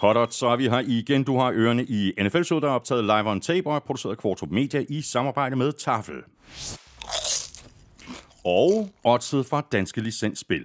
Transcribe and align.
Hotdot, 0.00 0.32
så 0.32 0.46
er 0.46 0.56
vi 0.56 0.68
her 0.68 0.78
igen. 0.78 1.24
Du 1.24 1.38
har 1.38 1.52
ørerne 1.54 1.84
i 1.84 2.12
NFL-showet, 2.22 2.62
der 2.62 2.68
er 2.68 2.72
optaget 2.72 3.04
live 3.04 3.30
on 3.30 3.40
tape 3.40 3.70
og 3.70 3.76
er 3.76 3.80
produceret 3.80 4.12
af 4.12 4.18
Kvartrup 4.18 4.50
Media 4.50 4.84
i 4.88 5.02
samarbejde 5.02 5.56
med 5.56 5.72
Tafel. 5.72 6.14
Og 8.44 8.88
oddset 9.04 9.46
fra 9.46 9.60
Danske 9.72 10.00
Licensspil. 10.00 10.64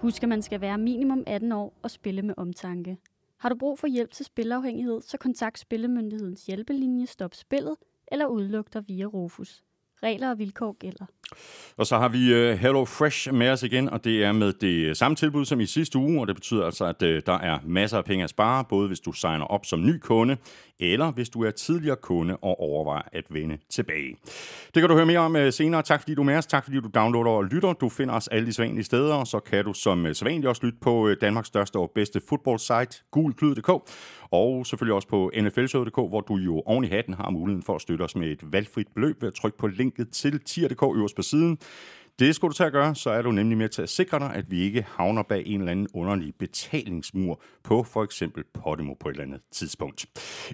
Husk, 0.00 0.22
at 0.22 0.28
man 0.28 0.42
skal 0.42 0.60
være 0.60 0.78
minimum 0.78 1.24
18 1.26 1.52
år 1.52 1.72
og 1.82 1.90
spille 1.90 2.22
med 2.22 2.34
omtanke. 2.36 2.96
Har 3.38 3.48
du 3.48 3.56
brug 3.58 3.78
for 3.78 3.86
hjælp 3.86 4.12
til 4.12 4.24
spilafhængighed, 4.24 5.02
så 5.02 5.18
kontakt 5.18 5.58
Spillemyndighedens 5.58 6.46
hjælpelinje 6.46 7.06
Stop 7.06 7.34
Spillet 7.34 7.76
eller 8.12 8.26
udluk 8.26 8.72
dig 8.72 8.84
via 8.88 9.04
Rufus. 9.04 9.65
Regler 10.02 10.30
og 10.30 10.38
vilkår 10.38 10.76
gælder. 10.80 11.06
Og 11.76 11.86
så 11.86 11.98
har 11.98 12.08
vi 12.08 12.34
øh, 12.34 12.58
Hello 12.58 12.84
Fresh 12.84 13.32
med 13.32 13.50
os 13.50 13.62
igen, 13.62 13.90
og 13.90 14.04
det 14.04 14.24
er 14.24 14.32
med 14.32 14.52
det 14.52 14.96
samme 14.96 15.16
tilbud 15.16 15.44
som 15.44 15.60
i 15.60 15.66
sidste 15.66 15.98
uge, 15.98 16.20
og 16.20 16.26
det 16.26 16.36
betyder 16.36 16.64
altså, 16.64 16.84
at 16.84 17.02
øh, 17.02 17.22
der 17.26 17.38
er 17.38 17.58
masser 17.64 17.98
af 17.98 18.04
penge 18.04 18.24
at 18.24 18.30
spare, 18.30 18.64
både 18.64 18.86
hvis 18.88 19.00
du 19.00 19.12
signer 19.12 19.44
op 19.44 19.66
som 19.66 19.86
ny 19.86 19.98
kunde, 19.98 20.36
eller 20.78 21.10
hvis 21.10 21.28
du 21.28 21.44
er 21.44 21.50
tidligere 21.50 21.96
kunde 21.96 22.36
og 22.36 22.60
overvejer 22.60 23.02
at 23.12 23.24
vende 23.30 23.58
tilbage. 23.70 24.16
Det 24.74 24.82
kan 24.82 24.88
du 24.88 24.94
høre 24.94 25.06
mere 25.06 25.18
om 25.18 25.36
øh, 25.36 25.52
senere. 25.52 25.82
Tak 25.82 26.00
fordi 26.00 26.14
du 26.14 26.20
er 26.20 26.26
med 26.26 26.36
os. 26.36 26.46
Tak 26.46 26.64
fordi 26.64 26.80
du 26.80 26.88
downloader 26.94 27.30
og 27.30 27.44
lytter. 27.44 27.72
Du 27.72 27.88
finder 27.88 28.14
os 28.14 28.28
alle 28.28 28.46
de 28.46 28.52
sædvanlige 28.52 28.84
steder, 28.84 29.14
og 29.14 29.26
så 29.26 29.40
kan 29.40 29.64
du 29.64 29.72
som 29.72 30.14
sædvanligt 30.14 30.46
også 30.46 30.66
lytte 30.66 30.78
på 30.80 31.14
Danmarks 31.20 31.48
største 31.48 31.76
og 31.76 31.90
bedste 31.94 32.20
fodboldsite, 32.28 33.04
gulklyd.dk, 33.10 33.70
og 34.30 34.66
selvfølgelig 34.66 34.94
også 34.94 35.08
på 35.08 35.30
nflshow.dk, 35.40 35.94
hvor 35.94 36.20
du 36.20 36.36
jo 36.36 36.62
oven 36.66 36.84
i 36.84 36.88
hatten 36.88 37.14
har 37.14 37.30
muligheden 37.30 37.62
for 37.62 37.74
at 37.74 37.80
støtte 37.80 38.02
os 38.02 38.16
med 38.16 38.28
et 38.28 38.52
valgfrit 38.52 38.88
beløb 38.94 39.22
ved 39.22 39.28
at 39.28 39.34
trykke 39.34 39.58
på 39.58 39.66
linket 39.66 40.10
til 40.10 40.40
tier.dk 40.40 40.82
øverst 40.82 41.16
på 41.16 41.22
siden. 41.22 41.58
Det 42.18 42.34
skulle 42.34 42.52
du 42.52 42.56
til 42.56 42.64
at 42.64 42.72
gøre, 42.72 42.94
så 42.94 43.10
er 43.10 43.22
du 43.22 43.30
nemlig 43.30 43.58
med 43.58 43.68
til 43.68 43.82
at 43.82 43.88
sikre 43.88 44.18
dig, 44.18 44.34
at 44.34 44.50
vi 44.50 44.60
ikke 44.60 44.86
havner 44.88 45.22
bag 45.22 45.42
en 45.46 45.60
eller 45.60 45.72
anden 45.72 45.88
underlig 45.94 46.34
betalingsmur 46.38 47.42
på 47.64 47.82
for 47.82 48.04
eksempel 48.04 48.44
Podimo 48.54 48.94
på 48.94 49.08
et 49.08 49.12
eller 49.12 49.24
andet 49.24 49.40
tidspunkt. 49.52 50.06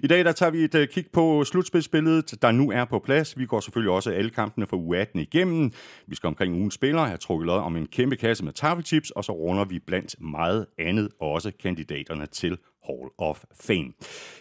I 0.03 0.07
dag 0.07 0.25
der 0.25 0.31
tager 0.31 0.49
vi 0.49 0.63
et 0.63 0.75
øh, 0.75 0.87
kig 0.87 1.05
på 1.13 1.43
slutspilsbilledet, 1.43 2.41
der 2.41 2.51
nu 2.51 2.71
er 2.71 2.85
på 2.85 2.99
plads. 2.99 3.37
Vi 3.37 3.45
går 3.45 3.59
selvfølgelig 3.59 3.91
også 3.91 4.11
alle 4.11 4.29
kampene 4.29 4.67
for 4.67 4.77
u 4.77 4.93
18 4.93 5.19
igennem. 5.19 5.71
Vi 6.07 6.15
skal 6.15 6.27
omkring 6.27 6.55
ugens 6.55 6.73
spillere 6.73 7.07
have 7.07 7.17
trukket 7.17 7.47
lod 7.47 7.59
om 7.59 7.75
en 7.75 7.87
kæmpe 7.87 8.15
kasse 8.15 8.45
med 8.45 8.53
tafelchips, 8.53 9.11
og 9.11 9.23
så 9.23 9.31
runder 9.31 9.65
vi 9.65 9.79
blandt 9.79 10.21
meget 10.21 10.65
andet 10.79 11.09
også 11.19 11.51
kandidaterne 11.59 12.25
til 12.25 12.57
Hall 12.85 13.09
of 13.17 13.43
Fame. 13.61 13.93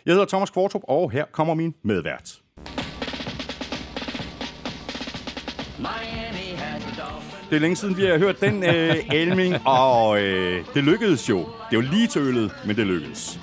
Jeg 0.07 0.13
hedder 0.15 0.27
Thomas 0.27 0.51
Kvartrup, 0.51 0.83
og 0.89 1.11
her 1.11 1.25
kommer 1.33 1.55
min 1.55 1.75
medvært. 1.85 2.43
Det 7.51 7.57
er 7.57 7.61
længe 7.61 7.77
siden, 7.77 7.97
vi 7.97 8.03
har 8.03 8.19
hørt 8.19 8.41
den 8.41 8.63
øh, 8.65 8.97
Elming, 9.15 9.55
og 9.67 10.21
øh, 10.23 10.65
det 10.75 10.85
lykkedes 10.85 11.29
jo. 11.29 11.39
Det 11.71 11.77
jo 11.77 11.81
lige 11.81 12.07
tølet, 12.07 12.53
men 12.67 12.77
det 12.77 12.87
lykkedes. 12.87 13.41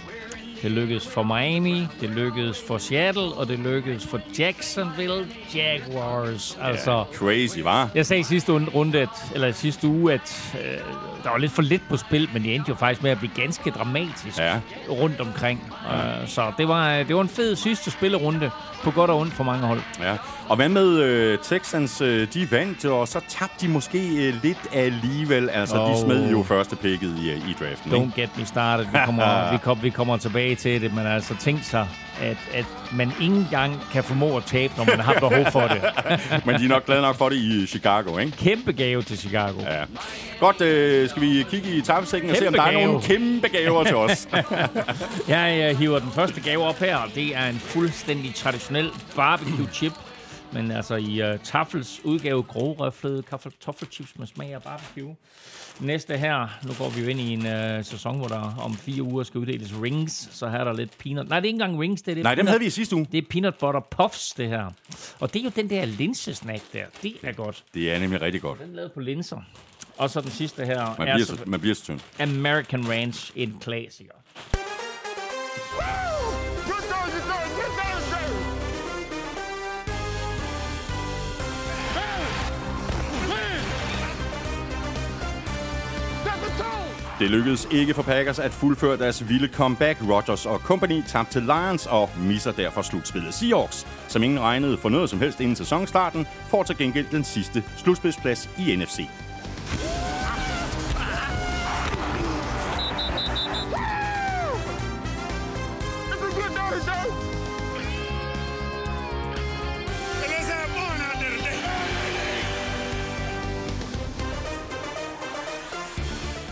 Det 0.62 0.72
lykkedes 0.72 1.08
for 1.08 1.24
Miami, 1.24 1.88
det 2.02 2.10
lykkedes 2.10 2.64
for 2.68 2.78
Seattle, 2.78 3.22
og 3.22 3.48
det 3.48 3.60
lykkedes 3.60 4.08
for 4.08 4.22
Jacksonville 4.40 5.28
Jaguars. 5.56 6.58
Altså, 6.62 6.92
ja, 6.92 7.04
crazy, 7.04 7.60
var. 7.60 7.90
Jeg 7.96 8.06
sagde 8.06 8.24
sidste 8.24 8.52
runde, 8.52 9.00
at, 9.00 9.10
eller 9.34 9.52
sidste 9.52 9.88
uge, 9.88 10.14
at 10.14 10.56
øh, 10.64 10.78
der 11.24 11.30
var 11.30 11.38
lidt 11.38 11.52
for 11.52 11.62
lidt 11.62 11.82
på 11.90 11.98
spil, 11.98 12.30
men 12.34 12.44
det 12.44 12.56
endte 12.56 12.70
jo 12.70 12.76
faktisk 12.76 13.04
med 13.04 13.12
at 13.12 13.20
blive 13.20 13.32
ganske 13.36 13.72
dramatisk 13.72 14.38
ja. 14.38 14.60
rundt 14.90 15.22
omkring. 15.22 15.74
Ja. 15.92 16.22
Uh, 16.22 16.28
så 16.28 16.52
det 16.58 16.68
var, 16.68 17.04
det 17.04 17.16
var 17.16 17.22
en 17.22 17.30
fed 17.30 17.56
sidste 17.56 17.92
spillerunde 17.92 18.52
på 18.84 18.92
godt 18.92 19.12
og 19.12 19.18
ondt 19.18 19.34
for 19.34 19.44
mange 19.44 19.68
hold. 19.68 19.82
Ja. 20.00 20.18
Og 20.50 20.56
hvad 20.56 20.70
med 20.70 20.98
øh, 20.98 21.40
Texans? 21.44 22.02
Øh, 22.02 22.28
de 22.34 22.52
vandt, 22.52 22.86
og 22.86 23.08
så 23.08 23.20
tabte 23.28 23.68
de 23.68 23.72
måske 23.72 24.28
øh, 24.28 24.34
lidt 24.44 24.58
alligevel. 24.74 25.50
Altså, 25.50 25.82
oh. 25.82 25.92
de 25.92 26.02
smed 26.02 26.32
jo 26.32 26.44
første 26.44 26.76
picket 26.76 27.16
i, 27.20 27.32
i 27.32 27.56
draften. 27.60 27.92
Don't 27.92 27.96
ikke? 27.96 28.22
get 28.22 28.38
me 28.38 28.46
started. 28.46 28.86
Vi 28.86 28.98
kommer, 29.06 29.52
vi, 29.52 29.58
kom, 29.58 29.80
vi 29.82 29.90
kommer 29.90 30.18
tilbage 30.18 30.56
til 30.56 30.82
det, 30.82 30.94
men 30.94 31.08
altså 31.08 31.36
tænk 31.40 31.64
sig, 31.64 31.88
at, 32.22 32.38
at 32.54 32.66
man 32.92 33.12
ikke 33.22 33.36
engang 33.36 33.82
kan 33.92 34.04
formå 34.04 34.38
at 34.38 34.44
tabe, 34.44 34.74
når 34.78 34.86
man 34.86 35.00
har 35.00 35.14
behov 35.14 35.46
for 35.52 35.62
det. 35.62 35.82
men 36.46 36.56
de 36.56 36.66
er 36.66 36.70
nok 36.70 36.86
glade 36.86 37.02
nok 37.02 37.16
for 37.16 37.30
det 37.30 37.36
i 37.36 37.68
Chicago, 37.68 38.18
ikke? 38.18 38.32
Kæmpe 38.38 38.72
gave 38.72 39.02
til 39.02 39.18
Chicago. 39.18 39.62
Ja. 39.62 39.84
Godt, 40.40 40.62
øh, 40.62 41.10
skal 41.10 41.22
vi 41.22 41.46
kigge 41.50 41.70
i 41.70 41.82
taffelsækken 41.82 42.30
og 42.30 42.36
se, 42.36 42.48
om 42.48 42.54
der 42.54 42.70
gave. 42.70 42.82
er 42.82 42.86
nogle 42.86 43.02
kæmpe 43.02 43.48
gaver 43.48 43.84
til 43.84 43.96
os? 43.96 44.28
jeg 45.28 45.78
hiver 45.78 46.00
den 46.00 46.12
første 46.12 46.42
gave 46.42 46.64
op 46.64 46.80
her. 46.80 46.98
Det 47.16 47.36
er 47.36 47.46
en 47.46 47.60
fuldstændig 47.60 48.36
traditionel 48.36 48.90
barbecue 49.16 49.68
chip 49.74 49.94
men 50.54 50.72
altså 50.72 50.96
i 50.96 51.32
uh, 51.32 51.40
Tafels 51.44 52.02
udgave 52.04 52.44
grovrøflede 52.44 53.24
kartoffelchips 53.24 54.20
med 54.20 54.28
smag 54.28 54.54
af 54.54 54.64
barbecue. 54.64 55.16
Næste 55.80 56.18
her, 56.18 56.60
nu 56.68 56.74
går 56.78 56.90
vi 56.90 57.02
jo 57.02 57.08
ind 57.08 57.20
i 57.20 57.34
en 57.34 57.40
uh, 57.40 57.86
sæson, 57.86 58.18
hvor 58.18 58.28
der 58.28 58.56
om 58.62 58.76
fire 58.76 59.04
uger 59.04 59.24
skal 59.24 59.40
uddeles 59.40 59.74
rings, 59.82 60.30
så 60.32 60.50
her 60.50 60.58
er 60.58 60.64
der 60.64 60.74
lidt 60.74 60.98
peanut... 60.98 61.30
Nej, 61.30 61.40
det 61.40 61.46
er 61.46 61.54
ikke 61.54 61.64
engang 61.64 61.82
rings, 61.82 62.02
det 62.02 62.12
er 62.12 62.16
det. 62.16 62.24
Nej, 62.24 62.36
dem 62.36 62.48
havde 62.48 62.60
vi 62.60 62.66
i 62.66 62.70
sidste 62.70 62.96
uge. 62.96 63.08
Det 63.12 63.18
er 63.18 63.28
peanut 63.30 63.56
butter 63.56 63.82
puffs, 63.92 64.32
det 64.32 64.48
her. 64.48 64.70
Og 65.20 65.34
det 65.34 65.40
er 65.40 65.44
jo 65.44 65.52
den 65.56 65.70
der 65.70 65.86
linsesnack 65.86 66.64
der. 66.74 66.86
Det 67.04 67.14
er 67.24 67.32
godt. 67.32 67.64
Det 67.74 67.92
er 67.92 68.00
nemlig 68.00 68.22
rigtig 68.22 68.42
godt. 68.42 68.60
Den 68.60 68.70
er 68.70 68.76
lavet 68.76 68.92
på 68.92 69.00
linser. 69.00 69.42
Og 69.98 70.10
så 70.10 70.22
den 70.22 70.32
sidste 70.32 70.66
her 70.66 70.86
man 70.86 70.96
bliver 70.96 71.14
er... 71.14 71.20
Så, 71.20 71.38
man 71.46 71.60
bliver 71.60 71.76
så 71.76 71.84
tynd. 71.84 72.00
American 72.20 72.90
Ranch, 72.90 73.32
en 73.36 73.58
klassiker. 73.62 74.14
Det 87.20 87.30
lykkedes 87.30 87.68
ikke 87.72 87.94
for 87.94 88.02
Packers 88.02 88.40
at 88.40 88.52
fuldføre 88.52 88.98
deres 88.98 89.30
vilde 89.30 89.48
comeback. 89.48 90.00
Rodgers 90.10 90.46
og 90.46 90.60
company 90.60 91.02
tabte 91.08 91.32
til 91.32 91.42
Lions 91.42 91.86
og 91.86 92.10
misser 92.18 92.52
derfor 92.52 92.82
slutspillet. 92.82 93.34
Seahawks, 93.34 93.88
som 94.08 94.24
ingen 94.24 94.40
regnede 94.40 94.78
for 94.78 94.90
noget 94.90 95.10
som 95.10 95.20
helst 95.20 95.40
inden 95.40 95.56
sæsonstarten, 95.56 96.28
får 96.48 96.64
til 96.64 96.78
gengæld 96.78 97.08
den 97.12 97.24
sidste 97.24 97.64
slutspilsplads 97.78 98.50
i 98.58 98.76
NFC. 98.76 99.00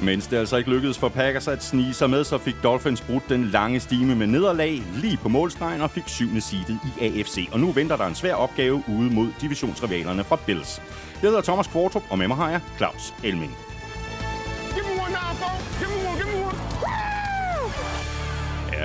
Mens 0.08 0.28
det 0.28 0.38
altså 0.38 0.58
ikke 0.58 0.70
lykkedes 0.70 0.98
for 0.98 1.10
Packers 1.10 1.48
at 1.48 1.64
snige 1.64 1.94
sig 1.94 2.10
med, 2.10 2.24
så 2.24 2.38
fik 2.38 2.56
Dolphins 2.64 3.02
brudt 3.02 3.30
den 3.30 3.46
lange 3.46 3.80
stime 3.80 4.16
med 4.16 4.28
nederlag 4.28 4.82
lige 4.96 5.18
på 5.18 5.30
målstregen 5.30 5.82
og 5.82 5.92
fik 5.92 6.04
syvende 6.08 6.42
seedet 6.42 6.80
i 7.00 7.06
AFC. 7.06 7.50
Og 7.52 7.60
nu 7.60 7.72
venter 7.72 7.98
der 7.98 8.06
en 8.06 8.16
svær 8.16 8.36
opgave 8.36 8.84
ude 8.88 9.14
mod 9.14 9.28
divisionsrivalerne 9.42 10.24
fra 10.24 10.40
Bills. 10.46 10.82
Jeg 11.22 11.30
hedder 11.30 11.42
Thomas 11.42 11.68
Kvartrup, 11.68 12.04
og 12.10 12.18
med 12.18 12.28
mig 12.28 12.38
har 12.38 12.50
jeg 12.50 12.62
Claus 12.78 13.14
Elming. 13.24 13.67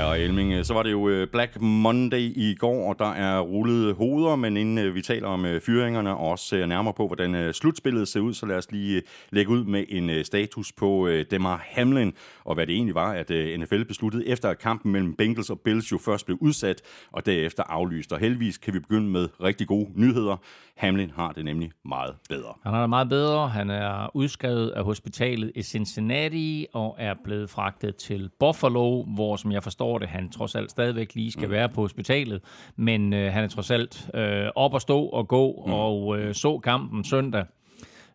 Ja, 0.02 0.08
og 0.08 0.20
Elming, 0.20 0.52
øh, 0.52 0.64
så 0.64 0.74
var 0.74 0.82
det 0.82 0.90
jo 0.90 1.08
øh, 1.08 1.28
Black 1.28 1.60
Monday 1.60 2.32
i 2.36 2.54
går, 2.58 2.88
og 2.88 2.98
der 2.98 3.12
er 3.12 3.40
rullet 3.40 3.94
hoveder, 3.94 4.36
men 4.36 4.56
inden 4.56 4.78
øh, 4.78 4.94
vi 4.94 5.02
taler 5.02 5.28
om 5.28 5.46
fyringerne 5.66 6.16
og 6.16 6.30
også 6.30 6.46
ser 6.46 6.66
nærmere 6.66 6.94
på, 6.94 7.06
hvordan 7.06 7.54
slutspillet 7.54 8.08
ser 8.08 8.20
ud, 8.20 8.34
så 8.34 8.46
lad 8.46 8.56
os 8.56 8.72
lige 8.72 9.02
lægge 9.30 9.50
ud 9.50 9.64
med 9.64 9.84
en 9.88 10.24
status 10.24 10.72
på 10.72 11.08
Demar 11.30 11.64
Hamlin, 11.64 12.12
og 12.44 12.54
hvad 12.54 12.66
det 12.66 12.74
egentlig 12.74 12.94
var, 12.94 13.12
at 13.12 13.30
NFL 13.60 13.84
besluttede 13.84 14.28
efter 14.28 14.49
at 14.49 14.58
kampen 14.58 14.93
mellem 14.93 15.14
Bengals 15.14 15.50
og 15.50 15.60
Bills 15.60 15.93
jo 15.93 15.99
først 15.99 16.26
blev 16.26 16.38
udsat, 16.40 16.82
og 17.12 17.26
derefter 17.26 17.62
aflyst. 17.62 18.12
Og 18.12 18.19
heldigvis 18.19 18.58
kan 18.58 18.75
vi 18.75 18.78
begynde 18.78 19.10
med 19.10 19.28
rigtig 19.40 19.66
gode 19.66 19.90
nyheder. 19.94 20.37
Hamlin 20.76 21.10
har 21.10 21.32
det 21.32 21.44
nemlig 21.44 21.70
meget 21.84 22.14
bedre. 22.28 22.54
Han 22.62 22.72
har 22.72 22.81
det 22.81 22.88
meget 22.88 23.08
bedre. 23.08 23.49
Han 23.49 23.70
er 23.70 24.16
udskrevet 24.16 24.70
af 24.70 24.84
hospitalet 24.84 25.52
i 25.54 25.62
Cincinnati 25.62 26.66
og 26.72 26.96
er 26.99 27.14
blevet 27.25 27.50
fragtet 27.50 27.96
til 27.96 28.31
Buffalo, 28.38 29.02
hvor, 29.02 29.37
som 29.37 29.52
jeg 29.52 29.62
forstår 29.62 29.91
det, 29.98 30.08
han 30.08 30.30
trods 30.30 30.54
alt 30.54 30.70
stadigvæk 30.70 31.14
lige 31.14 31.32
skal 31.32 31.46
mm. 31.46 31.52
være 31.52 31.68
på 31.68 31.80
hospitalet. 31.80 32.40
Men 32.76 33.12
øh, 33.12 33.32
han 33.32 33.44
er 33.44 33.48
trods 33.48 33.70
alt 33.70 34.10
øh, 34.14 34.46
op 34.54 34.74
og 34.74 34.80
stå 34.80 35.04
og 35.04 35.28
gå 35.28 35.64
mm. 35.66 35.72
og 35.72 36.18
øh, 36.18 36.34
så 36.34 36.58
kampen 36.58 37.04
søndag 37.04 37.44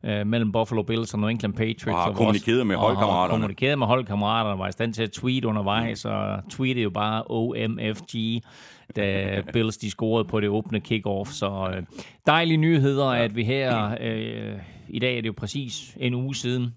øh, 0.06 0.28
mellem 0.28 0.52
Buffalo 0.52 0.84
Bills 0.84 1.14
og 1.14 1.20
New 1.20 1.30
England 1.30 1.54
Patriots. 1.54 1.86
Og 1.86 2.04
har 2.04 2.12
kommunikeret 2.12 2.68
med 2.68 2.76
holdkammeraterne. 2.76 3.24
Og 3.24 3.30
kommunikeret 3.30 3.80
med 3.80 3.88
holdkammeraterne, 3.88 4.60
var 4.60 4.68
i 4.68 4.72
stand 4.72 4.94
til 4.94 5.04
at 5.04 5.12
tweet 5.12 5.46
undervejs, 5.46 6.06
mm. 6.06 6.12
og 6.12 6.40
tweetede 6.50 6.84
jo 6.84 6.90
bare 6.90 7.24
OMFG 7.30 8.44
da 8.96 9.28
Bills 9.54 9.78
de 9.78 9.90
scorede 9.90 10.28
på 10.28 10.40
det 10.40 10.50
åbne 10.50 10.80
kickoff. 10.80 11.32
Så 11.32 11.74
øh, 11.76 11.84
dejlige 12.26 12.58
nyheder, 12.58 13.06
at 13.06 13.36
vi 13.36 13.44
her, 13.44 13.96
øh, 14.02 14.60
i 14.90 15.00
dag 15.00 15.18
er 15.18 15.22
det 15.22 15.28
jo 15.28 15.34
præcis 15.38 15.98
en 16.00 16.14
uge 16.14 16.36
siden, 16.36 16.74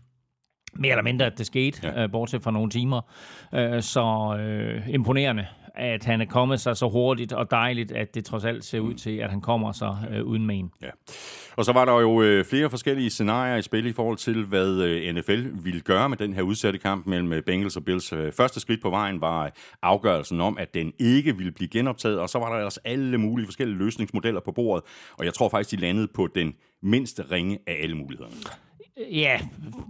mere 0.72 0.90
eller 0.90 1.02
mindre, 1.02 1.26
at 1.26 1.38
det 1.38 1.46
skete, 1.46 1.80
ja. 1.82 2.02
øh, 2.02 2.10
bortset 2.10 2.42
fra 2.42 2.50
nogle 2.50 2.70
timer. 2.70 3.00
Øh, 3.54 3.82
så 3.82 4.36
øh, 4.40 4.88
imponerende 4.88 5.46
at 5.74 6.04
han 6.04 6.20
er 6.20 6.24
kommet 6.24 6.60
sig 6.60 6.76
så 6.76 6.88
hurtigt 6.88 7.32
og 7.32 7.50
dejligt, 7.50 7.92
at 7.92 8.14
det 8.14 8.24
trods 8.24 8.44
alt 8.44 8.64
ser 8.64 8.80
ud 8.80 8.94
til, 8.94 9.16
at 9.16 9.30
han 9.30 9.40
kommer 9.40 9.72
sig 9.72 9.96
øh, 10.10 10.24
uden 10.24 10.46
men. 10.46 10.70
Ja. 10.82 10.90
Og 11.56 11.64
så 11.64 11.72
var 11.72 11.84
der 11.84 12.00
jo 12.00 12.22
øh, 12.22 12.44
flere 12.44 12.70
forskellige 12.70 13.10
scenarier 13.10 13.56
i 13.56 13.62
spil 13.62 13.86
i 13.86 13.92
forhold 13.92 14.16
til, 14.16 14.44
hvad 14.44 14.82
øh, 14.82 15.14
NFL 15.14 15.46
ville 15.52 15.80
gøre 15.80 16.08
med 16.08 16.16
den 16.16 16.32
her 16.32 16.42
udsatte 16.42 16.78
kamp 16.78 17.06
mellem 17.06 17.32
øh, 17.32 17.42
Bengals 17.42 17.76
og 17.76 17.84
Bills. 17.84 18.12
Øh, 18.12 18.32
første 18.32 18.60
skridt 18.60 18.82
på 18.82 18.90
vejen 18.90 19.20
var 19.20 19.52
afgørelsen 19.82 20.40
om, 20.40 20.58
at 20.58 20.74
den 20.74 20.92
ikke 20.98 21.36
ville 21.36 21.52
blive 21.52 21.68
genoptaget, 21.68 22.18
og 22.18 22.28
så 22.28 22.38
var 22.38 22.50
der 22.50 22.56
ellers 22.56 22.78
alle 22.78 23.18
mulige 23.18 23.46
forskellige 23.46 23.78
løsningsmodeller 23.78 24.40
på 24.40 24.52
bordet, 24.52 24.84
og 25.18 25.24
jeg 25.24 25.34
tror 25.34 25.48
faktisk, 25.48 25.70
de 25.70 25.76
landede 25.76 26.08
på 26.14 26.28
den 26.34 26.54
mindste 26.82 27.22
ringe 27.30 27.58
af 27.66 27.78
alle 27.82 27.96
mulighederne. 27.96 28.34
Ja, 29.10 29.40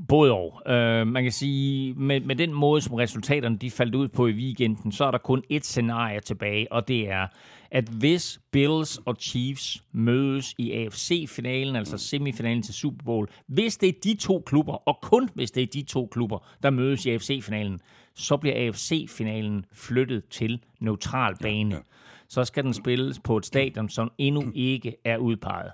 både 0.08 0.32
og. 0.32 0.62
Uh, 0.66 1.06
man 1.06 1.22
kan 1.22 1.32
sige, 1.32 1.94
med, 1.94 2.20
med 2.20 2.36
den 2.36 2.52
måde, 2.52 2.80
som 2.80 2.94
resultaterne 2.94 3.56
de 3.58 3.70
faldt 3.70 3.94
ud 3.94 4.08
på 4.08 4.26
i 4.26 4.32
weekenden, 4.32 4.92
så 4.92 5.04
er 5.04 5.10
der 5.10 5.18
kun 5.18 5.42
et 5.48 5.64
scenarie 5.64 6.20
tilbage, 6.20 6.72
og 6.72 6.88
det 6.88 7.10
er, 7.10 7.26
at 7.70 7.84
hvis 7.84 8.40
Bills 8.50 9.00
og 9.04 9.16
Chiefs 9.20 9.84
mødes 9.92 10.54
i 10.58 10.72
AFC-finalen, 10.72 11.76
altså 11.76 11.98
semifinalen 11.98 12.62
til 12.62 12.74
Super 12.74 13.04
Bowl, 13.04 13.28
hvis 13.46 13.76
det 13.76 13.88
er 13.88 13.92
de 14.04 14.14
to 14.14 14.42
klubber, 14.46 14.72
og 14.72 14.98
kun 15.02 15.28
hvis 15.34 15.50
det 15.50 15.62
er 15.62 15.66
de 15.66 15.82
to 15.82 16.08
klubber, 16.12 16.38
der 16.62 16.70
mødes 16.70 17.06
i 17.06 17.10
AFC-finalen, 17.10 17.80
så 18.14 18.36
bliver 18.36 18.66
AFC-finalen 18.66 19.64
flyttet 19.72 20.24
til 20.30 20.60
neutral 20.80 21.36
bane. 21.42 21.70
Ja, 21.70 21.76
ja. 21.76 21.82
Så 22.28 22.44
skal 22.44 22.64
den 22.64 22.74
spilles 22.74 23.18
på 23.18 23.36
et 23.36 23.46
stadion, 23.46 23.88
som 23.88 24.12
endnu 24.18 24.52
ikke 24.54 24.96
er 25.04 25.16
udpeget. 25.16 25.72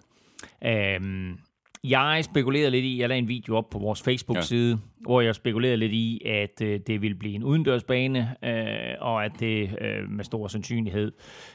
Um, 1.01 1.39
jeg 1.91 2.25
spekulerede 2.25 2.71
lidt 2.71 2.85
i, 2.85 3.01
jeg 3.01 3.09
lagde 3.09 3.19
en 3.19 3.29
video 3.29 3.57
op 3.57 3.71
på 3.71 3.79
vores 3.79 4.03
Facebook-side. 4.03 4.79
Hvor 5.07 5.21
jeg 5.21 5.35
spekulerede 5.35 5.77
lidt 5.77 5.93
i, 5.93 6.23
at 6.25 6.63
øh, 6.63 6.81
det 6.87 7.03
ville 7.03 7.17
blive 7.17 7.35
en 7.35 7.45
udendørsbane, 7.45 8.37
øh, 8.45 8.95
og 9.01 9.25
at 9.25 9.33
det 9.41 9.79
øh, 9.81 10.11
med 10.11 10.25
stor 10.25 10.49
sandsynlighed 10.49 11.13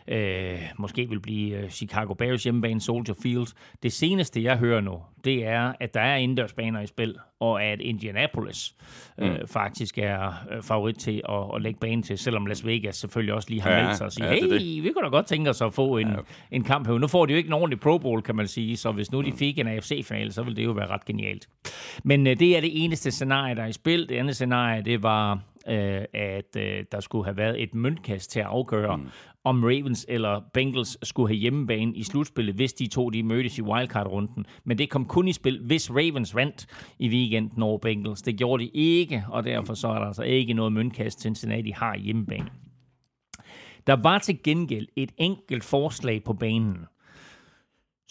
øh, 0.07 0.59
måske 0.77 1.09
vil 1.09 1.19
blive 1.19 1.57
øh, 1.57 1.69
Chicago 1.69 2.13
Bears 2.13 2.43
hjemmebane, 2.43 2.81
Soldier 2.81 3.15
Field. 3.23 3.47
Det 3.83 3.93
seneste, 3.93 4.43
jeg 4.43 4.57
hører 4.57 4.81
nu, 4.81 4.99
det 5.25 5.45
er, 5.47 5.73
at 5.79 5.93
der 5.93 6.01
er 6.01 6.15
indendørsbaner 6.15 6.81
i 6.81 6.87
spil, 6.87 7.15
og 7.39 7.63
at 7.63 7.81
Indianapolis 7.81 8.75
øh, 9.17 9.31
mm. 9.31 9.47
faktisk 9.47 9.97
er 9.97 10.33
øh, 10.51 10.63
favorit 10.63 10.95
til 10.95 11.21
at, 11.29 11.55
at 11.55 11.61
lægge 11.61 11.79
banen 11.79 12.03
til, 12.03 12.17
selvom 12.17 12.45
Las 12.45 12.65
Vegas 12.65 12.95
selvfølgelig 12.95 13.33
også 13.33 13.49
lige 13.49 13.61
har 13.61 13.71
ja, 13.71 13.83
meldt 13.83 13.97
sig 13.97 14.05
og 14.05 14.11
sige, 14.11 14.27
ja, 14.27 14.33
hey, 14.33 14.49
det. 14.49 14.83
vi 14.83 14.91
kunne 14.91 15.03
da 15.03 15.09
godt 15.09 15.25
tænke 15.25 15.49
os 15.49 15.61
at 15.61 15.73
få 15.73 15.97
en, 15.97 16.07
ja. 16.07 16.15
en 16.51 16.63
kamp 16.63 16.87
her. 16.87 16.97
Nu 16.97 17.07
får 17.07 17.25
de 17.25 17.33
jo 17.33 17.37
ikke 17.37 17.47
en 17.47 17.53
ordentlig 17.53 17.79
Pro 17.79 17.97
Bowl, 17.97 18.21
kan 18.21 18.35
man 18.35 18.47
sige, 18.47 18.77
så 18.77 18.91
hvis 18.91 19.11
nu 19.11 19.21
de 19.21 19.31
mm. 19.31 19.37
fik 19.37 19.59
en 19.59 19.67
AFC-finale, 19.67 20.31
så 20.31 20.43
ville 20.43 20.55
det 20.55 20.65
jo 20.65 20.71
være 20.71 20.87
ret 20.87 21.05
genialt. 21.05 21.49
Men 22.03 22.27
øh, 22.27 22.39
det 22.39 22.57
er 22.57 22.61
det 22.61 22.83
eneste 22.83 23.11
scenarie, 23.11 23.40
der 23.49 23.63
er 23.63 23.67
i 23.67 23.73
spil. 23.73 24.09
Det 24.09 24.15
andet 24.15 24.35
scenarie, 24.35 24.81
det 24.81 25.03
var 25.03 25.39
øh, 25.67 26.05
at 26.13 26.55
øh, 26.57 26.85
der 26.91 26.99
skulle 26.99 27.25
have 27.25 27.37
været 27.37 27.63
et 27.63 27.75
møntkast 27.75 28.31
til 28.31 28.39
at 28.39 28.45
afgøre, 28.45 28.97
mm. 28.97 29.07
om 29.43 29.63
Ravens 29.63 30.05
eller 30.09 30.41
Bengals 30.53 31.07
skulle 31.07 31.29
have 31.29 31.37
hjemmebane 31.37 31.95
i 31.95 32.03
slutspillet, 32.03 32.55
hvis 32.55 32.73
de 32.73 32.87
to 32.87 33.09
de 33.09 33.23
mødtes 33.23 33.57
i 33.57 33.61
wildcard-runden. 33.61 34.45
Men 34.63 34.77
det 34.77 34.89
kom 34.89 35.05
kun 35.05 35.27
i 35.27 35.33
spil, 35.33 35.61
hvis 35.65 35.91
Ravens 35.91 36.35
vandt 36.35 36.65
i 36.99 37.09
weekenden 37.09 37.63
over 37.63 37.77
Bengals. 37.77 38.21
Det 38.21 38.37
gjorde 38.37 38.63
de 38.63 38.69
ikke, 38.73 39.25
og 39.29 39.43
derfor 39.43 39.73
så 39.73 39.87
er 39.87 39.99
der 39.99 40.05
altså 40.05 40.23
ikke 40.23 40.53
noget 40.53 40.73
møntkast, 40.73 41.21
Cincinnati 41.21 41.71
har 41.71 41.97
hjemmebane. 41.97 42.47
Der 43.87 43.93
var 43.93 44.19
til 44.19 44.43
gengæld 44.43 44.87
et 44.95 45.11
enkelt 45.17 45.63
forslag 45.63 46.23
på 46.23 46.33
banen, 46.33 46.85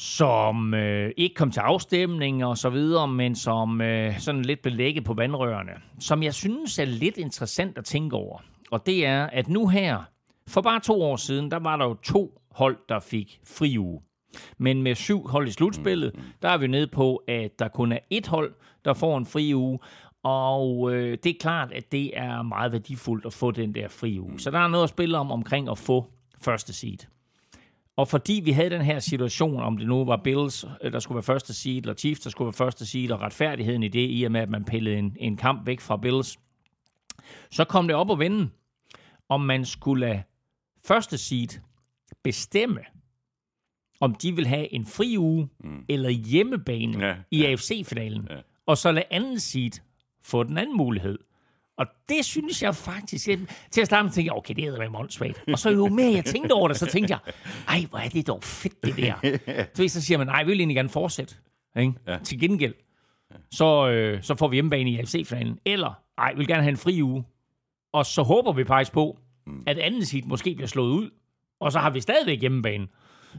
som 0.01 0.75
øh, 0.75 1.11
ikke 1.17 1.35
kom 1.35 1.51
til 1.51 1.61
afstemning 1.61 2.45
og 2.45 2.59
så 2.59 2.71
videre, 2.71 3.09
men 3.09 3.35
som 3.35 3.81
øh, 3.81 4.19
sådan 4.19 4.43
lidt 4.43 4.63
belægget 4.63 5.05
på 5.05 5.15
vandrørene, 5.15 5.73
som 5.99 6.23
jeg 6.23 6.35
synes 6.35 6.79
er 6.79 6.85
lidt 6.85 7.17
interessant 7.17 7.79
at 7.79 7.85
tænke 7.85 8.17
over. 8.17 8.39
Og 8.71 8.87
det 8.87 9.07
er, 9.07 9.27
at 9.27 9.49
nu 9.49 9.69
her, 9.69 10.03
for 10.49 10.61
bare 10.61 10.81
to 10.81 11.03
år 11.03 11.17
siden, 11.17 11.51
der 11.51 11.59
var 11.59 11.77
der 11.77 11.85
jo 11.85 11.95
to 11.95 12.41
hold, 12.51 12.77
der 12.89 13.01
fik 13.01 13.41
fri 13.47 13.79
uge. 13.79 14.01
Men 14.59 14.83
med 14.83 14.95
syv 14.95 15.29
hold 15.29 15.49
i 15.49 15.53
slutspillet, 15.53 16.15
der 16.43 16.49
er 16.49 16.59
vi 16.59 16.67
nede 16.67 16.87
på, 16.87 17.17
at 17.17 17.59
der 17.59 17.69
kun 17.69 17.93
er 17.93 17.99
et 18.11 18.27
hold, 18.27 18.55
der 18.85 18.95
får 18.95 19.19
en 19.19 19.27
fri 19.27 19.55
uge, 19.55 19.79
og 20.23 20.95
øh, 20.95 21.19
det 21.25 21.31
er 21.31 21.39
klart, 21.41 21.73
at 21.73 21.93
det 21.93 22.19
er 22.19 22.43
meget 22.43 22.73
værdifuldt 22.73 23.27
at 23.27 23.33
få 23.33 23.51
den 23.51 23.75
der 23.75 23.89
fri 23.89 24.19
uge. 24.19 24.41
Så 24.41 24.51
der 24.51 24.59
er 24.59 24.69
noget 24.69 24.85
at 24.85 24.91
spille 24.91 25.19
om 25.19 25.33
omkring 25.33 25.69
at 25.71 25.79
få 25.79 26.07
første 26.43 26.73
seed. 26.73 26.99
Og 28.01 28.09
fordi 28.09 28.41
vi 28.45 28.51
havde 28.51 28.71
den 28.71 28.83
her 28.83 28.99
situation, 28.99 29.63
om 29.63 29.77
det 29.77 29.87
nu 29.87 30.05
var 30.05 30.17
Bills, 30.17 30.65
øh, 30.83 30.93
der 30.93 30.99
skulle 30.99 31.17
være 31.17 31.23
første 31.23 31.55
seed, 31.55 31.77
eller 31.77 31.95
Chiefs, 31.95 32.21
der 32.21 32.31
skulle 32.31 32.47
være 32.47 32.53
første 32.53 32.87
seed, 32.87 33.11
og 33.11 33.21
retfærdigheden 33.21 33.83
i 33.83 33.89
det, 33.89 34.07
i 34.11 34.25
og 34.25 34.33
med, 34.33 34.41
at 34.41 34.51
man 34.51 34.65
pillede 34.65 34.97
en, 34.97 35.17
en 35.21 35.37
kamp 35.37 35.67
væk 35.67 35.81
fra 35.81 35.97
Bills, 35.97 36.39
så 37.51 37.65
kom 37.65 37.87
det 37.87 37.97
op 37.97 38.11
at 38.11 38.19
vende, 38.19 38.49
om 39.29 39.41
man 39.41 39.65
skulle 39.65 40.07
lade 40.07 40.23
første 40.85 41.19
seed 41.19 41.61
bestemme, 42.25 42.81
om 44.01 44.15
de 44.15 44.37
vil 44.37 44.47
have 44.47 44.75
en 44.75 44.87
fri 44.87 45.19
uge 45.19 45.49
mm. 45.65 45.85
eller 45.89 46.11
hjemmebane 46.11 47.07
ja, 47.07 47.15
i 47.31 47.43
ja. 47.43 47.51
AFC-finalen, 47.51 48.27
ja. 48.31 48.37
og 48.67 48.79
så 48.79 48.93
lade 48.93 49.07
anden 49.11 49.41
seed 49.41 49.81
få 50.23 50.43
den 50.43 50.59
anden 50.59 50.77
mulighed. 50.77 51.19
Og 51.81 51.87
det 52.09 52.25
synes 52.25 52.63
jeg 52.63 52.75
faktisk, 52.75 53.29
at 53.29 53.39
til 53.71 53.81
at 53.81 53.87
starte 53.87 54.05
med 54.05 54.13
tænkte 54.13 54.27
jeg, 54.33 54.37
okay, 54.39 54.55
det 54.55 54.65
er 54.65 54.91
med 54.91 54.99
åndssvagt. 54.99 55.45
Og 55.53 55.59
så 55.59 55.71
jo 55.71 55.89
mere 55.89 56.13
jeg 56.13 56.25
tænkte 56.25 56.53
over 56.53 56.69
det, 56.69 56.77
så 56.77 56.87
tænkte 56.87 57.13
jeg, 57.13 57.33
ej, 57.69 57.87
hvor 57.91 57.99
er 57.99 58.09
det 58.09 58.27
dog 58.27 58.45
fedt, 58.45 58.85
det 58.85 58.97
der. 58.97 59.15
Så, 59.75 59.89
så 59.89 60.03
siger 60.03 60.19
man, 60.19 60.27
nej, 60.27 60.45
vi 60.45 60.51
vil 60.51 60.61
egentlig 60.61 60.77
gerne 60.77 60.89
fortsætte. 60.89 61.35
Ikke? 61.77 61.93
Ja. 62.07 62.19
Til 62.19 62.41
gengæld, 62.41 62.75
så, 63.51 63.89
øh, 63.89 64.23
så 64.23 64.35
får 64.35 64.49
vi 64.49 64.57
hjemmebane 64.57 64.91
i 64.91 64.99
AFC-finalen. 64.99 65.59
Eller, 65.65 65.93
ej, 66.19 66.33
vi 66.33 66.39
vil 66.39 66.47
gerne 66.47 66.63
have 66.63 66.71
en 66.71 66.77
fri 66.77 67.03
uge. 67.03 67.25
Og 67.93 68.07
så 68.07 68.23
håber 68.23 68.53
vi 68.53 68.65
faktisk 68.65 68.93
på, 68.93 69.19
mm. 69.47 69.63
at 69.67 69.79
anden 69.79 70.05
sit 70.05 70.27
måske 70.27 70.55
bliver 70.55 70.69
slået 70.69 70.93
ud. 70.93 71.11
Og 71.61 71.73
så 71.73 71.79
har 71.79 71.91
vi 71.91 72.01
stadigvæk 72.01 72.41
hjemmebane 72.41 72.87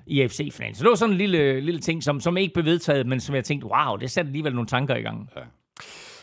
i 0.07 0.21
AFC-finalen. 0.21 0.75
Så 0.75 0.83
det 0.83 0.89
var 0.89 0.95
sådan 0.95 1.13
en 1.13 1.17
lille, 1.17 1.59
lille 1.59 1.79
ting, 1.79 2.03
som, 2.03 2.19
som 2.19 2.37
ikke 2.37 2.53
blev 2.53 2.65
vedtaget, 2.65 3.07
men 3.07 3.19
som 3.19 3.35
jeg 3.35 3.43
tænkte, 3.43 3.67
wow, 3.67 3.95
det 3.95 4.11
satte 4.11 4.29
alligevel 4.29 4.53
nogle 4.53 4.67
tanker 4.67 4.95
i 4.95 5.01
gang. 5.01 5.29
Ja. 5.35 5.41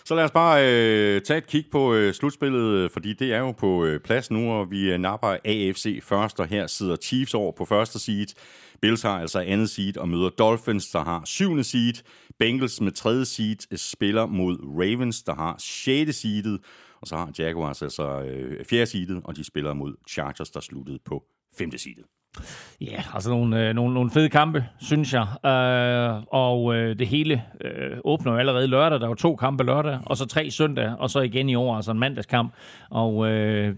Så 0.09 0.15
lad 0.15 0.25
os 0.25 0.31
bare 0.31 0.61
øh, 0.63 1.23
tage 1.23 1.39
et 1.39 1.47
kig 1.47 1.67
på 1.71 1.95
øh, 1.95 2.15
slutspillet, 2.15 2.91
fordi 2.91 3.13
det 3.13 3.33
er 3.33 3.39
jo 3.39 3.53
på 3.53 3.85
øh, 3.85 4.01
plads 4.01 4.31
nu, 4.31 4.53
og 4.53 4.71
vi 4.71 4.93
øh, 4.93 4.99
napper 4.99 5.29
AFC 5.29 6.03
først, 6.03 6.41
og 6.41 6.47
her 6.47 6.67
sidder 6.67 6.97
Chiefs 6.97 7.35
over 7.35 7.53
på 7.53 7.65
første 7.65 7.99
seed. 7.99 8.27
Bills 8.81 9.03
har 9.03 9.21
altså 9.21 9.39
andet 9.41 9.71
seed 9.71 9.97
og 9.97 10.09
møder 10.09 10.31
Dolphins, 10.31 10.91
der 10.91 11.05
har 11.05 11.23
syvende 11.25 11.65
seed. 11.65 12.03
Bengals 12.39 12.81
med 12.81 12.93
tredje 12.93 13.25
seed 13.25 13.77
spiller 13.77 14.27
mod 14.27 14.59
Ravens, 14.63 15.23
der 15.23 15.35
har 15.35 15.57
sjette 15.59 16.13
seedet. 16.13 16.61
Og 17.01 17.07
så 17.07 17.17
har 17.17 17.33
Jaguars 17.39 17.83
altså 17.83 18.23
øh, 18.23 18.65
fjerde 18.65 18.87
seedet, 18.87 19.21
og 19.25 19.37
de 19.37 19.45
spiller 19.45 19.75
mod 19.75 19.95
Chargers, 20.09 20.51
der 20.51 20.61
sluttede 20.61 20.99
på 21.05 21.25
femte 21.59 21.79
seedet. 21.79 22.05
Ja, 22.81 23.03
altså 23.15 23.31
nogle, 23.31 23.69
øh, 23.69 23.75
nogle, 23.75 23.95
nogle 23.95 24.11
fede 24.11 24.29
kampe, 24.29 24.65
synes 24.81 25.15
jeg. 25.15 25.27
Øh, 25.51 26.23
og 26.31 26.75
øh, 26.75 26.99
det 26.99 27.07
hele 27.07 27.43
øh, 27.61 27.97
åbner 28.05 28.33
jo 28.33 28.39
allerede 28.39 28.67
lørdag. 28.67 29.01
Der 29.01 29.05
er 29.05 29.11
jo 29.11 29.15
to 29.15 29.37
kampe 29.37 29.65
lørdag, 29.65 29.99
og 30.07 30.17
så 30.17 30.27
tre 30.27 30.51
søndag, 30.51 30.95
og 30.99 31.11
så 31.11 31.21
igen 31.21 31.49
i 31.49 31.55
år, 31.55 31.77
altså 31.77 31.91
en 31.91 31.99
mandagskamp. 31.99 32.55
Og 32.91 33.31
øh, 33.31 33.75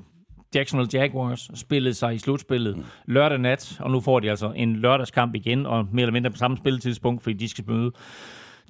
Jacksonville 0.55 1.01
Jaguars 1.01 1.51
spillede 1.55 1.95
sig 1.95 2.15
i 2.15 2.19
slutspillet 2.19 2.87
lørdag 3.07 3.39
nat, 3.39 3.77
og 3.81 3.91
nu 3.91 4.01
får 4.01 4.21
de 4.21 4.31
altså 4.31 4.53
en 4.57 4.77
lørdagskamp 4.77 5.35
igen, 5.35 5.67
og 5.67 5.87
mere 5.93 6.03
eller 6.03 6.13
mindre 6.13 6.31
på 6.31 6.37
samme 6.37 6.57
spilletidspunkt, 6.57 7.23
fordi 7.23 7.37
de 7.37 7.49
skal 7.49 7.65
møde 7.69 7.93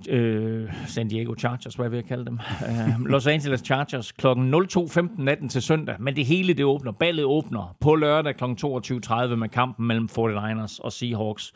øh, 0.09 0.69
San 0.87 1.09
Diego 1.09 1.35
Chargers, 1.38 1.75
hvad 1.75 1.87
jeg 1.87 1.92
vil 1.92 2.02
kalde 2.02 2.25
dem. 2.25 2.38
Uh, 2.69 3.04
Los 3.07 3.26
Angeles 3.26 3.61
Chargers 3.61 4.12
kl. 4.12 4.26
02.15 4.26 5.23
natten 5.23 5.49
til 5.49 5.62
søndag, 5.62 5.97
men 5.99 6.16
det 6.16 6.26
hele 6.26 6.54
det 6.54 6.64
åbner. 6.64 6.92
Ballet 6.92 7.25
åbner 7.25 7.76
på 7.80 7.95
lørdag 7.95 8.37
kl. 8.37 8.45
22.30 8.45 9.35
med 9.35 9.49
kampen 9.49 9.87
mellem 9.87 10.09
49ers 10.19 10.78
og 10.80 10.92
Seahawks. 10.92 11.52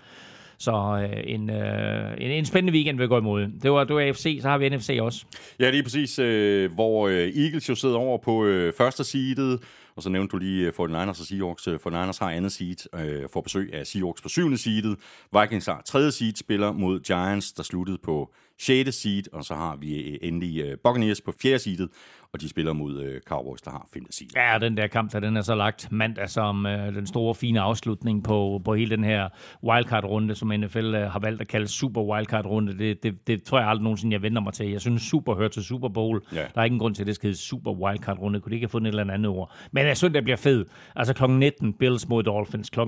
Så 0.59 0.73
øh, 0.73 1.35
en, 1.35 1.51
øh, 1.51 2.13
en, 2.19 2.31
en 2.31 2.45
spændende 2.45 2.73
weekend 2.73 2.99
vil 2.99 3.09
gå 3.09 3.19
imod. 3.19 3.47
Det 3.63 3.73
var, 3.73 3.85
det 3.85 3.97
var 3.97 4.03
AFC, 4.03 4.39
så 4.43 4.49
har 4.49 4.59
vi 4.59 4.69
NFC 4.69 4.99
også. 5.01 5.25
Ja, 5.61 5.71
lige 5.71 5.83
præcis, 5.83 6.19
øh, 6.19 6.73
hvor 6.73 7.09
øh, 7.09 7.15
Eagles 7.15 7.69
jo 7.69 7.75
sidder 7.75 7.97
over 7.97 8.19
på 8.19 8.45
øh, 8.45 8.73
første 8.79 9.05
seedet, 9.05 9.61
og 9.97 10.03
så 10.03 10.09
nævnte 10.09 10.33
du 10.33 10.39
lige 10.39 10.67
øh, 10.67 10.73
49ers 10.73 11.09
og 11.09 11.17
Seahawks. 11.17 11.69
Øh, 11.69 11.79
49ers 11.87 12.19
har 12.21 12.31
andet 12.31 12.53
seed, 12.53 12.95
øh, 13.01 13.29
får 13.33 13.41
besøg 13.41 13.75
af 13.75 13.87
Seahawks 13.87 14.23
på 14.23 14.29
syvende 14.29 14.59
seedet. 14.59 14.99
Vikings 15.41 15.67
har 15.67 15.83
tredje 15.87 16.13
seed, 16.13 16.37
spiller 16.37 16.73
mod 16.73 17.01
Giants, 17.01 17.53
der 17.53 17.63
sluttede 17.63 17.99
på 18.03 18.35
6. 18.59 18.95
seed, 18.95 19.23
og 19.33 19.45
så 19.45 19.55
har 19.55 19.77
vi 19.77 20.03
øh, 20.03 20.19
endelig 20.23 20.81
Buccaneers 20.85 21.21
på 21.21 21.33
4. 21.43 21.59
seedet, 21.59 21.89
og 22.35 22.41
de 22.41 22.49
spiller 22.49 22.73
mod 22.73 22.97
uh, 22.97 23.21
Cowboys, 23.27 23.63
der 23.63 23.71
har 23.71 23.87
5. 23.93 24.07
seed. 24.11 24.29
Ja, 24.37 24.59
den 24.59 24.77
der 24.77 24.87
kamp, 24.87 25.13
der 25.13 25.21
den 25.21 25.37
er 25.37 25.43
så 25.43 25.55
lagt 25.55 25.93
mandag 25.93 26.31
som 26.31 26.65
uh, 26.67 26.73
den 26.73 27.07
store, 27.07 27.35
fine 27.35 27.61
afslutning 27.61 28.25
på, 28.25 28.61
på 28.65 28.75
hele 28.75 28.97
den 28.97 29.05
her 29.05 29.29
wildcard-runde, 29.65 30.35
som 30.35 30.49
NFL 30.49 30.95
uh, 30.95 31.01
har 31.01 31.19
valgt 31.19 31.41
at 31.41 31.49
kalde 31.49 31.69
Super 31.69 32.03
Wildcard-runde. 32.03 32.79
Det, 32.79 33.03
det, 33.03 33.27
det 33.27 33.43
tror 33.43 33.59
jeg 33.59 33.69
aldrig 33.69 33.83
nogensinde, 33.85 34.15
jeg 34.15 34.23
vender 34.23 34.43
mig 34.43 34.53
til. 34.53 34.71
Jeg 34.71 34.81
synes, 34.81 35.03
Super 35.03 35.35
hører 35.35 35.49
til 35.49 35.65
Super 35.65 35.89
Bowl. 35.89 36.23
Ja. 36.33 36.39
Der 36.55 36.61
er 36.61 36.65
ingen 36.65 36.79
grund 36.79 36.95
til, 36.95 37.03
at 37.03 37.07
det 37.07 37.15
skal 37.15 37.27
hedde 37.27 37.41
Super 37.41 37.71
Wildcard-runde. 37.71 38.41
Kunne 38.41 38.51
det 38.51 38.57
ikke 38.57 38.65
have 38.65 38.71
fundet 38.71 38.95
et 38.95 39.01
eller 39.01 39.15
andet 39.15 39.29
ord? 39.29 39.53
Men 39.73 39.87
uh, 39.87 39.95
søndag 39.95 40.23
bliver 40.23 40.37
fed. 40.37 40.65
Altså 40.97 41.15
kl. 41.15 41.31
19 41.31 41.73
Bills 41.73 42.09
mod 42.09 42.23
Dolphins, 42.23 42.71
kl. 42.71 42.81
22.30 42.81 42.85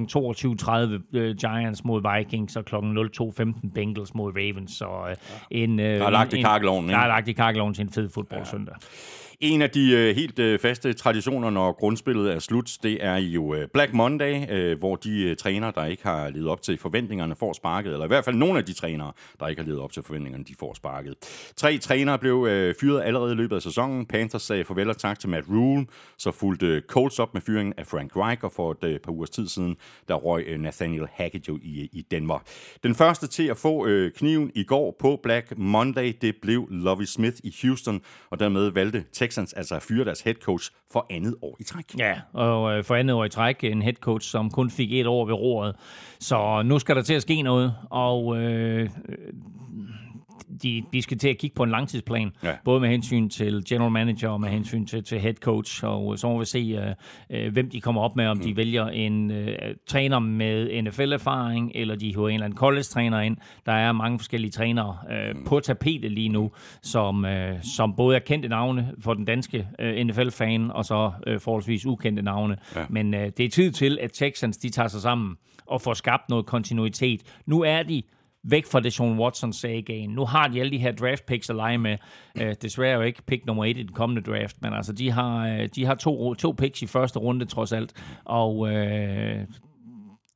uh, 1.18 1.36
Giants 1.36 1.84
mod 1.84 2.16
Vikings, 2.16 2.56
og 2.56 2.64
kl. 2.64 2.74
02.15 2.74 3.72
Bengals 3.74 4.14
mod 4.14 4.32
Ravens. 4.32 4.72
Så 4.72 4.86
uh, 4.86 5.12
en, 5.50 5.80
øh, 5.80 5.98
der 5.98 6.06
er 6.06 6.10
lagt 6.10 6.32
i 6.32 6.42
kakkeloven. 6.42 6.88
Der 6.88 6.98
er 6.98 7.08
lagt 7.08 7.28
i 7.28 7.32
kakkeloven 7.32 7.74
til 7.74 7.82
en 7.82 7.90
fed 7.90 8.08
fodboldsøndag. 8.08 8.74
En 9.40 9.62
af 9.62 9.70
de 9.70 9.92
øh, 9.92 10.16
helt 10.16 10.38
øh, 10.38 10.58
faste 10.58 10.92
traditioner, 10.92 11.50
når 11.50 11.72
grundspillet 11.72 12.32
er 12.32 12.38
slut, 12.38 12.70
det 12.82 13.04
er 13.04 13.16
jo 13.16 13.54
øh, 13.54 13.68
Black 13.68 13.92
Monday, 13.92 14.50
øh, 14.50 14.78
hvor 14.78 14.96
de 14.96 15.22
øh, 15.22 15.36
trænere, 15.36 15.72
der 15.74 15.84
ikke 15.84 16.02
har 16.02 16.30
levet 16.30 16.48
op 16.48 16.62
til 16.62 16.78
forventningerne, 16.78 17.36
får 17.36 17.52
sparket, 17.52 17.92
eller 17.92 18.04
i 18.04 18.08
hvert 18.08 18.24
fald 18.24 18.36
nogle 18.36 18.58
af 18.58 18.64
de 18.64 18.72
trænere, 18.72 19.12
der 19.40 19.48
ikke 19.48 19.62
har 19.62 19.66
levet 19.66 19.80
op 19.80 19.92
til 19.92 20.02
forventningerne, 20.02 20.44
de 20.44 20.54
får 20.58 20.74
sparket. 20.74 21.14
Tre 21.56 21.78
trænere 21.78 22.18
blev 22.18 22.46
øh, 22.50 22.74
fyret 22.80 23.02
allerede 23.02 23.32
i 23.32 23.34
løbet 23.34 23.56
af 23.56 23.62
sæsonen. 23.62 24.06
Panthers 24.06 24.42
sagde 24.42 24.64
farvel 24.64 24.90
og 24.90 24.98
tak 24.98 25.18
til 25.18 25.28
Matt 25.28 25.48
Rule, 25.48 25.86
så 26.18 26.30
fulgte 26.30 26.82
Colts 26.88 27.18
op 27.18 27.34
med 27.34 27.42
fyringen 27.42 27.74
af 27.76 27.86
Frank 27.86 28.16
Reich, 28.16 28.44
og 28.44 28.52
for 28.52 28.70
et 28.70 28.84
øh, 28.84 29.00
par 29.00 29.12
ugers 29.12 29.30
tid 29.30 29.48
siden, 29.48 29.76
der 30.08 30.14
røg 30.14 30.44
øh, 30.46 30.60
Nathaniel 30.60 31.06
Hackett 31.12 31.48
jo 31.48 31.58
i, 31.62 31.80
øh, 31.80 31.88
i 31.92 32.06
Denver. 32.10 32.38
Den 32.82 32.94
første 32.94 33.26
til 33.26 33.46
at 33.46 33.56
få 33.56 33.86
øh, 33.86 34.12
kniven 34.12 34.52
i 34.54 34.64
går 34.64 34.96
på 34.98 35.20
Black 35.22 35.58
Monday, 35.58 36.12
det 36.20 36.36
blev 36.42 36.68
Lovie 36.70 37.06
Smith 37.06 37.36
i 37.44 37.54
Houston, 37.62 38.00
og 38.30 38.40
dermed 38.40 38.70
valgte 38.70 39.04
Texans 39.26 39.52
altså 39.52 39.78
fyre 39.78 40.04
deres 40.04 40.20
head 40.20 40.34
coach 40.34 40.70
for 40.92 41.06
andet 41.10 41.34
år 41.42 41.56
i 41.60 41.64
træk. 41.64 41.84
Ja, 41.98 42.20
og 42.32 42.78
øh, 42.78 42.84
for 42.84 42.94
andet 42.94 43.16
år 43.16 43.24
i 43.24 43.28
træk 43.28 43.64
en 43.64 43.82
head 43.82 43.94
coach, 43.94 44.30
som 44.30 44.50
kun 44.50 44.70
fik 44.70 44.92
et 44.92 45.06
år 45.06 45.24
ved 45.24 45.34
roret. 45.34 45.74
Så 46.20 46.62
nu 46.62 46.78
skal 46.78 46.96
der 46.96 47.02
til 47.02 47.14
at 47.14 47.22
ske 47.22 47.42
noget, 47.42 47.74
og 47.90 48.36
øh, 48.36 48.90
de, 50.62 50.82
de 50.92 51.02
skal 51.02 51.18
til 51.18 51.28
at 51.28 51.38
kigge 51.38 51.54
på 51.54 51.62
en 51.62 51.70
langtidsplan, 51.70 52.32
ja. 52.42 52.52
både 52.64 52.80
med 52.80 52.88
hensyn 52.88 53.28
til 53.28 53.64
general 53.68 53.90
manager 53.90 54.28
og 54.28 54.40
med 54.40 54.48
hensyn 54.48 54.86
til, 54.86 55.04
til 55.04 55.20
head 55.20 55.34
coach, 55.34 55.84
og 55.84 56.18
så 56.18 56.28
må 56.28 56.38
vi 56.38 56.44
se, 56.44 56.94
uh, 57.30 57.52
hvem 57.52 57.70
de 57.70 57.80
kommer 57.80 58.02
op 58.02 58.16
med, 58.16 58.26
om 58.26 58.36
mm. 58.36 58.42
de 58.42 58.56
vælger 58.56 58.86
en 58.86 59.30
uh, 59.30 59.36
træner 59.86 60.18
med 60.18 60.82
NFL-erfaring, 60.82 61.72
eller 61.74 61.96
de 61.96 62.06
hiver 62.06 62.28
en 62.28 62.34
eller 62.34 62.44
anden 62.44 62.58
college-træner 62.58 63.20
ind. 63.20 63.36
Der 63.66 63.72
er 63.72 63.92
mange 63.92 64.18
forskellige 64.18 64.50
trænere 64.50 64.98
uh, 65.10 65.36
mm. 65.36 65.44
på 65.44 65.60
tapetet 65.60 66.12
lige 66.12 66.28
nu, 66.28 66.50
som, 66.82 67.24
uh, 67.24 67.30
som 67.76 67.94
både 67.96 68.16
er 68.16 68.20
kendte 68.20 68.48
navne 68.48 68.92
for 69.00 69.14
den 69.14 69.24
danske 69.24 69.68
uh, 69.82 70.06
NFL-fan, 70.06 70.70
og 70.70 70.84
så 70.84 71.12
uh, 71.30 71.40
forholdsvis 71.40 71.86
ukendte 71.86 72.22
navne. 72.22 72.56
Ja. 72.76 72.84
Men 72.90 73.14
uh, 73.14 73.20
det 73.20 73.40
er 73.40 73.48
tid 73.50 73.72
til, 73.72 73.98
at 74.00 74.10
Texans 74.12 74.56
de 74.56 74.70
tager 74.70 74.88
sig 74.88 75.00
sammen 75.00 75.36
og 75.66 75.80
får 75.80 75.94
skabt 75.94 76.28
noget 76.28 76.46
kontinuitet. 76.46 77.22
Nu 77.46 77.62
er 77.62 77.82
de 77.82 78.02
væk 78.50 78.66
fra 78.66 78.80
det 78.80 78.92
Sean 78.92 79.18
Watson 79.18 79.52
sagaen. 79.52 80.10
Nu 80.10 80.24
har 80.24 80.48
de 80.48 80.60
alle 80.60 80.72
de 80.72 80.78
her 80.78 80.92
draft 80.92 81.26
picks 81.26 81.50
at 81.50 81.56
lege 81.56 81.78
med. 81.78 81.96
Øh, 82.40 82.54
desværre 82.62 82.96
jo 82.96 83.02
ikke 83.02 83.22
pick 83.22 83.46
nummer 83.46 83.64
et 83.64 83.76
i 83.78 83.82
den 83.82 83.92
kommende 83.92 84.32
draft, 84.32 84.62
men 84.62 84.72
altså 84.72 84.92
de 84.92 85.10
har, 85.10 85.48
øh, 85.48 85.68
de 85.74 85.84
har 85.84 85.94
to, 85.94 86.34
to 86.34 86.52
picks 86.52 86.82
i 86.82 86.86
første 86.86 87.18
runde 87.18 87.44
trods 87.44 87.72
alt. 87.72 87.92
Og 88.24 88.68
øh, 88.68 89.46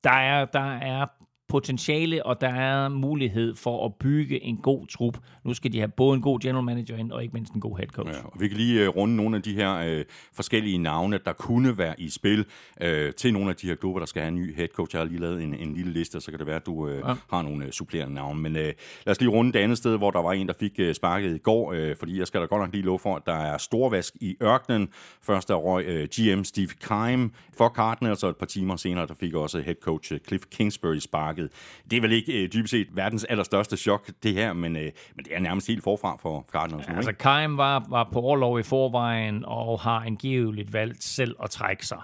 der 0.04 0.10
er, 0.10 0.44
der 0.44 0.76
er 0.76 1.06
potentiale, 1.50 2.26
og 2.26 2.40
der 2.40 2.48
er 2.48 2.88
mulighed 2.88 3.54
for 3.54 3.86
at 3.86 3.94
bygge 3.94 4.44
en 4.44 4.56
god 4.56 4.86
trup. 4.86 5.18
Nu 5.44 5.54
skal 5.54 5.72
de 5.72 5.78
have 5.78 5.88
både 5.88 6.16
en 6.16 6.22
god 6.22 6.40
general 6.40 6.64
manager 6.64 6.96
ind, 6.96 7.12
og 7.12 7.22
ikke 7.22 7.32
mindst 7.32 7.52
en 7.52 7.60
god 7.60 7.76
head 7.76 7.88
coach. 7.88 8.10
Ja, 8.10 8.24
og 8.24 8.40
vi 8.40 8.48
kan 8.48 8.56
lige 8.56 8.88
uh, 8.88 8.96
runde 8.96 9.16
nogle 9.16 9.36
af 9.36 9.42
de 9.42 9.54
her 9.54 9.98
uh, 9.98 10.04
forskellige 10.32 10.78
navne, 10.78 11.18
der 11.24 11.32
kunne 11.32 11.78
være 11.78 12.00
i 12.00 12.08
spil 12.08 12.40
uh, 12.40 12.86
til 13.16 13.32
nogle 13.32 13.50
af 13.50 13.56
de 13.56 13.66
her 13.66 13.74
klubber, 13.74 13.98
der 13.98 14.06
skal 14.06 14.22
have 14.22 14.28
en 14.28 14.34
ny 14.34 14.56
head 14.56 14.68
coach. 14.68 14.94
Jeg 14.94 15.00
har 15.00 15.08
lige 15.08 15.20
lavet 15.20 15.42
en, 15.42 15.54
en 15.54 15.74
lille 15.74 15.92
liste, 15.92 16.20
så 16.20 16.30
kan 16.30 16.38
det 16.38 16.46
være, 16.46 16.56
at 16.56 16.66
du 16.66 16.72
uh, 16.72 16.94
ja. 16.94 17.14
har 17.30 17.42
nogle 17.42 17.64
uh, 17.64 17.70
supplerende 17.70 18.14
navne. 18.14 18.40
Men 18.40 18.56
uh, 18.56 18.62
lad 18.62 18.74
os 19.06 19.20
lige 19.20 19.30
runde 19.30 19.52
det 19.52 19.58
andet 19.58 19.78
sted, 19.78 19.96
hvor 19.96 20.10
der 20.10 20.22
var 20.22 20.32
en, 20.32 20.46
der 20.46 20.54
fik 20.60 20.72
uh, 20.78 20.92
sparket 20.92 21.34
i 21.34 21.38
går, 21.38 21.72
uh, 21.72 21.96
fordi 21.98 22.18
jeg 22.18 22.26
skal 22.26 22.40
da 22.40 22.46
godt 22.46 22.62
nok 22.62 22.72
lige 22.72 22.84
love 22.84 22.98
for, 22.98 23.16
at 23.16 23.22
der 23.26 23.34
er 23.34 23.58
storvask 23.58 24.14
i 24.20 24.36
ørkenen. 24.42 24.88
Først 25.22 25.50
er 25.50 25.54
røg 25.54 25.86
uh, 25.88 26.08
GM 26.08 26.44
Steve 26.44 26.68
Keim 26.88 27.32
for 27.56 27.68
Cardinals, 27.68 28.22
og 28.22 28.30
et 28.30 28.36
par 28.36 28.46
timer 28.46 28.76
senere, 28.76 29.06
der 29.06 29.14
fik 29.14 29.34
også 29.34 29.60
head 29.60 29.74
coach 29.82 30.12
Cliff 30.26 30.44
Kingsbury 30.50 30.98
sparket 30.98 31.39
marked. 31.40 31.90
Det 31.90 31.96
er 31.96 32.00
vel 32.00 32.12
ikke 32.12 32.42
øh, 32.42 32.52
dybest 32.52 32.70
set 32.70 32.88
verdens 32.92 33.24
allerstørste 33.24 33.76
chok, 33.76 34.10
det 34.22 34.34
her, 34.34 34.52
men, 34.52 34.76
øh, 34.76 34.90
men 35.16 35.24
det 35.24 35.34
er 35.34 35.40
nærmest 35.40 35.66
helt 35.66 35.84
forfra 35.84 36.16
for 36.22 36.46
Cardinals. 36.52 36.88
Ja, 36.88 36.96
altså, 36.96 37.12
Keim 37.12 37.56
var, 37.56 37.86
var 37.88 38.08
på 38.12 38.20
overlov 38.20 38.60
i 38.60 38.62
forvejen 38.62 39.44
og 39.44 39.80
har 39.80 40.00
angiveligt 40.00 40.72
valgt 40.72 41.04
selv 41.04 41.36
at 41.42 41.50
trække 41.50 41.86
sig. 41.86 41.98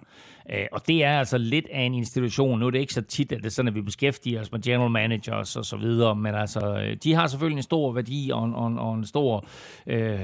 Øh, 0.50 0.66
og 0.72 0.86
det 0.86 1.04
er 1.04 1.18
altså 1.18 1.38
lidt 1.38 1.66
af 1.72 1.80
en 1.80 1.94
institution. 1.94 2.58
Nu 2.58 2.66
er 2.66 2.70
det 2.70 2.78
ikke 2.78 2.94
så 2.94 3.02
tit, 3.02 3.32
at 3.32 3.38
det 3.38 3.46
er 3.46 3.50
sådan, 3.50 3.68
at 3.68 3.74
vi 3.74 3.80
beskæftiger 3.80 4.40
os 4.40 4.52
med 4.52 4.62
general 4.62 4.90
managers 4.90 5.56
og 5.56 5.64
så 5.64 5.76
videre, 5.76 6.16
men 6.16 6.34
altså, 6.34 6.82
øh, 6.82 6.96
de 7.04 7.14
har 7.14 7.26
selvfølgelig 7.26 7.56
en 7.56 7.62
stor 7.62 7.92
værdi 7.92 8.30
og, 8.34 8.42
og, 8.54 8.74
og 8.78 8.94
en 8.94 9.06
stor 9.06 9.46
øh, 9.86 10.20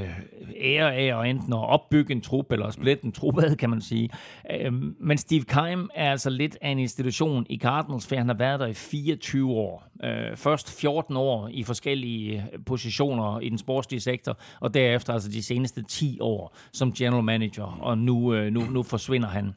ære 0.61 0.95
af 0.95 1.21
at 1.21 1.31
enten 1.31 1.53
at 1.53 1.69
opbygge 1.69 2.13
en 2.13 2.21
trup 2.21 2.53
eller 2.53 2.67
at 2.67 2.75
splitte 2.75 3.05
en 3.05 3.13
trup, 3.13 3.35
kan 3.59 3.71
man 3.71 3.81
sige. 3.81 4.11
Øh, 4.51 4.73
men 5.01 5.19
Steve 5.19 5.45
Keim 5.45 5.91
er 5.95 6.11
altså 6.11 6.31
lidt 6.31 6.59
af 6.61 6.71
en 6.71 6.79
institution 6.79 7.47
i 7.51 7.59
Cardinals, 7.59 8.07
for 8.07 8.17
han 8.17 8.29
har 8.29 8.37
været 8.37 8.61
der 8.61 8.67
i 8.67 8.75
24 8.75 9.51
år. 9.51 9.89
Øh, 10.05 10.37
først 10.37 10.81
14 10.81 11.17
år 11.17 11.49
i 11.53 11.63
forskellige 11.63 12.49
øh, 12.53 12.65
positioner 12.67 13.41
i 13.41 13.49
den 13.49 13.59
sportslige 13.59 14.01
sektor, 14.01 14.39
og 14.61 14.75
derefter 14.75 15.13
altså 15.13 15.29
de 15.29 15.43
seneste 15.43 15.83
10 15.83 16.19
år 16.21 16.57
som 16.73 16.93
general 16.93 17.25
manager, 17.25 17.79
og 17.81 17.99
nu, 17.99 18.35
øh, 18.35 18.53
nu, 18.53 18.61
nu 18.61 18.83
forsvinder 18.83 19.29
han 19.29 19.53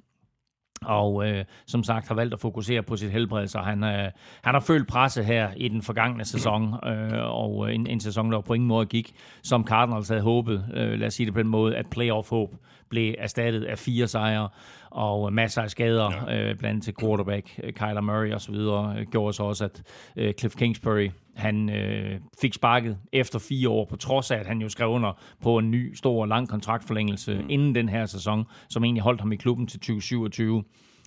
og 0.82 1.30
øh, 1.30 1.46
som 1.66 1.84
sagt 1.84 2.08
har 2.08 2.16
valgt 2.16 2.34
at 2.34 2.40
fokusere 2.40 2.84
på 2.84 2.98
sit 2.98 3.12
helbred, 3.12 3.48
så 3.48 3.60
han, 3.60 3.84
øh, 3.84 4.12
han 4.42 4.54
har 4.54 4.60
følt 4.60 4.88
presset 4.88 5.26
her 5.26 5.50
i 5.58 5.68
den 5.68 5.82
forgangne 5.82 6.26
sæson, 6.26 6.74
øh, 6.86 7.20
og 7.24 7.74
en, 7.74 7.88
en 7.88 8.00
sæson, 8.00 8.32
der 8.32 8.42
på 8.42 8.54
ingen 8.54 8.68
måde 8.68 8.86
gik, 8.86 9.16
som 9.44 9.68
Cardinals 9.68 10.10
havde 10.10 10.22
håbet, 10.22 10.66
øh, 10.74 11.00
lad 11.00 11.08
os 11.08 11.14
sige 11.14 11.26
det 11.26 11.34
på 11.34 11.40
den 11.40 11.50
måde, 11.50 11.76
at 11.76 11.86
playoff-håb 11.90 12.56
blev 12.90 13.16
erstattet 13.18 13.64
af 13.64 13.78
fire 13.78 14.08
sejre, 14.08 14.50
og 14.90 15.34
masser 15.34 15.62
af 15.62 15.70
skader, 15.70 16.12
ja. 16.28 16.38
øh, 16.38 16.46
blandt 16.46 16.66
andet 16.66 16.84
til 16.84 16.94
quarterback, 17.00 17.60
øh, 17.64 17.74
Kyler 17.74 18.02
Murray 18.02 18.34
osv., 18.34 18.56
øh, 18.56 19.12
gjorde 19.12 19.34
så 19.34 19.44
også, 19.44 19.66
at 19.66 19.84
øh, 20.16 20.34
Cliff 20.34 20.56
Kingsbury, 20.56 21.10
han 21.36 21.70
øh, 21.70 22.20
fik 22.42 22.54
sparket 22.54 22.98
efter 23.12 23.40
fire 23.40 23.70
år, 23.70 23.86
på 23.86 23.96
trods 23.96 24.32
af, 24.32 24.38
at 24.38 24.46
han 24.46 24.62
jo 24.62 24.70
skrev 24.70 24.90
under 24.90 25.20
på 25.42 25.58
en 25.58 25.72
ny, 25.72 25.94
stor 25.94 26.22
og 26.22 26.28
lang 26.28 26.50
kontraktforlængelse 26.50 27.36
mm. 27.36 27.50
inden 27.50 27.76
den 27.76 27.90
her 27.90 28.06
sæson, 28.06 28.46
som 28.70 28.84
egentlig 28.84 29.04
holdt 29.04 29.22
ham 29.22 29.32
i 29.32 29.36
klubben 29.36 29.68
til 29.68 29.80
2027 29.80 30.64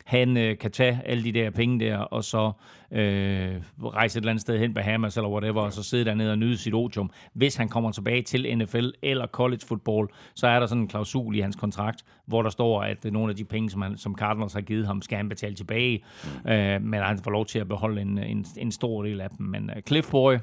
han 0.09 0.37
øh, 0.37 0.59
kan 0.59 0.71
tage 0.71 1.01
alle 1.05 1.25
de 1.25 1.33
der 1.33 1.51
penge 1.51 1.81
der, 1.81 1.99
og 1.99 2.25
så 2.25 2.53
øh, 2.93 3.63
rejse 3.85 4.19
et 4.19 4.23
eller 4.23 4.31
andet 4.31 4.41
sted 4.41 4.59
hen, 4.59 4.75
Bahamas 4.75 5.17
eller 5.17 5.31
whatever, 5.31 5.63
og 5.63 5.73
så 5.73 5.83
sidde 5.83 6.05
dernede 6.05 6.33
og 6.33 6.39
nyde 6.39 6.57
sit 6.57 6.75
otium. 6.75 7.11
Hvis 7.35 7.57
han 7.57 7.69
kommer 7.69 7.93
tilbage 7.93 8.23
til 8.23 8.59
NFL 8.59 8.89
eller 9.03 9.27
college 9.27 9.61
football, 9.67 10.09
så 10.35 10.47
er 10.47 10.61
der 10.61 10.67
sådan 10.67 10.83
en 10.83 10.89
klausul 10.89 11.37
i 11.37 11.41
hans 11.41 11.57
kontrakt, 11.57 12.05
hvor 12.27 12.43
der 12.43 12.51
står, 12.51 12.83
at 12.83 13.05
nogle 13.05 13.31
af 13.31 13.37
de 13.37 13.45
penge, 13.45 13.71
som, 13.71 13.83
han, 13.83 13.97
som 13.97 14.17
Cardinals 14.19 14.53
har 14.53 14.61
givet 14.61 14.87
ham, 14.87 15.03
skal 15.03 15.17
han 15.17 15.29
betale 15.29 15.55
tilbage, 15.55 16.05
øh, 16.49 16.83
men 16.83 16.95
han 16.95 17.19
får 17.19 17.31
lov 17.31 17.47
til 17.47 17.59
at 17.59 17.69
beholde 17.69 18.01
en, 18.01 18.19
en, 18.19 18.47
en 18.57 18.73
stor 18.73 19.03
del 19.03 19.21
af 19.21 19.31
dem. 19.31 19.47
Men 19.47 19.71
uh, 19.77 19.83
Cliff 19.87 20.11
Boy 20.11 20.35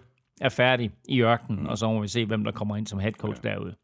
er 0.41 0.49
færdig 0.49 0.91
i 1.09 1.21
ørkenen, 1.21 1.61
mm. 1.61 1.67
og 1.67 1.77
så 1.77 1.91
må 1.91 2.01
vi 2.01 2.07
se, 2.07 2.25
hvem 2.25 2.43
der 2.43 2.51
kommer 2.51 2.75
ind 2.75 2.87
som 2.87 2.99
head 2.99 3.11
coach 3.11 3.41
ja. 3.43 3.49
derude. 3.49 3.75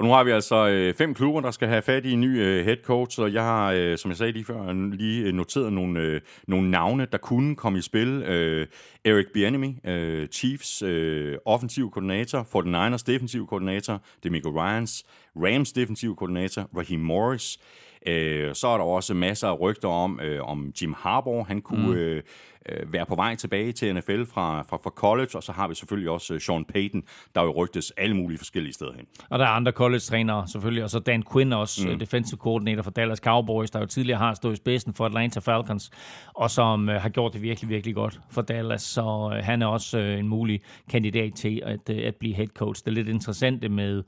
Og 0.00 0.06
nu 0.06 0.12
har 0.12 0.24
vi 0.24 0.30
altså 0.30 0.68
øh, 0.68 0.94
fem 0.94 1.14
klubber, 1.14 1.40
der 1.40 1.50
skal 1.50 1.68
have 1.68 1.82
fat 1.82 2.06
i 2.06 2.12
en 2.12 2.20
ny 2.20 2.40
øh, 2.42 2.64
head 2.64 2.76
coach, 2.84 3.20
og 3.20 3.32
jeg 3.32 3.42
har, 3.42 3.72
øh, 3.72 3.98
som 3.98 4.10
jeg 4.10 4.18
sagde 4.18 4.32
lige 4.32 4.44
før, 4.44 4.72
lige 4.92 5.26
øh, 5.26 5.32
noteret 5.32 5.72
nogle, 5.72 6.00
øh, 6.00 6.20
nogle 6.48 6.70
navne, 6.70 7.06
der 7.12 7.18
kunne 7.18 7.56
komme 7.56 7.78
i 7.78 7.82
spil. 7.82 8.08
Øh, 8.08 8.66
Eric 9.04 9.26
Bieniemy, 9.34 9.86
øh, 9.86 10.28
Chiefs 10.28 10.82
øh, 10.82 11.38
offensiv 11.44 11.90
koordinator, 11.90 12.42
49ers 12.42 13.04
defensiv 13.06 13.46
koordinator, 13.46 14.02
Demico 14.24 14.48
Ryans, 14.48 15.04
Rams 15.36 15.72
defensiv 15.72 16.16
koordinator, 16.16 16.68
Raheem 16.76 17.00
Morris, 17.00 17.58
Øh, 18.06 18.54
så 18.54 18.68
er 18.68 18.76
der 18.76 18.84
også 18.84 19.14
masser 19.14 19.48
af 19.48 19.60
rygter 19.60 19.88
om, 19.88 20.20
øh, 20.20 20.48
om 20.48 20.72
Jim 20.82 20.94
Harbaugh. 20.98 21.46
Han 21.46 21.60
kunne 21.60 21.86
mm. 21.86 21.92
øh, 21.92 22.22
øh 22.68 22.92
være 22.92 23.06
på 23.06 23.14
vej 23.14 23.34
tilbage 23.34 23.72
til 23.72 23.94
NFL 23.94 24.24
fra, 24.24 24.62
fra, 24.62 24.76
fra 24.76 24.90
college, 24.90 25.28
og 25.34 25.42
så 25.42 25.52
har 25.52 25.68
vi 25.68 25.74
selvfølgelig 25.74 26.10
også 26.10 26.38
Sean 26.38 26.64
Payton, 26.64 27.02
der 27.34 27.42
jo 27.42 27.50
rygtes 27.50 27.92
alle 27.96 28.16
mulige 28.16 28.38
forskellige 28.38 28.72
steder 28.72 28.92
hen. 28.92 29.04
Og 29.30 29.38
der 29.38 29.44
er 29.44 29.48
andre 29.48 29.72
college-trænere 29.72 30.48
selvfølgelig, 30.48 30.84
og 30.84 30.90
så 30.90 30.98
Dan 30.98 31.24
Quinn 31.32 31.52
også, 31.52 31.88
mm. 31.88 31.98
defensive 31.98 32.38
coordinator 32.38 32.82
for 32.82 32.90
Dallas 32.90 33.18
Cowboys, 33.18 33.70
der 33.70 33.80
jo 33.80 33.86
tidligere 33.86 34.18
har 34.18 34.34
stået 34.34 34.52
i 34.52 34.56
spidsen 34.56 34.94
for 34.94 35.06
Atlanta 35.06 35.40
Falcons, 35.40 35.90
og 36.34 36.50
som 36.50 36.88
øh, 36.88 37.00
har 37.00 37.08
gjort 37.08 37.32
det 37.32 37.42
virkelig, 37.42 37.70
virkelig 37.70 37.94
godt 37.94 38.20
for 38.30 38.42
Dallas, 38.42 38.82
så 38.82 39.32
øh, 39.36 39.44
han 39.44 39.62
er 39.62 39.66
også 39.66 39.98
øh, 39.98 40.18
en 40.18 40.28
mulig 40.28 40.60
kandidat 40.90 41.34
til 41.34 41.62
at, 41.64 41.90
øh, 41.90 42.06
at 42.06 42.16
blive 42.16 42.34
head 42.34 42.48
coach. 42.48 42.84
Det 42.84 42.90
er 42.90 42.94
lidt 42.94 43.08
interessant 43.08 43.70
med 43.70 44.02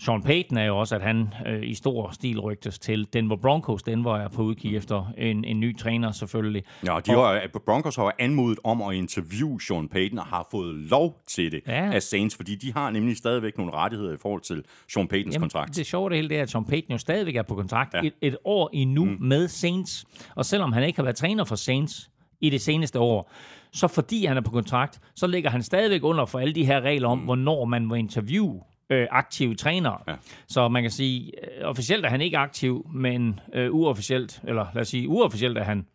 sean 0.00 0.22
Payton 0.22 0.58
er 0.58 0.64
jo 0.64 0.78
også, 0.78 0.94
at 0.94 1.02
han 1.02 1.34
øh, 1.46 1.62
i 1.62 1.74
stor 1.74 2.10
stil 2.10 2.40
rygtes 2.40 2.78
til 2.78 3.08
Denver 3.12 3.36
Broncos. 3.36 3.82
Denver 3.82 4.16
er 4.16 4.28
på 4.28 4.42
udkig 4.42 4.76
efter 4.76 5.12
en, 5.18 5.44
en 5.44 5.60
ny 5.60 5.78
træner 5.78 6.12
selvfølgelig. 6.12 6.64
Ja, 6.86 6.98
de 7.06 7.10
har, 7.10 7.46
Broncos 7.66 7.96
har 7.96 8.14
anmodet 8.18 8.58
om 8.64 8.82
at 8.82 8.94
interviewe 8.94 9.60
Sean 9.62 9.88
Payton 9.88 10.18
og 10.18 10.26
har 10.26 10.48
fået 10.50 10.74
lov 10.74 11.20
til 11.26 11.52
det 11.52 11.60
ja. 11.66 11.92
af 11.92 12.02
Saints, 12.02 12.36
fordi 12.36 12.54
de 12.54 12.72
har 12.72 12.90
nemlig 12.90 13.16
stadigvæk 13.16 13.58
nogle 13.58 13.72
rettigheder 13.72 14.14
i 14.14 14.18
forhold 14.22 14.40
til 14.40 14.64
Sean 14.92 15.08
Paytons 15.08 15.34
Jamen, 15.34 15.42
kontrakt. 15.42 15.76
Det 15.76 15.86
sjove 15.86 16.08
det 16.08 16.16
hele 16.16 16.28
det 16.28 16.38
er, 16.38 16.42
at 16.42 16.50
Sean 16.50 16.64
Payton 16.64 16.92
jo 16.92 16.98
stadigvæk 16.98 17.36
er 17.36 17.42
på 17.42 17.54
kontrakt 17.54 17.94
ja. 17.94 18.00
et, 18.04 18.12
et 18.20 18.36
år 18.44 18.70
endnu 18.72 19.04
mm. 19.04 19.16
med 19.20 19.48
Saints. 19.48 20.04
Og 20.34 20.46
selvom 20.46 20.72
han 20.72 20.84
ikke 20.84 20.96
har 20.96 21.04
været 21.04 21.16
træner 21.16 21.44
for 21.44 21.56
Saints 21.56 22.10
i 22.40 22.50
det 22.50 22.60
seneste 22.60 22.98
år, 22.98 23.32
så 23.72 23.88
fordi 23.88 24.24
han 24.24 24.36
er 24.36 24.40
på 24.40 24.50
kontrakt, 24.50 25.00
så 25.14 25.26
ligger 25.26 25.50
han 25.50 25.62
stadigvæk 25.62 26.04
under 26.04 26.26
for 26.26 26.38
alle 26.38 26.54
de 26.54 26.64
her 26.66 26.80
regler 26.80 27.08
om, 27.08 27.18
mm. 27.18 27.24
hvornår 27.24 27.64
man 27.64 27.86
må 27.86 27.94
interviewe 27.94 28.60
øh, 28.90 29.06
aktive 29.10 29.54
trænere. 29.54 29.98
Ja. 30.08 30.14
Så 30.46 30.68
man 30.68 30.82
kan 30.82 30.90
sige, 30.90 31.32
øh, 31.60 31.68
officielt 31.68 32.04
er 32.04 32.08
han 32.08 32.20
ikke 32.20 32.38
aktiv, 32.38 32.86
men 32.94 33.40
øh, 33.52 33.74
uofficielt, 33.74 34.40
eller 34.44 34.66
lad 34.74 34.82
os 34.82 34.88
sige, 34.88 35.08
uofficielt 35.08 35.58
er 35.58 35.64
han 35.64 35.86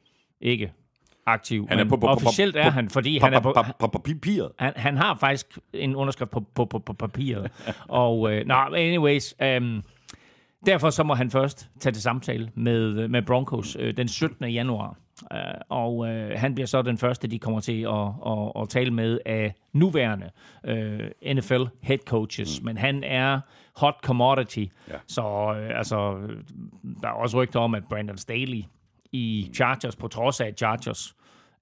ikke 0.41 0.71
aktiv. 1.25 1.67
Han 1.69 1.79
er 1.79 1.83
på, 1.83 1.97
på, 1.97 2.07
officielt 2.07 2.55
er 2.55 2.69
han, 2.69 2.89
fordi 2.89 3.17
han 3.17 3.33
er 3.33 3.39
på, 3.39 3.55
på, 3.79 3.87
på 3.87 3.99
papiret. 3.99 4.51
Han, 4.59 4.73
han 4.75 4.97
har 4.97 5.17
faktisk 5.19 5.57
en 5.73 5.95
underskrift 5.95 6.31
på, 6.31 6.39
på, 6.55 6.65
på, 6.65 6.79
på 6.79 6.93
papiret. 6.93 7.51
og, 7.87 8.33
øh, 8.33 8.47
no, 8.47 8.55
anyways, 8.55 9.35
um, 9.57 9.83
derfor 10.65 10.89
så 10.89 11.03
må 11.03 11.13
han 11.13 11.31
først 11.31 11.69
tage 11.79 11.93
til 11.93 12.01
samtale 12.01 12.51
med, 12.55 13.07
med 13.07 13.21
Broncos 13.21 13.77
øh, 13.79 13.97
den 13.97 14.07
17. 14.07 14.49
januar. 14.49 14.97
Uh, 15.21 15.37
og 15.69 15.97
uh, 15.97 16.09
han 16.35 16.55
bliver 16.55 16.67
så 16.67 16.81
den 16.81 16.97
første, 16.97 17.27
de 17.27 17.39
kommer 17.39 17.59
til 17.59 17.81
at, 17.81 18.31
at, 18.31 18.61
at 18.61 18.69
tale 18.69 18.91
med 18.91 19.19
af 19.25 19.53
nuværende 19.73 20.29
uh, 20.67 21.33
NFL 21.35 21.63
head 21.81 21.97
coaches. 21.97 22.61
Mm. 22.61 22.65
Men 22.65 22.77
han 22.77 23.03
er 23.03 23.39
hot 23.75 23.95
commodity. 24.03 24.65
Ja. 24.89 24.95
Så 25.07 25.21
uh, 25.21 25.77
altså, 25.77 26.17
der 27.01 27.07
er 27.07 27.13
også 27.13 27.37
rygter 27.37 27.59
om, 27.59 27.75
at 27.75 27.83
Brandon 27.89 28.17
Staley 28.17 28.63
i 29.11 29.51
Chargers, 29.53 29.95
på 29.95 30.07
trods 30.07 30.41
af 30.41 30.53
Chargers 30.57 31.15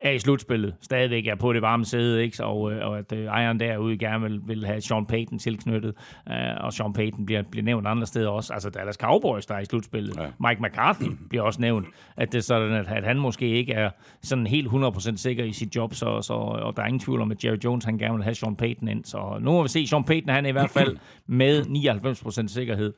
er 0.04 0.12
i 0.12 0.20
slutspillet, 0.20 0.76
stadigvæk 0.82 1.28
er 1.28 1.36
på 1.36 1.54
det 1.54 1.62
varme 1.62 1.86
sæde, 1.86 2.24
ikke? 2.24 2.44
Og, 2.44 2.72
øh, 2.72 2.88
og 2.88 2.98
at 2.98 3.12
uh, 3.12 3.20
ejeren 3.20 3.60
derude 3.60 3.98
gerne 3.98 4.24
vil, 4.24 4.42
vil 4.46 4.66
have 4.66 4.82
Sean 4.82 5.06
Payton 5.06 5.40
tilknyttet, 5.40 5.96
uh, 6.28 6.66
og 6.66 6.74
Sean 6.74 6.94
Payton 6.94 7.26
bliver, 7.26 7.44
bliver 7.52 7.64
nævnt 7.64 7.88
andre 7.88 8.08
steder 8.08 8.30
også. 8.30 8.54
Altså 8.54 8.70
Dallas 8.70 8.96
Cowboys, 8.96 9.46
der 9.46 9.56
er 9.56 9.60
i 9.60 9.66
slutspillet. 9.66 10.18
Ja. 10.18 10.48
Mike 10.50 10.62
McCarthy 10.62 11.10
bliver 11.30 11.44
også 11.44 11.62
nævnt, 11.62 11.88
at 12.18 12.32
det 12.32 12.38
er 12.38 12.42
sådan, 12.42 12.72
at, 12.72 12.88
at 12.88 13.04
han 13.04 13.20
måske 13.20 13.48
ikke 13.48 13.74
er 13.74 13.90
sådan 14.22 14.48
helt 14.48 14.68
100% 14.68 15.18
sikker 15.18 15.44
i 15.44 15.52
sit 15.52 15.76
job, 15.76 15.94
så, 15.94 16.22
så, 16.22 16.34
og 16.34 16.78
der 16.78 16.84
er 16.84 16.88
ingen 16.88 17.00
tvivl 17.00 17.22
om, 17.22 17.32
at 17.32 17.46
Jerry 17.46 17.58
Jones 17.64 17.86
han 17.86 17.98
gerne 17.98 18.16
vil 18.16 18.24
have 18.24 18.36
Sean 18.36 18.56
Payton 18.56 18.88
ind. 18.88 19.06
Så 19.06 19.38
nu 19.42 19.52
må 19.52 19.64
vi 19.64 19.70
se, 19.70 19.88
Sean 19.88 20.04
Payton 20.04 20.30
han 20.30 20.46
er 20.46 20.50
i 20.50 20.52
hvert 20.52 20.70
fald 20.70 20.98
med 21.28 21.62
99% 21.62 22.48
sikkerhed 22.48 22.94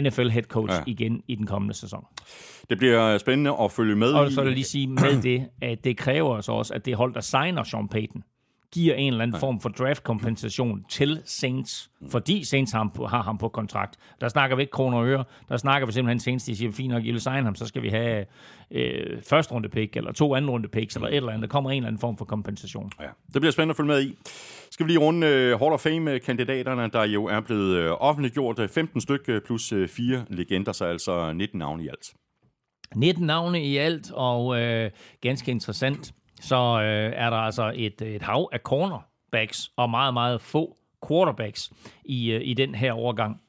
NFL 0.00 0.28
head 0.28 0.42
coach 0.42 0.74
ja. 0.74 0.82
igen 0.86 1.22
i 1.28 1.34
den 1.34 1.46
kommende 1.46 1.74
sæson. 1.74 2.04
Det 2.70 2.78
bliver 2.78 3.18
spændende 3.18 3.56
at 3.60 3.72
følge 3.72 3.96
med 3.96 4.12
Og 4.12 4.30
så 4.30 4.40
vil 4.40 4.48
jeg 4.48 4.54
lige 4.54 4.64
sige 4.64 4.86
med 4.86 5.22
det, 5.22 5.48
at 5.62 5.84
det 5.84 5.96
kræver 5.96 6.40
så 6.40 6.52
også, 6.52 6.74
at 6.74 6.86
det 6.86 6.96
hold, 6.96 7.14
der 7.14 7.20
signer 7.20 7.62
Sean 7.62 7.88
Payton, 7.88 8.22
giver 8.74 8.94
en 8.94 9.12
eller 9.12 9.22
anden 9.22 9.40
form 9.40 9.60
for 9.60 9.68
draft-kompensation 9.68 10.84
til 10.88 11.20
Saints, 11.24 11.90
fordi 12.10 12.44
Saints 12.44 12.72
har 12.72 12.78
ham, 12.78 12.90
på, 12.90 13.06
har 13.06 13.22
ham 13.22 13.38
på 13.38 13.48
kontrakt. 13.48 13.96
Der 14.20 14.28
snakker 14.28 14.56
vi 14.56 14.62
ikke 14.62 14.70
kroner 14.70 14.98
og 14.98 15.06
øre. 15.06 15.24
Der 15.48 15.56
snakker 15.56 15.86
vi 15.86 15.92
simpelthen 15.92 16.20
Saints, 16.20 16.44
de 16.44 16.56
siger, 16.56 16.72
fint 16.72 16.92
nok, 16.92 17.04
I 17.04 17.10
vil 17.10 17.20
signe 17.20 17.42
ham, 17.42 17.54
så 17.54 17.66
skal 17.66 17.82
vi 17.82 17.88
have 17.88 18.24
øh, 18.70 19.22
første 19.22 19.54
runde 19.54 19.68
pick, 19.68 19.96
eller 19.96 20.12
to 20.12 20.34
anden 20.34 20.50
runde 20.50 20.68
picks, 20.68 20.96
eller 20.96 21.08
et 21.08 21.16
eller 21.16 21.32
andet. 21.32 21.42
Der 21.42 21.52
kommer 21.52 21.70
en 21.70 21.76
eller 21.76 21.86
anden 21.86 22.00
form 22.00 22.16
for 22.16 22.24
kompensation. 22.24 22.90
Ja, 23.00 23.06
det 23.32 23.40
bliver 23.40 23.50
spændende 23.50 23.72
at 23.72 23.76
følge 23.76 23.88
med 23.88 24.02
i. 24.02 24.16
Skal 24.74 24.86
vi 24.86 24.90
lige 24.90 25.00
runde 25.00 25.26
uh, 25.26 25.60
Hall 25.60 25.72
of 25.72 25.80
Fame-kandidaterne, 25.80 26.90
der 26.92 27.04
jo 27.04 27.24
er 27.24 27.40
blevet 27.40 27.90
uh, 27.90 27.96
offentliggjort 28.00 28.70
15 28.70 29.00
stykker 29.00 29.40
plus 29.46 29.72
uh, 29.72 29.88
fire 29.88 30.24
legender, 30.28 30.72
så 30.72 30.84
altså 30.84 31.32
19 31.32 31.58
navne 31.58 31.84
i 31.84 31.88
alt. 31.88 32.14
19 32.94 33.26
navne 33.26 33.64
i 33.64 33.76
alt, 33.76 34.10
og 34.12 34.60
øh, 34.60 34.90
ganske 35.20 35.50
interessant, 35.50 36.14
så 36.40 36.56
øh, 36.56 37.12
er 37.16 37.30
der 37.30 37.36
altså 37.36 37.72
et, 37.74 38.02
et 38.02 38.22
hav 38.22 38.48
af 38.52 38.58
cornerbacks 38.58 39.70
og 39.76 39.90
meget, 39.90 40.14
meget 40.14 40.40
få 40.40 40.76
quarterbacks 41.08 41.72
i, 42.04 42.30
øh, 42.30 42.40
i 42.44 42.54
den 42.54 42.74
her 42.74 42.92
overgang. 42.92 43.40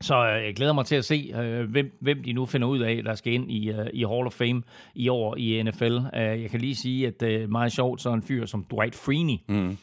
Så 0.00 0.26
øh, 0.26 0.44
jeg 0.44 0.56
glæder 0.56 0.72
mig 0.72 0.86
til 0.86 0.96
at 0.96 1.04
se, 1.04 1.32
øh, 1.36 1.70
hvem, 1.70 1.98
hvem 2.00 2.22
de 2.22 2.32
nu 2.32 2.46
finder 2.46 2.68
ud 2.68 2.78
af, 2.78 3.02
der 3.04 3.14
skal 3.14 3.32
ind 3.32 3.50
i, 3.50 3.70
øh, 3.70 3.86
i 3.92 4.04
Hall 4.04 4.26
of 4.26 4.32
Fame 4.32 4.62
i 4.94 5.08
år 5.08 5.36
i 5.36 5.62
NFL. 5.62 5.98
Øh, 6.14 6.42
jeg 6.42 6.50
kan 6.50 6.60
lige 6.60 6.76
sige, 6.76 7.06
at 7.06 7.22
øh, 7.22 7.50
meget 7.50 7.72
sjovt, 7.72 8.00
så 8.00 8.12
en 8.12 8.22
fyr 8.22 8.46
som 8.46 8.64
Dwight 8.70 8.94
Freeney, 8.94 9.36
mm 9.48 9.78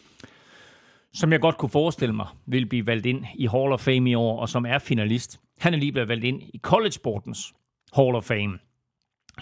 som 1.13 1.32
jeg 1.32 1.39
godt 1.39 1.58
kunne 1.58 1.70
forestille 1.70 2.15
mig, 2.15 2.27
vil 2.46 2.65
blive 2.65 2.88
valgt 2.88 3.05
ind 3.05 3.25
i 3.36 3.48
Hall 3.48 3.72
of 3.72 3.79
Fame 3.79 4.10
i 4.10 4.15
år, 4.15 4.39
og 4.39 4.50
som 4.50 4.65
er 4.65 4.79
finalist. 4.79 5.39
Han 5.60 5.74
er 5.74 5.77
lige 5.77 5.91
blevet 5.91 6.08
valgt 6.08 6.24
ind 6.24 6.41
i 6.41 6.60
college-sportens 6.62 7.53
Hall 7.96 8.15
of 8.15 8.24
Fame. 8.24 8.60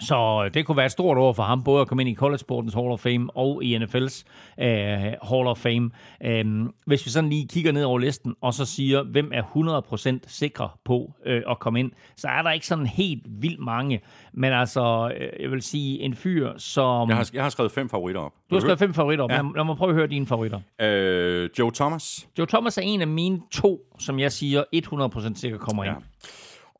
Så 0.02 0.42
øh, 0.44 0.54
det 0.54 0.66
kunne 0.66 0.76
være 0.76 0.86
et 0.86 0.92
stort 0.92 1.18
år 1.18 1.32
for 1.32 1.42
ham, 1.42 1.62
både 1.62 1.80
at 1.80 1.88
komme 1.88 2.02
ind 2.02 2.10
i 2.10 2.14
College 2.14 2.38
Sportens 2.38 2.74
Hall 2.74 2.86
of 2.86 3.00
Fame 3.00 3.30
og 3.36 3.64
i 3.64 3.76
NFL's 3.76 4.24
øh, 4.60 4.68
Hall 5.22 5.46
of 5.46 5.58
Fame. 5.58 5.90
Um, 6.44 6.74
hvis 6.86 7.06
vi 7.06 7.10
sådan 7.10 7.30
lige 7.30 7.48
kigger 7.48 7.72
ned 7.72 7.84
over 7.84 7.98
listen, 7.98 8.34
og 8.40 8.54
så 8.54 8.64
siger, 8.64 9.02
hvem 9.02 9.30
er 9.34 9.42
100% 10.22 10.24
sikre 10.26 10.68
på 10.84 11.12
uh, 11.26 11.32
at 11.50 11.58
komme 11.58 11.80
ind, 11.80 11.90
så 12.16 12.28
er 12.28 12.42
der 12.42 12.50
ikke 12.50 12.66
sådan 12.66 12.86
helt 12.86 13.22
vildt 13.26 13.60
mange. 13.60 14.00
Men 14.32 14.52
altså, 14.52 15.12
jeg 15.40 15.50
vil 15.50 15.62
sige, 15.62 16.00
en 16.00 16.14
fyr 16.14 16.52
som... 16.56 17.08
Jeg 17.08 17.16
har, 17.16 17.30
jeg 17.34 17.42
har 17.42 17.50
skrevet 17.50 17.72
fem 17.72 17.88
favoritter 17.88 18.20
op. 18.20 18.32
Du 18.50 18.54
har 18.54 18.60
skrevet 18.60 18.78
fem 18.78 18.94
favoritter 18.94 19.24
op. 19.24 19.30
Ja. 19.30 19.36
Lad, 19.36 19.44
lad 19.56 19.64
mig 19.64 19.76
prøve 19.76 19.88
at 19.88 19.94
høre 19.94 20.06
dine 20.06 20.26
favoritter. 20.26 20.60
Uh, 20.82 21.58
Joe 21.58 21.70
Thomas. 21.74 22.28
Joe 22.38 22.46
Thomas 22.46 22.78
er 22.78 22.82
en 22.82 23.00
af 23.00 23.06
mine 23.06 23.40
to, 23.52 23.80
som 23.98 24.18
jeg 24.18 24.32
siger 24.32 24.64
100% 24.74 25.34
sikker 25.34 25.58
kommer 25.58 25.84
ind. 25.84 25.92
Ja. 25.92 26.28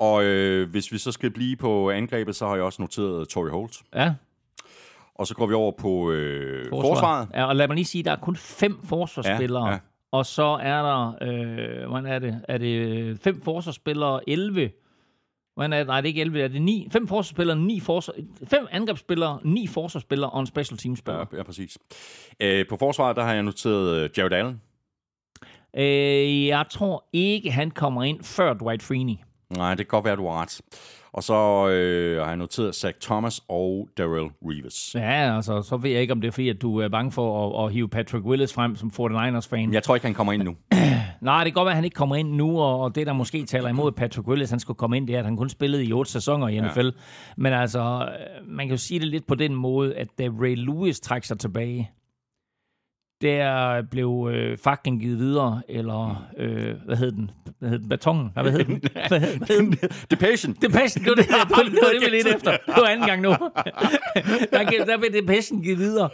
Og 0.02 0.24
øh, 0.24 0.70
hvis 0.70 0.92
vi 0.92 0.98
så 0.98 1.12
skal 1.12 1.30
blive 1.30 1.56
på 1.56 1.90
angrebet, 1.90 2.36
så 2.36 2.46
har 2.46 2.54
jeg 2.54 2.64
også 2.64 2.82
noteret 2.82 3.28
Tory 3.28 3.48
Holt. 3.48 3.82
Ja. 3.94 4.14
Og 5.14 5.26
så 5.26 5.34
går 5.34 5.46
vi 5.46 5.54
over 5.54 5.72
på 5.72 6.10
øh, 6.10 6.68
Forsvar. 6.68 6.88
forsvaret. 6.88 7.28
Ja, 7.34 7.44
og 7.44 7.56
lad 7.56 7.68
mig 7.68 7.74
lige 7.74 7.84
sige, 7.84 8.04
der 8.04 8.12
er 8.12 8.16
kun 8.16 8.36
fem 8.36 8.78
forsvarsspillere. 8.84 9.66
Ja, 9.66 9.72
ja. 9.72 9.78
Og 10.12 10.26
så 10.26 10.58
er 10.62 10.82
der, 10.82 11.14
øh, 11.22 11.88
hvordan 11.88 12.06
er 12.06 12.18
det? 12.18 12.40
Er 12.48 12.58
det 12.58 13.18
fem 13.20 13.40
forsvarsspillere, 13.40 14.28
11? 14.30 14.70
Hvordan 15.54 15.72
er 15.72 15.78
det? 15.78 15.86
Nej, 15.86 16.00
det 16.00 16.06
er 16.06 16.08
ikke 16.08 16.20
11, 16.20 16.42
er 16.42 16.48
det 16.48 16.62
9? 16.62 16.88
Fem 16.92 17.08
forsvarsspillere, 17.08 17.56
ni 17.56 17.80
forsvar, 17.80 18.14
fem 18.44 18.66
angrebsspillere, 18.70 19.38
ni 19.44 19.66
forsvarsspillere 19.66 20.30
og 20.30 20.40
en 20.40 20.46
special 20.46 20.78
team 20.78 20.96
spiller. 20.96 21.26
Ja, 21.32 21.36
ja, 21.36 21.42
præcis. 21.42 21.78
Øh, 22.40 22.66
på 22.68 22.76
forsvaret, 22.76 23.16
der 23.16 23.22
har 23.22 23.34
jeg 23.34 23.42
noteret 23.42 23.96
øh, 23.96 24.10
Jared 24.16 24.32
Allen. 24.32 24.60
Øh, 25.76 26.46
jeg 26.46 26.64
tror 26.70 27.04
ikke, 27.12 27.50
han 27.50 27.70
kommer 27.70 28.02
ind 28.02 28.22
før 28.24 28.54
Dwight 28.54 28.82
Freeney. 28.82 29.16
Nej, 29.56 29.74
det 29.74 29.88
kan 29.88 29.96
godt 29.96 30.04
være, 30.04 30.16
du 30.16 30.28
har 30.28 30.42
ret. 30.42 30.60
Og 31.12 31.22
så 31.22 31.68
øh, 31.68 32.20
har 32.20 32.28
jeg 32.28 32.36
noteret 32.36 32.74
Zach 32.74 32.98
Thomas 33.00 33.40
og 33.48 33.88
Darrell 33.98 34.30
Reeves. 34.42 34.94
Ja, 34.94 35.36
altså, 35.36 35.62
så 35.62 35.76
ved 35.76 35.90
jeg 35.90 36.00
ikke, 36.00 36.12
om 36.12 36.20
det 36.20 36.28
er 36.28 36.32
fordi, 36.32 36.48
at 36.48 36.62
du 36.62 36.78
er 36.78 36.88
bange 36.88 37.12
for 37.12 37.58
at, 37.60 37.66
at 37.66 37.72
hive 37.72 37.88
Patrick 37.88 38.24
Willis 38.24 38.52
frem 38.52 38.76
som 38.76 38.92
49ers-fan. 39.00 39.72
Jeg 39.72 39.82
tror 39.82 39.94
ikke, 39.94 40.06
han 40.06 40.14
kommer 40.14 40.32
ind 40.32 40.42
nu. 40.42 40.56
Nej, 41.20 41.44
det 41.44 41.52
kan 41.52 41.60
godt 41.60 41.66
være, 41.66 41.72
at 41.72 41.76
han 41.76 41.84
ikke 41.84 41.94
kommer 41.94 42.16
ind 42.16 42.32
nu, 42.32 42.60
og 42.60 42.94
det, 42.94 43.06
der 43.06 43.12
måske 43.12 43.44
taler 43.44 43.68
imod 43.68 43.92
Patrick 43.92 44.28
Willis, 44.28 44.50
han 44.50 44.60
skulle 44.60 44.76
komme 44.76 44.96
ind, 44.96 45.06
det 45.06 45.14
er, 45.14 45.18
at 45.18 45.24
han 45.24 45.36
kun 45.36 45.48
spillede 45.48 45.84
i 45.84 45.92
otte 45.92 46.10
sæsoner 46.10 46.48
i 46.48 46.60
NFL. 46.60 46.84
Ja. 46.84 46.90
Men 47.36 47.52
altså, 47.52 48.08
man 48.46 48.66
kan 48.66 48.74
jo 48.74 48.78
sige 48.78 49.00
det 49.00 49.08
lidt 49.08 49.26
på 49.26 49.34
den 49.34 49.54
måde, 49.54 49.94
at 49.94 50.08
da 50.18 50.28
Ray 50.40 50.54
Lewis 50.56 51.00
trækker 51.00 51.26
sig 51.26 51.38
tilbage, 51.38 51.90
der 53.22 53.82
blev 53.82 54.30
øh, 54.32 54.58
faklen 54.58 54.98
givet 54.98 55.18
videre, 55.18 55.62
eller 55.68 56.26
øh, 56.38 56.74
hvad 56.84 56.96
hed 56.96 57.12
den? 57.12 57.30
Hvad 57.58 57.70
hed 57.70 57.78
den? 57.78 57.88
Batongen? 57.88 58.30
Hvad 58.34 58.50
hed 58.52 58.64
den? 58.64 58.82
Hvad 59.08 59.20
hed 59.20 59.40
den? 59.56 59.72
The 60.10 60.16
Passion. 60.20 60.54
The 60.54 60.68
Passion, 60.68 61.04
det 61.04 61.10
var 61.10 61.14
det, 61.14 61.28
det, 61.28 61.34
var, 61.34 61.62
det, 61.62 61.78
var 61.82 61.88
det, 61.88 62.12
vi 62.12 62.16
lidt 62.16 62.26
efter. 62.26 62.50
Det 62.50 62.74
var 62.76 62.86
anden 62.86 63.06
gang 63.06 63.22
nu. 63.22 63.28
der, 64.52 64.84
der 64.84 64.98
blev 64.98 65.12
The 65.12 65.26
Passion 65.26 65.62
givet 65.62 65.78
videre 65.78 66.08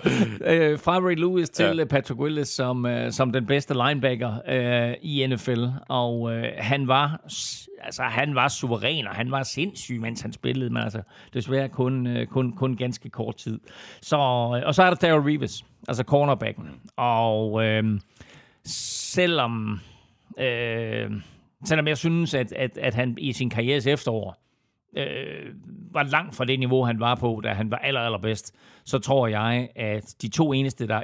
øh, 0.45 0.79
fra 0.79 0.99
Ray 0.99 1.15
Lewis 1.15 1.51
til 1.51 1.77
ja. 1.77 1.85
Patrick 1.85 2.21
Willis 2.21 2.49
som, 2.49 2.87
øh, 2.87 3.13
som 3.13 3.33
den 3.33 3.47
bedste 3.47 3.75
linebacker 3.75 4.35
øh, 4.49 4.95
i 5.03 5.27
NFL, 5.27 5.65
og 5.89 6.33
øh, 6.33 6.45
han 6.59 6.89
var 6.89 7.21
altså, 7.83 8.03
han 8.03 8.35
var 8.35 8.49
suveræn, 8.49 9.07
og 9.07 9.15
han 9.15 9.31
var 9.31 9.43
sindssyg, 9.43 10.01
mens 10.01 10.21
han 10.21 10.33
spillede, 10.33 10.71
men 10.71 10.83
altså, 10.83 11.03
desværre 11.33 11.69
kun, 11.69 12.07
øh, 12.07 12.27
kun, 12.27 12.53
kun 12.53 12.77
ganske 12.77 13.11
kort 13.11 13.37
tid. 13.37 13.61
Så, 14.03 14.17
øh, 14.17 14.67
og 14.67 14.75
så 14.75 14.83
er 14.83 14.89
der 14.91 15.09
Daryl 15.09 15.23
Reeves, 15.23 15.65
altså 15.89 16.03
cornerbacken. 16.03 16.69
Og 16.97 17.65
øh, 17.65 18.01
selvom, 18.65 19.81
øh, 20.39 21.11
selvom 21.65 21.89
jeg 21.89 21.99
synes, 21.99 22.35
at, 22.35 22.53
at, 22.53 22.79
at 22.79 22.95
han 22.95 23.17
i 23.19 23.33
sin 23.33 23.51
karrieres 23.51 23.87
efterår 23.87 24.49
øh, 24.97 25.55
var 25.93 26.03
langt 26.03 26.37
fra 26.37 26.45
det 26.45 26.59
niveau, 26.59 26.85
han 26.85 27.01
var 27.01 27.15
på, 27.15 27.41
da 27.45 27.49
han 27.49 27.71
var 27.71 27.77
aller, 27.77 28.01
allerbedst, 28.01 28.55
så 28.89 28.99
tror 28.99 29.27
jeg, 29.27 29.69
at 29.77 30.15
de 30.23 30.29
to 30.29 30.53
eneste, 30.53 30.87
der 30.87 30.95
er 30.95 31.03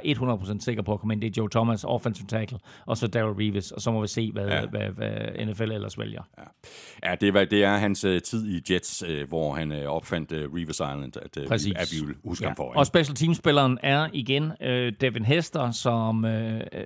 100% 0.55 0.59
sikre 0.59 0.83
på 0.83 0.93
at 0.93 0.99
komme 0.99 1.13
ind, 1.13 1.21
det 1.21 1.27
er 1.27 1.33
Joe 1.37 1.49
Thomas, 1.49 1.83
offensive 1.83 2.27
tackle, 2.27 2.57
og 2.85 2.97
så 2.97 3.07
Darrell 3.07 3.33
Reeves, 3.33 3.71
og 3.71 3.81
så 3.81 3.91
må 3.91 4.01
vi 4.01 4.07
se, 4.07 4.31
hvad, 4.31 4.47
ja. 4.47 4.65
hvad, 4.65 4.81
hvad 4.81 5.45
NFL 5.45 5.71
ellers 5.71 5.99
vælger. 5.99 6.21
Ja, 6.37 7.09
ja 7.09 7.15
det, 7.15 7.33
var, 7.33 7.45
det 7.45 7.63
er 7.63 7.77
hans 7.77 8.05
uh, 8.05 8.17
tid 8.17 8.47
i 8.47 8.73
Jets, 8.73 9.03
uh, 9.03 9.29
hvor 9.29 9.53
han 9.53 9.71
uh, 9.71 9.77
opfandt 9.77 10.31
Reeves 10.31 10.75
Island, 10.75 11.17
at, 11.17 11.47
Præcis. 11.47 11.73
at 11.75 11.87
vi 11.91 12.05
vil 12.05 12.15
huske 12.23 12.43
ja. 12.43 12.49
ham 12.49 12.55
for. 12.55 12.73
Og 12.75 12.85
special 12.85 13.15
team-spilleren 13.15 13.77
er 13.83 14.07
igen 14.13 14.43
uh, 14.43 14.67
Devin 15.01 15.25
Hester, 15.25 15.71
som 15.71 16.23
uh, 16.23 16.31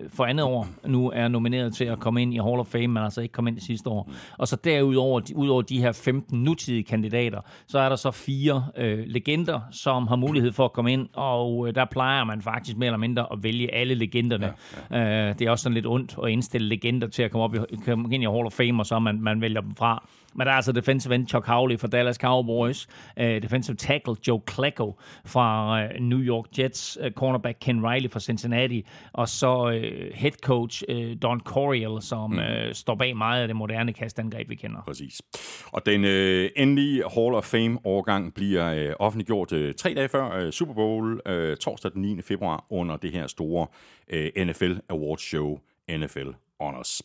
for 0.09 0.25
andet 0.25 0.45
år 0.45 0.67
nu 0.85 1.11
er 1.11 1.27
nomineret 1.27 1.73
til 1.73 1.85
at 1.85 1.99
komme 1.99 2.21
ind 2.21 2.33
i 2.33 2.37
Hall 2.37 2.59
of 2.59 2.67
Fame, 2.67 2.87
men 2.87 3.03
altså 3.03 3.21
ikke 3.21 3.33
kom 3.33 3.47
ind 3.47 3.57
i 3.57 3.61
sidste 3.61 3.89
år. 3.89 4.11
Og 4.37 4.47
så 4.47 4.55
derudover, 4.55 5.19
de, 5.19 5.35
udover 5.35 5.61
de 5.61 5.79
her 5.79 5.91
15 5.91 6.43
nutidige 6.43 6.83
kandidater, 6.83 7.41
så 7.67 7.79
er 7.79 7.89
der 7.89 7.95
så 7.95 8.11
fire 8.11 8.65
uh, 8.77 8.83
legender, 9.05 9.59
som 9.71 10.07
har 10.07 10.15
mulighed 10.15 10.51
for 10.51 10.65
at 10.65 10.73
komme 10.73 10.88
ind, 10.89 11.07
og 11.13 11.67
øh, 11.67 11.75
der 11.75 11.85
plejer 11.85 12.23
man 12.23 12.41
faktisk 12.41 12.77
mere 12.77 12.87
eller 12.87 12.97
mindre 12.97 13.27
at 13.31 13.43
vælge 13.43 13.73
alle 13.73 13.95
legenderne. 13.95 14.53
Ja, 14.91 14.99
ja. 14.99 15.29
Øh, 15.29 15.39
det 15.39 15.47
er 15.47 15.51
også 15.51 15.63
sådan 15.63 15.73
lidt 15.73 15.85
ondt 15.85 16.15
at 16.23 16.29
indstille 16.29 16.67
legender 16.67 17.07
til 17.07 17.23
at 17.23 17.31
komme, 17.31 17.43
op 17.43 17.55
i, 17.55 17.75
komme 17.85 18.15
ind 18.15 18.23
i 18.23 18.27
Hall 18.27 18.45
of 18.45 18.51
Fame, 18.53 18.81
og 18.81 18.85
så 18.85 18.99
man, 18.99 19.21
man 19.21 19.41
vælger 19.41 19.61
dem 19.61 19.75
fra. 19.75 20.07
Men 20.35 20.47
der 20.47 20.51
er 20.51 20.55
altså 20.55 20.71
defensive 20.71 21.15
end 21.15 21.27
Chuck 21.27 21.45
Howley 21.45 21.79
fra 21.79 21.87
Dallas 21.87 22.15
Cowboys, 22.15 22.87
uh, 23.17 23.23
defensive 23.23 23.75
tackle 23.75 24.15
Joe 24.27 24.41
Klecko 24.45 24.99
fra 25.25 25.77
uh, 25.83 25.89
New 25.99 26.19
York 26.19 26.45
Jets, 26.59 26.97
uh, 27.01 27.11
cornerback 27.11 27.57
Ken 27.61 27.87
Riley 27.87 28.09
fra 28.09 28.19
Cincinnati, 28.19 28.85
og 29.13 29.29
så 29.29 29.65
uh, 29.65 30.17
head 30.17 30.31
coach 30.43 30.83
uh, 30.89 31.13
Don 31.21 31.39
Coryell, 31.39 32.01
som 32.01 32.31
mm. 32.31 32.37
uh, 32.37 32.73
står 32.73 32.95
bag 32.95 33.17
meget 33.17 33.41
af 33.41 33.47
det 33.47 33.55
moderne 33.55 33.93
kastangreb, 33.93 34.49
vi 34.49 34.55
kender. 34.55 34.81
Præcis. 34.87 35.21
Og 35.65 35.85
den 35.85 36.03
uh, 36.03 36.49
endelige 36.55 37.03
Hall 37.15 37.35
of 37.35 37.43
Fame-årgang 37.43 38.33
bliver 38.33 38.87
uh, 38.87 38.93
offentliggjort 38.99 39.51
uh, 39.51 39.71
tre 39.77 39.93
dage 39.93 40.09
før 40.09 40.45
uh, 40.45 40.51
Super 40.51 40.73
Bowl, 40.73 41.13
uh, 41.13 41.55
torsdag 41.57 41.91
den 41.91 42.01
9. 42.01 42.21
februar, 42.21 42.65
under 42.69 42.97
det 42.97 43.11
her 43.11 43.27
store 43.27 43.67
uh, 44.13 44.45
NFL 44.45 44.73
Awards 44.89 45.21
Show, 45.21 45.59
NFL 45.89 46.29
Honors. 46.61 47.01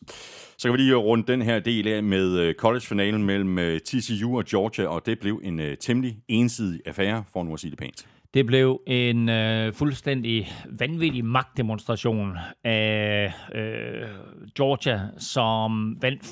Så 0.59 0.69
kan 0.69 0.73
vi 0.73 0.79
lige 0.79 0.95
runde 0.95 1.33
den 1.33 1.43
her 1.43 1.59
del 1.59 1.89
af 1.89 2.03
med 2.03 2.39
øh, 2.39 2.55
college-finalen 2.55 3.25
mellem 3.25 3.59
øh, 3.59 3.81
TCU 3.81 4.39
og 4.39 4.45
Georgia, 4.45 4.87
og 4.87 5.07
det 5.07 5.19
blev 5.21 5.41
en 5.45 5.61
øh, 5.61 5.77
temmelig 5.77 6.19
ensidig 6.29 6.81
affære, 6.87 7.25
for 7.33 7.43
nu 7.43 7.55
at 7.55 7.61
sige 7.61 7.71
det 7.71 7.79
pænt. 7.79 8.07
Det 8.35 8.47
blev 8.47 8.81
en 8.87 9.29
øh, 9.29 9.73
fuldstændig 9.73 10.53
vanvittig 10.79 11.25
magtdemonstration 11.25 12.37
af 12.65 13.33
øh, 13.55 14.09
Georgia, 14.57 15.01
som 15.19 15.97
vandt 16.03 16.23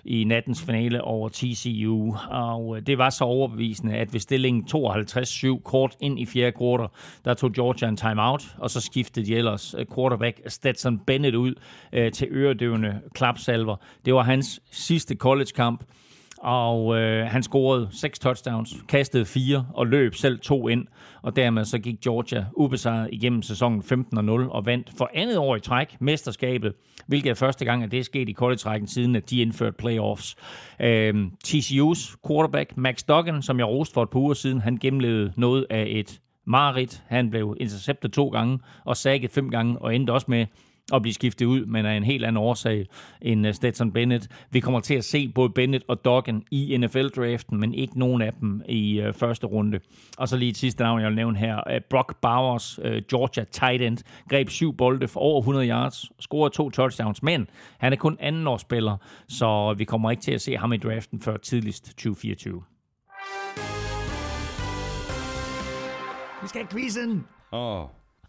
65-7 0.00 0.02
i 0.04 0.24
nattens 0.24 0.62
finale 0.62 1.02
over 1.02 1.28
TCU. 1.28 2.16
Og 2.30 2.76
øh, 2.76 2.82
det 2.86 2.98
var 2.98 3.10
så 3.10 3.24
overbevisende, 3.24 3.94
at 3.94 4.12
ved 4.12 4.20
stillingen 4.20 4.64
52-7 5.58 5.62
kort 5.62 5.96
ind 6.00 6.18
i 6.18 6.26
fjerde 6.26 6.52
kvartal, 6.52 6.88
der 7.24 7.34
tog 7.34 7.52
Georgia 7.52 7.88
en 7.88 7.96
timeout, 7.96 8.56
og 8.58 8.70
så 8.70 8.80
skiftede 8.80 9.26
de 9.26 9.36
ellers 9.36 9.74
øh, 9.78 9.86
quarterback 9.94 10.40
Stetson 10.46 10.98
Bennett 10.98 11.36
ud 11.36 11.54
øh, 11.92 12.12
til 12.12 12.28
øredøvende 12.30 13.00
klapsalver. 13.14 13.76
Det 14.04 14.14
var 14.14 14.22
hans 14.22 14.60
sidste 14.70 15.14
college-kamp 15.14 15.84
og 16.42 16.98
øh, 16.98 17.26
han 17.26 17.42
scorede 17.42 17.88
seks 17.90 18.18
touchdowns, 18.18 18.74
kastede 18.88 19.24
fire 19.24 19.66
og 19.74 19.86
løb 19.86 20.14
selv 20.14 20.38
to 20.38 20.68
ind, 20.68 20.86
og 21.22 21.36
dermed 21.36 21.64
så 21.64 21.78
gik 21.78 22.00
Georgia 22.00 22.46
ubesejret 22.56 23.08
igennem 23.12 23.42
sæsonen 23.42 23.82
15-0 24.14 24.30
og 24.30 24.66
vandt 24.66 24.90
for 24.98 25.10
andet 25.14 25.38
år 25.38 25.56
i 25.56 25.60
træk 25.60 25.96
mesterskabet, 26.00 26.72
hvilket 27.06 27.30
er 27.30 27.34
første 27.34 27.64
gang, 27.64 27.82
at 27.82 27.90
det 27.90 27.98
er 27.98 28.04
sket 28.04 28.28
i 28.28 28.32
college-rækken 28.32 28.88
siden, 28.88 29.16
at 29.16 29.30
de 29.30 29.42
indførte 29.42 29.76
playoffs. 29.78 30.36
Øh, 30.80 31.26
TCU's 31.48 32.16
quarterback 32.28 32.76
Max 32.76 33.02
Duggan, 33.08 33.42
som 33.42 33.58
jeg 33.58 33.66
roste 33.66 33.94
for 33.94 34.02
et 34.02 34.10
par 34.10 34.20
uger 34.20 34.34
siden, 34.34 34.60
han 34.60 34.76
gennemlevede 34.76 35.32
noget 35.36 35.66
af 35.70 35.86
et 35.88 36.20
mareridt. 36.46 37.02
Han 37.06 37.30
blev 37.30 37.56
interceptet 37.60 38.12
to 38.12 38.28
gange 38.28 38.58
og 38.84 38.96
sækket 38.96 39.30
fem 39.30 39.50
gange 39.50 39.78
og 39.78 39.94
endte 39.94 40.10
også 40.10 40.26
med 40.28 40.46
at 40.94 41.02
blive 41.02 41.14
skiftet 41.14 41.46
ud, 41.46 41.66
men 41.66 41.86
af 41.86 41.96
en 41.96 42.04
helt 42.04 42.24
anden 42.24 42.42
årsag 42.42 42.86
end 43.22 43.46
øh, 43.46 43.54
Stetson 43.54 43.92
Bennett. 43.92 44.28
Vi 44.50 44.60
kommer 44.60 44.80
til 44.80 44.94
at 44.94 45.04
se 45.04 45.28
både 45.28 45.50
Bennett 45.50 45.84
og 45.88 46.04
Duggan 46.04 46.42
i 46.50 46.76
NFL-draften, 46.76 47.60
men 47.60 47.74
ikke 47.74 47.98
nogen 47.98 48.22
af 48.22 48.32
dem 48.40 48.62
i 48.68 49.02
uh, 49.06 49.14
første 49.14 49.46
runde. 49.46 49.80
Og 50.18 50.28
så 50.28 50.36
lige 50.36 50.50
et 50.50 50.56
sidste 50.56 50.82
navn, 50.82 51.00
jeg 51.00 51.08
vil 51.08 51.16
nævne 51.16 51.38
her. 51.38 51.56
Uh, 51.56 51.80
Brock 51.90 52.16
Bowers, 52.22 52.80
Georgia 53.10 53.44
tight 53.44 53.82
end, 53.82 53.98
greb 54.28 54.48
syv 54.48 54.76
bolde 54.76 55.08
for 55.08 55.20
over 55.20 55.40
100 55.40 55.68
yards, 55.68 56.04
scorede 56.20 56.54
to 56.54 56.70
touchdowns, 56.70 57.22
men 57.22 57.48
han 57.78 57.92
er 57.92 57.96
kun 57.96 58.16
anden 58.20 58.46
årsspiller, 58.46 58.96
så 59.28 59.74
vi 59.78 59.84
kommer 59.84 60.10
ikke 60.10 60.22
til 60.22 60.32
at 60.32 60.40
se 60.40 60.56
ham 60.56 60.72
i 60.72 60.76
draften 60.76 61.20
før 61.20 61.36
tidligst 61.36 61.84
2024. 61.84 62.62
Vi 66.42 66.48
skal 66.48 66.60
have 66.60 66.68
quizzen! 66.68 67.26
Åh. 67.52 67.80
Oh. 67.80 67.88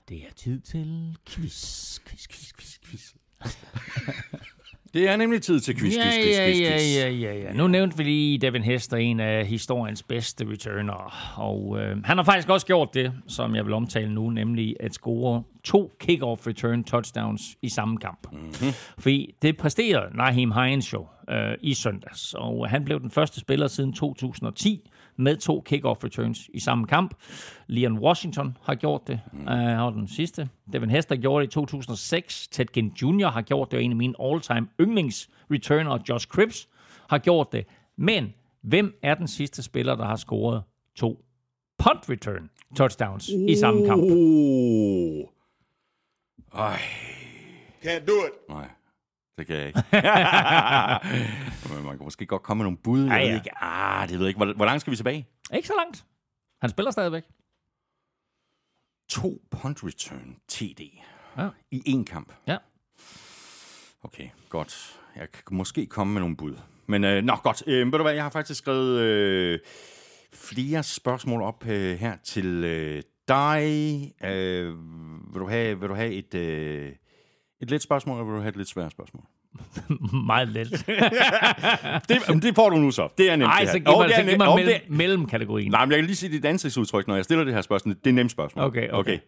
Det 0.09 0.17
er 0.17 0.33
tid 0.35 0.59
til 0.59 1.17
quiz, 1.29 1.99
quiz, 1.99 2.27
quiz, 2.27 2.53
quiz, 2.53 2.79
quiz. 2.85 3.13
Det 4.93 5.09
er 5.09 5.15
nemlig 5.15 5.41
tid 5.41 5.59
til 5.59 5.75
quiz, 5.75 5.93
quiz, 5.93 6.03
quiz, 6.03 6.37
ja, 6.37 6.47
quiz, 6.47 6.61
ja, 6.61 6.75
quiz. 6.75 6.95
ja, 6.97 7.09
ja, 7.09 7.39
ja. 7.39 7.53
Nu 7.53 7.67
nævnte 7.67 7.97
vi 7.97 8.03
lige 8.03 8.37
Devin 8.37 8.63
Hester, 8.63 8.97
en 8.97 9.19
af 9.19 9.45
historiens 9.45 10.03
bedste 10.03 10.45
returner. 10.49 11.33
Og 11.37 11.79
øh, 11.79 12.03
han 12.03 12.17
har 12.17 12.23
faktisk 12.23 12.49
også 12.49 12.65
gjort 12.65 12.93
det, 12.93 13.13
som 13.27 13.55
jeg 13.55 13.65
vil 13.65 13.73
omtale 13.73 14.13
nu, 14.13 14.29
nemlig 14.29 14.75
at 14.79 14.93
score 14.93 15.43
to 15.63 15.91
kick-off 16.03 16.47
return 16.47 16.83
touchdowns 16.83 17.41
i 17.61 17.69
samme 17.69 17.97
kamp. 17.97 18.27
Mm-hmm. 18.31 18.71
Fordi 18.97 19.35
det 19.41 19.57
præsterede 19.57 20.17
Naheem 20.17 20.51
Hines 20.51 20.93
jo 20.93 21.07
øh, 21.29 21.57
i 21.61 21.73
søndags, 21.73 22.33
og 22.33 22.69
han 22.69 22.85
blev 22.85 22.99
den 23.01 23.11
første 23.11 23.39
spiller 23.39 23.67
siden 23.67 23.93
2010 23.93 24.89
med 25.15 25.37
to 25.37 25.63
kick-off 25.69 26.03
returns 26.03 26.49
i 26.53 26.59
samme 26.59 26.87
kamp. 26.87 27.13
Leon 27.67 27.99
Washington 27.99 28.57
har 28.61 28.75
gjort 28.75 29.07
det, 29.07 29.19
mm. 29.33 29.41
uh, 29.41 29.47
han 29.47 29.79
var 29.79 29.89
den 29.89 30.07
sidste. 30.07 30.49
Devin 30.73 30.89
Hester 30.89 31.15
gjorde 31.15 31.45
det 31.45 31.51
i 31.51 31.53
2006. 31.53 32.47
Ted 32.47 32.65
Ginn 32.65 32.93
Jr. 33.01 33.27
har 33.27 33.41
gjort 33.41 33.71
det, 33.71 33.77
og 33.77 33.83
en 33.83 33.91
af 33.91 33.97
mine 33.97 34.13
all-time 34.19 34.67
yndlings 34.79 35.29
returner, 35.51 35.99
Josh 36.09 36.27
Cripps, 36.27 36.69
har 37.09 37.17
gjort 37.17 37.51
det. 37.51 37.65
Men 37.97 38.33
hvem 38.61 38.93
er 39.03 39.15
den 39.15 39.27
sidste 39.27 39.63
spiller, 39.63 39.95
der 39.95 40.05
har 40.05 40.15
scoret 40.15 40.63
to 40.95 41.25
punt 41.77 42.09
return 42.09 42.49
touchdowns 42.75 43.29
uh. 43.29 43.49
i 43.49 43.55
samme 43.55 43.87
kamp? 43.87 44.03
Ej. 46.53 46.79
Can't 47.83 48.05
do 48.05 48.13
it. 48.27 48.49
Nej, 48.49 48.69
det 49.37 49.47
kan 49.47 49.55
jeg 49.55 49.67
ikke. 49.67 49.79
Man 51.85 51.97
kan 51.97 52.03
måske 52.05 52.25
godt 52.25 52.43
komme 52.43 52.59
med 52.59 52.65
nogle 52.65 52.77
bud. 52.77 52.99
Ved 52.99 53.09
ja. 53.09 53.35
ikke. 53.35 53.63
Ah, 53.63 54.09
det 54.09 54.19
ved 54.19 54.25
jeg 54.25 54.27
ikke. 54.27 54.37
Hvor, 54.37 54.53
hvor 54.53 54.65
langt 54.65 54.81
skal 54.81 54.91
vi 54.91 54.95
tilbage? 54.97 55.27
Ikke 55.53 55.67
så 55.67 55.73
langt. 55.77 56.05
Han 56.61 56.69
spiller 56.69 56.91
stadigvæk. 56.91 57.23
To 59.09 59.41
punt 59.51 59.83
return 59.83 60.35
TD 60.47 60.81
Ja. 61.37 61.49
i 61.71 61.81
én 61.99 62.03
kamp. 62.03 62.33
Ja. 62.47 62.57
Okay, 64.03 64.29
godt. 64.49 64.99
Jeg 65.15 65.31
kan 65.31 65.43
måske 65.51 65.85
komme 65.85 66.13
med 66.13 66.21
nogle 66.21 66.35
bud. 66.37 66.55
Men 66.87 67.03
øh, 67.03 67.23
nå, 67.23 67.35
godt. 67.35 67.63
Øh, 67.67 67.85
ved 67.85 67.91
du 67.99 68.01
hvad, 68.03 68.13
jeg 68.13 68.23
har 68.23 68.29
faktisk 68.29 68.57
skrevet 68.57 68.99
øh, 68.99 69.59
flere 70.33 70.83
spørgsmål 70.83 71.41
op 71.41 71.65
øh, 71.67 71.97
her 71.97 72.17
til 72.23 72.63
øh, 72.63 73.03
dig. 73.27 73.63
Øh, 74.23 74.75
vil, 75.33 75.39
du 75.41 75.47
have, 75.49 75.79
vil 75.79 75.89
du 75.89 75.93
have 75.95 76.11
et, 76.13 76.33
øh, 76.33 76.91
et 77.63 77.71
let 77.71 77.81
spørgsmål, 77.81 78.17
eller 78.17 78.25
vil 78.25 78.35
du 78.35 78.39
have 78.41 78.49
et 78.49 78.57
lidt 78.57 78.69
svært 78.69 78.91
spørgsmål? 78.91 79.23
Meget 80.25 80.47
let. 80.47 80.71
Det, 82.09 82.43
det 82.43 82.55
får 82.55 82.69
du 82.69 82.75
nu 82.77 82.91
så. 82.91 83.07
Det 83.17 83.29
er 83.31 83.35
nemt 83.35 83.47
Nej, 83.47 83.65
så 83.65 83.79
giv 83.79 83.83
mig, 83.97 84.09
er 84.11 84.15
så 84.15 84.23
giv 84.29 84.37
mig 84.37 84.55
mellem, 84.55 84.65
det- 84.87 84.97
mellemkategorien. 84.97 85.71
Nej, 85.71 85.85
men 85.85 85.91
jeg 85.91 85.97
kan 85.97 86.05
lige 86.05 86.15
sige 86.15 86.31
dit 86.31 86.45
ansigtsudtryk, 86.45 87.07
når 87.07 87.15
jeg 87.15 87.23
stiller 87.23 87.43
det 87.43 87.53
her 87.53 87.61
spørgsmål. 87.61 87.95
Det 88.03 88.09
er 88.09 88.13
nemt 88.13 88.31
spørgsmål. 88.31 88.65
Okay, 88.65 88.89
okay. 88.91 89.19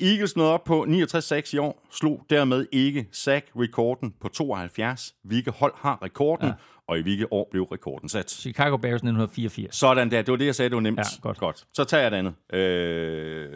Eagles 0.00 0.36
nåede 0.36 0.52
op 0.52 0.64
på 0.64 0.86
69-6 0.88 1.54
i 1.54 1.58
år, 1.58 1.86
slog 1.92 2.22
dermed 2.30 2.66
ikke 2.72 3.06
sack-rekorden 3.12 4.14
på 4.20 4.28
72. 4.28 5.14
Hvilke 5.24 5.50
hold 5.50 5.72
har 5.76 5.98
rekorden, 6.02 6.46
ja. 6.46 6.52
og 6.88 6.98
i 6.98 7.02
hvilke 7.02 7.32
år 7.32 7.48
blev 7.50 7.62
rekorden 7.62 8.08
sat? 8.08 8.30
Chicago 8.30 8.76
Bears 8.76 8.94
1984. 8.94 9.76
Sådan 9.76 10.10
der, 10.10 10.22
det 10.22 10.30
var 10.32 10.36
det, 10.36 10.46
jeg 10.46 10.54
sagde, 10.54 10.68
det 10.68 10.74
var 10.74 10.80
nemt. 10.82 10.98
Ja, 10.98 11.02
godt. 11.22 11.38
godt. 11.38 11.64
Så 11.74 11.84
tager 11.84 12.02
jeg 12.02 12.10
det 12.10 12.16
andet. 12.16 12.34
Øh, 12.52 13.48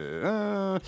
øh, 0.74 0.80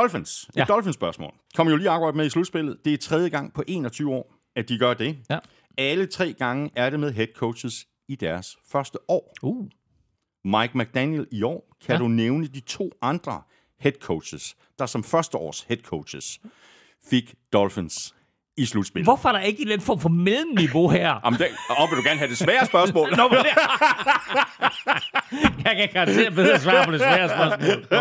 Dolphins. 0.00 0.42
Et 0.48 0.56
Ja. 0.56 0.64
Dolphins-spørgsmål. 0.64 1.34
Kom 1.54 1.68
jo 1.68 1.76
lige 1.76 1.90
akkurat 1.90 2.14
med 2.14 2.26
i 2.26 2.30
slutspillet. 2.30 2.84
Det 2.84 2.92
er 2.92 2.98
tredje 2.98 3.28
gang 3.28 3.52
på 3.54 3.62
21 3.66 4.14
år, 4.14 4.34
at 4.56 4.68
de 4.68 4.78
gør 4.78 4.94
det. 4.94 5.18
Ja. 5.30 5.38
Alle 5.78 6.06
tre 6.06 6.32
gange 6.32 6.70
er 6.76 6.90
det 6.90 7.00
med 7.00 7.12
head 7.12 7.28
coaches 7.34 7.86
i 8.08 8.14
deres 8.14 8.56
første 8.72 8.98
år. 9.08 9.34
Uh. 9.42 9.68
Mike 10.44 10.78
McDaniel 10.78 11.26
i 11.32 11.42
år. 11.42 11.76
Kan 11.86 11.94
Ja. 11.94 11.98
du 11.98 12.08
nævne 12.08 12.46
de 12.46 12.60
to 12.60 12.90
andre 13.02 13.42
head 13.80 13.92
coaches, 14.00 14.56
der 14.78 14.86
som 14.86 15.04
førsteårs 15.04 15.60
head 15.62 15.78
coaches 15.82 16.40
fik 17.10 17.34
Dolphins 17.52 18.14
i 18.56 18.64
slutspillet? 18.66 19.06
Hvorfor 19.06 19.28
er 19.28 19.32
der 19.32 19.40
ikke 19.40 19.58
en 19.60 19.62
eller 19.62 19.74
anden 19.74 19.86
form 19.86 20.00
for 20.00 20.08
mellemniveau 20.08 20.88
her? 20.88 21.20
Jamen, 21.24 21.38
det, 21.40 21.46
og 21.70 21.88
vil 21.90 21.98
du 21.98 22.02
gerne 22.02 22.18
have 22.18 22.30
det 22.30 22.38
svære 22.38 22.66
spørgsmål? 22.66 23.16
Nå, 23.16 23.28
men 23.28 23.38
det... 23.38 23.46
jeg 25.64 25.76
kan 25.76 25.88
garantere 25.92 26.30
bedre 26.30 26.60
svar 26.60 26.84
på 26.84 26.90
det 26.92 27.00
svære 27.00 27.28
spørgsmål. 27.28 27.86
Nå, 27.90 27.98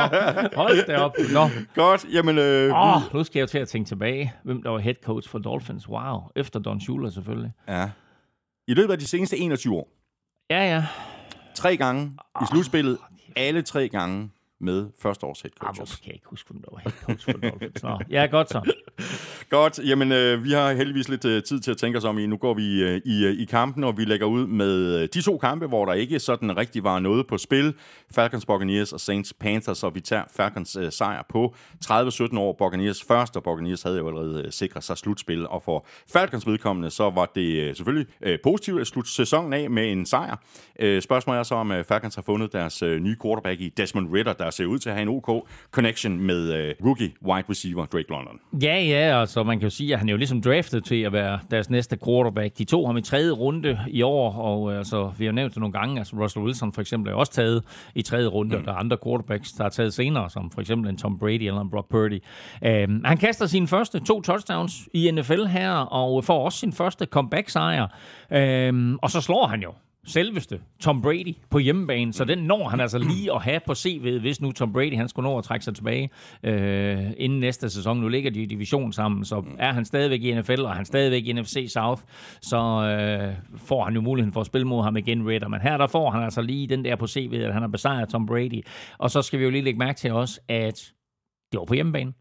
hold 0.64 0.86
det 0.88 0.96
op. 0.96 1.16
Nå. 1.34 1.50
Godt, 1.76 2.06
jamen... 2.14 2.38
Øh, 2.38 2.74
oh, 2.74 3.02
nu 3.14 3.24
skal 3.24 3.40
jeg 3.40 3.50
til 3.50 3.58
at 3.58 3.68
tænke 3.68 3.88
tilbage, 3.88 4.34
hvem 4.44 4.64
der 4.64 4.70
var 4.70 4.80
head 4.80 4.96
coach 5.04 5.30
for 5.30 5.40
Dolphins. 5.40 5.90
Wow, 5.90 6.20
efter 6.36 6.60
Don 6.60 6.82
Shula 6.82 7.10
selvfølgelig. 7.10 7.52
Ja. 7.68 7.90
I 8.68 8.74
løbet 8.74 8.94
af 8.94 9.00
de 9.00 9.08
seneste 9.08 9.38
21 9.38 9.76
år, 9.76 9.88
Ja, 10.50 10.76
ja. 10.76 10.86
tre 11.56 11.78
gange 11.78 12.12
i 12.42 12.46
slutspillet, 12.52 12.98
alle 13.36 13.62
tre 13.62 13.90
gange 13.90 14.30
med 14.62 14.88
førsteårs 15.02 15.42
head 15.42 15.52
coaches. 15.60 15.96
kan 15.96 16.08
jeg 16.08 16.14
ikke 16.14 16.28
huske, 16.30 16.50
hvem 16.50 16.62
der 16.62 16.70
var 16.72 16.80
head 16.80 16.94
coach 17.04 17.26
for 17.26 17.32
Dolphins? 17.32 17.84
Nå, 17.84 18.00
ja, 18.10 18.26
godt 18.26 18.50
så. 18.50 18.62
Godt, 19.50 19.80
jamen 19.80 20.12
øh, 20.12 20.44
vi 20.44 20.52
har 20.52 20.74
heldigvis 20.74 21.10
lidt 21.10 21.26
øh, 21.26 21.44
tid 21.44 21.60
til 21.60 21.72
at 21.72 21.78
tænke 21.78 21.98
os 21.98 22.04
om 22.04 22.18
i. 22.18 22.26
Nu 22.26 22.38
går 22.38 22.54
vi 22.54 22.84
øh, 22.84 23.02
i, 23.06 23.26
øh, 23.26 23.40
i 23.40 23.46
kampen, 23.46 23.84
og 23.84 23.98
vi 23.98 24.06
lægger 24.06 24.26
ud 24.26 24.48
med 24.48 25.02
øh, 25.02 25.10
de 25.14 25.22
to 25.22 25.38
kampe, 25.38 25.68
hvor 25.68 25.86
der 25.86 25.94
ikke 25.94 26.20
sådan 26.20 26.58
rigtig 26.58 26.84
var 26.84 27.00
noget 27.00 27.28
på 27.28 27.38
spil. 27.38 27.74
Falcons 28.16 28.46
Buccaneers 28.46 28.94
og 28.94 29.00
Saints 29.00 29.34
Panthers, 29.34 29.84
og 29.84 29.96
vi 29.96 30.02
tager 30.02 30.24
Falcons 30.36 30.76
øh, 30.76 30.92
sejr 30.92 31.24
på 31.30 31.56
30-17 31.86 32.40
år. 32.40 32.56
Buccaneers 32.60 33.04
først, 33.04 33.38
og 33.38 33.44
Buccaneers 33.44 33.84
havde 33.84 33.98
jo 33.98 34.08
allerede 34.08 34.44
øh, 34.46 34.52
sikret 34.52 34.84
sig 34.84 34.98
slutspil. 34.98 35.48
Og 35.48 35.62
for 35.62 35.88
Falcons 36.14 36.48
vedkommende, 36.48 36.90
så 36.90 37.10
var 37.10 37.32
det 37.36 37.62
øh, 37.62 37.76
selvfølgelig 37.76 38.08
øh, 38.22 38.40
positivt 38.44 38.82
at 38.82 38.88
slutte 38.88 39.12
sæsonen 39.12 39.54
af 39.54 39.70
med 39.70 39.92
en 39.92 40.06
sejr. 40.06 40.36
Øh, 40.80 41.02
spørgsmålet 41.02 41.40
er 41.40 41.44
så, 41.44 41.56
om 41.56 41.72
øh, 41.72 41.84
Falcons 41.84 42.16
har 42.16 42.22
fundet 42.22 42.54
deres 42.54 42.82
øh, 42.82 43.00
nye 43.00 43.16
quarterback 43.22 43.62
i 43.62 43.70
Desmond 43.70 44.14
Ritter, 44.14 44.34
der 44.46 44.52
ser 44.52 44.66
ud 44.66 44.80
til 44.80 44.90
at 44.90 44.96
have 44.96 45.02
en 45.02 45.10
OK 45.10 45.48
connection 45.72 46.20
med 46.20 46.54
øh, 46.54 46.74
rookie 46.86 47.12
wide 47.26 47.46
receiver 47.50 47.86
Drake 47.86 48.10
London. 48.10 48.40
Ja, 48.62 48.80
ja, 48.80 49.20
altså 49.20 49.44
man 49.44 49.60
kan 49.60 49.66
jo 49.66 49.70
sige, 49.70 49.94
at 49.94 50.00
han 50.00 50.10
er 50.10 50.14
jo 50.14 50.18
ligesom 50.18 50.42
draftet 50.42 50.86
til 50.86 51.02
at 51.02 51.14
være 51.14 51.40
deres 51.52 51.70
næste 51.70 51.98
quarterback. 52.06 52.58
De 52.58 52.64
tog 52.64 52.88
ham 52.88 52.98
i 52.98 53.02
tredje 53.02 53.32
runde 53.32 53.80
i 53.88 54.02
år, 54.02 54.34
og 54.34 54.72
øh, 54.72 54.78
altså, 54.78 55.12
vi 55.18 55.26
har 55.26 55.32
nævnt 55.32 55.54
det 55.54 55.60
nogle 55.60 55.74
gange, 55.74 56.00
altså 56.00 56.16
Russell 56.16 56.46
Wilson 56.46 56.74
for 56.74 56.82
eksempel 56.82 57.12
er 57.12 57.16
også 57.16 57.32
taget 57.32 57.64
i 57.96 58.02
tredje 58.02 58.28
runde, 58.28 58.56
mm. 58.56 58.62
og 58.62 58.66
der 58.66 58.72
er 58.72 58.78
andre 58.78 58.98
quarterbacks, 59.06 59.52
der 59.52 59.66
er 59.66 59.70
taget 59.70 59.94
senere, 59.94 60.30
som 60.30 60.52
for 60.52 60.62
eksempel 60.62 60.90
en 60.90 60.98
Tom 60.98 61.20
Brady 61.20 61.42
eller 61.42 61.62
en 61.62 61.70
Brock 61.70 61.90
Purdy. 61.90 62.20
Um, 62.62 63.02
han 63.06 63.18
kaster 63.18 63.46
sine 63.46 63.68
første 63.68 64.00
to 64.00 64.22
touchdowns 64.22 64.90
i 64.94 65.12
NFL 65.12 65.46
her, 65.46 65.72
og 65.72 66.24
får 66.24 66.46
også 66.46 66.60
sin 66.60 66.74
første 66.74 67.06
comeback-sejr, 67.06 67.88
um, 68.70 69.00
og 69.02 69.12
så 69.12 69.22
slår 69.22 69.48
han 69.48 69.62
jo 69.62 69.72
selveste 70.06 70.60
Tom 70.80 71.02
Brady 71.02 71.36
på 71.50 71.60
hjemmebane, 71.60 72.14
så 72.14 72.26
den 72.26 72.38
når 72.38 72.70
han 72.70 72.80
altså 72.80 72.98
lige 72.98 73.34
at 73.34 73.42
have 73.42 73.60
på 73.66 73.72
CV'et, 73.72 74.20
hvis 74.20 74.42
nu 74.42 74.52
Tom 74.52 74.74
Brady 74.74 74.96
han 74.98 75.10
skulle 75.10 75.30
nå 75.30 75.38
at 75.38 75.44
trække 75.44 75.66
sig 75.66 75.76
tilbage 75.76 76.10
øh, 76.44 77.12
inden 77.18 77.40
næste 77.40 77.70
sæson. 77.70 77.98
Nu 77.98 78.08
ligger 78.08 78.32
de 78.32 78.42
i 78.42 78.46
division 78.46 78.94
sammen, 78.94 79.26
så 79.26 79.44
er 79.60 79.74
han 79.74 79.86
stadigvæk 79.86 80.22
i 80.24 80.34
NFL, 80.34 80.62
og 80.62 80.72
han 80.72 80.82
er 80.82 80.86
stadigvæk 80.86 81.26
i 81.26 81.34
NFC 81.34 81.66
South, 81.74 82.02
så 82.42 82.58
øh, 82.58 83.58
får 83.58 83.84
han 83.84 83.94
jo 83.94 84.02
muligheden 84.02 84.34
for 84.34 84.42
at 84.42 84.48
spille 84.48 84.68
mod 84.68 84.84
ham 84.84 84.98
igen, 84.98 85.28
Ritter. 85.28 85.48
Men 85.48 85.62
her 85.62 85.78
der 85.78 85.88
får 85.88 86.10
han 86.10 86.24
altså 86.24 86.42
lige 86.42 86.68
den 86.68 86.86
der 86.86 86.96
på 86.96 87.06
CV'et, 87.06 87.36
at 87.36 87.54
han 87.54 87.62
har 87.62 87.70
besejret 87.70 88.10
Tom 88.10 88.26
Brady. 88.26 88.66
Og 88.98 89.12
så 89.12 89.22
skal 89.22 89.40
vi 89.40 89.44
jo 89.44 89.50
lige 89.50 89.64
lægge 89.64 89.80
mærke 89.80 89.98
til 89.98 90.12
også, 90.12 90.40
at 90.50 90.94
det 91.52 91.60
var 91.60 91.66
på 91.66 91.74
hjemmebane. 91.74 92.14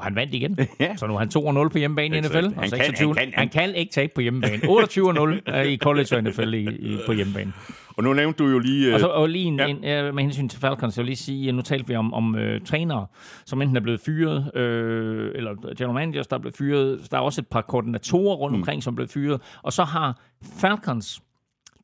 Og 0.00 0.06
han 0.06 0.14
vandt 0.16 0.34
igen. 0.34 0.58
Ja. 0.80 0.96
Så 0.96 1.06
nu 1.06 1.14
er 1.14 1.18
han 1.18 1.28
2-0 1.66 1.68
på 1.68 1.78
hjemmebane 1.78 2.16
i 2.16 2.20
NFL. 2.20 2.36
Exakt. 2.36 2.56
Og 2.56 2.62
Han 2.62 2.70
kan- 2.70 2.78
26, 2.78 3.08
han 3.08 3.14
kan- 3.14 3.24
han, 3.24 3.32
han 3.38 3.48
kan 3.48 3.74
ikke 3.74 3.92
tabe 3.92 4.12
på 4.14 4.20
hjemmebane. 4.20 4.56
28-0 4.56 5.40
er 5.46 5.62
i 5.74 5.76
college 5.76 6.16
og 6.16 6.22
NFL 6.24 6.54
i, 6.54 6.68
i, 6.68 6.98
på 7.06 7.12
hjemmebane. 7.12 7.52
Og 7.96 8.04
nu 8.04 8.12
nævnte 8.12 8.44
du 8.44 8.48
jo 8.50 8.58
lige... 8.58 8.88
øh, 8.88 8.94
Og, 8.94 9.00
så, 9.00 9.06
og 9.06 9.28
lige 9.28 9.44
en, 9.44 9.58
ja. 9.58 9.66
en, 9.66 9.84
øh, 9.84 10.14
med 10.14 10.22
hensyn 10.22 10.48
til 10.48 10.60
Falcons, 10.60 10.96
jeg 10.96 11.02
vil 11.02 11.06
lige 11.06 11.16
sige, 11.16 11.48
at 11.48 11.54
nu 11.54 11.62
talte 11.62 11.88
vi 11.88 11.94
om, 11.96 12.14
om 12.14 12.34
øh, 12.36 12.60
trænere, 12.60 13.06
som 13.46 13.62
enten 13.62 13.76
er 13.76 13.80
blevet 13.80 14.00
fyret, 14.06 14.56
øh, 14.56 15.32
eller 15.34 15.74
general 15.78 15.94
managers, 15.94 16.26
der 16.26 16.36
er 16.36 16.40
blevet 16.40 16.56
fyret. 16.56 17.08
Der 17.10 17.16
er 17.16 17.20
også 17.20 17.40
et 17.40 17.46
par 17.46 17.60
koordinatorer 17.60 18.36
rundt 18.36 18.56
Mm. 18.56 18.60
omkring, 18.60 18.82
som 18.82 18.94
er 18.94 18.96
blevet 18.96 19.10
fyret. 19.10 19.40
Og 19.62 19.72
så 19.72 19.84
har 19.84 20.20
Falcons 20.60 21.20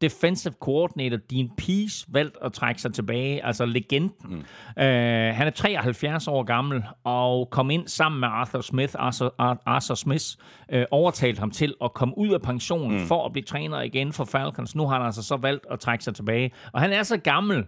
defensive 0.03 0.55
coordinator 0.61 1.17
Dean 1.17 1.51
Pease 1.59 2.07
valgt 2.09 2.37
at 2.45 2.53
trække 2.53 2.81
sig 2.81 2.95
tilbage, 2.95 3.45
altså 3.45 3.65
legenden. 3.67 4.13
Mm. 4.25 4.83
Øh, 4.83 5.35
han 5.35 5.47
er 5.47 5.51
73 5.51 6.29
år 6.29 6.43
gammel 6.43 6.83
og 7.05 7.51
kom 7.51 7.71
ind 7.71 7.89
sammen 7.89 8.21
med 8.21 8.29
Arthur 8.29 8.61
Smith. 8.61 8.95
Arthur, 8.99 9.35
Ar- 9.39 9.63
Arthur 9.67 9.95
Smith 9.95 10.25
øh, 10.73 10.85
overtalte 10.91 11.41
ham 11.41 11.51
til 11.51 11.75
at 11.85 11.95
komme 11.95 12.19
ud 12.19 12.29
af 12.31 12.43
pensionen 12.43 13.01
mm. 13.01 13.07
for 13.07 13.27
at 13.27 13.33
blive 13.33 13.45
træner 13.45 13.81
igen 13.81 14.13
for 14.13 14.25
Falcons. 14.25 14.75
Nu 14.75 14.87
har 14.87 14.97
han 14.97 15.07
altså 15.07 15.23
så 15.23 15.37
valgt 15.37 15.67
at 15.71 15.81
trække 15.81 16.05
sig 16.05 16.15
tilbage. 16.15 16.51
Og 16.73 16.81
han 16.81 16.93
er 16.93 17.03
så 17.03 17.17
gammel, 17.17 17.65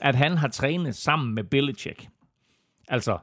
at 0.00 0.14
han 0.14 0.36
har 0.36 0.48
trænet 0.48 0.94
sammen 0.94 1.34
med 1.34 1.44
Belichick. 1.44 2.08
Altså 2.88 3.18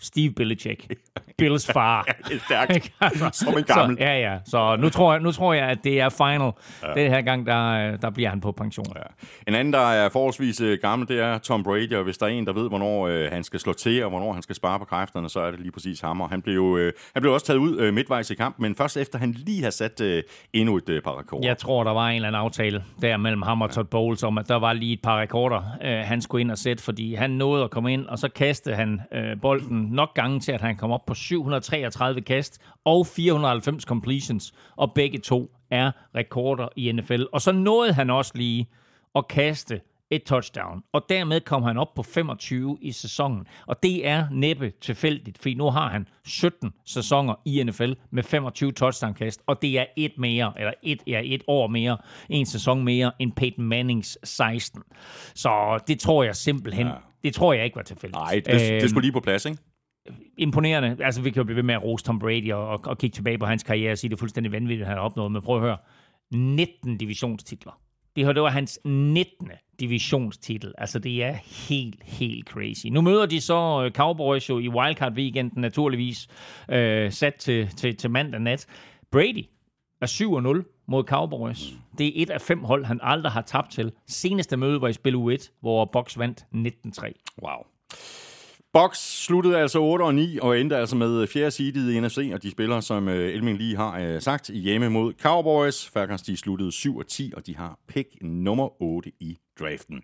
Steve 0.00 0.32
Belichick. 0.32 0.86
Bills 1.38 1.66
far. 1.72 2.02
det 2.28 2.34
er 2.36 2.40
stærkt. 2.44 2.92
Altså, 3.00 3.30
Som 3.32 3.58
en 3.58 3.64
gammel. 3.64 3.96
Så, 3.96 4.04
ja, 4.04 4.18
ja. 4.18 4.38
Så 4.44 4.76
nu 4.76 4.88
tror, 4.88 5.12
jeg, 5.12 5.22
nu 5.22 5.32
tror 5.32 5.52
jeg, 5.54 5.66
at 5.68 5.78
det 5.84 6.00
er 6.00 6.08
final. 6.08 6.52
Ja. 6.82 7.02
Den 7.02 7.10
her 7.12 7.22
gang, 7.22 7.46
der, 7.46 7.96
der 7.96 8.10
bliver 8.10 8.30
han 8.30 8.40
på 8.40 8.52
pension. 8.52 8.86
Ja. 8.96 9.02
En 9.48 9.54
anden, 9.54 9.72
der 9.72 9.80
er 9.90 10.08
forholdsvis 10.08 10.60
øh, 10.60 10.78
gammel, 10.82 11.08
det 11.08 11.20
er 11.20 11.38
Tom 11.38 11.62
Brady, 11.62 11.94
og 11.94 12.04
hvis 12.04 12.18
der 12.18 12.26
er 12.26 12.30
en, 12.30 12.46
der 12.46 12.52
ved, 12.52 12.68
hvornår 12.68 13.08
øh, 13.08 13.32
han 13.32 13.44
skal 13.44 13.60
slå 13.60 13.72
til, 13.72 14.04
og 14.04 14.10
hvornår 14.10 14.32
han 14.32 14.42
skal 14.42 14.54
spare 14.56 14.78
på 14.78 14.84
kræfterne, 14.84 15.28
så 15.28 15.40
er 15.40 15.50
det 15.50 15.60
lige 15.60 15.72
præcis 15.72 16.00
ham. 16.00 16.20
Og 16.20 16.30
han 16.30 16.42
blev, 16.42 16.54
jo, 16.54 16.76
øh, 16.76 16.92
han 17.14 17.22
blev 17.22 17.32
også 17.32 17.46
taget 17.46 17.58
ud 17.58 17.78
øh, 17.78 17.94
midtvejs 17.94 18.30
i 18.30 18.34
kampen, 18.34 18.62
men 18.62 18.74
først 18.74 18.96
efter 18.96 19.18
han 19.18 19.32
lige 19.32 19.62
har 19.62 19.70
sat 19.70 20.00
øh, 20.00 20.22
endnu 20.52 20.76
et 20.76 20.88
øh, 20.88 21.02
par 21.02 21.18
rekorder. 21.18 21.48
Jeg 21.48 21.58
tror, 21.58 21.84
der 21.84 21.92
var 21.92 22.08
en 22.08 22.16
eller 22.16 22.28
anden 22.28 22.40
aftale 22.40 22.84
der 23.02 23.16
mellem 23.16 23.42
ham 23.42 23.62
og 23.62 23.70
Todd 23.70 23.86
Bowles 23.86 24.22
om, 24.22 24.38
at 24.38 24.48
der 24.48 24.56
var 24.56 24.72
lige 24.72 24.92
et 24.92 25.02
par 25.02 25.20
rekorder, 25.20 25.62
øh, 25.84 25.98
han 25.98 26.22
skulle 26.22 26.40
ind 26.40 26.50
og 26.50 26.58
sætte, 26.58 26.82
fordi 26.82 27.14
han 27.14 27.30
nåede 27.30 27.64
at 27.64 27.70
komme 27.70 27.92
ind, 27.92 28.06
og 28.06 28.18
så 28.18 28.28
kastede 28.28 28.74
han 28.74 29.00
øh, 29.12 29.40
bolden 29.42 29.89
nok 29.90 30.14
gange 30.14 30.40
til, 30.40 30.52
at 30.52 30.60
han 30.60 30.76
kom 30.76 30.90
op 30.90 31.06
på 31.06 31.14
733 31.14 32.20
kast 32.20 32.60
og 32.84 33.06
490 33.06 33.84
completions, 33.84 34.52
og 34.76 34.92
begge 34.94 35.18
to 35.18 35.50
er 35.70 35.90
rekorder 36.14 36.68
i 36.76 36.92
NFL. 36.92 37.22
Og 37.32 37.40
så 37.40 37.52
nåede 37.52 37.92
han 37.92 38.10
også 38.10 38.32
lige 38.34 38.68
at 39.14 39.28
kaste 39.28 39.80
et 40.12 40.22
touchdown, 40.22 40.82
og 40.92 41.04
dermed 41.08 41.40
kom 41.40 41.62
han 41.62 41.76
op 41.76 41.94
på 41.94 42.02
25 42.02 42.78
i 42.80 42.92
sæsonen. 42.92 43.46
Og 43.66 43.82
det 43.82 44.06
er 44.08 44.26
næppe 44.30 44.72
tilfældigt, 44.80 45.38
fordi 45.38 45.54
nu 45.54 45.70
har 45.70 45.88
han 45.88 46.08
17 46.24 46.72
sæsoner 46.86 47.34
i 47.44 47.62
NFL 47.62 47.92
med 48.10 48.22
25 48.22 48.72
touchdown-kast, 48.72 49.42
og 49.46 49.62
det 49.62 49.78
er 49.78 49.84
et 49.96 50.12
mere, 50.18 50.52
eller 50.56 50.72
et, 50.82 51.02
ja, 51.06 51.20
et 51.24 51.42
år 51.46 51.66
mere, 51.66 51.96
en 52.28 52.46
sæson 52.46 52.84
mere 52.84 53.12
end 53.18 53.32
Peyton 53.32 53.64
Mannings 53.64 54.18
16. 54.24 54.82
Så 55.34 55.78
det 55.88 56.00
tror 56.00 56.22
jeg 56.22 56.36
simpelthen, 56.36 56.86
ja. 56.86 56.92
det 57.24 57.34
tror 57.34 57.52
jeg 57.52 57.64
ikke 57.64 57.76
var 57.76 57.82
tilfældigt. 57.82 58.20
Nej, 58.20 58.34
det, 58.34 58.46
det 58.46 58.72
Øhm, 58.72 58.88
skulle 58.88 59.04
lige 59.06 59.12
på 59.12 59.20
plads, 59.20 59.44
ikke? 59.44 59.58
Imponerende. 60.38 60.96
Altså, 61.04 61.22
vi 61.22 61.30
kan 61.30 61.40
jo 61.40 61.44
blive 61.44 61.56
ved 61.56 61.62
med 61.62 61.74
at 61.74 61.82
rose 61.82 62.04
Tom 62.04 62.18
Brady 62.18 62.52
og, 62.52 62.68
og, 62.68 62.80
og 62.84 62.98
kigge 62.98 63.14
tilbage 63.14 63.38
på 63.38 63.46
hans 63.46 63.62
karriere 63.62 63.92
og 63.92 63.98
sige, 63.98 64.08
det 64.08 64.16
er 64.16 64.18
fuldstændig 64.18 64.52
vanvittigt, 64.52 64.80
at 64.80 64.86
han 64.86 64.96
har 64.96 65.04
opnået. 65.04 65.32
Men 65.32 65.42
prøv 65.42 65.56
at 65.56 65.62
høre. 65.62 65.76
19 66.32 66.98
divisionstitler. 66.98 67.80
Det 68.16 68.26
her, 68.26 68.32
det 68.32 68.42
var 68.42 68.50
hans 68.50 68.80
19. 68.84 69.50
divisionstitel. 69.80 70.74
Altså, 70.78 70.98
det 70.98 71.24
er 71.24 71.32
helt, 71.68 72.02
helt 72.02 72.48
crazy. 72.48 72.86
Nu 72.86 73.00
møder 73.00 73.26
de 73.26 73.40
så 73.40 73.82
øh, 73.84 73.90
Cowboys 73.90 74.48
jo 74.48 74.58
i 74.58 74.68
wildcard-weekenden, 74.68 75.60
naturligvis 75.60 76.28
øh, 76.70 77.12
sat 77.12 77.34
til, 77.34 77.68
til, 77.68 77.96
til 77.96 78.10
mandag 78.10 78.40
nat. 78.40 78.66
Brady 79.12 79.44
er 80.00 80.06
7-0 80.06 80.84
mod 80.88 81.04
Cowboys. 81.04 81.72
Det 81.98 82.06
er 82.06 82.22
et 82.22 82.30
af 82.30 82.40
fem 82.40 82.64
hold, 82.64 82.84
han 82.84 83.00
aldrig 83.02 83.32
har 83.32 83.42
tabt 83.42 83.70
til. 83.70 83.92
Seneste 84.08 84.56
møde 84.56 84.80
var 84.80 84.88
i 84.88 84.92
spil 84.92 85.14
U1, 85.14 85.50
hvor 85.60 85.84
Box 85.84 86.18
vandt 86.18 86.44
19-3. 86.54 87.12
Wow. 87.42 87.66
Box 88.72 88.96
sluttede 88.98 89.58
altså 89.58 89.78
8 89.78 90.02
og 90.02 90.14
9 90.14 90.38
og 90.42 90.60
endte 90.60 90.76
altså 90.76 90.96
med 90.96 91.22
øh, 91.22 91.28
fjerde 91.28 91.50
seedet 91.50 91.92
i 91.92 92.00
NFC, 92.00 92.30
og 92.34 92.42
de 92.42 92.50
spiller, 92.50 92.80
som 92.80 93.08
øh, 93.08 93.34
Elming 93.34 93.58
lige 93.58 93.76
har 93.76 93.98
øh, 93.98 94.22
sagt, 94.22 94.48
hjemme 94.48 94.88
mod 94.88 95.12
Cowboys. 95.22 95.88
Falcons 95.88 96.22
de 96.22 96.36
sluttede 96.36 96.72
7 96.72 96.96
og 96.96 97.06
10, 97.06 97.32
og 97.36 97.46
de 97.46 97.56
har 97.56 97.78
pick 97.88 98.08
nummer 98.22 98.82
8 98.82 99.12
i 99.20 99.38
draften. 99.60 100.02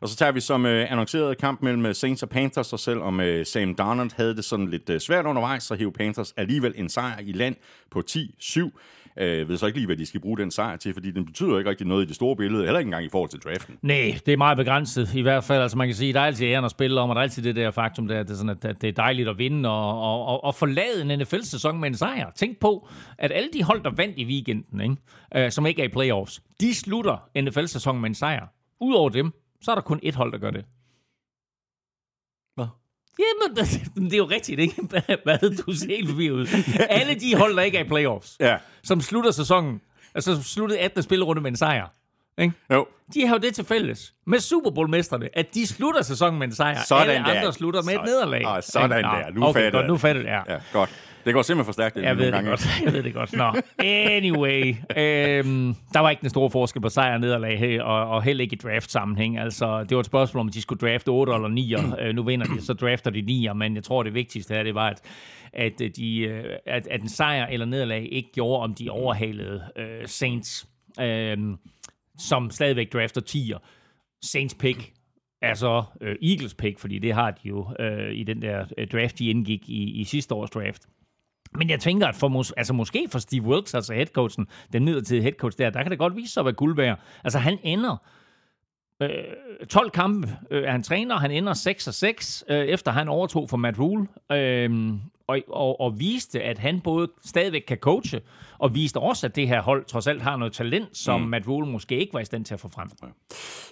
Og 0.00 0.08
så 0.08 0.16
tager 0.16 0.32
vi 0.32 0.40
som 0.40 0.66
øh, 0.66 0.92
annonceret 0.92 1.38
kamp 1.38 1.62
mellem 1.62 1.94
Saints 1.94 2.22
og 2.22 2.28
Panthers, 2.28 2.72
og 2.72 2.80
selvom 2.80 3.20
øh, 3.20 3.46
Sam 3.46 3.74
Darnold 3.74 4.10
havde 4.16 4.36
det 4.36 4.44
sådan 4.44 4.70
lidt 4.70 4.90
øh, 4.90 5.00
svært 5.00 5.26
undervejs, 5.26 5.62
så 5.62 5.74
hævde 5.74 5.92
Panthers 5.92 6.32
alligevel 6.36 6.74
en 6.76 6.88
sejr 6.88 7.18
i 7.20 7.32
land 7.32 7.56
på 7.90 8.02
10-7. 8.10 8.70
Øh, 9.18 9.48
ved 9.48 9.56
så 9.56 9.66
ikke 9.66 9.78
lige, 9.78 9.86
hvad 9.86 9.96
de 9.96 10.06
skal 10.06 10.20
bruge 10.20 10.38
den 10.38 10.50
sejr 10.50 10.76
til, 10.76 10.94
fordi 10.94 11.10
den 11.10 11.24
betyder 11.26 11.58
ikke 11.58 11.70
rigtig 11.70 11.86
noget 11.86 12.04
i 12.04 12.06
det 12.06 12.14
store 12.16 12.36
billede, 12.36 12.64
heller 12.64 12.78
ikke 12.78 12.86
engang 12.88 13.04
i 13.04 13.08
forhold 13.12 13.30
til 13.30 13.40
draften. 13.40 13.76
Nej, 13.82 14.18
det 14.26 14.32
er 14.32 14.36
meget 14.36 14.56
begrænset 14.58 15.14
i 15.14 15.20
hvert 15.20 15.44
fald. 15.44 15.62
Altså 15.62 15.78
man 15.78 15.88
kan 15.88 15.94
sige, 15.94 16.12
der 16.12 16.20
er 16.20 16.24
altid 16.24 16.46
æren 16.46 16.64
at 16.64 16.70
spille 16.70 17.00
om, 17.00 17.10
og 17.10 17.14
der 17.16 17.20
er 17.20 17.22
altid 17.22 17.42
det 17.42 17.56
der 17.56 17.70
faktum, 17.70 18.08
der, 18.08 18.20
at 18.20 18.26
det 18.26 18.32
er, 18.32 18.36
sådan, 18.36 18.50
at- 18.50 18.64
at 18.64 18.82
det 18.82 18.88
er 18.88 18.92
dejligt 18.92 19.28
at 19.28 19.38
vinde 19.38 19.68
og, 19.68 20.00
og, 20.02 20.26
og, 20.26 20.44
og 20.44 20.54
forlade 20.54 21.12
en 21.12 21.18
NFL-sæson 21.18 21.80
med 21.80 21.88
en 21.88 21.94
sejr. 21.96 22.30
Tænk 22.34 22.58
på, 22.58 22.88
at 23.18 23.32
alle 23.34 23.48
de 23.52 23.62
hold, 23.62 23.82
der 23.84 23.90
vandt 23.90 24.18
i 24.18 24.24
weekenden, 24.24 24.80
ikke, 24.80 24.96
øh, 25.36 25.50
som 25.50 25.66
ikke 25.66 25.82
er 25.82 25.86
i 25.86 25.88
playoffs, 25.88 26.42
de 26.60 26.74
slutter 26.74 27.28
NFL-sæsonen 27.42 28.00
med 28.00 28.08
en 28.10 28.14
sejr. 28.14 28.46
Udover 28.80 29.08
dem, 29.10 29.32
så 29.60 29.70
er 29.70 29.74
der 29.74 29.82
kun 29.82 30.00
et 30.02 30.14
hold, 30.14 30.32
der 30.32 30.38
gør 30.38 30.50
det. 30.50 30.64
Jamen, 33.18 33.56
det, 33.56 33.82
det 34.10 34.12
er 34.12 34.16
jo 34.18 34.24
rigtigt, 34.24 34.60
ikke? 34.60 34.82
Hvad 35.24 35.38
du 35.56 35.72
ser 35.72 35.86
helt 35.86 36.08
forbi 36.08 36.30
ud. 36.30 36.46
Alle 36.90 37.14
de 37.14 37.34
hold, 37.36 37.56
der 37.56 37.62
ikke 37.62 37.78
er 37.78 37.84
i 37.84 37.88
playoffs, 37.88 38.36
Ja, 38.40 38.56
som 38.84 39.00
slutter 39.00 39.30
sæsonen, 39.30 39.80
altså 40.14 40.42
sluttede 40.42 40.80
18. 40.80 41.02
spillerunde 41.02 41.42
med 41.42 41.50
en 41.50 41.56
sejr, 41.56 41.86
ikke? 42.38 42.52
jo. 42.72 42.86
De 43.14 43.26
har 43.26 43.34
jo 43.34 43.38
det 43.38 43.54
til 43.54 43.64
fælles 43.64 44.14
med 44.26 44.40
Super 44.40 44.70
Bowl-mesterne, 44.70 45.28
at 45.38 45.54
de 45.54 45.66
slutter 45.66 46.02
sæsonen 46.02 46.38
med 46.38 46.46
en 46.46 46.54
sejr. 46.54 46.78
Sådan 46.84 47.10
Alle 47.10 47.24
der. 47.32 47.38
andre 47.40 47.52
slutter 47.52 47.82
med 47.82 47.94
et 47.94 48.00
Så- 48.00 48.04
nederlag. 48.06 48.42
Ah, 48.46 48.62
sådan 48.62 48.96
Ikke? 48.98 49.08
Der. 49.08 49.30
Nu 49.34 49.46
okay, 49.46 49.60
fatter 49.62 49.78
godt, 49.80 49.86
nu 49.90 49.96
fatter 49.96 50.22
jeg. 50.22 50.42
Ja. 50.48 50.52
Ja, 50.54 50.60
godt. 50.72 50.90
Det 51.26 51.34
går 51.34 51.42
simpelthen 51.42 51.64
for 51.64 51.72
stærkt. 51.72 51.96
Jeg 51.96 52.18
ved 52.18 52.32
det 52.32 52.44
godt. 52.44 52.66
Jeg 52.84 52.92
ved 52.92 53.02
det 53.02 53.14
godt. 53.14 53.32
Nå. 53.32 53.52
Anyway. 53.78 54.74
Øhm, 54.96 55.74
der 55.94 56.00
var 56.00 56.10
ikke 56.10 56.20
den 56.20 56.30
store 56.30 56.50
forskel 56.50 56.82
på 56.82 56.88
sejr 56.88 57.14
og 57.14 57.20
nederlag 57.20 57.58
her, 57.58 57.82
og, 57.82 58.08
og 58.08 58.22
heller 58.22 58.42
ikke 58.42 58.54
i 58.54 58.58
draft-sammenhæng. 58.58 59.38
Altså, 59.38 59.84
det 59.84 59.94
var 59.94 60.00
et 60.00 60.06
spørgsmål, 60.06 60.40
om 60.40 60.48
de 60.48 60.62
skulle 60.62 60.88
drafte 60.88 61.08
8 61.08 61.34
eller 61.34 61.48
9. 61.48 61.74
Øh, 62.00 62.14
nu 62.14 62.22
vinder 62.22 62.46
de, 62.46 62.62
så 62.62 62.72
drafter 62.72 63.10
de 63.10 63.20
9, 63.22 63.48
men 63.54 63.74
jeg 63.74 63.84
tror, 63.84 64.02
det 64.02 64.14
vigtigste 64.14 64.54
her, 64.54 64.62
det 64.62 64.74
var, 64.74 64.88
at, 64.88 65.02
at, 65.52 65.80
øh, 65.80 65.90
de, 65.96 66.18
øh, 66.18 66.44
at, 66.66 66.86
at 66.86 67.02
en 67.02 67.08
sejr 67.08 67.46
eller 67.46 67.66
nederlag 67.66 68.08
ikke 68.12 68.32
gjorde, 68.32 68.62
om 68.62 68.74
de 68.74 68.90
overhalede 68.90 69.62
øh, 69.76 70.06
Saints, 70.06 70.68
øh, 71.00 71.38
som 72.18 72.50
stadigvæk 72.50 72.92
drafter 72.92 73.20
10'er. 73.20 73.58
Saints 74.22 74.54
pick 74.54 74.92
er 75.42 75.54
så 75.54 75.84
øh, 76.00 76.16
Eagles 76.22 76.54
pick, 76.54 76.78
fordi 76.78 76.98
det 76.98 77.12
har 77.14 77.30
de 77.30 77.48
jo 77.48 77.66
øh, 77.80 78.14
i 78.14 78.22
den 78.22 78.42
der 78.42 78.64
draft, 78.92 79.18
de 79.18 79.30
indgik 79.30 79.68
i, 79.68 80.00
i 80.00 80.04
sidste 80.04 80.34
års 80.34 80.50
draft. 80.50 80.82
Men 81.52 81.70
jeg 81.70 81.80
tænker, 81.80 82.06
at 82.06 82.14
for 82.14 82.28
mås- 82.28 82.52
altså 82.56 82.72
måske 82.72 83.08
for 83.10 83.18
Steve 83.18 83.42
Wilkes, 83.42 83.74
altså 83.74 83.94
headcoachen, 83.94 84.46
den 84.72 84.84
midlertidige 84.84 85.22
headcoach 85.22 85.58
der, 85.58 85.70
der 85.70 85.82
kan 85.82 85.90
det 85.90 85.98
godt 85.98 86.16
vise 86.16 86.32
sig 86.32 86.40
at 86.40 86.44
være 86.44 86.54
guld 86.54 86.76
værd. 86.76 86.98
Altså 87.24 87.38
han 87.38 87.58
ender 87.62 87.96
øh, 89.02 89.10
12 89.68 89.90
kampe 89.90 90.28
øh, 90.50 90.62
er 90.62 90.70
han 90.70 90.82
træner, 90.82 91.16
han 91.16 91.30
ender 91.30 91.54
6 91.54 91.88
og 91.88 91.94
6, 91.94 92.44
øh, 92.48 92.56
efter 92.56 92.92
han 92.92 93.08
overtog 93.08 93.50
for 93.50 93.56
Matt 93.56 93.78
Rule, 93.78 94.06
øh, 94.32 94.70
og, 95.26 95.38
og, 95.48 95.80
og 95.80 96.00
viste, 96.00 96.42
at 96.42 96.58
han 96.58 96.80
både 96.80 97.08
stadigvæk 97.24 97.64
kan 97.68 97.76
coache, 97.76 98.20
og 98.58 98.74
viste 98.74 98.96
også, 98.96 99.26
at 99.26 99.36
det 99.36 99.48
her 99.48 99.62
hold 99.62 99.84
trods 99.84 100.06
alt 100.06 100.22
har 100.22 100.36
noget 100.36 100.52
talent, 100.52 100.96
som 100.96 101.20
mm. 101.20 101.28
Matt 101.28 101.48
Rule 101.48 101.66
måske 101.66 101.98
ikke 101.98 102.14
var 102.14 102.20
i 102.20 102.24
stand 102.24 102.44
til 102.44 102.54
at 102.54 102.60
få 102.60 102.68
frem. 102.68 102.88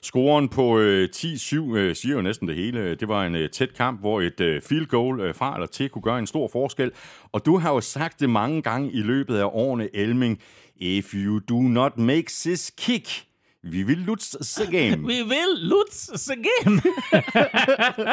Scoren 0.02 0.48
på 0.48 0.78
øh, 0.78 1.08
10-7 1.16 1.76
øh, 1.76 1.96
siger 1.96 2.14
jo 2.14 2.22
næsten 2.22 2.48
det 2.48 2.56
hele. 2.56 2.94
Det 2.94 3.08
var 3.08 3.26
en 3.26 3.34
øh, 3.34 3.50
tæt 3.50 3.74
kamp, 3.74 4.00
hvor 4.00 4.20
et 4.20 4.40
øh, 4.40 4.62
field 4.62 4.87
goal 4.87 5.20
øh, 5.20 5.34
fra 5.34 5.54
eller 5.54 5.66
til 5.66 5.88
kunne 5.88 6.02
gøre 6.02 6.18
en 6.18 6.26
stor 6.26 6.48
forskel. 6.52 6.90
Og 7.32 7.46
du 7.46 7.58
har 7.58 7.72
jo 7.72 7.80
sagt 7.80 8.20
det 8.20 8.30
mange 8.30 8.62
gange 8.62 8.92
i 8.92 9.00
løbet 9.00 9.37
af 9.37 9.44
årene, 9.44 9.96
Elming. 9.96 10.40
If 10.76 11.14
you 11.14 11.40
do 11.48 11.60
not 11.60 11.98
make 11.98 12.26
this 12.44 12.72
kick, 12.78 13.26
vi 13.70 13.83
vil 13.83 13.98
lose 13.98 14.38
the 14.62 14.66
game. 14.66 15.07
Vi 15.07 15.22
vil 15.22 15.57
Lutz 15.57 16.29
igen. 16.29 16.72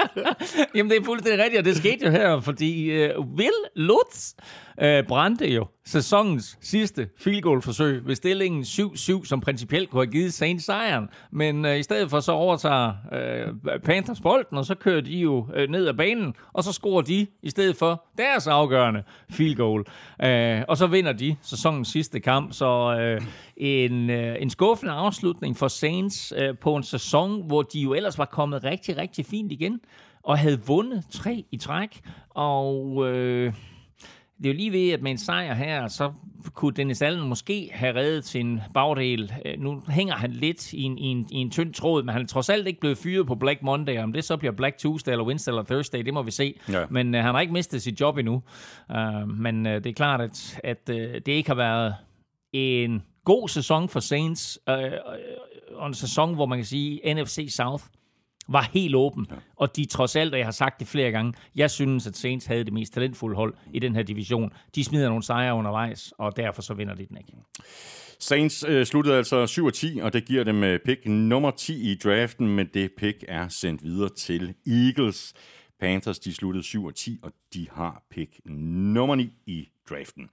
Jamen, 0.76 0.90
det 0.90 0.98
er 0.98 1.04
fuldstændig 1.04 1.44
rigtigt, 1.44 1.60
og 1.60 1.66
det 1.66 1.78
skete 1.78 2.06
jo 2.06 2.12
her, 2.12 2.40
fordi 2.40 2.90
uh, 2.90 3.38
vil 3.38 3.54
Lutz 3.76 4.34
øh, 4.82 5.08
brændte 5.08 5.54
jo 5.54 5.68
sæsonens 5.86 6.58
sidste 6.62 7.10
field 7.18 7.42
goal 7.42 7.62
forsøg 7.62 8.08
ved 8.08 8.16
stillingen 8.16 8.64
7-7, 8.64 9.26
som 9.26 9.42
principielt 9.42 9.90
kunne 9.90 10.06
have 10.06 10.12
givet 10.12 10.34
Saints 10.34 10.66
sejren. 10.66 11.10
Men 11.32 11.66
øh, 11.66 11.80
i 11.80 11.84
stedet 11.84 12.10
for 12.10 12.20
så 12.20 12.32
overtager 12.32 12.94
øh, 13.14 13.80
Panthers 13.84 14.22
bolden, 14.22 14.58
og 14.58 14.66
så 14.66 14.76
kører 14.76 15.02
de 15.02 15.18
jo 15.18 15.48
øh, 15.56 15.70
ned 15.70 15.88
ad 15.88 15.94
banen, 15.94 16.34
og 16.54 16.64
så 16.64 16.72
scorer 16.72 17.02
de 17.02 17.28
i 17.44 17.50
stedet 17.50 17.76
for 17.76 18.06
deres 18.18 18.48
afgørende 18.48 19.04
field 19.30 19.56
goal. 19.56 19.86
Øh, 20.24 20.62
og 20.68 20.78
så 20.78 20.88
vinder 20.88 21.14
de 21.14 21.36
sæsonens 21.42 21.88
sidste 21.88 22.20
kamp, 22.20 22.54
så 22.54 22.98
øh, 23.00 23.22
en, 23.58 24.10
øh, 24.10 24.36
en 24.40 24.50
skuffende 24.50 24.94
afslutning 24.94 25.58
for 25.58 25.68
Saints 25.68 26.34
øh, 26.38 26.58
på 26.58 26.76
en 26.76 26.84
sæson, 26.84 27.48
hvor 27.48 27.62
de 27.62 27.80
jo 27.80 27.94
ellers 27.94 28.18
var 28.18 28.26
kommet 28.26 28.64
rigtig, 28.64 28.98
rigtig 28.98 29.26
fint 29.26 29.52
igen, 29.52 29.80
og 30.24 30.38
havde 30.38 30.62
vundet 30.68 31.04
tre 31.12 31.46
i 31.52 31.58
træk, 31.58 32.02
og... 32.30 33.08
Øh, 33.08 33.54
det 34.44 34.50
er 34.50 34.54
jo 34.54 34.58
lige 34.58 34.72
ved, 34.72 34.92
at 34.92 35.02
med 35.02 35.12
en 35.12 35.18
sejr 35.18 35.54
her, 35.54 35.88
så 35.88 36.12
kunne 36.54 36.74
Dennis 36.74 37.02
Allen 37.02 37.28
måske 37.30 37.70
have 37.74 37.96
reddet 37.96 38.26
sin 38.26 38.60
bagdel. 38.74 39.34
Øh, 39.46 39.60
nu 39.60 39.82
hænger 39.90 40.16
han 40.16 40.32
lidt 40.32 40.74
i 40.74 40.82
en, 40.82 40.98
i 40.98 41.06
en, 41.06 41.28
i 41.32 41.38
en 41.38 41.52
tynd 41.52 41.74
tråd, 41.74 42.04
men 42.04 42.14
han 42.14 42.22
er 42.22 42.28
trods 42.28 42.50
alt 42.50 42.68
ikke 42.68 42.80
blevet 42.80 42.98
fyret 42.98 43.28
på 43.28 43.36
Black 43.36 43.62
Monday. 43.62 44.00
Om 44.04 44.14
det 44.14 44.24
så 44.24 44.38
bliver 44.38 44.52
Black 44.52 44.78
Tuesday 44.78 45.12
eller 45.12 45.26
Wednesday 45.26 45.52
eller 45.52 45.64
Thursday, 45.64 46.00
det 46.06 46.14
må 46.14 46.22
vi 46.22 46.32
se. 46.32 46.60
Ja. 46.70 46.86
Men 46.90 47.16
uh, 47.16 47.22
han 47.22 47.34
har 47.34 47.42
ikke 47.42 47.54
mistet 47.54 47.82
sit 47.82 48.02
job 48.02 48.18
endnu. 48.18 48.44
Uh, 48.90 49.30
men 49.30 49.66
uh, 49.66 49.72
det 49.72 49.86
er 49.86 49.94
klart, 49.94 50.22
at, 50.22 50.60
at 50.64 50.90
uh, 50.90 50.96
det 50.96 51.28
ikke 51.28 51.50
har 51.50 51.56
været 51.56 51.96
en 52.54 53.04
god 53.26 53.50
sæson 53.50 53.90
for 53.90 54.00
Saints, 54.00 54.60
uh, 54.68 54.76
og 55.76 55.88
en 55.88 55.94
sæson, 55.94 56.36
hvor 56.36 56.46
man 56.46 56.58
kan 56.58 56.66
sige, 56.66 57.14
NFC 57.14 57.48
South 57.50 57.84
var 58.54 58.70
helt 58.74 58.96
åben. 58.96 59.28
Ja. 59.30 59.36
Og 59.56 59.76
de 59.76 59.86
trods 59.86 60.16
alt, 60.16 60.34
og 60.34 60.40
jeg 60.40 60.48
har 60.48 60.52
sagt 60.52 60.80
det 60.80 60.88
flere 60.88 61.12
gange, 61.12 61.34
jeg 61.56 61.72
synes, 61.72 62.08
at 62.08 62.18
Saints 62.18 62.46
havde 62.46 62.64
det 62.64 62.74
mest 62.74 62.94
talentfulde 62.94 63.36
hold 63.36 63.54
i 63.74 63.80
den 63.80 63.96
her 63.96 64.04
division. 64.04 64.54
De 64.76 64.84
smider 64.84 65.08
nogle 65.08 65.24
sejre 65.24 65.54
undervejs, 65.54 66.14
og 66.18 66.38
derfor 66.38 66.62
så 66.62 66.74
vinder 66.74 66.94
de 66.96 67.06
den 67.06 67.18
ikke. 67.18 67.34
Saints 68.20 68.66
øh, 68.68 68.86
sluttede 68.86 69.18
altså 69.18 69.46
7-10, 70.00 70.04
og 70.04 70.14
det 70.14 70.26
giver 70.26 70.44
dem 70.44 70.64
øh, 70.64 70.80
pick 70.86 71.06
nummer 71.06 71.52
10 71.52 71.92
i 71.92 71.96
draften, 71.96 72.48
men 72.48 72.70
det 72.74 72.92
pick 72.98 73.24
er 73.28 73.48
sendt 73.48 73.84
videre 73.84 74.10
til 74.10 74.54
Eagles. 74.68 75.34
Panthers 75.80 76.20
de 76.20 76.34
sluttede 76.34 76.64
7-10, 76.66 77.12
og 77.24 77.32
de 77.54 77.68
har 77.72 78.04
pick 78.12 78.40
nummer 78.46 79.16
9 79.16 79.30
i 79.46 79.68
draften. 79.90 80.30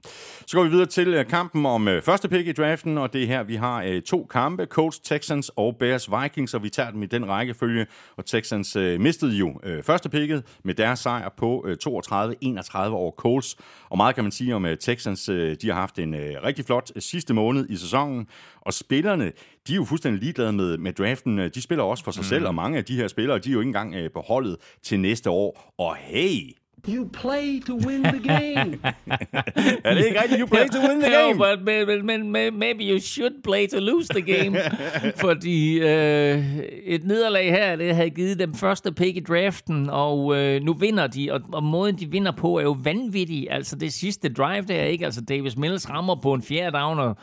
Så 0.47 0.57
går 0.57 0.65
vi 0.65 0.71
videre 0.71 0.87
til 0.87 1.09
øh, 1.09 1.27
kampen 1.27 1.67
om 1.67 1.89
øh, 1.89 2.03
første 2.03 2.29
pick 2.29 2.49
i 2.49 2.53
draften, 2.53 2.99
og 2.99 3.13
det 3.13 3.23
er 3.23 3.27
her, 3.27 3.43
vi 3.43 3.55
har 3.55 3.83
øh, 3.83 4.03
to 4.03 4.27
kampe, 4.31 4.65
Colts, 4.65 4.99
Texans 4.99 5.51
og 5.57 5.77
Bears 5.77 6.09
Vikings, 6.11 6.55
og 6.55 6.63
vi 6.63 6.71
tager 6.71 6.91
dem 6.91 7.03
i 7.03 7.07
den 7.07 7.29
rækkefølge, 7.29 7.87
og 8.17 8.27
Texans 8.27 8.77
mistede 8.77 9.33
jo 9.33 9.61
første 9.83 10.09
picket 10.09 10.45
med 10.65 10.75
deres 10.75 10.99
sejr 10.99 11.29
på 11.37 11.67
32-31 11.85 12.79
over 12.79 13.11
Colts, 13.11 13.57
og 13.89 13.97
meget 13.97 14.15
kan 14.15 14.25
man 14.25 14.31
sige 14.33 14.55
om 14.55 14.67
Texans, 14.81 15.25
de 15.25 15.59
har 15.65 15.73
haft 15.73 15.99
en 15.99 16.15
rigtig 16.45 16.65
flot 16.65 16.91
sidste 16.99 17.35
måned 17.35 17.71
i 17.71 17.77
sæsonen, 17.77 18.27
og 18.61 18.75
spillerne, 18.75 19.33
de 19.67 19.73
er 19.73 19.77
jo 19.77 19.85
fuldstændig 19.85 20.23
ligeglade 20.23 20.53
med, 20.53 20.79
med 20.79 20.93
draften. 20.93 21.39
De 21.39 21.63
spiller 21.63 21.85
også 21.85 22.05
for 22.05 22.11
sig 22.11 22.21
mm. 22.21 22.29
selv, 22.29 22.47
og 22.47 22.55
mange 22.55 22.79
af 22.79 22.85
de 22.85 22.97
her 22.97 23.09
spillere, 23.09 23.39
de 23.39 23.49
er 23.49 23.53
jo 23.53 23.61
ikke 23.61 23.69
engang 23.69 24.13
på 24.13 24.21
holdet 24.21 24.57
til 24.83 25.01
næste 25.01 25.31
år. 25.31 25.75
Og 25.79 25.97
hey, 25.97 26.53
You 26.87 27.09
play 27.13 27.61
to 27.61 27.75
win 27.75 28.03
the 28.03 28.19
game. 28.19 28.79
er 29.85 29.95
det 29.95 30.05
ikke 30.07 30.23
rigtigt? 30.23 30.41
You 30.41 30.47
play 30.47 30.69
to 30.69 30.79
win 30.89 31.01
the 31.01 31.11
game. 31.19 31.37
no, 31.37 31.57
but, 31.57 31.65
but, 31.65 32.55
maybe 32.55 32.85
you 32.85 33.01
should 33.01 33.43
play 33.45 33.67
to 33.67 33.79
lose 33.81 34.09
the 34.09 34.23
game. 34.23 34.59
Fordi 35.25 35.79
øh, 35.79 36.59
et 36.85 37.05
nederlag 37.05 37.51
her, 37.51 37.77
det 37.77 37.95
havde 37.95 38.11
givet 38.11 38.39
dem 38.39 38.55
første 38.55 38.93
pick 38.93 39.17
i 39.17 39.21
draften, 39.21 39.91
og 39.91 40.37
øh, 40.37 40.63
nu 40.63 40.73
vinder 40.73 41.07
de, 41.07 41.33
og, 41.33 41.41
og 41.53 41.63
måden 41.63 41.99
de 41.99 42.11
vinder 42.11 42.33
på 42.33 42.59
er 42.59 42.63
jo 42.63 42.77
vanvittig. 42.83 43.51
Altså 43.51 43.77
det 43.77 43.93
sidste 43.93 44.29
drive 44.29 44.65
der, 44.65 44.83
ikke? 44.83 45.05
Altså 45.05 45.21
Davis 45.21 45.57
Mills 45.57 45.91
rammer 45.91 46.15
på 46.15 46.33
en 46.33 46.43
fjerde 46.43 46.79
down, 46.79 46.99
og 46.99 47.17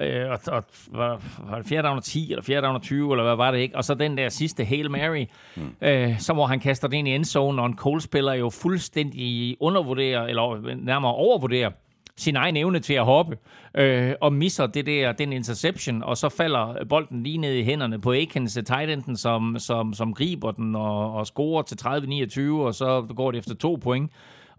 øh, 0.00 0.30
og, 0.30 0.38
og 0.46 0.64
var, 0.88 1.20
var 1.38 1.58
det 1.58 1.66
4 1.66 1.82
down 1.82 2.02
10, 2.02 2.30
eller 2.30 2.42
4 2.42 2.60
down 2.60 2.80
20, 2.80 3.12
eller 3.12 3.24
hvad 3.24 3.36
var 3.36 3.50
det 3.50 3.58
ikke? 3.58 3.76
Og 3.76 3.84
så 3.84 3.94
den 3.94 4.18
der 4.18 4.28
sidste 4.28 4.64
Hail 4.64 4.90
Mary, 4.90 5.24
mm. 5.56 5.74
øh, 5.80 6.18
så 6.18 6.32
hvor 6.32 6.46
han 6.46 6.60
kaster 6.60 6.88
det 6.88 6.96
ind 6.96 7.08
i 7.08 7.14
endzone, 7.14 7.62
og 7.62 7.66
en 7.66 7.76
Cole-spiller 7.76 8.32
jo 8.32 8.50
fuldstændig 8.50 9.56
undervurderer, 9.60 10.22
eller 10.26 10.74
nærmere 10.76 11.14
overvurderer, 11.14 11.70
sin 12.16 12.36
egen 12.36 12.56
evne 12.56 12.80
til 12.80 12.94
at 12.94 13.04
hoppe, 13.04 13.36
øh, 13.74 14.14
og 14.20 14.32
misser 14.32 14.66
det 14.66 14.86
der, 14.86 15.12
den 15.12 15.32
interception, 15.32 16.02
og 16.02 16.16
så 16.16 16.28
falder 16.28 16.84
bolden 16.88 17.22
lige 17.22 17.38
ned 17.38 17.54
i 17.54 17.62
hænderne 17.62 18.00
på 18.00 18.12
Akins, 18.12 18.58
tight 18.66 18.90
enden, 18.90 19.16
som, 19.16 19.58
som, 19.58 19.94
som 19.94 20.14
griber 20.14 20.50
den 20.50 20.74
og, 20.74 21.14
og 21.14 21.26
scorer 21.26 21.62
til 21.62 21.74
30-29, 21.74 22.52
og 22.52 22.74
så 22.74 23.06
går 23.16 23.30
det 23.30 23.38
efter 23.38 23.54
to 23.54 23.74
point. 23.82 24.12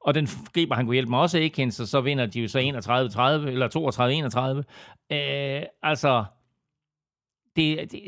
Og 0.08 0.14
den 0.14 0.28
griber 0.54 0.76
han 0.76 0.86
kunne 0.86 0.94
hjælpe 0.94 1.10
mig 1.10 1.20
også 1.20 1.38
ikke, 1.38 1.72
så 1.72 1.86
så 1.86 2.02
vinder 2.02 2.26
de 2.26 2.42
jo 2.42 2.48
så 2.48 2.60
31-30, 2.60 2.62
eller 3.48 4.64
32-31. 5.12 5.16
Øh, 5.16 5.64
altså, 5.84 6.26
det, 7.56 7.92
det, 7.92 8.02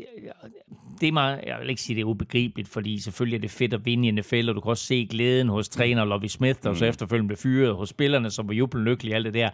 det 1.00 1.08
er 1.08 1.12
meget, 1.12 1.40
jeg 1.46 1.60
vil 1.60 1.70
ikke 1.70 1.82
sige, 1.82 1.96
det 1.96 2.00
er 2.00 2.06
ubegribeligt, 2.06 2.68
fordi 2.68 2.98
selvfølgelig 2.98 3.36
er 3.36 3.40
det 3.40 3.50
fedt 3.50 3.74
at 3.74 3.84
vinde 3.84 4.08
i 4.08 4.10
NFL, 4.10 4.48
og 4.48 4.54
du 4.54 4.60
kan 4.60 4.70
også 4.70 4.86
se 4.86 5.06
glæden 5.10 5.48
hos 5.48 5.68
træner 5.68 6.04
Lovie 6.04 6.28
Smith, 6.28 6.62
der 6.62 6.70
mm. 6.70 6.76
så 6.76 6.84
efterfølgende 6.84 7.28
blev 7.28 7.36
fyret, 7.36 7.76
hos 7.76 7.88
spillerne, 7.88 8.30
som 8.30 8.48
var 8.48 8.54
jublende 8.54 9.14
alt 9.14 9.24
det 9.24 9.34
der. 9.34 9.50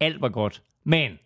Alt 0.00 0.20
var 0.20 0.28
godt. 0.28 0.62
Men 0.84 1.18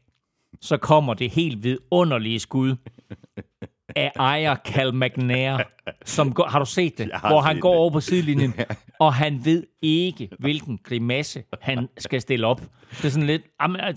så 0.61 0.77
kommer 0.77 1.15
det 1.15 1.31
helt 1.31 1.63
vidunderlige 1.63 2.39
skud 2.39 2.77
af 3.97 4.13
ejer 4.17 4.57
Cal 4.65 4.95
McNair, 4.95 5.59
som 6.05 6.33
går, 6.33 6.47
har 6.47 6.59
du 6.59 6.65
set 6.65 6.99
det? 6.99 7.11
Hvor 7.21 7.41
han 7.41 7.61
går 7.61 7.71
det. 7.71 7.79
over 7.79 7.91
på 7.91 8.01
sidelinjen, 8.01 8.55
og 9.01 9.15
han 9.15 9.45
ved 9.45 9.67
ikke, 9.83 10.29
hvilken 10.39 10.79
grimasse 10.85 11.43
han 11.61 11.89
skal 11.99 12.21
stille 12.21 12.47
op. 12.47 12.61
Det 12.91 13.05
er 13.05 13.09
sådan 13.09 13.27
lidt, 13.27 13.43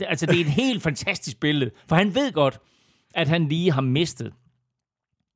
altså 0.08 0.26
det 0.26 0.36
er 0.36 0.42
et 0.42 0.52
helt 0.52 0.84
fantastisk 0.84 1.40
billede, 1.40 1.72
for 1.88 1.96
han 1.96 2.16
ved 2.16 2.32
godt, 2.32 2.60
at 3.16 3.28
han 3.28 3.48
lige 3.48 3.72
har 3.72 3.82
mistet 3.82 4.34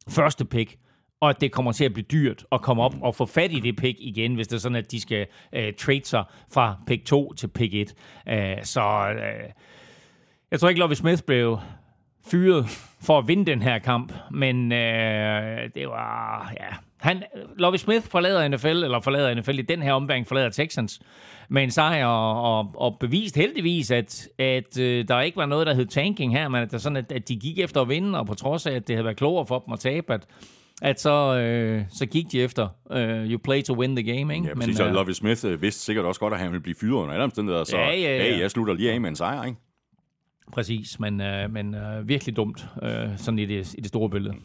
første 0.10 0.45
pick, 0.45 0.78
og 1.21 1.30
at 1.30 1.41
det 1.41 1.52
kommer 1.52 1.71
til 1.71 1.86
at 1.86 1.93
blive 1.93 2.06
dyrt 2.12 2.45
at 2.52 2.62
komme 2.62 2.84
op 2.84 2.95
og 3.02 3.15
få 3.15 3.26
fat 3.26 3.52
i 3.52 3.60
det 3.60 3.76
pick 3.76 3.97
igen, 3.99 4.36
hvis 4.36 4.47
det 4.47 4.56
er 4.56 4.60
sådan, 4.60 4.76
at 4.76 4.91
de 4.91 5.02
skal 5.02 5.28
uh, 5.58 5.62
trade 5.78 6.06
sig 6.06 6.23
fra 6.54 6.76
pick 6.88 7.06
2 7.06 7.34
til 7.34 7.47
pick 7.47 7.73
1. 7.73 7.93
Uh, 8.28 8.34
øh, 8.34 8.58
så 8.63 9.12
uh, 9.12 9.52
jeg 10.52 10.60
tror 10.60 10.69
ikke, 10.69 10.80
Lovie 10.80 10.95
Smith 10.95 11.23
blev 11.23 11.60
fyret 12.31 12.65
for 13.01 13.17
at 13.17 13.27
vinde 13.27 13.45
den 13.45 13.62
her 13.62 13.79
kamp, 13.79 14.13
men 14.31 14.71
øh, 14.71 15.69
det 15.75 15.88
var, 15.88 16.53
ja... 16.59 16.75
Han, 16.97 17.23
Lovie 17.57 17.79
Smith 17.79 18.07
forlader 18.07 18.47
NFL, 18.47 18.67
eller 18.67 18.99
forlader 18.99 19.33
NFL 19.36 19.59
i 19.59 19.62
den 19.62 19.81
her 19.81 19.93
omgang, 19.93 20.27
forlader 20.27 20.49
Texans 20.49 21.01
med 21.49 21.63
en 21.63 21.71
sejr, 21.71 22.05
og, 22.05 22.57
og, 22.57 22.71
og 22.75 22.97
bevist 22.99 23.36
heldigvis, 23.36 23.91
at, 23.91 24.27
at 24.39 24.79
øh, 24.79 25.07
der 25.07 25.21
ikke 25.21 25.38
var 25.38 25.45
noget, 25.45 25.67
der 25.67 25.73
hed 25.73 25.86
tanking 25.86 26.33
her, 26.33 26.47
men 26.47 26.62
at, 26.62 26.71
der 26.71 26.77
sådan, 26.77 26.97
at, 26.97 27.12
at 27.12 27.27
de 27.27 27.36
gik 27.36 27.59
efter 27.59 27.81
at 27.81 27.89
vinde, 27.89 28.19
og 28.19 28.27
på 28.27 28.33
trods 28.33 28.65
af, 28.65 28.71
at 28.71 28.88
det 28.88 28.95
havde 28.95 29.05
været 29.05 29.17
klogere 29.17 29.45
for 29.45 29.59
dem 29.59 29.73
at 29.73 29.79
tabe, 29.79 30.13
at, 30.13 30.25
at 30.81 31.01
så, 31.01 31.38
øh, 31.38 31.83
så 31.89 32.05
gik 32.05 32.31
de 32.31 32.41
efter 32.41 32.67
øh, 32.91 33.31
you 33.31 33.38
play 33.38 33.63
to 33.63 33.73
win 33.73 33.95
the 33.95 34.17
game. 34.17 34.36
Ikke? 34.36 34.47
Ja, 34.47 34.55
præcis, 34.55 34.79
men, 34.79 34.88
øh, 34.88 34.93
Lovie 34.93 35.13
Smith 35.13 35.45
øh, 35.45 35.62
vidste 35.62 35.81
sikkert 35.81 36.05
også 36.05 36.19
godt, 36.19 36.33
at 36.33 36.39
han 36.39 36.51
ville 36.51 36.63
blive 36.63 36.75
fyret 36.81 36.93
under 36.93 37.13
alle 37.13 37.23
omstændigheder, 37.23 37.63
så 37.63 37.77
ja, 37.77 37.91
ja, 37.91 38.17
ja. 38.17 38.23
Hey, 38.23 38.39
jeg 38.39 38.51
slutter 38.51 38.73
lige 38.73 38.91
af 38.91 39.01
med 39.01 39.09
en 39.09 39.15
sejr, 39.15 39.43
ikke? 39.43 39.57
Præcis, 40.51 40.99
men, 40.99 41.21
øh, 41.21 41.51
men 41.51 41.75
øh, 41.75 42.08
virkelig 42.08 42.36
dumt, 42.36 42.65
øh, 42.84 43.17
sådan 43.17 43.39
i 43.39 43.45
det, 43.45 43.73
i 43.73 43.82
det 43.82 43.88
store 43.88 44.10
billede. 44.10 44.36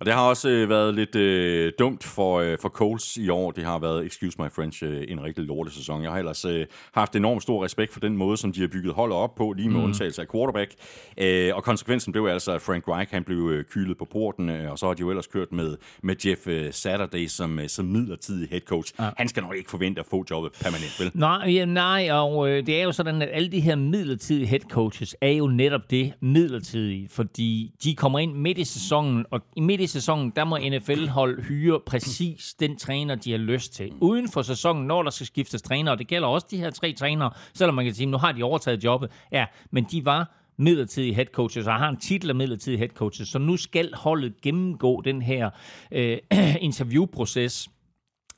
Og 0.00 0.06
det 0.06 0.14
har 0.14 0.28
også 0.28 0.48
øh, 0.48 0.68
været 0.68 0.94
lidt 0.94 1.16
øh, 1.16 1.72
dumt 1.78 2.04
for, 2.04 2.40
øh, 2.40 2.58
for 2.62 2.68
Coles 2.68 3.16
i 3.16 3.28
år. 3.28 3.50
Det 3.50 3.64
har 3.64 3.78
været, 3.78 4.06
excuse 4.06 4.42
my 4.42 4.50
French, 4.50 4.84
øh, 4.84 5.04
en 5.08 5.22
rigtig 5.22 5.44
lortesæson. 5.44 6.02
Jeg 6.02 6.10
har 6.10 6.18
ellers 6.18 6.44
øh, 6.44 6.66
haft 6.92 7.16
enormt 7.16 7.42
stor 7.42 7.64
respekt 7.64 7.92
for 7.92 8.00
den 8.00 8.16
måde, 8.16 8.36
som 8.36 8.52
de 8.52 8.60
har 8.60 8.68
bygget 8.68 8.94
holdet 8.94 9.16
op 9.16 9.34
på, 9.34 9.52
lige 9.52 9.68
med 9.68 9.78
mm. 9.78 9.84
undtagelse 9.84 10.22
af 10.22 10.28
quarterback. 10.28 10.70
Øh, 11.18 11.56
og 11.56 11.62
konsekvensen 11.62 12.12
blev 12.12 12.26
altså, 12.26 12.52
at 12.52 12.62
Frank 12.62 12.88
Reich 12.88 13.14
han 13.14 13.24
blev 13.24 13.50
øh, 13.52 13.64
kylet 13.64 13.98
på 13.98 14.04
porten, 14.12 14.48
øh, 14.48 14.70
og 14.70 14.78
så 14.78 14.86
har 14.86 14.94
de 14.94 15.00
jo 15.00 15.10
ellers 15.10 15.26
kørt 15.26 15.52
med, 15.52 15.76
med 16.02 16.26
Jeff 16.26 16.46
øh, 16.46 16.72
Saturday 16.72 17.26
som, 17.26 17.58
øh, 17.58 17.68
som 17.68 17.84
midlertidig 17.84 18.48
head 18.48 18.60
coach. 18.60 18.92
Ja. 18.98 19.10
Han 19.16 19.28
skal 19.28 19.42
nok 19.42 19.56
ikke 19.56 19.70
forvente 19.70 20.00
at 20.00 20.06
få 20.10 20.24
jobbet 20.30 20.52
permanent, 20.62 21.00
vel? 21.00 21.10
Nej, 21.14 21.48
ja, 21.48 21.64
nej 21.64 22.08
og 22.12 22.48
øh, 22.48 22.66
det 22.66 22.80
er 22.80 22.84
jo 22.84 22.92
sådan, 22.92 23.22
at 23.22 23.28
alle 23.32 23.52
de 23.52 23.60
her 23.60 23.76
midlertidige 23.76 24.46
head 24.46 24.60
coaches 24.70 25.16
er 25.20 25.30
jo 25.30 25.46
netop 25.46 25.90
det 25.90 26.12
midlertidige, 26.20 27.08
fordi 27.10 27.72
de 27.84 27.94
kommer 27.94 28.18
ind 28.18 28.34
midt 28.34 28.58
i 28.58 28.64
sæsonen, 28.64 29.26
og 29.30 29.40
midt 29.56 29.80
i 29.80 29.85
sæsonen, 29.86 30.32
der 30.36 30.44
må 30.44 30.58
NFL-hold 30.58 31.42
hyre 31.42 31.80
præcis 31.86 32.54
den 32.60 32.76
træner, 32.76 33.14
de 33.14 33.30
har 33.30 33.38
lyst 33.38 33.72
til. 33.74 33.92
Uden 34.00 34.28
for 34.28 34.42
sæsonen, 34.42 34.86
når 34.86 35.02
der 35.02 35.10
skal 35.10 35.26
skiftes 35.26 35.62
træner, 35.62 35.92
og 35.92 35.98
det 35.98 36.06
gælder 36.06 36.28
også 36.28 36.46
de 36.50 36.56
her 36.56 36.70
tre 36.70 36.92
trænere, 36.92 37.30
selvom 37.54 37.74
man 37.74 37.84
kan 37.84 37.94
sige, 37.94 38.06
nu 38.06 38.16
har 38.16 38.32
de 38.32 38.42
overtaget 38.42 38.84
jobbet. 38.84 39.10
Ja, 39.32 39.46
men 39.70 39.84
de 39.84 40.04
var 40.04 40.32
midlertidige 40.58 41.14
head 41.14 41.26
coaches, 41.26 41.66
og 41.66 41.74
har 41.74 41.88
en 41.88 41.96
titel 41.96 42.28
af 42.28 42.34
midlertidige 42.34 42.78
head 42.78 42.88
coaches, 42.88 43.28
så 43.28 43.38
nu 43.38 43.56
skal 43.56 43.94
holdet 43.94 44.40
gennemgå 44.40 45.00
den 45.00 45.22
her 45.22 45.50
øh, 45.92 46.18
interviewproces, 46.60 47.68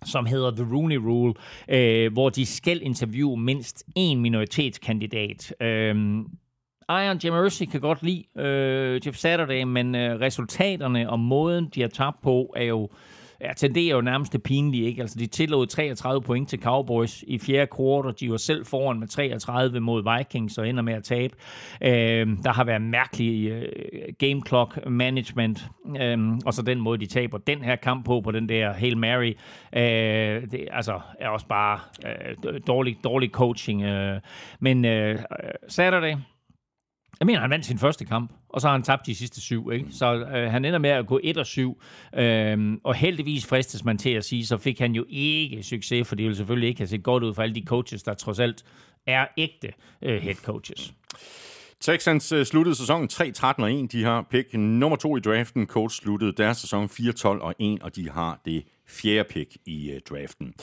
som 0.05 0.27
hedder 0.27 0.51
The 0.51 0.67
Rooney 0.75 0.97
Rule, 0.97 1.35
øh, 1.69 2.13
hvor 2.13 2.29
de 2.29 2.47
skal 2.47 2.83
interviewe 2.83 3.37
mindst 3.37 3.85
en 3.97 4.21
minoritetskandidat. 4.21 5.55
Øh, 5.61 6.25
ejeren 6.89 7.19
Jim 7.25 7.33
Mercy 7.33 7.63
kan 7.65 7.81
godt 7.81 8.03
lide 8.03 8.25
øh, 8.39 9.07
Jeff 9.07 9.17
Saturday, 9.17 9.63
men 9.63 9.95
øh, 9.95 10.21
resultaterne 10.21 11.11
og 11.11 11.21
måden, 11.21 11.69
de 11.75 11.81
har 11.81 11.89
tabt 11.89 12.23
på, 12.23 12.55
er 12.57 12.65
jo 12.65 12.89
ja, 13.41 13.53
tenderer 13.53 13.95
jo 13.95 14.01
nærmest 14.01 14.33
det 14.33 14.43
pinlige, 14.43 14.87
ikke? 14.87 15.01
Altså, 15.01 15.19
de 15.19 15.27
tillod 15.27 15.67
33 15.67 16.23
point 16.23 16.49
til 16.49 16.63
Cowboys 16.63 17.25
i 17.27 17.39
fjerde 17.39 17.67
kvartal. 17.67 18.15
De 18.21 18.31
var 18.31 18.37
selv 18.37 18.67
foran 18.67 19.01
med 19.01 19.09
33 19.09 19.81
mod 19.81 20.17
Vikings 20.19 20.59
og 20.59 20.69
ender 20.69 20.83
med 20.83 20.95
at 20.95 21.05
tabe. 21.05 21.35
Øh, 21.83 22.27
der 22.45 22.53
har 22.53 22.65
været 22.65 22.83
mærkelig 22.83 23.51
øh, 23.51 23.69
game 24.19 24.43
clock 24.47 24.87
management, 24.87 25.67
øh, 26.01 26.19
og 26.47 26.55
så 26.55 26.63
den 26.63 26.81
måde, 26.81 26.99
de 26.99 27.07
taber 27.07 27.39
den 27.39 27.63
her 27.63 27.77
kamp 27.77 28.07
på, 28.07 28.21
på 28.21 28.31
den 28.31 28.49
der 28.49 28.73
Hail 28.73 28.99
Mary, 28.99 29.33
øh, 29.73 29.83
det 30.51 30.69
altså, 30.73 31.01
er 31.21 31.29
også 31.29 31.47
bare 31.47 31.81
øh, 32.07 32.61
dårlig, 32.67 32.97
dårlig 33.05 33.31
coaching. 33.31 33.83
Øh. 33.83 34.21
Men 34.61 34.85
øh, 34.85 35.19
Saturday, 35.69 36.15
jeg 37.21 37.27
mener, 37.27 37.41
han 37.41 37.51
vandt 37.51 37.67
sin 37.67 37.79
første 37.79 38.05
kamp, 38.05 38.33
og 38.49 38.61
så 38.61 38.67
har 38.67 38.73
han 38.73 38.83
tabt 38.83 39.07
de 39.07 39.15
sidste 39.15 39.41
syv. 39.41 39.71
Ikke? 39.73 39.87
Så 39.91 40.15
øh, 40.15 40.51
han 40.51 40.65
ender 40.65 40.79
med 40.79 40.91
at 40.91 41.07
gå 41.07 41.21
1 41.23 41.37
og 41.39 41.47
7. 41.47 41.83
Øhm, 42.15 42.81
og 42.85 42.95
heldigvis 42.95 43.47
fristes 43.47 43.85
man 43.85 43.99
til 43.99 44.11
at 44.11 44.25
sige, 44.25 44.47
så 44.47 44.57
fik 44.57 44.79
han 44.79 44.93
jo 44.93 45.05
ikke 45.09 45.63
succes, 45.63 46.09
for 46.09 46.15
det 46.15 46.25
ville 46.25 46.37
selvfølgelig 46.37 46.69
ikke 46.69 46.81
have 46.81 46.89
set 46.89 47.03
godt 47.03 47.23
ud 47.23 47.35
for 47.35 47.43
alle 47.43 47.55
de 47.55 47.65
coaches, 47.67 48.03
der 48.03 48.15
trods 48.15 48.39
alt 48.39 48.65
er 49.07 49.27
ægte 49.37 49.73
øh, 50.03 50.23
head 50.23 50.35
coaches. 50.35 50.95
Texans 51.81 52.33
uh, 52.33 52.43
sluttede 52.43 52.75
sæsonen 52.75 53.09
3-13 53.13 53.53
og 53.59 53.73
1. 53.73 53.93
De 53.93 54.05
har 54.05 54.27
pick 54.31 54.55
nummer 54.55 54.97
to 54.97 55.17
i 55.17 55.21
draften. 55.21 55.67
Colts 55.67 55.97
sluttede 55.97 56.33
deres 56.33 56.57
sæson 56.57 56.85
4-12 56.85 57.27
og 57.27 57.55
1, 57.59 57.83
og 57.83 57.97
de 57.97 58.11
har 58.11 58.41
det 58.45 58.65
fjerde 58.89 59.29
pick 59.29 59.57
i 59.67 59.93
uh, 59.93 59.99
draften. 60.11 60.55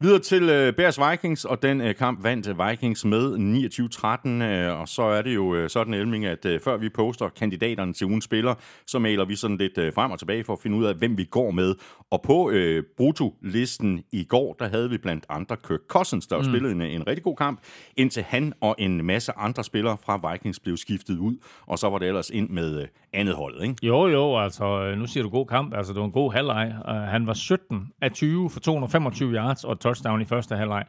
Videre 0.00 0.18
til 0.18 0.42
uh, 0.42 0.74
Bears 0.74 0.98
Vikings, 1.10 1.44
og 1.44 1.62
den 1.62 1.80
uh, 1.80 1.94
kamp 1.94 2.24
vandt 2.24 2.48
Vikings 2.68 3.04
med 3.04 3.34
29-13, 3.36 4.72
uh, 4.72 4.80
og 4.80 4.88
så 4.88 5.02
er 5.02 5.22
det 5.22 5.34
jo 5.34 5.62
uh, 5.62 5.68
sådan, 5.68 5.94
Elming, 5.94 6.24
at 6.24 6.44
uh, 6.44 6.52
før 6.64 6.76
vi 6.76 6.88
poster 6.88 7.28
kandidaterne 7.28 7.92
til 7.92 8.06
ugen 8.06 8.22
spiller, 8.22 8.54
så 8.86 8.98
maler 8.98 9.24
vi 9.24 9.36
sådan 9.36 9.56
lidt 9.56 9.78
uh, 9.78 9.94
frem 9.94 10.10
og 10.10 10.18
tilbage 10.18 10.44
for 10.44 10.52
at 10.52 10.58
finde 10.62 10.76
ud 10.76 10.84
af, 10.84 10.94
hvem 10.94 11.18
vi 11.18 11.24
går 11.24 11.50
med. 11.50 11.74
Og 12.10 12.22
på 12.22 12.50
uh, 12.50 12.82
Bruto-listen 12.96 14.02
i 14.12 14.24
går, 14.24 14.56
der 14.58 14.68
havde 14.68 14.90
vi 14.90 14.98
blandt 14.98 15.24
andre 15.28 15.56
Kirk 15.56 15.80
Cousins, 15.88 16.26
der 16.26 16.38
mm. 16.38 16.44
spillede 16.44 16.72
en, 16.72 16.80
en 16.82 17.06
rigtig 17.06 17.24
god 17.24 17.36
kamp, 17.36 17.60
indtil 17.96 18.22
han 18.22 18.52
og 18.60 18.74
en 18.78 19.04
masse 19.06 19.32
andre 19.36 19.64
spillere 19.64 19.96
fra 20.04 20.32
Vikings 20.32 20.60
blev 20.60 20.76
skiftet 20.76 21.18
ud, 21.18 21.36
og 21.66 21.78
så 21.78 21.90
var 21.90 21.98
det 21.98 22.08
ellers 22.08 22.30
ind 22.30 22.48
med 22.50 22.82
uh, 22.82 22.88
andet 23.12 23.34
holdet, 23.34 23.62
ikke? 23.62 23.76
Jo, 23.82 24.06
jo, 24.06 24.38
altså 24.38 24.94
nu 24.94 25.06
siger 25.06 25.22
du 25.22 25.30
god 25.30 25.46
kamp, 25.46 25.74
altså 25.74 25.92
det 25.92 26.00
var 26.00 26.06
en 26.06 26.12
god 26.12 26.32
halvleg. 26.32 26.74
Uh, 26.88 26.94
han 26.94 27.26
var 27.26 27.34
17 27.34 27.69
af 28.00 28.12
20 28.12 28.50
for 28.50 28.60
225 28.60 29.34
yards 29.34 29.64
og 29.64 29.72
et 29.72 29.80
touchdown 29.80 30.20
i 30.20 30.24
første 30.24 30.56
halvleg. 30.56 30.84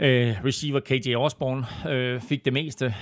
Øh, 0.00 0.44
receiver 0.44 0.80
KJ 0.80 1.14
Osborne 1.14 1.90
øh, 1.92 2.20
fik 2.20 2.44
det 2.44 2.52
meste 2.52 2.84
øh, 2.86 2.92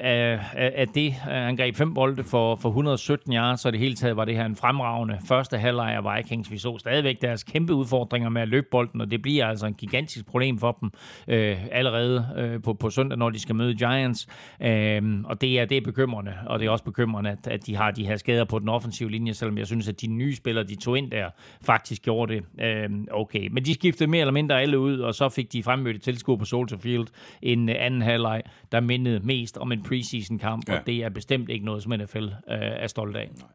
af, 0.00 0.40
af, 0.54 0.88
det. 0.88 1.06
Øh, 1.06 1.32
han 1.32 1.56
greb 1.56 1.76
fem 1.76 1.94
bolde 1.94 2.24
for, 2.24 2.56
for 2.56 2.68
117 2.68 3.32
yards, 3.32 3.60
så 3.60 3.70
det 3.70 3.80
hele 3.80 3.94
taget 3.94 4.16
var 4.16 4.24
det 4.24 4.36
her 4.36 4.44
en 4.44 4.56
fremragende 4.56 5.18
første 5.28 5.58
halvleg 5.58 5.94
af 5.94 6.16
Vikings. 6.16 6.50
Vi 6.50 6.58
så 6.58 6.78
stadigvæk 6.78 7.22
deres 7.22 7.44
kæmpe 7.44 7.74
udfordringer 7.74 8.28
med 8.28 8.42
at 8.42 8.48
løbe 8.48 8.66
bolden, 8.70 9.00
og 9.00 9.10
det 9.10 9.22
bliver 9.22 9.46
altså 9.46 9.66
en 9.66 9.74
gigantisk 9.74 10.26
problem 10.26 10.58
for 10.58 10.78
dem 10.80 10.90
øh, 11.28 11.56
allerede 11.72 12.26
øh, 12.36 12.62
på, 12.62 12.74
på 12.74 12.90
søndag, 12.90 13.18
når 13.18 13.30
de 13.30 13.40
skal 13.40 13.54
møde 13.54 13.74
Giants. 13.74 14.26
Øh, 14.62 15.02
og 15.24 15.40
det 15.40 15.60
er, 15.60 15.64
det 15.64 15.76
er 15.76 15.82
bekymrende, 15.84 16.32
og 16.46 16.58
det 16.58 16.66
er 16.66 16.70
også 16.70 16.84
bekymrende, 16.84 17.30
at, 17.30 17.46
at 17.46 17.66
de 17.66 17.76
har 17.76 17.90
de 17.90 18.06
her 18.06 18.16
skader 18.16 18.44
på 18.44 18.58
den 18.58 18.68
offensive 18.68 19.10
linje, 19.10 19.34
selvom 19.34 19.58
jeg 19.58 19.66
synes, 19.66 19.88
at 19.88 20.00
de 20.00 20.06
nye 20.06 20.34
spillere, 20.34 20.64
de 20.64 20.76
tog 20.76 20.98
ind 20.98 21.10
der, 21.10 21.30
faktisk 21.66 22.02
gjorde 22.02 22.34
det 22.34 22.44
øh, 22.64 22.90
okay. 23.10 23.48
Men 23.52 23.64
de 23.64 23.74
skiftede 23.74 24.10
mere 24.10 24.20
eller 24.20 24.32
mindre 24.32 24.60
alle 24.60 24.78
ud, 24.78 24.98
og 24.98 25.14
så 25.14 25.28
fik 25.28 25.52
de 25.52 25.62
fremmødte 25.62 26.00
tilskuere 26.30 26.38
på 26.38 26.44
Soldier 26.44 26.78
Field 26.78 27.06
en 27.42 27.68
anden 27.68 28.02
halvleg, 28.02 28.42
der 28.72 28.80
mindede 28.80 29.20
mest 29.20 29.58
om 29.58 29.72
en 29.72 29.82
preseason-kamp, 29.82 30.68
ja. 30.68 30.78
og 30.78 30.86
det 30.86 31.04
er 31.04 31.08
bestemt 31.08 31.50
ikke 31.50 31.64
noget, 31.64 31.82
som 31.82 31.92
NFL 31.92 32.24
øh, 32.24 32.30
er 32.48 32.86
stolt 32.86 33.16
af. 33.16 33.30
Nej. 33.36 33.48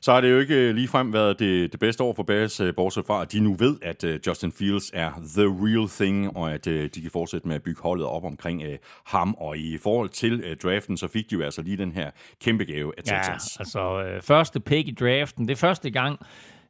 Så 0.00 0.12
har 0.12 0.20
det 0.20 0.30
jo 0.30 0.38
ikke 0.38 0.72
ligefrem 0.72 1.12
været 1.12 1.38
det, 1.38 1.72
det 1.72 1.80
bedste 1.80 2.02
år 2.02 2.14
for 2.14 2.22
Bears, 2.22 2.60
bortset 2.76 3.06
fra, 3.06 3.22
at 3.22 3.32
de 3.32 3.40
nu 3.40 3.54
ved, 3.54 3.76
at 3.82 4.04
uh, 4.04 4.10
Justin 4.26 4.52
Fields 4.52 4.90
er 4.94 5.10
the 5.36 5.44
real 5.44 5.88
thing, 5.88 6.36
og 6.36 6.52
at 6.52 6.66
uh, 6.66 6.72
de 6.72 7.00
kan 7.02 7.10
fortsætte 7.10 7.48
med 7.48 7.56
at 7.56 7.62
bygge 7.62 7.82
holdet 7.82 8.06
op 8.06 8.24
omkring 8.24 8.62
uh, 8.62 8.74
ham. 9.06 9.34
Og 9.38 9.58
i 9.58 9.78
forhold 9.78 10.08
til 10.08 10.34
uh, 10.44 10.56
draften, 10.62 10.96
så 10.96 11.08
fik 11.08 11.30
de 11.30 11.34
jo 11.34 11.42
altså 11.42 11.62
lige 11.62 11.76
den 11.76 11.92
her 11.92 12.10
kæmpe 12.40 12.64
gave 12.64 12.92
af 12.98 13.02
Texans. 13.02 13.56
Ja, 13.56 13.60
altså 13.60 14.14
uh, 14.16 14.22
første 14.22 14.60
pick 14.60 14.88
i 14.88 14.94
draften, 15.00 15.48
det 15.48 15.52
er 15.52 15.56
første 15.56 15.90
gang 15.90 16.18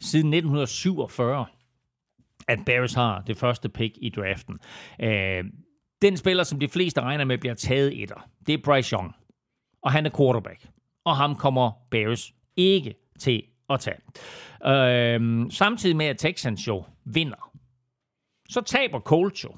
siden 0.00 0.34
1947, 0.34 1.46
at 2.48 2.58
Bears 2.66 2.94
har 2.94 3.20
det 3.20 3.36
første 3.36 3.68
pick 3.68 3.94
i 4.00 4.10
draften. 4.10 4.58
Øh, 5.00 5.44
den 6.02 6.16
spiller, 6.16 6.44
som 6.44 6.58
de 6.58 6.68
fleste 6.68 7.00
regner 7.00 7.24
med 7.24 7.38
bliver 7.38 7.54
taget 7.54 8.02
etter, 8.02 8.28
det 8.46 8.52
er 8.52 8.58
Bryce 8.64 8.96
Young. 8.96 9.14
Og 9.82 9.92
han 9.92 10.06
er 10.06 10.10
quarterback. 10.16 10.68
Og 11.04 11.16
ham 11.16 11.36
kommer 11.36 11.70
Bears 11.90 12.32
ikke 12.56 12.94
til 13.18 13.42
at 13.70 13.80
tage. 13.80 13.96
Øh, 14.66 15.50
samtidig 15.50 15.96
med, 15.96 16.06
at 16.06 16.18
Texans 16.18 16.66
jo 16.68 16.84
vinder, 17.04 17.50
så 18.48 18.60
taber 18.60 19.00
Colts 19.00 19.44
jo. 19.44 19.50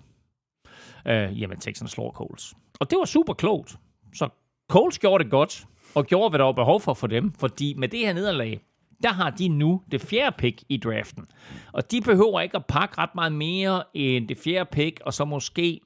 Øh, 1.06 1.40
jamen, 1.40 1.58
Texans 1.58 1.90
slår 1.90 2.12
Colts. 2.12 2.54
Og 2.80 2.90
det 2.90 2.98
var 2.98 3.04
super 3.04 3.34
klogt. 3.34 3.76
Så 4.14 4.28
Colts 4.70 4.98
gjorde 4.98 5.24
det 5.24 5.30
godt, 5.30 5.66
og 5.94 6.06
gjorde, 6.06 6.30
hvad 6.30 6.38
der 6.38 6.44
var 6.44 6.52
behov 6.52 6.80
for 6.80 6.94
for 6.94 7.06
dem. 7.06 7.32
Fordi 7.32 7.74
med 7.74 7.88
det 7.88 8.00
her 8.00 8.12
nederlag, 8.12 8.60
der 9.02 9.12
har 9.12 9.30
de 9.30 9.48
nu 9.48 9.82
det 9.90 10.00
fjerde 10.00 10.36
pick 10.38 10.62
i 10.68 10.76
draften. 10.76 11.26
Og 11.72 11.90
de 11.90 12.00
behøver 12.00 12.40
ikke 12.40 12.56
at 12.56 12.66
pakke 12.66 12.98
ret 12.98 13.14
meget 13.14 13.32
mere 13.32 13.82
end 13.94 14.28
det 14.28 14.38
fjerde 14.38 14.68
pick, 14.72 15.00
og 15.04 15.14
så 15.14 15.24
måske 15.24 15.80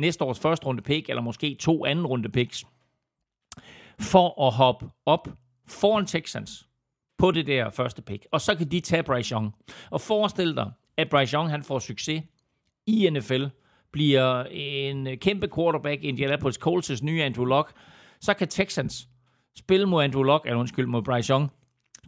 næste 0.00 0.24
års 0.24 0.40
første 0.40 0.66
runde 0.66 0.82
pick, 0.82 1.08
eller 1.08 1.22
måske 1.22 1.56
to 1.60 1.84
anden 1.84 2.06
runde 2.06 2.28
picks, 2.28 2.64
for 4.00 4.46
at 4.46 4.52
hoppe 4.52 4.90
op 5.06 5.28
foran 5.66 6.06
Texans 6.06 6.68
på 7.18 7.30
det 7.30 7.46
der 7.46 7.70
første 7.70 8.02
pick. 8.02 8.26
Og 8.32 8.40
så 8.40 8.54
kan 8.54 8.70
de 8.70 8.80
tage 8.80 9.02
Bryce 9.02 9.34
Young. 9.34 9.54
Og 9.90 10.00
forestil 10.00 10.56
dig, 10.56 10.70
at 10.96 11.10
Bryce 11.10 11.36
Young 11.36 11.50
han 11.50 11.62
får 11.62 11.78
succes 11.78 12.22
i 12.86 13.10
NFL, 13.10 13.44
bliver 13.92 14.44
en 14.50 15.18
kæmpe 15.18 15.48
quarterback 15.56 16.04
i 16.04 16.06
Indianapolis 16.06 16.58
Colts' 16.66 17.04
nye 17.04 17.22
Andrew 17.22 17.44
Luck, 17.44 17.72
så 18.20 18.34
kan 18.34 18.48
Texans 18.48 19.08
spille 19.56 19.86
mod 19.86 20.04
Andrew 20.04 20.22
Luck, 20.22 20.46
eller 20.46 20.60
undskyld, 20.60 20.86
mod 20.86 21.02
Bryce 21.02 21.32
Young, 21.32 21.50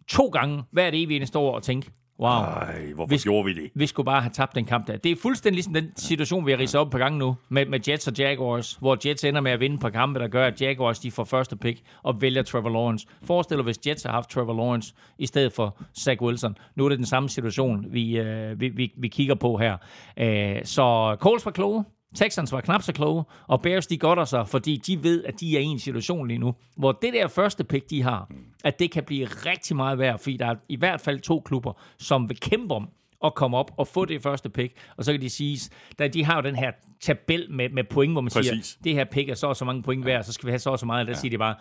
to 0.08 0.28
gange 0.28 0.62
hvert 0.70 0.94
evig 0.94 1.16
eneste 1.16 1.38
år 1.38 1.54
og 1.54 1.62
tænke, 1.62 1.90
wow, 2.20 2.30
Ej, 2.30 2.92
hvorfor 2.94 3.10
vi, 3.10 3.18
gjorde 3.18 3.44
vi 3.44 3.54
det? 3.54 3.70
Vi 3.74 3.86
skulle 3.86 4.04
bare 4.04 4.20
have 4.20 4.30
tabt 4.32 4.54
den 4.54 4.64
kamp 4.64 4.86
der. 4.86 4.96
Det 4.96 5.12
er 5.12 5.16
fuldstændig 5.22 5.54
ligesom 5.54 5.74
den 5.74 5.96
situation, 5.96 6.46
vi 6.46 6.50
har 6.50 6.58
ridset 6.58 6.80
op 6.80 6.90
på 6.90 6.98
gang 6.98 7.16
nu, 7.16 7.36
med, 7.48 7.66
med 7.66 7.80
Jets 7.88 8.08
og 8.08 8.18
Jaguars, 8.18 8.72
hvor 8.72 8.98
Jets 9.06 9.24
ender 9.24 9.40
med 9.40 9.52
at 9.52 9.60
vinde 9.60 9.78
på 9.78 9.90
kampe, 9.90 10.20
der 10.20 10.28
gør, 10.28 10.46
at 10.46 10.60
Jaguars 10.60 10.98
de 10.98 11.10
får 11.10 11.24
første 11.24 11.56
pick 11.56 11.80
og 12.02 12.22
vælger 12.22 12.42
Trevor 12.42 12.70
Lawrence. 12.70 13.06
Forestil 13.22 13.56
dig, 13.56 13.64
hvis 13.64 13.78
Jets 13.86 14.02
har 14.02 14.12
haft 14.12 14.30
Trevor 14.30 14.54
Lawrence 14.54 14.94
i 15.18 15.26
stedet 15.26 15.52
for 15.52 15.78
Zach 15.98 16.22
Wilson. 16.22 16.56
Nu 16.76 16.84
er 16.84 16.88
det 16.88 16.98
den 16.98 17.06
samme 17.06 17.28
situation, 17.28 17.86
vi, 17.90 18.18
øh, 18.18 18.60
vi, 18.60 18.68
vi, 18.68 18.92
vi 18.96 19.08
kigger 19.08 19.34
på 19.34 19.56
her. 19.56 19.76
Æh, 20.16 20.60
så 20.64 21.16
Coles 21.20 21.44
var 21.44 21.52
kloge. 21.52 21.84
Texans 22.14 22.52
var 22.52 22.60
knap 22.60 22.82
så 22.82 22.92
kloge, 22.92 23.24
og 23.46 23.62
Bears 23.62 23.86
de 23.86 23.98
godter 23.98 24.24
sig, 24.24 24.48
fordi 24.48 24.76
de 24.76 25.02
ved, 25.02 25.24
at 25.24 25.40
de 25.40 25.56
er 25.56 25.60
i 25.60 25.64
en 25.64 25.78
situation 25.78 26.28
lige 26.28 26.38
nu, 26.38 26.54
hvor 26.76 26.92
det 26.92 27.12
der 27.12 27.28
første 27.28 27.64
pick, 27.64 27.90
de 27.90 28.02
har, 28.02 28.30
at 28.64 28.78
det 28.78 28.90
kan 28.90 29.04
blive 29.04 29.26
rigtig 29.26 29.76
meget 29.76 29.98
værd, 29.98 30.18
fordi 30.18 30.36
der 30.36 30.46
er 30.46 30.54
i 30.68 30.76
hvert 30.76 31.00
fald 31.00 31.20
to 31.20 31.40
klubber, 31.40 31.72
som 31.98 32.28
vil 32.28 32.40
kæmpe 32.40 32.74
om 32.74 32.88
at 33.24 33.34
komme 33.34 33.56
op 33.56 33.70
og 33.76 33.88
få 33.88 34.04
det 34.04 34.22
første 34.22 34.48
pick, 34.48 34.74
og 34.96 35.04
så 35.04 35.12
kan 35.12 35.20
de 35.20 35.30
sige, 35.30 35.70
at 35.98 36.14
de 36.14 36.24
har 36.24 36.36
jo 36.36 36.42
den 36.42 36.56
her 36.56 36.70
tabel 37.00 37.46
med, 37.50 37.68
med 37.68 37.84
point, 37.84 38.14
hvor 38.14 38.20
man 38.20 38.30
Præcis. 38.30 38.66
siger, 38.66 38.78
det 38.84 38.94
her 38.94 39.04
pick 39.04 39.28
er 39.28 39.34
så 39.34 39.46
og 39.46 39.56
så 39.56 39.64
mange 39.64 39.82
point 39.82 40.04
værd, 40.04 40.24
så 40.24 40.32
skal 40.32 40.46
vi 40.46 40.50
have 40.50 40.58
så 40.58 40.70
og 40.70 40.78
så 40.78 40.86
meget, 40.86 41.00
og 41.00 41.06
der 41.06 41.12
ja. 41.12 41.18
siger 41.18 41.30
de 41.30 41.38
bare, 41.38 41.54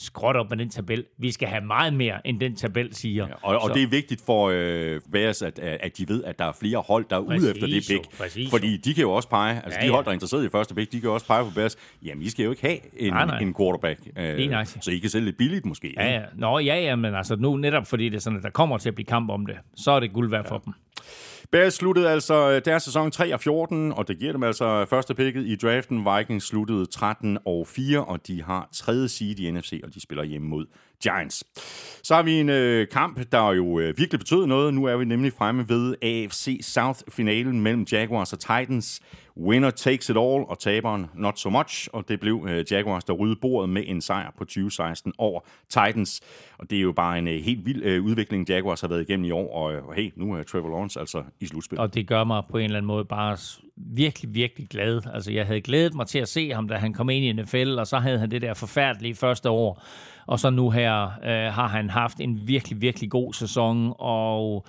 skråt 0.00 0.36
op 0.36 0.50
med 0.50 0.58
den 0.58 0.70
tabel. 0.70 1.04
Vi 1.18 1.30
skal 1.30 1.48
have 1.48 1.64
meget 1.64 1.94
mere, 1.94 2.26
end 2.26 2.40
den 2.40 2.56
tabel 2.56 2.94
siger. 2.94 3.26
Ja, 3.26 3.32
og, 3.42 3.58
og 3.58 3.74
det 3.74 3.82
er 3.82 3.86
vigtigt 3.86 4.22
for 4.26 4.50
øh, 4.54 5.00
Bears, 5.12 5.42
at, 5.42 5.58
at 5.58 5.98
de 5.98 6.08
ved, 6.08 6.24
at 6.24 6.38
der 6.38 6.44
er 6.44 6.52
flere 6.60 6.78
hold, 6.78 7.06
der 7.10 7.16
er 7.16 7.20
ude 7.20 7.50
efter 7.50 7.66
det 7.66 7.84
pick. 7.88 8.18
Præcis, 8.18 8.50
fordi 8.50 8.76
de 8.76 8.94
kan 8.94 9.02
jo 9.02 9.12
også 9.12 9.28
pege, 9.28 9.62
altså 9.64 9.78
ja, 9.80 9.86
de 9.86 9.92
hold, 9.92 10.04
der 10.04 10.10
er 10.10 10.14
interesseret 10.14 10.44
i 10.44 10.48
første 10.48 10.74
pick, 10.74 10.92
de 10.92 11.00
kan 11.00 11.10
også 11.10 11.26
pege 11.26 11.44
på 11.44 11.50
Bears, 11.54 11.76
jamen 12.02 12.22
I 12.22 12.28
skal 12.28 12.44
jo 12.44 12.50
ikke 12.50 12.62
have 12.62 12.78
en, 12.96 13.12
nej, 13.12 13.26
nej. 13.26 13.38
en 13.38 13.54
quarterback. 13.54 14.00
Øh, 14.16 14.66
så 14.80 14.90
I 14.90 14.98
kan 14.98 15.10
sælge 15.10 15.24
lidt 15.24 15.36
billigt 15.36 15.66
måske. 15.66 15.94
Ja, 15.96 16.12
ja. 16.12 16.22
Nå, 16.34 16.58
ja, 16.58 16.80
ja, 16.80 16.96
men 16.96 17.14
altså 17.14 17.36
nu 17.36 17.56
netop 17.56 17.86
fordi 17.86 18.08
det 18.08 18.16
er 18.16 18.20
sådan, 18.20 18.36
at 18.36 18.42
der 18.42 18.50
kommer 18.50 18.78
til 18.78 18.88
at 18.88 18.94
blive 18.94 19.06
kamp 19.06 19.30
om 19.30 19.46
det, 19.46 19.56
så 19.76 19.90
er 19.90 20.00
det 20.00 20.12
guld 20.12 20.30
værd 20.30 20.44
ja. 20.44 20.50
for 20.50 20.58
dem. 20.58 20.74
Bears 21.50 21.74
sluttede 21.74 22.10
altså 22.10 22.50
øh, 22.50 22.62
deres 22.64 22.82
sæson 22.82 23.10
3 23.10 23.34
og 23.34 23.40
14, 23.40 23.92
og 23.92 24.08
det 24.08 24.18
giver 24.18 24.32
dem 24.32 24.42
altså 24.42 24.84
første 24.84 25.14
picket 25.14 25.46
i 25.46 25.56
draften. 25.56 26.06
Vikings 26.16 26.46
sluttede 26.46 26.86
13 26.86 27.38
og 27.44 27.66
4, 27.66 28.04
og 28.04 28.26
de 28.26 28.42
har 28.42 28.68
tredje 28.72 29.08
seed 29.08 29.38
i 29.40 29.50
NFC, 29.50 29.80
og 29.84 29.94
de 29.94 30.00
spiller 30.00 30.24
hjemme 30.24 30.48
mod 30.48 30.66
Giants. 31.02 31.44
Så 32.02 32.14
har 32.14 32.22
vi 32.22 32.32
en 32.40 32.48
øh, 32.48 32.88
kamp, 32.88 33.32
der 33.32 33.52
jo 33.52 33.78
øh, 33.78 33.98
virkelig 33.98 34.20
betød 34.20 34.46
noget. 34.46 34.74
Nu 34.74 34.84
er 34.84 34.96
vi 34.96 35.04
nemlig 35.04 35.32
fremme 35.32 35.68
ved 35.68 35.94
AFC 36.02 36.60
South-finalen 36.62 37.60
mellem 37.60 37.86
Jaguars 37.92 38.32
og 38.32 38.38
Titans. 38.38 39.00
Winner 39.40 39.70
takes 39.70 40.10
it 40.10 40.16
all, 40.16 40.44
og 40.48 40.58
taberen 40.58 41.06
not 41.14 41.38
so 41.38 41.50
much. 41.50 41.88
Og 41.92 42.08
det 42.08 42.20
blev 42.20 42.46
øh, 42.48 42.64
Jaguars, 42.70 43.04
der 43.04 43.12
rydde 43.12 43.36
bordet 43.40 43.70
med 43.70 43.82
en 43.86 44.00
sejr 44.00 44.30
på 44.38 44.44
2016 44.44 45.12
over 45.18 45.40
Titans. 45.68 46.20
Og 46.58 46.70
det 46.70 46.78
er 46.78 46.82
jo 46.82 46.92
bare 46.92 47.18
en 47.18 47.28
øh, 47.28 47.40
helt 47.40 47.66
vild 47.66 47.82
øh, 47.84 48.04
udvikling, 48.04 48.48
Jaguars 48.48 48.80
har 48.80 48.88
været 48.88 49.00
igennem 49.00 49.24
i 49.24 49.30
år. 49.30 49.54
Og, 49.54 49.88
og 49.88 49.94
hey, 49.94 50.12
nu 50.16 50.34
er 50.34 50.42
Trevor 50.42 50.68
Lawrence 50.68 51.00
altså 51.00 51.22
i 51.40 51.46
slutspil. 51.46 51.78
Og 51.78 51.94
det 51.94 52.06
gør 52.06 52.24
mig 52.24 52.42
på 52.50 52.58
en 52.58 52.64
eller 52.64 52.76
anden 52.76 52.86
måde 52.86 53.04
bare 53.04 53.36
virkelig, 53.76 54.34
virkelig 54.34 54.68
glad. 54.68 55.02
Altså, 55.14 55.32
jeg 55.32 55.46
havde 55.46 55.60
glædet 55.60 55.94
mig 55.94 56.06
til 56.06 56.18
at 56.18 56.28
se 56.28 56.50
ham, 56.50 56.68
da 56.68 56.74
han 56.74 56.92
kom 56.92 57.10
ind 57.10 57.24
i 57.24 57.42
NFL, 57.42 57.78
og 57.78 57.86
så 57.86 57.98
havde 57.98 58.18
han 58.18 58.30
det 58.30 58.42
der 58.42 58.54
forfærdelige 58.54 59.14
første 59.14 59.50
år. 59.50 59.82
Og 60.28 60.38
så 60.38 60.50
nu 60.50 60.70
her 60.70 61.04
øh, 61.04 61.52
har 61.54 61.68
han 61.68 61.90
haft 61.90 62.20
en 62.20 62.40
virkelig, 62.48 62.80
virkelig 62.80 63.10
god 63.10 63.32
sæson, 63.32 63.94
og 63.98 64.66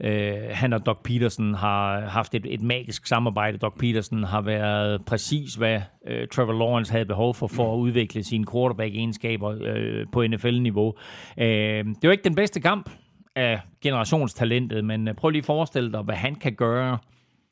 øh, 0.00 0.34
han 0.50 0.72
og 0.72 0.86
Doc 0.86 0.98
Peterson 1.04 1.54
har 1.54 2.00
haft 2.00 2.34
et, 2.34 2.46
et 2.48 2.62
magisk 2.62 3.06
samarbejde. 3.06 3.58
Doc 3.58 3.72
Peterson 3.78 4.24
har 4.24 4.40
været 4.40 5.04
præcis, 5.04 5.54
hvad 5.54 5.80
øh, 6.06 6.28
Trevor 6.28 6.52
Lawrence 6.52 6.92
havde 6.92 7.04
behov 7.04 7.34
for, 7.34 7.46
for 7.46 7.74
at 7.74 7.78
udvikle 7.78 8.24
sine 8.24 8.46
quarterback-egenskaber 8.52 9.56
øh, 9.60 10.06
på 10.12 10.26
NFL-niveau. 10.26 10.94
Øh, 11.38 11.84
det 11.84 12.02
var 12.02 12.12
ikke 12.12 12.24
den 12.24 12.34
bedste 12.34 12.60
kamp 12.60 12.90
af 13.36 13.60
generationstalentet, 13.82 14.84
men 14.84 15.08
øh, 15.08 15.14
prøv 15.14 15.30
lige 15.30 15.40
at 15.40 15.44
forestille 15.44 15.92
dig, 15.92 16.02
hvad 16.02 16.14
han 16.14 16.34
kan 16.34 16.52
gøre 16.52 16.98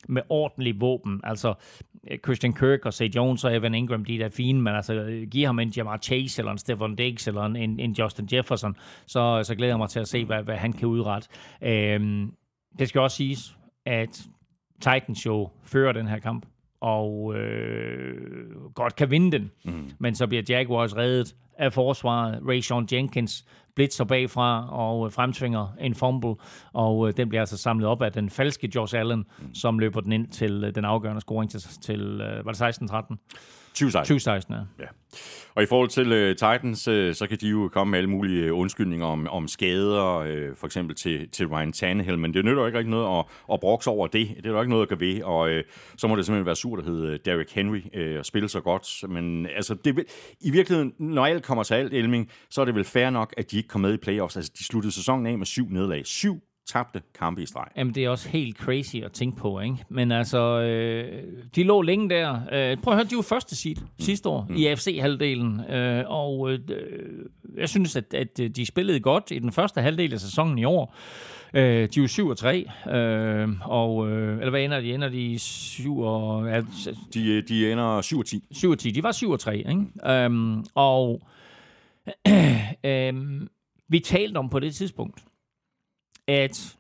med 0.08 0.22
ordentlig 0.28 0.80
våben. 0.80 1.20
Altså, 1.24 1.54
Christian 2.24 2.52
Kirk 2.52 2.86
og 2.86 2.94
St. 2.94 3.02
Jones 3.02 3.44
og 3.44 3.56
Evan 3.56 3.74
Ingram, 3.74 4.04
de 4.04 4.22
er 4.22 4.28
fine, 4.28 4.62
men 4.62 4.74
altså, 4.74 5.26
giv 5.30 5.46
ham 5.46 5.58
en 5.58 5.68
Jamar 5.68 5.96
Chase, 5.96 6.40
eller 6.40 6.52
en 6.52 6.58
Stephon 6.58 6.96
Diggs, 6.96 7.28
eller 7.28 7.42
en, 7.42 7.80
en 7.80 7.92
Justin 7.92 8.28
Jefferson, 8.32 8.76
så, 9.06 9.42
så 9.44 9.54
glæder 9.54 9.72
jeg 9.72 9.78
mig 9.78 9.88
til 9.88 10.00
at 10.00 10.08
se, 10.08 10.24
hvad, 10.24 10.42
hvad 10.42 10.56
han 10.56 10.72
kan 10.72 10.88
udrette. 10.88 11.28
Øhm, 11.62 12.32
det 12.78 12.88
skal 12.88 13.00
også 13.00 13.16
siges, 13.16 13.56
at 13.86 14.22
Titans 14.80 15.26
jo 15.26 15.48
fører 15.64 15.92
den 15.92 16.08
her 16.08 16.18
kamp, 16.18 16.46
og 16.80 17.34
øh, 17.36 18.60
godt 18.74 18.96
kan 18.96 19.10
vinde 19.10 19.38
den. 19.38 19.50
Mm. 19.64 19.90
Men 19.98 20.14
så 20.14 20.26
bliver 20.26 20.42
Jaguars 20.48 20.96
reddet 20.96 21.34
af 21.58 21.72
forsvaret. 21.72 22.42
Ray 22.48 22.60
Sean 22.60 22.88
Jenkins 22.92 23.46
blitzer 23.76 24.04
bagfra 24.04 24.68
og 24.70 25.06
øh, 25.06 25.12
fremtvinger 25.12 25.74
en 25.80 25.94
fumble, 25.94 26.34
og 26.72 27.08
øh, 27.08 27.14
den 27.16 27.28
bliver 27.28 27.42
altså 27.42 27.56
samlet 27.56 27.88
op 27.88 28.02
af 28.02 28.12
den 28.12 28.30
falske 28.30 28.70
Josh 28.74 28.98
Allen, 28.98 29.18
mm. 29.18 29.54
som 29.54 29.78
løber 29.78 30.00
den 30.00 30.12
ind 30.12 30.28
til 30.28 30.64
øh, 30.64 30.74
den 30.74 30.84
afgørende 30.84 31.20
scoring 31.20 31.50
til, 31.50 31.60
til 31.82 32.16
var 32.44 32.52
det 32.52 32.62
16-13? 32.62 33.16
2016. 33.74 34.04
2016, 34.04 34.54
ja. 34.54 34.60
Ja. 34.84 34.86
Og 35.54 35.62
i 35.62 35.66
forhold 35.66 35.88
til 35.88 36.12
uh, 36.12 36.28
Titans, 36.28 36.88
uh, 36.88 37.12
så 37.12 37.26
kan 37.28 37.38
de 37.40 37.48
jo 37.48 37.68
komme 37.72 37.90
med 37.90 37.98
alle 37.98 38.10
mulige 38.10 38.52
undskyldninger 38.52 39.06
om, 39.06 39.28
om 39.28 39.48
skader, 39.48 40.18
uh, 40.18 40.56
for 40.56 40.66
eksempel 40.66 40.96
til, 40.96 41.28
til 41.28 41.46
Ryan 41.46 41.72
Tannehill, 41.72 42.18
men 42.18 42.34
det 42.34 42.44
nytter 42.44 42.62
jo 42.62 42.66
ikke 42.66 42.78
rigtig 42.78 42.90
noget 42.90 43.18
at, 43.18 43.24
at 43.52 43.60
brokse 43.60 43.90
over 43.90 44.06
det. 44.06 44.28
Det 44.36 44.46
er 44.46 44.50
jo 44.50 44.60
ikke 44.60 44.70
noget 44.70 44.82
at 44.82 44.88
gøre 44.88 45.00
ved, 45.00 45.22
og 45.22 45.50
uh, 45.50 45.60
så 45.96 46.08
må 46.08 46.16
det 46.16 46.26
simpelthen 46.26 46.46
være 46.46 46.56
surt 46.56 46.78
at 46.78 46.84
hedde 46.84 47.18
Derrick 47.18 47.52
Henry 47.52 47.80
uh, 47.96 48.18
og 48.18 48.26
spille 48.26 48.48
så 48.48 48.60
godt. 48.60 49.08
Men 49.08 49.46
altså, 49.46 49.74
det, 49.74 50.04
i 50.40 50.50
virkeligheden, 50.50 50.92
når 50.98 51.26
alt 51.26 51.44
kommer 51.44 51.64
til 51.64 51.74
alt, 51.74 51.94
Elming, 51.94 52.30
så 52.50 52.60
er 52.60 52.64
det 52.64 52.74
vel 52.74 52.84
fair 52.84 53.10
nok, 53.10 53.34
at 53.36 53.50
de 53.50 53.59
ikke 53.60 53.68
kom 53.68 53.80
med 53.80 53.94
i 53.94 53.96
playoffs. 53.96 54.36
Altså, 54.36 54.52
de 54.58 54.64
sluttede 54.64 54.92
sæsonen 54.94 55.26
af 55.26 55.38
med 55.38 55.46
syv 55.46 55.68
nederlag. 55.68 56.06
Syv 56.06 56.42
tabte 56.72 57.02
kampe 57.18 57.42
i 57.42 57.46
streg. 57.46 57.66
Jamen, 57.76 57.94
det 57.94 58.04
er 58.04 58.08
også 58.08 58.28
helt 58.28 58.56
crazy 58.56 58.96
at 58.96 59.12
tænke 59.12 59.36
på, 59.36 59.60
ikke? 59.60 59.76
Men 59.88 60.12
altså, 60.12 60.60
øh, 60.60 61.22
de 61.56 61.62
lå 61.62 61.82
længe 61.82 62.10
der. 62.10 62.34
Øh, 62.52 62.76
prøv 62.76 62.92
at 62.92 62.98
høre, 62.98 63.06
de 63.10 63.16
var 63.16 63.22
første 63.22 63.56
seed 63.56 63.76
mm. 63.76 63.86
sidste 63.98 64.28
år 64.28 64.46
mm. 64.48 64.56
i 64.56 64.66
AFC-halvdelen. 64.66 65.70
Øh, 65.70 66.04
og 66.06 66.52
øh, 66.52 66.58
jeg 67.56 67.68
synes, 67.68 67.96
at, 67.96 68.14
at 68.14 68.38
de 68.56 68.66
spillede 68.66 69.00
godt 69.00 69.30
i 69.30 69.38
den 69.38 69.52
første 69.52 69.80
halvdel 69.80 70.12
af 70.12 70.20
sæsonen 70.20 70.58
i 70.58 70.64
år. 70.64 70.94
Øh, 71.54 71.62
de 71.62 71.82
er 71.82 72.02
jo 72.02 72.06
7 72.06 72.28
og 72.28 72.38
3, 72.38 72.70
øh, 72.90 73.48
og, 73.64 74.10
øh, 74.10 74.38
eller 74.38 74.50
hvad 74.50 74.62
ender 74.62 74.80
de? 74.80 74.94
Ender 74.94 75.08
de 75.08 75.38
7 75.38 75.98
og... 75.98 76.48
Ja, 76.48 76.62
de, 77.14 77.42
de 77.42 77.72
ender 77.72 78.00
7 78.00 78.18
og 78.18 78.26
10. 78.26 78.44
7 78.50 78.70
og 78.70 78.78
10. 78.78 78.90
De 78.90 79.02
var 79.02 79.12
7 79.12 79.30
og 79.30 79.40
3, 79.40 79.56
ikke? 79.56 79.86
Øh, 80.06 80.30
og 80.74 81.22
øh, 82.84 83.46
vi 83.88 84.00
talte 84.00 84.36
om 84.38 84.48
på 84.48 84.60
det 84.60 84.74
tidspunkt, 84.74 85.24
at 86.26 86.76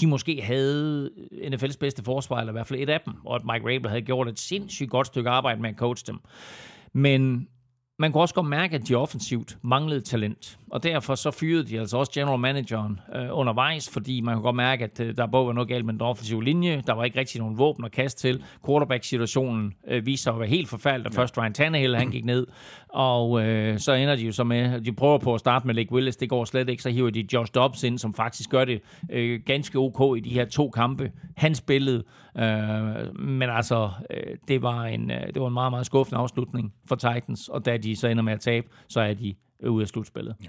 de 0.00 0.06
måske 0.06 0.42
havde 0.42 1.10
NFL's 1.32 1.78
bedste 1.80 2.04
forsvar, 2.04 2.38
eller 2.38 2.52
i 2.52 2.56
hvert 2.56 2.66
fald 2.66 2.80
et 2.80 2.90
af 2.90 3.00
dem, 3.00 3.14
og 3.26 3.34
at 3.34 3.44
Mike 3.44 3.74
Rabel 3.74 3.88
havde 3.88 4.02
gjort 4.02 4.28
et 4.28 4.38
sindssygt 4.38 4.90
godt 4.90 5.06
stykke 5.06 5.30
arbejde 5.30 5.60
med 5.60 5.70
at 5.70 5.76
coache 5.76 6.06
dem. 6.06 6.20
Men 6.92 7.48
man 7.98 8.12
kunne 8.12 8.22
også 8.22 8.34
godt 8.34 8.46
mærke, 8.46 8.74
at 8.74 8.88
de 8.88 8.94
offensivt 8.94 9.58
manglede 9.62 10.00
talent. 10.00 10.58
Og 10.70 10.82
derfor 10.82 11.14
så 11.14 11.30
fyrede 11.30 11.64
de 11.64 11.80
altså 11.80 11.96
også 11.96 12.12
general 12.12 12.38
manageren 12.38 13.00
øh, 13.14 13.28
undervejs, 13.32 13.90
fordi 13.90 14.20
man 14.20 14.34
kunne 14.34 14.42
godt 14.42 14.56
mærke, 14.56 14.84
at 14.84 15.00
øh, 15.00 15.16
der 15.16 15.26
både 15.26 15.46
var 15.46 15.52
noget 15.52 15.68
galt 15.68 15.84
med 15.84 15.92
den 15.94 16.00
offensive 16.02 16.44
linje. 16.44 16.82
Der 16.86 16.92
var 16.92 17.04
ikke 17.04 17.20
rigtig 17.20 17.40
nogen 17.40 17.58
våben 17.58 17.84
at 17.84 17.92
kaste 17.92 18.20
til. 18.20 18.44
Quarterback-situationen 18.66 19.74
øh, 19.88 20.06
viste 20.06 20.22
sig 20.22 20.32
at 20.32 20.40
være 20.40 20.48
helt 20.48 20.68
forfærdelig, 20.68 21.04
da 21.04 21.10
ja. 21.16 21.22
først 21.22 21.38
Ryan 21.38 21.52
Tannehill 21.52 21.96
han 21.96 22.10
gik 22.10 22.24
ned. 22.24 22.46
Og 22.88 23.42
øh, 23.42 23.78
så 23.78 23.92
ender 23.92 24.16
de 24.16 24.22
jo 24.22 24.32
så 24.32 24.44
med, 24.44 24.80
de 24.80 24.92
prøver 24.92 25.18
på 25.18 25.34
at 25.34 25.40
starte 25.40 25.66
med 25.66 25.74
Lake 25.74 25.92
Willis, 25.92 26.16
det 26.16 26.28
går 26.28 26.44
slet 26.44 26.68
ikke. 26.68 26.82
Så 26.82 26.90
hiver 26.90 27.10
de 27.10 27.26
Josh 27.32 27.52
Dobbs 27.54 27.82
ind, 27.82 27.98
som 27.98 28.14
faktisk 28.14 28.50
gør 28.50 28.64
det 28.64 28.80
øh, 29.10 29.40
ganske 29.46 29.78
ok 29.78 30.16
i 30.16 30.20
de 30.20 30.30
her 30.30 30.44
to 30.44 30.70
kampe. 30.70 31.12
Han 31.36 31.54
spillede, 31.54 32.04
øh, 32.38 33.20
men 33.20 33.50
altså, 33.50 33.90
øh, 34.10 34.36
det, 34.48 34.62
var 34.62 34.84
en, 34.84 35.10
øh, 35.10 35.26
det 35.34 35.42
var 35.42 35.48
en 35.48 35.54
meget, 35.54 35.72
meget 35.72 35.86
skuffende 35.86 36.20
afslutning 36.20 36.74
for 36.88 36.94
Titans. 36.96 37.48
Og 37.48 37.64
da 37.64 37.76
de 37.76 37.96
så 37.96 38.08
ender 38.08 38.22
med 38.22 38.32
at 38.32 38.40
tabe, 38.40 38.68
så 38.88 39.00
er 39.00 39.14
de 39.14 39.34
ude 39.68 39.82
af 39.82 39.88
slutspillet. 39.88 40.36
Ja. 40.44 40.48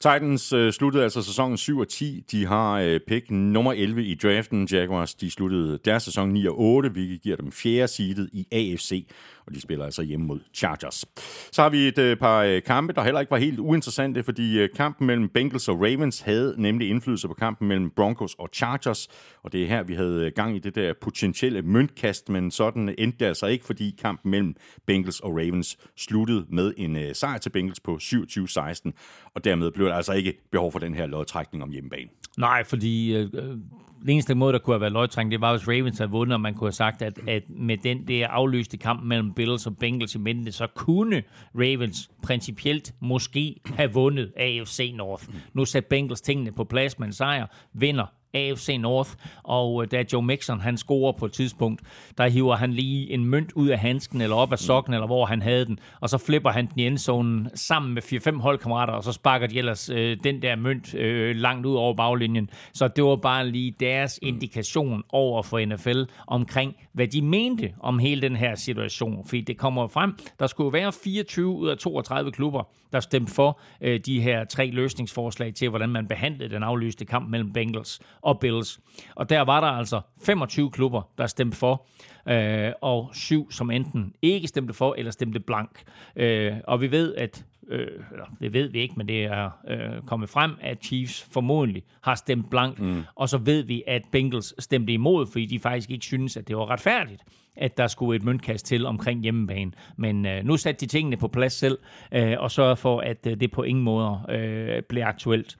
Titans 0.00 0.52
øh, 0.52 0.72
sluttede 0.72 1.04
altså 1.04 1.22
sæsonen 1.22 1.56
7 1.56 1.78
og 1.78 1.88
10. 1.88 2.24
De 2.30 2.46
har 2.46 2.80
øh, 2.80 3.00
pick 3.06 3.30
nummer 3.30 3.72
11 3.72 4.04
i 4.04 4.14
draften. 4.14 4.68
Jaguars 4.72 5.14
de 5.14 5.30
sluttede 5.30 5.78
deres 5.84 6.02
sæson 6.02 6.28
9 6.28 6.46
og 6.46 6.60
8, 6.60 6.88
hvilket 6.88 7.22
giver 7.22 7.36
dem 7.36 7.52
fjerde 7.52 7.88
seedet 7.88 8.30
i 8.32 8.46
AFC 8.52 9.06
og 9.50 9.54
de 9.54 9.60
spiller 9.60 9.84
altså 9.84 10.02
hjemme 10.02 10.26
mod 10.26 10.40
Chargers. 10.54 11.04
Så 11.52 11.62
har 11.62 11.68
vi 11.68 11.88
et 11.88 11.98
øh, 11.98 12.16
par 12.16 12.42
øh, 12.42 12.62
kampe, 12.62 12.92
der 12.92 13.02
heller 13.02 13.20
ikke 13.20 13.30
var 13.30 13.36
helt 13.36 13.58
uinteressante, 13.58 14.22
fordi 14.22 14.58
øh, 14.58 14.68
kampen 14.76 15.06
mellem 15.06 15.28
Bengals 15.28 15.68
og 15.68 15.80
Ravens 15.80 16.20
havde 16.20 16.54
nemlig 16.58 16.88
indflydelse 16.88 17.28
på 17.28 17.34
kampen 17.34 17.68
mellem 17.68 17.90
Broncos 17.90 18.34
og 18.34 18.48
Chargers, 18.52 19.08
og 19.42 19.52
det 19.52 19.62
er 19.62 19.66
her, 19.66 19.82
vi 19.82 19.94
havde 19.94 20.26
øh, 20.26 20.32
gang 20.36 20.56
i 20.56 20.58
det 20.58 20.74
der 20.74 20.92
potentielle 21.00 21.62
møntkast, 21.62 22.28
men 22.28 22.50
sådan 22.50 22.94
endte 22.98 23.18
det 23.18 23.26
altså 23.26 23.46
ikke, 23.46 23.64
fordi 23.64 23.96
kampen 24.02 24.30
mellem 24.30 24.56
Bengals 24.86 25.20
og 25.20 25.30
Ravens 25.30 25.78
sluttede 25.96 26.46
med 26.48 26.74
en 26.76 26.96
øh, 26.96 27.14
sejr 27.14 27.38
til 27.38 27.50
Bengals 27.50 27.80
på 27.80 27.98
27-16, 28.02 28.90
og 29.34 29.44
dermed 29.44 29.70
blev 29.70 29.86
der 29.86 29.94
altså 29.94 30.12
ikke 30.12 30.34
behov 30.52 30.72
for 30.72 30.78
den 30.78 30.94
her 30.94 31.06
lodtrækning 31.06 31.62
om 31.62 31.70
hjemmebane. 31.70 32.08
Nej, 32.38 32.64
fordi 32.64 33.16
øh, 33.16 33.30
øh, 33.34 33.56
den 34.00 34.08
eneste 34.08 34.34
måde, 34.34 34.52
der 34.52 34.58
kunne 34.58 34.74
have 34.74 34.80
været 34.80 34.92
lodtrækning, 34.92 35.32
det 35.32 35.40
var, 35.40 35.56
hvis 35.56 35.68
Ravens 35.68 35.98
havde 35.98 36.10
vundet, 36.10 36.34
og 36.34 36.40
man 36.40 36.54
kunne 36.54 36.66
have 36.66 36.72
sagt, 36.72 37.02
at, 37.02 37.18
at 37.28 37.42
med 37.48 37.76
den 37.76 38.08
der 38.08 38.28
aflyste 38.28 38.76
kamp 38.76 39.04
mellem 39.04 39.32
Bills 39.34 39.66
og 39.66 39.76
Bengals 39.76 40.14
i 40.14 40.18
midten, 40.18 40.52
så 40.52 40.66
kunne 40.66 41.22
Ravens 41.54 42.10
principielt 42.22 42.94
måske 43.00 43.60
have 43.76 43.92
vundet 43.92 44.32
AFC 44.36 44.92
North. 44.96 45.24
Nu 45.52 45.64
satte 45.64 45.88
Bengals 45.88 46.20
tingene 46.20 46.52
på 46.52 46.64
plads 46.64 46.98
med 46.98 47.06
en 47.06 47.12
sejr, 47.12 47.46
vinder 47.72 48.06
AFC 48.34 48.76
North, 48.80 49.10
og 49.42 49.82
øh, 49.82 49.90
da 49.90 50.04
Joe 50.12 50.22
Mixon 50.22 50.60
han 50.60 50.76
scorer 50.76 51.12
på 51.12 51.26
et 51.26 51.32
tidspunkt, 51.32 51.82
der 52.18 52.28
hiver 52.28 52.56
han 52.56 52.72
lige 52.72 53.10
en 53.10 53.24
mønt 53.24 53.52
ud 53.52 53.68
af 53.68 53.78
handsken, 53.78 54.20
eller 54.20 54.36
op 54.36 54.52
af 54.52 54.58
sokken, 54.58 54.94
eller 54.94 55.06
hvor 55.06 55.26
han 55.26 55.42
havde 55.42 55.64
den, 55.64 55.78
og 56.00 56.08
så 56.08 56.18
flipper 56.18 56.50
han 56.50 56.66
den 56.66 56.80
i 56.80 56.86
endzonen 56.86 57.48
sammen 57.54 57.94
med 57.94 58.02
4-5 58.02 58.40
holdkammerater, 58.40 58.92
og 58.92 59.04
så 59.04 59.12
sparker 59.12 59.46
de 59.46 59.58
ellers 59.58 59.90
øh, 59.90 60.16
den 60.24 60.42
der 60.42 60.56
mønt 60.56 60.94
øh, 60.94 61.36
langt 61.36 61.66
ud 61.66 61.74
over 61.74 61.94
baglinjen. 61.94 62.50
Så 62.72 62.88
det 62.88 63.04
var 63.04 63.16
bare 63.16 63.48
lige 63.48 63.74
deres 63.80 64.18
indikation 64.22 65.02
over 65.12 65.42
for 65.42 65.66
NFL 65.66 66.02
omkring, 66.26 66.76
hvad 66.92 67.08
de 67.08 67.22
mente 67.22 67.74
om 67.80 67.98
hele 67.98 68.22
den 68.22 68.36
her 68.36 68.54
situation. 68.54 69.24
Fordi 69.24 69.40
det 69.40 69.58
kommer 69.58 69.88
frem, 69.88 70.14
der 70.38 70.46
skulle 70.46 70.72
være 70.72 70.92
24 70.92 71.46
ud 71.46 71.68
af 71.68 71.78
32 71.78 72.32
klubber, 72.32 72.62
der 72.92 73.00
stemte 73.00 73.32
for 73.32 73.60
øh, 73.80 74.00
de 74.06 74.20
her 74.20 74.44
tre 74.44 74.66
løsningsforslag 74.66 75.54
til, 75.54 75.68
hvordan 75.68 75.88
man 75.88 76.08
behandlede 76.08 76.54
den 76.54 76.62
aflyste 76.62 77.04
kamp 77.04 77.28
mellem 77.30 77.52
Bengals 77.52 78.00
og 78.22 78.40
Bills. 78.40 78.80
Og 79.14 79.30
der 79.30 79.40
var 79.40 79.60
der 79.60 79.66
altså 79.66 80.00
25 80.22 80.70
klubber, 80.70 81.02
der 81.18 81.26
stemte 81.26 81.56
for, 81.56 81.86
øh, 82.28 82.72
og 82.80 83.10
syv, 83.12 83.52
som 83.52 83.70
enten 83.70 84.14
ikke 84.22 84.48
stemte 84.48 84.74
for, 84.74 84.94
eller 84.98 85.10
stemte 85.10 85.40
blank. 85.40 85.82
Øh, 86.16 86.52
og 86.66 86.80
vi 86.80 86.90
ved, 86.90 87.14
at 87.14 87.44
øh, 87.70 87.86
eller 88.12 88.24
det 88.40 88.52
ved 88.52 88.68
vi 88.68 88.80
ikke, 88.80 88.94
men 88.96 89.08
det 89.08 89.24
er 89.24 89.50
øh, 89.68 90.02
kommet 90.06 90.28
frem, 90.28 90.52
at 90.60 90.84
Chiefs 90.84 91.28
formodentlig 91.32 91.82
har 92.00 92.14
stemt 92.14 92.50
blank, 92.50 92.78
mm. 92.78 93.02
og 93.14 93.28
så 93.28 93.38
ved 93.38 93.62
vi, 93.62 93.82
at 93.86 94.02
Bengals 94.12 94.54
stemte 94.58 94.92
imod, 94.92 95.26
fordi 95.26 95.46
de 95.46 95.58
faktisk 95.58 95.90
ikke 95.90 96.04
synes, 96.04 96.36
at 96.36 96.48
det 96.48 96.56
var 96.56 96.70
retfærdigt, 96.70 97.22
at 97.56 97.76
der 97.76 97.86
skulle 97.86 98.16
et 98.16 98.22
møntkast 98.22 98.66
til 98.66 98.86
omkring 98.86 99.22
hjemmebane. 99.22 99.72
Men 99.96 100.26
øh, 100.26 100.44
nu 100.44 100.56
satte 100.56 100.80
de 100.80 100.86
tingene 100.86 101.16
på 101.16 101.28
plads 101.28 101.52
selv, 101.52 101.78
øh, 102.12 102.36
og 102.38 102.50
sørger 102.50 102.74
for, 102.74 103.00
at 103.00 103.26
øh, 103.26 103.40
det 103.40 103.50
på 103.50 103.62
ingen 103.62 103.84
måde 103.84 104.18
øh, 104.28 104.82
bliver 104.82 105.06
aktuelt. 105.06 105.58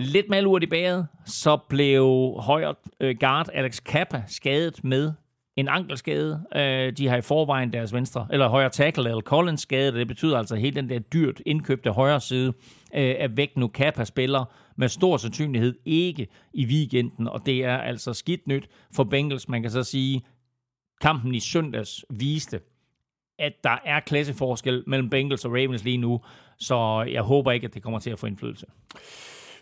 Lidt 0.00 0.28
malurt 0.28 0.62
i 0.62 0.66
bæret, 0.66 1.06
så 1.26 1.56
blev 1.68 2.34
højre 2.38 2.74
øh, 3.00 3.16
guard 3.20 3.48
Alex 3.54 3.82
Kappa 3.84 4.22
skadet 4.26 4.84
med 4.84 5.12
en 5.56 5.68
ankelskade. 5.68 6.44
Øh, 6.56 6.92
de 6.92 7.08
har 7.08 7.16
i 7.16 7.20
forvejen 7.20 7.72
deres 7.72 7.92
venstre, 7.92 8.26
eller 8.32 8.48
højre 8.48 8.70
tackle, 8.70 9.08
eller 9.08 9.20
Collins 9.20 9.60
skade. 9.60 9.92
Det 9.92 10.08
betyder 10.08 10.38
altså, 10.38 10.54
at 10.54 10.60
hele 10.60 10.76
den 10.76 10.90
der 10.90 10.98
dyrt 10.98 11.40
indkøbte 11.46 11.90
højre 11.90 12.20
side 12.20 12.48
øh, 12.94 13.14
er 13.18 13.28
væk 13.28 13.56
nu. 13.56 13.68
Kappa 13.68 14.04
spiller 14.04 14.44
med 14.76 14.88
stor 14.88 15.16
sandsynlighed 15.16 15.74
ikke 15.84 16.28
i 16.54 16.66
weekenden, 16.66 17.28
og 17.28 17.46
det 17.46 17.64
er 17.64 17.76
altså 17.76 18.12
skidt 18.12 18.46
nyt 18.46 18.68
for 18.94 19.04
Bengals. 19.04 19.48
Man 19.48 19.62
kan 19.62 19.70
så 19.70 19.82
sige, 19.82 20.22
kampen 21.00 21.34
i 21.34 21.40
søndags 21.40 22.04
viste, 22.10 22.60
at 23.38 23.52
der 23.64 23.78
er 23.84 24.00
klasseforskel 24.00 24.84
mellem 24.86 25.10
Bengals 25.10 25.44
og 25.44 25.52
Ravens 25.52 25.84
lige 25.84 25.98
nu, 25.98 26.20
så 26.58 27.02
jeg 27.12 27.22
håber 27.22 27.52
ikke, 27.52 27.66
at 27.66 27.74
det 27.74 27.82
kommer 27.82 27.98
til 27.98 28.10
at 28.10 28.18
få 28.18 28.26
indflydelse. 28.26 28.66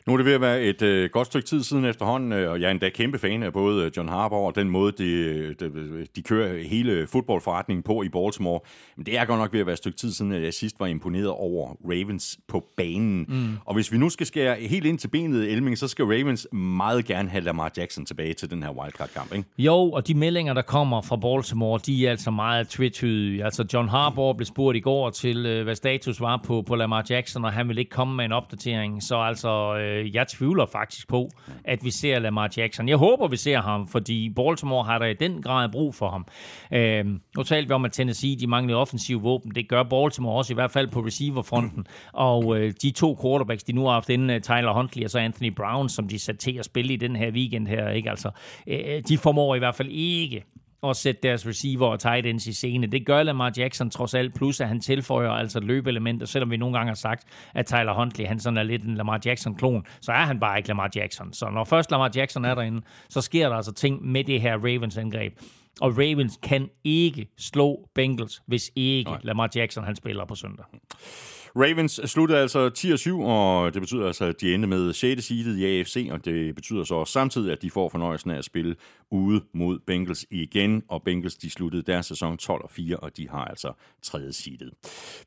Nu 0.07 0.13
er 0.13 0.17
det 0.17 0.27
ved 0.27 0.33
at 0.33 0.41
være 0.41 0.63
et 0.63 0.83
øh, 0.83 1.11
godt 1.11 1.27
stykke 1.27 1.47
tid 1.47 1.63
siden 1.63 1.85
efterhånden, 1.85 2.33
øh, 2.33 2.51
og 2.51 2.61
jeg 2.61 2.67
er 2.67 2.71
endda 2.71 2.89
kæmpe 2.89 3.19
fan 3.19 3.43
af 3.43 3.53
både 3.53 3.85
øh, 3.85 3.91
John 3.97 4.09
Harbaugh 4.09 4.47
og 4.47 4.55
den 4.55 4.71
måde, 4.71 4.93
de, 4.93 5.55
de, 5.55 6.07
de 6.17 6.23
kører 6.23 6.63
hele 6.63 7.07
fodboldforretningen 7.07 7.83
på 7.83 8.03
i 8.03 8.09
Baltimore. 8.09 8.61
Men 8.97 9.07
det 9.07 9.19
er 9.19 9.25
godt 9.25 9.41
nok 9.41 9.53
ved 9.53 9.61
at 9.61 9.67
være 9.67 9.73
et 9.73 9.79
stykke 9.79 9.99
tid 9.99 10.13
siden, 10.13 10.33
at 10.33 10.43
jeg 10.43 10.55
sidst 10.55 10.81
var 10.81 10.87
imponeret 10.87 11.29
over 11.29 11.75
Ravens 11.85 12.39
på 12.49 12.65
banen. 12.77 13.27
Mm. 13.29 13.57
Og 13.65 13.75
hvis 13.75 13.93
vi 13.93 13.99
nu 13.99 14.09
skal 14.09 14.27
skære 14.27 14.57
helt 14.61 14.87
ind 14.87 14.99
til 14.99 15.09
benet, 15.09 15.53
Elming, 15.53 15.79
så 15.79 15.89
skal 15.89 16.05
Ravens 16.05 16.49
meget 16.53 17.05
gerne 17.05 17.29
have 17.29 17.45
Lamar 17.45 17.73
Jackson 17.77 18.07
tilbage 18.07 18.35
til 18.35 18.51
den 18.51 18.63
her 18.63 18.71
wildcard-kamp, 18.71 19.33
ikke? 19.35 19.49
Jo, 19.59 19.91
og 19.91 20.09
de 20.09 20.15
meldinger, 20.15 20.55
der 20.55 20.63
kommer 20.63 21.01
fra 21.01 21.17
Baltimore, 21.17 21.81
de 21.87 22.07
er 22.07 22.11
altså 22.11 22.31
meget 22.31 22.69
tvetydige. 22.69 23.45
Altså 23.45 23.65
John 23.73 23.89
Harbaugh 23.89 24.37
blev 24.37 24.47
spurgt 24.47 24.77
i 24.77 24.81
går 24.81 25.11
til, 25.11 25.47
øh, 25.47 25.65
hvad 25.65 25.75
status 25.75 26.21
var 26.21 26.41
på, 26.47 26.63
på 26.63 26.75
Lamar 26.75 27.05
Jackson, 27.11 27.45
og 27.45 27.53
han 27.53 27.69
vil 27.69 27.79
ikke 27.79 27.91
komme 27.91 28.17
med 28.17 28.25
en 28.25 28.33
opdatering. 28.33 29.03
Så 29.03 29.17
altså, 29.17 29.77
øh, 29.79 29.96
Øh, 29.97 30.15
jeg 30.15 30.29
tvivler 30.29 30.67
faktisk 30.67 31.09
på, 31.09 31.31
at 31.65 31.85
vi 31.85 31.91
ser 31.91 32.19
Lamar 32.19 32.51
Jackson. 32.57 32.89
Jeg 32.89 32.97
håber, 32.97 33.29
vi 33.29 33.37
ser 33.37 33.61
ham, 33.61 33.89
fordi 33.89 34.31
Baltimore 34.31 34.85
har 34.85 34.99
der 34.99 35.07
i 35.07 35.15
den 35.15 35.43
grad 35.43 35.69
brug 35.69 35.95
for 35.95 36.11
ham. 36.11 36.27
Øh, 36.73 37.05
nu 37.37 37.43
talte 37.43 37.69
vi 37.69 37.73
om, 37.73 37.85
at 37.85 37.93
Tennessee 37.93 38.37
de 38.37 38.47
manglede 38.47 38.79
offensive 38.79 39.23
våben. 39.23 39.55
Det 39.55 39.69
gør 39.69 39.83
Baltimore 39.83 40.37
også, 40.39 40.53
i 40.53 40.55
hvert 40.55 40.71
fald 40.71 40.89
på 40.89 41.01
receiverfronten. 41.01 41.87
Og 42.13 42.59
øh, 42.59 42.73
de 42.83 42.91
to 42.91 43.19
quarterbacks, 43.23 43.65
de 43.65 43.73
nu 43.73 43.85
har 43.85 43.93
haft 43.93 44.09
inden, 44.09 44.31
øh, 44.31 44.41
Tyler 44.41 44.73
Huntley 44.73 45.05
og 45.05 45.11
så 45.11 45.19
Anthony 45.19 45.53
Brown, 45.57 45.89
som 45.89 46.09
de 46.09 46.19
satte 46.19 46.41
til 46.41 46.59
at 46.59 46.65
spille 46.65 46.93
i 46.93 46.97
den 46.97 47.17
her 47.17 47.31
weekend 47.31 47.69
her, 47.69 47.91
ikke? 47.91 48.11
Altså, 48.11 48.31
øh, 48.67 49.03
de 49.09 49.19
formår 49.19 49.55
i 49.55 49.59
hvert 49.59 49.75
fald 49.75 49.89
ikke 49.91 50.45
at 50.83 50.97
sætte 50.97 51.21
deres 51.23 51.47
receiver 51.47 51.87
og 51.87 52.01
tight 52.01 52.27
ends 52.27 52.47
i 52.47 52.53
scene. 52.53 52.87
Det 52.87 53.07
gør 53.07 53.23
Lamar 53.23 53.53
Jackson 53.57 53.91
trods 53.91 54.15
alt, 54.15 54.35
plus 54.35 54.61
at 54.61 54.69
han 54.69 54.81
tilføjer 54.81 55.31
altså 55.31 55.61
løbeelementer, 55.61 56.27
selvom 56.27 56.51
vi 56.51 56.57
nogle 56.57 56.77
gange 56.77 56.91
har 56.91 56.95
sagt, 56.95 57.25
at 57.55 57.67
Tyler 57.67 57.95
Huntley, 57.95 58.27
han 58.27 58.41
sådan 58.41 58.57
er 58.57 58.63
lidt 58.63 58.83
en 58.83 58.95
Lamar 58.95 59.21
Jackson-klon, 59.27 59.85
så 60.01 60.13
er 60.13 60.25
han 60.25 60.41
bare 60.41 60.59
ikke 60.59 60.69
Lamar 60.69 60.91
Jackson. 60.97 61.33
Så 61.33 61.51
når 61.51 61.65
først 61.65 61.91
Lamar 61.91 62.11
Jackson 62.17 62.45
er 62.45 62.55
derinde, 62.55 62.83
så 63.09 63.21
sker 63.21 63.49
der 63.49 63.57
altså 63.57 63.73
ting 63.73 64.07
med 64.07 64.25
det 64.25 64.41
her 64.41 64.57
Ravens-angreb. 64.57 65.33
Og 65.81 65.93
Ravens 65.99 66.39
kan 66.43 66.69
ikke 66.85 67.27
slå 67.39 67.89
Bengals, 67.95 68.43
hvis 68.47 68.71
ikke 68.77 69.11
Nej. 69.11 69.21
Lamar 69.23 69.51
Jackson 69.57 69.85
han 69.85 69.97
spiller 69.97 70.25
på 70.25 70.35
søndag. 70.35 70.65
Ravens 71.59 72.01
sluttede 72.05 72.39
altså 72.39 72.71
10-7, 72.79 73.23
og 73.25 73.75
det 73.75 73.83
betyder 73.83 74.07
altså, 74.07 74.25
at 74.25 74.41
de 74.41 74.55
endte 74.55 74.69
med 74.69 74.93
6. 74.93 75.25
seedet 75.25 75.59
i 75.59 75.79
AFC, 75.79 76.09
og 76.13 76.25
det 76.25 76.55
betyder 76.55 76.85
så 76.85 76.95
også 76.95 77.13
samtidig, 77.13 77.53
at 77.53 77.63
de 77.63 77.71
får 77.71 77.89
fornøjelsen 77.89 78.31
af 78.31 78.39
at 78.39 78.45
spille 78.45 78.77
ude 79.11 79.41
mod 79.55 79.79
Bengals 79.87 80.27
igen, 80.31 80.83
og 80.89 81.03
Bengals 81.03 81.35
de 81.35 81.51
sluttede 81.51 81.83
deres 81.83 82.07
sæson 82.07 82.39
12-4, 82.43 82.97
og 82.97 83.17
de 83.17 83.29
har 83.29 83.45
altså 83.45 83.73
3. 84.03 84.33
seedet. 84.33 84.71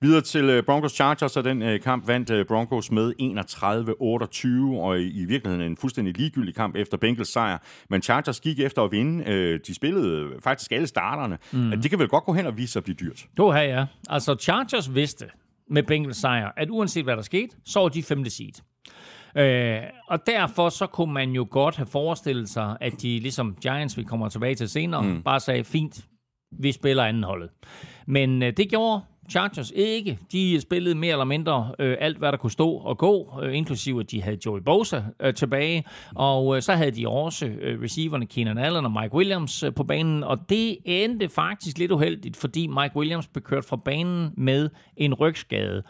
Videre 0.01 0.21
til 0.21 0.43
øh, 0.43 0.63
Broncos 0.63 0.91
Chargers, 0.91 1.37
og 1.37 1.43
den 1.43 1.61
øh, 1.61 1.81
kamp 1.81 2.07
vandt 2.07 2.29
øh, 2.29 2.45
Broncos 2.45 2.91
med 2.91 3.13
31-28, 4.75 4.81
og 4.81 5.01
i 5.01 5.25
virkeligheden 5.25 5.71
en 5.71 5.77
fuldstændig 5.77 6.17
ligegyldig 6.17 6.55
kamp 6.55 6.75
efter 6.75 6.97
Bengals 6.97 7.29
sejr, 7.29 7.57
men 7.89 8.01
Chargers 8.01 8.39
gik 8.39 8.59
efter 8.59 8.81
at 8.81 8.91
vinde. 8.91 9.57
De 9.57 9.75
spillede 9.75 10.27
faktisk 10.43 10.71
alle 10.71 10.87
starterne. 10.87 11.37
Mm. 11.51 11.81
Det 11.81 11.89
kan 11.89 11.99
vel 11.99 12.07
godt 12.07 12.23
gå 12.23 12.33
hen 12.33 12.45
og 12.45 12.57
vise 12.57 12.71
sig 12.71 12.79
at 12.79 12.83
blive 12.83 12.95
dyrt. 12.95 13.25
Du 13.37 13.49
har 13.49 13.61
ja. 13.61 13.85
Altså 14.09 14.35
Chargers 14.39 14.95
vidste, 14.95 15.25
med 15.69 15.83
Bengals 15.83 16.17
sejr, 16.17 16.51
at 16.57 16.69
uanset 16.69 17.03
hvad 17.03 17.15
der 17.15 17.21
skete, 17.21 17.55
så 17.65 17.79
var 17.79 17.89
de 17.89 18.03
femte 18.03 18.29
seed. 18.29 18.53
Øh, 19.35 19.81
og 20.07 20.27
derfor 20.27 20.69
så 20.69 20.87
kunne 20.87 21.13
man 21.13 21.31
jo 21.31 21.47
godt 21.49 21.75
have 21.75 21.85
forestillet 21.85 22.49
sig, 22.49 22.77
at 22.81 23.01
de 23.01 23.19
ligesom 23.19 23.55
Giants, 23.61 23.97
vi 23.97 24.03
kommer 24.03 24.29
tilbage 24.29 24.55
til 24.55 24.69
senere, 24.69 25.01
mm. 25.01 25.23
bare 25.23 25.39
sagde, 25.39 25.63
fint, 25.63 26.05
vi 26.51 26.71
spiller 26.71 27.03
anden 27.03 27.23
holdet. 27.23 27.49
Men 28.07 28.43
øh, 28.43 28.53
det 28.57 28.69
gjorde 28.69 29.01
Chargers 29.29 29.71
ikke. 29.75 30.19
De 30.31 30.61
spillede 30.61 30.95
mere 30.95 31.11
eller 31.11 31.25
mindre 31.25 31.71
øh, 31.79 31.97
alt, 31.99 32.17
hvad 32.17 32.31
der 32.31 32.37
kunne 32.37 32.51
stå 32.51 32.71
og 32.71 32.97
gå, 32.97 33.39
øh, 33.43 33.57
inklusive 33.57 33.99
at 33.99 34.11
de 34.11 34.21
havde 34.21 34.37
Joey 34.45 34.61
Bosa 34.61 35.01
øh, 35.19 35.33
tilbage, 35.33 35.83
og 36.15 36.55
øh, 36.55 36.61
så 36.61 36.73
havde 36.73 36.91
de 36.91 37.07
også 37.07 37.45
øh, 37.45 37.81
receiverne 37.81 38.25
Keenan 38.25 38.57
Allen 38.57 38.85
og 38.85 38.91
Mike 38.91 39.15
Williams 39.15 39.63
øh, 39.63 39.73
på 39.73 39.83
banen, 39.83 40.23
og 40.23 40.49
det 40.49 40.77
endte 40.85 41.29
faktisk 41.29 41.77
lidt 41.77 41.91
uheldigt, 41.91 42.37
fordi 42.37 42.67
Mike 42.67 42.95
Williams 42.95 43.27
blev 43.27 43.43
kørt 43.43 43.65
fra 43.65 43.75
banen 43.75 44.33
med 44.37 44.69
en 44.97 45.13
rygskade. 45.13 45.83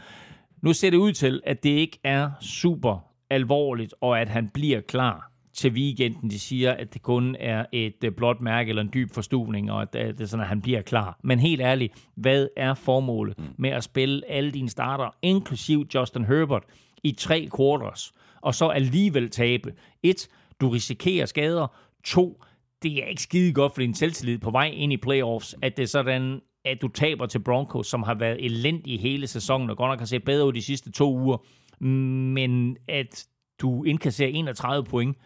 Nu 0.61 0.73
ser 0.73 0.89
det 0.89 0.97
ud 0.97 1.11
til, 1.11 1.41
at 1.45 1.63
det 1.63 1.69
ikke 1.69 1.99
er 2.03 2.29
super 2.41 3.05
alvorligt, 3.29 3.93
og 4.01 4.21
at 4.21 4.29
han 4.29 4.49
bliver 4.53 4.81
klar 4.81 5.28
til 5.59 5.71
weekenden. 5.71 6.29
De 6.29 6.39
siger, 6.39 6.71
at 6.71 6.93
det 6.93 7.01
kun 7.01 7.35
er 7.39 7.65
et 7.71 8.03
øh, 8.03 8.11
blåt 8.11 8.41
mærke 8.41 8.69
eller 8.69 8.81
en 8.81 8.89
dyb 8.93 9.11
forstuvning, 9.13 9.71
og 9.71 9.81
at 9.81 9.93
det 9.93 10.21
er 10.21 10.25
sådan, 10.25 10.41
at 10.43 10.47
han 10.49 10.61
bliver 10.61 10.81
klar. 10.81 11.19
Men 11.23 11.39
helt 11.39 11.61
ærligt, 11.61 12.07
hvad 12.15 12.47
er 12.57 12.73
formålet 12.73 13.39
mm. 13.39 13.45
med 13.57 13.69
at 13.69 13.83
spille 13.83 14.21
alle 14.29 14.51
dine 14.51 14.69
starter, 14.69 15.09
inklusiv 15.21 15.85
Justin 15.95 16.25
Herbert, 16.25 16.63
i 17.03 17.11
tre 17.11 17.49
quarters, 17.57 18.13
og 18.41 18.55
så 18.55 18.67
alligevel 18.67 19.29
tabe? 19.29 19.73
Et, 20.03 20.27
du 20.61 20.69
risikerer 20.69 21.25
skader. 21.25 21.67
To, 22.03 22.43
det 22.83 23.03
er 23.03 23.07
ikke 23.07 23.21
skide 23.21 23.53
godt 23.53 23.73
for 23.73 23.81
din 23.81 23.93
selvtillid 23.93 24.37
på 24.37 24.51
vej 24.51 24.65
ind 24.65 24.93
i 24.93 24.97
playoffs, 24.97 25.55
at 25.61 25.77
det 25.77 25.83
er 25.83 25.87
sådan, 25.87 26.41
at 26.65 26.81
du 26.81 26.87
taber 26.87 27.25
til 27.25 27.39
Broncos, 27.39 27.87
som 27.87 28.03
har 28.03 28.13
været 28.13 28.45
elendige 28.45 28.97
hele 28.97 29.27
sæsonen, 29.27 29.69
og 29.69 29.77
godt 29.77 29.89
nok 29.89 29.99
har 29.99 30.05
set 30.05 30.23
bedre 30.23 30.47
ud 30.47 30.53
de 30.53 30.61
sidste 30.61 30.91
to 30.91 31.17
uger, 31.17 31.37
men 31.83 32.77
at 32.87 33.27
du 33.61 33.83
indkasserer 33.83 34.29
31 34.29 34.83
point, 34.83 35.17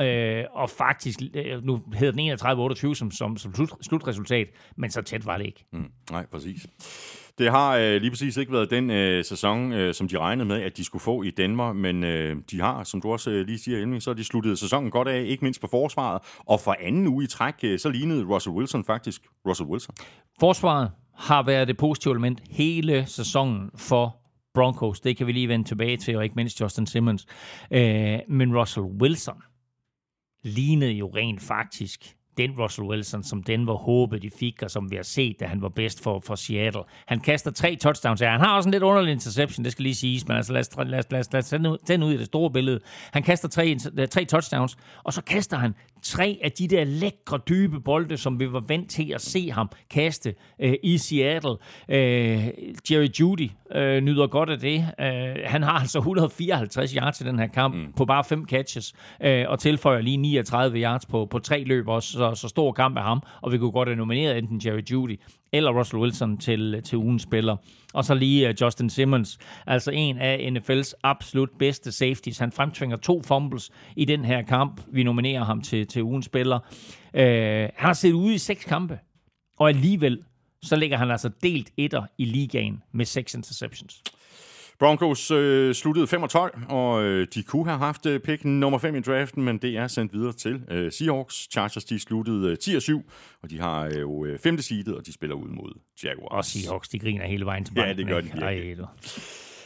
Øh, 0.00 0.44
og 0.50 0.70
faktisk, 0.70 1.20
øh, 1.34 1.64
nu 1.64 1.82
hedder 1.94 2.12
den 2.12 2.90
31-28 2.90 2.94
som, 2.94 3.10
som, 3.10 3.36
som 3.36 3.54
slut, 3.54 3.70
slutresultat, 3.80 4.48
men 4.76 4.90
så 4.90 5.02
tæt 5.02 5.26
var 5.26 5.38
det 5.38 5.46
ikke. 5.46 5.64
Mm, 5.72 5.90
nej, 6.10 6.26
præcis. 6.26 6.66
Det 7.38 7.50
har 7.50 7.76
øh, 7.76 8.00
lige 8.00 8.10
præcis 8.10 8.36
ikke 8.36 8.52
været 8.52 8.70
den 8.70 8.90
øh, 8.90 9.24
sæson, 9.24 9.72
øh, 9.72 9.94
som 9.94 10.08
de 10.08 10.18
regnede 10.18 10.48
med, 10.48 10.62
at 10.62 10.76
de 10.76 10.84
skulle 10.84 11.02
få 11.02 11.22
i 11.22 11.30
Danmark, 11.30 11.76
men 11.76 12.04
øh, 12.04 12.36
de 12.50 12.60
har, 12.60 12.84
som 12.84 13.00
du 13.00 13.12
også 13.12 13.30
øh, 13.30 13.46
lige 13.46 13.58
siger, 13.58 13.82
inden, 13.82 14.00
så 14.00 14.10
har 14.10 14.14
de 14.14 14.24
sluttet 14.24 14.58
sæsonen 14.58 14.90
godt 14.90 15.08
af, 15.08 15.22
ikke 15.22 15.44
mindst 15.44 15.60
på 15.60 15.66
forsvaret, 15.66 16.22
og 16.38 16.60
for 16.60 16.76
anden 16.80 17.06
uge 17.06 17.24
i 17.24 17.26
træk, 17.26 17.54
øh, 17.62 17.78
så 17.78 17.88
lignede 17.88 18.24
Russell 18.24 18.56
Wilson 18.56 18.84
faktisk 18.84 19.22
Russell 19.48 19.68
Wilson. 19.68 19.94
Forsvaret 20.40 20.90
har 21.16 21.42
været 21.42 21.68
det 21.68 21.76
positive 21.76 22.12
element 22.12 22.42
hele 22.50 23.04
sæsonen 23.06 23.70
for 23.76 24.16
Broncos. 24.54 25.00
Det 25.00 25.16
kan 25.16 25.26
vi 25.26 25.32
lige 25.32 25.48
vende 25.48 25.68
tilbage 25.68 25.96
til, 25.96 26.16
og 26.16 26.24
ikke 26.24 26.34
mindst 26.36 26.60
Justin 26.60 26.86
Simmons. 26.86 27.26
Øh, 27.70 28.18
men 28.28 28.58
Russell 28.58 28.86
Wilson, 28.86 29.42
lignede 30.42 30.92
jo 30.92 31.10
rent 31.14 31.42
faktisk 31.42 32.16
den 32.36 32.50
Russell 32.58 32.88
Wilson, 32.88 33.22
som 33.22 33.42
den 33.42 33.66
var 33.66 33.74
håbet, 33.74 34.22
de 34.22 34.30
fik, 34.30 34.62
og 34.62 34.70
som 34.70 34.90
vi 34.90 34.96
har 34.96 35.02
set, 35.02 35.40
da 35.40 35.46
han 35.46 35.62
var 35.62 35.68
bedst 35.68 36.02
for, 36.02 36.20
for 36.26 36.34
Seattle. 36.34 36.82
Han 37.06 37.20
kaster 37.20 37.50
tre 37.50 37.76
touchdowns 37.76 38.20
her. 38.20 38.30
Han 38.30 38.40
har 38.40 38.56
også 38.56 38.68
en 38.68 38.70
lidt 38.70 38.82
underlig 38.82 39.12
interception, 39.12 39.64
det 39.64 39.72
skal 39.72 39.82
lige 39.82 39.94
siges, 39.94 40.28
men 40.28 40.36
altså 40.36 40.52
lad 40.52 40.60
os, 40.60 40.68
lad 40.76 40.98
os, 40.98 41.10
lad 41.10 41.20
os, 41.20 41.32
lad 41.32 41.38
os 41.38 41.48
tage 41.48 41.78
den 41.88 42.02
ud 42.02 42.12
i 42.12 42.16
det 42.16 42.26
store 42.26 42.50
billede. 42.50 42.80
Han 43.12 43.22
kaster 43.22 43.48
tre, 43.48 43.76
øh, 43.98 44.08
tre 44.08 44.24
touchdowns, 44.24 44.76
og 45.04 45.12
så 45.12 45.22
kaster 45.22 45.56
han 45.56 45.74
tre 46.02 46.38
af 46.42 46.52
de 46.52 46.68
der 46.68 46.84
lækre, 46.84 47.38
dybe 47.48 47.80
bolde, 47.80 48.16
som 48.16 48.40
vi 48.40 48.52
var 48.52 48.60
vant 48.60 48.90
til 48.90 49.12
at 49.14 49.20
se 49.20 49.50
ham 49.50 49.70
kaste 49.90 50.34
øh, 50.58 50.74
i 50.82 50.98
Seattle. 50.98 51.56
Øh, 51.88 52.48
Jerry 52.90 53.08
Judy 53.20 53.50
øh, 53.74 54.00
nyder 54.00 54.26
godt 54.26 54.50
af 54.50 54.58
det. 54.58 54.86
Øh, 55.00 55.36
han 55.44 55.62
har 55.62 55.78
altså 55.80 55.98
154 55.98 56.92
yards 56.92 57.20
i 57.20 57.24
den 57.24 57.38
her 57.38 57.46
kamp 57.46 57.74
mm. 57.74 57.92
på 57.96 58.04
bare 58.04 58.24
fem 58.24 58.46
catches, 58.46 58.92
øh, 59.22 59.44
og 59.48 59.58
tilføjer 59.58 60.00
lige 60.00 60.16
39 60.16 60.78
yards 60.78 61.06
på, 61.06 61.26
på 61.26 61.38
tre 61.38 61.64
løb 61.64 61.88
også, 61.88 62.12
så, 62.12 62.34
så 62.34 62.48
stor 62.48 62.72
kamp 62.72 62.96
af 62.96 63.04
ham, 63.04 63.22
og 63.40 63.52
vi 63.52 63.58
kunne 63.58 63.72
godt 63.72 63.88
have 63.88 63.96
nomineret 63.96 64.38
enten 64.38 64.60
Jerry 64.64 64.82
Judy 64.90 65.20
eller 65.52 65.78
Russell 65.78 66.02
Wilson 66.02 66.38
til, 66.38 66.82
til 66.84 66.98
ugens 66.98 67.22
spiller. 67.22 67.56
Og 67.94 68.04
så 68.04 68.14
lige 68.14 68.48
uh, 68.48 68.54
Justin 68.60 68.90
Simmons, 68.90 69.38
altså 69.66 69.90
en 69.90 70.18
af 70.18 70.50
NFL's 70.52 70.92
absolut 71.02 71.50
bedste 71.58 71.92
safeties. 71.92 72.38
Han 72.38 72.52
fremtvinger 72.52 72.96
to 72.96 73.22
fumbles 73.22 73.70
i 73.96 74.04
den 74.04 74.24
her 74.24 74.42
kamp. 74.42 74.80
Vi 74.92 75.02
nominerer 75.02 75.44
ham 75.44 75.60
til, 75.60 75.86
til 75.86 76.02
ugens 76.02 76.26
spiller. 76.26 76.58
Uh, 77.14 77.20
han 77.20 77.70
har 77.76 77.92
set 77.92 78.12
ude 78.12 78.34
i 78.34 78.38
seks 78.38 78.64
kampe, 78.64 78.98
og 79.58 79.68
alligevel 79.68 80.22
så 80.62 80.76
ligger 80.76 80.96
han 80.96 81.10
altså 81.10 81.30
delt 81.42 81.70
etter 81.76 82.02
i 82.18 82.24
ligaen 82.24 82.82
med 82.92 83.04
seks 83.04 83.34
interceptions. 83.34 84.02
Broncos 84.82 85.30
øh, 85.30 85.74
sluttede 85.74 86.06
5 86.06 86.28
12, 86.28 86.58
og 86.68 87.02
øh, 87.02 87.26
de 87.34 87.42
kunne 87.42 87.64
have 87.64 87.78
haft 87.78 88.06
øh, 88.06 88.20
pick 88.20 88.44
nummer 88.44 88.78
5 88.78 88.94
i 88.94 89.00
draften, 89.00 89.42
men 89.42 89.58
det 89.58 89.76
er 89.76 89.86
sendt 89.86 90.12
videre 90.12 90.32
til 90.32 90.62
øh, 90.70 90.92
Seahawks. 90.92 91.48
Chargers 91.52 91.84
de 91.84 92.00
sluttede 92.00 92.50
øh, 92.50 92.58
10 92.58 92.80
7, 92.80 93.02
og 93.42 93.50
de 93.50 93.60
har 93.60 93.84
øh, 93.84 94.00
jo 94.00 94.24
øh, 94.24 94.38
femte 94.38 94.62
seedet, 94.62 94.94
og 94.94 95.06
de 95.06 95.12
spiller 95.12 95.36
ud 95.36 95.48
mod 95.48 95.72
Jaguars. 96.04 96.30
Og 96.30 96.44
Seahawks, 96.44 96.88
de 96.88 96.98
griner 96.98 97.26
hele 97.26 97.44
vejen 97.44 97.64
til 97.64 97.74
banken. 97.74 97.96
Ja, 97.96 98.02
det 98.02 98.06
gør 98.06 98.20
de 98.20 98.54
virkelig. 98.54 98.86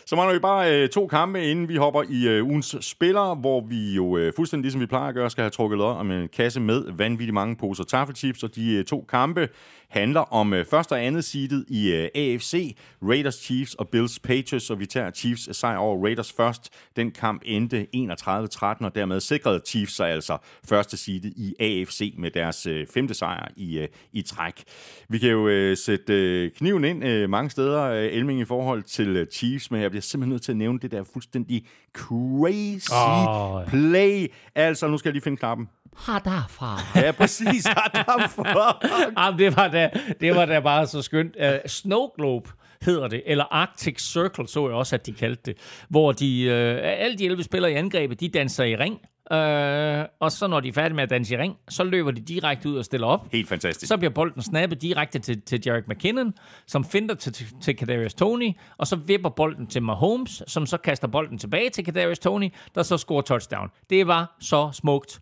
Så 0.07 0.17
mangler 0.17 0.35
vi 0.35 0.41
bare 0.41 0.83
øh, 0.83 0.89
to 0.89 1.07
kampe, 1.07 1.45
inden 1.45 1.69
vi 1.69 1.77
hopper 1.77 2.03
i 2.11 2.29
øh, 2.29 2.47
ugens 2.47 2.77
spillere, 2.81 3.35
hvor 3.35 3.67
vi 3.69 3.95
jo 3.95 4.17
øh, 4.17 4.33
fuldstændig 4.37 4.63
ligesom 4.63 4.81
vi 4.81 4.87
plejer 4.87 5.09
at 5.09 5.15
gøre, 5.15 5.31
skal 5.31 5.43
have 5.43 5.51
trukket 5.51 5.79
lod 5.79 5.93
om 5.93 6.11
en 6.11 6.29
kasse 6.29 6.61
med 6.61 6.85
vanvittigt 6.93 7.35
mange 7.35 7.57
poser 7.57 7.85
taffelchips, 7.85 8.43
og 8.43 8.55
de 8.55 8.75
øh, 8.75 8.85
to 8.85 9.07
kampe 9.09 9.49
handler 9.89 10.21
om 10.21 10.53
øh, 10.53 10.65
første 10.65 10.93
og 10.93 11.05
andet 11.05 11.25
seedet 11.25 11.65
i 11.69 11.93
øh, 11.93 12.09
AFC, 12.15 12.77
Raiders 13.03 13.35
Chiefs 13.35 13.75
og 13.75 13.89
Bills 13.89 14.19
Patriots, 14.19 14.71
og 14.71 14.81
vi 14.81 14.87
tager 14.87 15.11
Chiefs 15.11 15.57
sejr 15.57 15.77
over 15.77 16.05
Raiders 16.05 16.33
først. 16.33 16.73
Den 16.97 17.11
kamp 17.11 17.43
endte 17.45 17.87
31-13, 17.97 18.85
og 18.85 18.95
dermed 18.95 19.21
sikrede 19.21 19.61
Chiefs 19.67 19.97
sig 19.97 20.09
altså 20.09 20.39
første 20.65 20.97
seedet 20.97 21.33
i 21.37 21.55
AFC 21.61 22.15
med 22.19 22.31
deres 22.31 22.67
øh, 22.67 22.87
femte 22.95 23.15
sejr 23.15 23.49
i, 23.57 23.79
øh, 23.79 23.89
i 24.13 24.23
træk. 24.23 24.65
Vi 25.09 25.19
kan 25.19 25.31
jo 25.31 25.49
øh, 25.49 25.77
sætte 25.77 26.13
øh, 26.13 26.51
kniven 26.51 26.85
ind 26.85 27.05
øh, 27.05 27.31
mange 27.31 27.51
steder, 27.51 27.83
øh, 27.83 28.09
Elming, 28.13 28.41
i 28.41 28.45
forhold 28.45 28.83
til 28.83 29.09
øh, 29.09 29.27
Chiefs, 29.27 29.71
men 29.71 29.81
jeg 29.83 29.91
bliver 29.91 30.03
simpelthen 30.03 30.31
nødt 30.31 30.43
til 30.43 30.53
at 30.53 30.57
nævne 30.57 30.79
det 30.79 30.91
der 30.91 31.05
fuldstændig 31.13 31.67
crazy 31.93 32.93
oh, 32.93 33.63
ja. 33.63 33.69
play. 33.69 34.33
Altså, 34.55 34.89
nu 34.89 34.99
skal 34.99 35.09
jeg 35.09 35.13
lige 35.13 35.23
finde 35.23 35.37
knappen. 35.37 35.69
Har 35.97 36.19
derfra. 36.19 36.81
Ja, 37.05 37.13
præcis. 37.13 37.65
Derfor. 37.95 38.85
Jamen, 39.21 39.39
det 39.39 39.57
var 39.57 39.69
da, 39.69 39.91
det 40.21 40.35
var 40.35 40.47
da 40.47 40.61
bare 40.61 40.87
så 40.87 41.03
skønt. 41.03 41.37
Uh, 41.43 41.49
Snow 41.67 42.09
Globe 42.17 42.51
hedder 42.83 43.09
det, 43.09 43.23
eller 43.27 43.45
Arctic 43.51 44.01
Circle, 44.01 44.49
så 44.49 44.69
jeg 44.69 44.77
også, 44.77 44.97
at 44.97 45.07
de 45.07 45.13
kaldte 45.13 45.43
det, 45.47 45.85
hvor 45.89 46.13
de, 46.13 46.45
uh, 46.47 46.89
alle 47.03 47.19
de 47.19 47.25
11 47.25 47.43
spillere 47.43 47.73
i 47.73 47.75
angrebet, 47.75 48.21
de 48.21 48.29
danser 48.29 48.65
i 48.65 48.77
ring, 48.77 48.95
uh, 49.31 50.07
og 50.21 50.33
så 50.33 50.47
når 50.51 50.61
de 50.61 50.69
er 50.69 50.73
færdige 50.73 50.95
med 50.95 51.03
at 51.03 51.11
danse 51.11 51.35
i 51.35 51.39
ring, 51.39 51.57
så 51.69 51.85
løber 51.85 52.11
de 52.11 52.21
direkte 52.21 52.69
ud 52.69 52.77
og 52.77 52.85
stiller 52.85 53.07
op. 53.07 53.33
Helt 53.33 53.49
fantastisk. 53.49 53.89
Så 53.89 53.97
bliver 53.97 54.11
bolden 54.11 54.43
snappet 54.43 54.83
direkte 54.83 55.19
til, 55.19 55.41
til 55.43 55.63
Jarek 55.67 55.89
McKinnon, 55.89 56.35
som 56.67 56.85
finder 56.85 57.15
til, 57.15 57.33
til, 57.33 57.47
til 57.63 57.77
Kadarius 57.77 58.15
Tony, 58.15 58.53
og 58.79 58.87
så 58.87 58.97
vipper 58.97 59.29
bolden 59.31 59.67
til 59.67 59.83
Mahomes, 59.83 60.43
som 60.47 60.67
så 60.67 60.77
kaster 60.77 61.09
bolden 61.09 61.39
tilbage 61.39 61.71
til 61.71 61.85
Kadarius 61.85 62.19
Tony, 62.19 62.53
der 62.75 62.83
så 62.83 62.99
scorer 62.99 63.23
touchdown. 63.23 63.69
Det 63.91 64.07
var 64.07 64.37
så 64.41 64.71
smukt, 64.73 65.21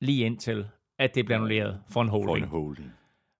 lige 0.00 0.26
indtil, 0.26 0.66
at 0.98 1.14
det 1.14 1.26
blev 1.26 1.34
annulleret 1.36 1.78
for 1.90 2.02
en 2.02 2.08
For 2.08 2.12
holding. 2.26 2.44
en 2.46 2.50
holding. 2.50 2.92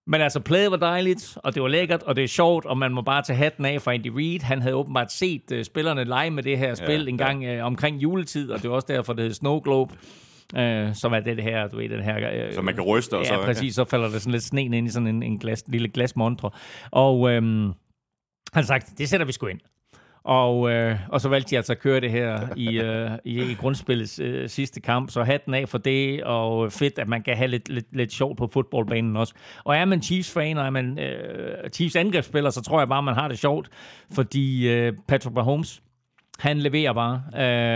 Men 0.07 0.21
altså, 0.21 0.41
playet 0.41 0.71
var 0.71 0.77
dejligt, 0.77 1.39
og 1.45 1.55
det 1.55 1.63
var 1.63 1.69
lækkert, 1.69 2.03
og 2.03 2.17
det 2.17 2.25
er 2.25 2.29
sjovt, 2.29 2.65
og 2.67 2.79
man 2.79 2.93
må 2.93 3.03
bare 3.03 3.23
tage 3.23 3.37
hatten 3.37 3.65
af 3.65 3.83
for 3.83 3.91
Andy 3.91 4.07
Reid. 4.17 4.41
Han 4.41 4.63
havde 4.63 4.75
åbenbart 4.75 5.13
set 5.13 5.53
uh, 5.53 5.63
spillerne 5.63 6.05
lege 6.05 6.31
med 6.31 6.43
det 6.43 6.59
her 6.59 6.75
spil 6.75 7.01
Ja, 7.03 7.09
en 7.09 7.19
gang 7.19 7.59
uh, 7.61 7.67
omkring 7.67 7.97
juletid, 8.03 8.51
og 8.51 8.63
det 8.63 8.71
var 8.71 8.77
også 8.77 8.87
derfor, 8.91 9.13
det 9.13 9.25
hed 9.25 9.35
Snow 9.35 9.61
Globe. 9.61 9.95
Uh, 10.55 10.95
som 10.95 11.13
er 11.13 11.21
det 11.21 11.43
her, 11.43 11.69
du 11.69 11.77
ved, 11.77 11.89
den 11.89 12.03
her... 12.03 12.47
Uh, 12.49 12.55
Så 12.55 12.63
man 12.63 12.75
kan 12.75 12.83
ryste, 12.85 13.17
og 13.19 13.27
så- 13.27 13.35
Ja, 13.35 13.45
præcis, 13.45 13.75
så 13.75 13.85
falder 13.85 14.09
der 14.11 14.19
sådan 14.19 14.33
lidt 14.33 14.43
sne 14.43 14.63
ind 14.65 14.75
i 14.75 14.89
sådan 14.91 15.07
en, 15.07 15.23
en 15.23 15.39
glas, 15.39 15.65
lille 15.69 15.89
glasmontre. 15.89 16.51
Og 16.91 17.31
øhm, 17.31 17.63
han 17.67 17.75
har 18.55 18.63
sagt, 18.63 18.99
det 18.99 19.09
sætter 19.09 19.27
vi 19.27 19.33
sgu 19.33 19.47
ind. 19.47 19.61
Og, 20.23 20.71
øh, 20.71 20.97
og 21.09 21.21
så 21.21 21.29
valgte 21.29 21.51
de 21.51 21.57
altså 21.57 21.73
at 21.73 21.79
køre 21.79 22.01
det 22.01 22.11
her 22.11 22.41
i, 22.57 22.81
øh, 22.85 23.11
i, 23.25 23.51
i 23.51 23.55
grundspillets 23.55 24.19
øh, 24.19 24.49
sidste 24.49 24.81
kamp. 24.81 25.11
Så 25.11 25.23
hatten 25.23 25.55
af 25.55 25.69
for 25.69 25.79
det, 25.79 26.25
og 26.25 26.73
fedt, 26.73 26.99
at 26.99 27.09
man 27.09 27.23
kan 27.23 27.37
have 27.37 27.49
lidt, 27.49 27.69
lidt, 27.69 27.87
lidt 27.97 28.12
sjovt 28.12 28.39
på 28.39 28.47
fodboldbanen 28.47 29.16
også. 29.16 29.35
Og 29.64 29.77
er 29.77 29.85
man 29.85 30.03
Chiefs-fan, 30.03 30.59
og 30.59 30.66
er 30.66 30.71
man 30.71 30.99
øh, 30.99 31.71
Chiefs 31.71 31.97
angrebsspiller, 31.97 32.51
så 32.51 32.62
tror 32.62 32.79
jeg 32.79 32.89
bare, 32.89 33.03
man 33.03 33.14
har 33.14 33.29
det 33.29 33.39
sjovt. 33.39 33.69
Fordi 34.12 34.69
øh, 34.69 34.93
Patrick 35.09 35.35
Mahomes, 35.35 35.83
han 36.39 36.59
leverer 36.59 36.93
bare, 36.93 37.22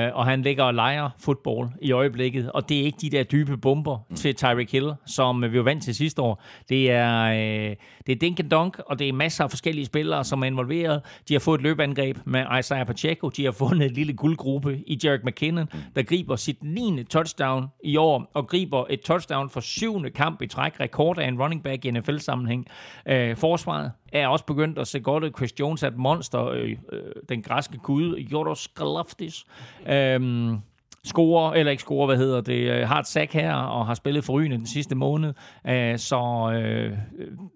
øh, 0.07 0.17
og 0.17 0.27
han 0.27 0.43
ligger 0.43 0.65
og 0.65 0.75
leger 0.75 1.11
fodbold 1.19 1.69
i 1.81 1.93
øjeblikket, 1.93 2.53
og 2.53 2.69
det 2.69 2.81
er 2.81 2.85
ikke 2.85 2.99
de 3.01 3.11
der 3.11 3.23
dybe 3.23 3.57
bomber 3.57 3.99
mm. 4.11 4.17
til 4.17 4.35
Tyreek 4.35 4.73
Hill, 4.73 4.93
som 5.07 5.43
vi 5.43 5.59
var 5.59 5.63
vant 5.63 5.83
til 5.83 5.95
sidste 5.95 6.23
år. 6.23 6.43
Det 6.69 6.91
er, 6.91 7.23
øh, 7.23 7.77
det 8.07 8.13
er 8.13 8.17
dink 8.17 8.41
and 8.41 8.51
dunk, 8.51 8.79
og 8.87 8.99
det 8.99 9.09
er 9.09 9.13
masser 9.13 9.45
af 9.45 9.51
forskellige 9.51 9.87
spillere, 9.87 10.25
som 10.25 10.43
er 10.43 10.47
involveret. 10.47 11.03
De 11.29 11.35
har 11.35 11.39
fået 11.41 11.59
et 11.59 11.63
løbeangreb 11.63 12.19
med 12.25 12.59
Isaiah 12.59 12.87
Pacheco, 12.87 13.29
de 13.29 13.45
har 13.45 13.53
fundet 13.53 13.87
en 13.87 13.93
lille 13.93 14.13
guldgruppe 14.13 14.79
i 14.87 14.99
Jarek 15.05 15.25
McKinnon, 15.25 15.69
mm. 15.73 15.81
der 15.97 16.03
griber 16.03 16.37
sit 16.37 16.63
9. 16.63 17.05
touchdown 17.05 17.67
i 17.85 17.97
år, 17.97 18.31
og 18.35 18.49
griber 18.49 18.85
et 18.91 19.01
touchdown 19.01 19.51
for 19.51 19.61
syvende 19.61 20.11
kamp 20.11 20.43
i 20.43 20.47
træk, 20.47 20.81
rekord 20.81 21.19
af 21.19 21.29
en 21.29 21.43
running 21.43 21.63
back 21.63 21.85
i 21.85 21.91
NFL-sammenhæng. 21.91 22.67
Øh, 23.07 23.37
forsvaret 23.37 23.91
er 24.13 24.29
også 24.29 24.45
begyndt 24.45 24.79
at 24.79 24.89
se 24.89 25.01
godt 25.01 25.25
ud. 25.25 25.31
Chris 25.37 25.61
Jones 25.61 25.83
er 25.83 25.89
et 25.89 25.97
monster. 25.97 26.47
Øh, 26.47 26.77
øh, 26.93 27.01
den 27.29 27.43
græske 27.43 27.79
gud, 27.79 28.17
Joros 28.53 28.61
Skalaftis. 28.61 29.45
Øhm, 29.87 30.59
scorer, 31.05 31.53
eller 31.53 31.71
ikke 31.71 31.81
scorer, 31.81 32.07
hvad 32.07 32.17
hedder 32.17 32.41
det, 32.41 32.71
øh, 32.71 32.89
har 32.89 33.01
et 33.01 33.07
sack 33.07 33.33
her, 33.33 33.55
og 33.55 33.87
har 33.87 33.95
spillet 33.95 34.25
forrygende 34.25 34.57
den 34.57 34.67
sidste 34.67 34.95
måned. 34.95 35.35
Øh, 35.67 35.99
så 35.99 36.53
øh, 36.55 36.93
øh 36.93 36.97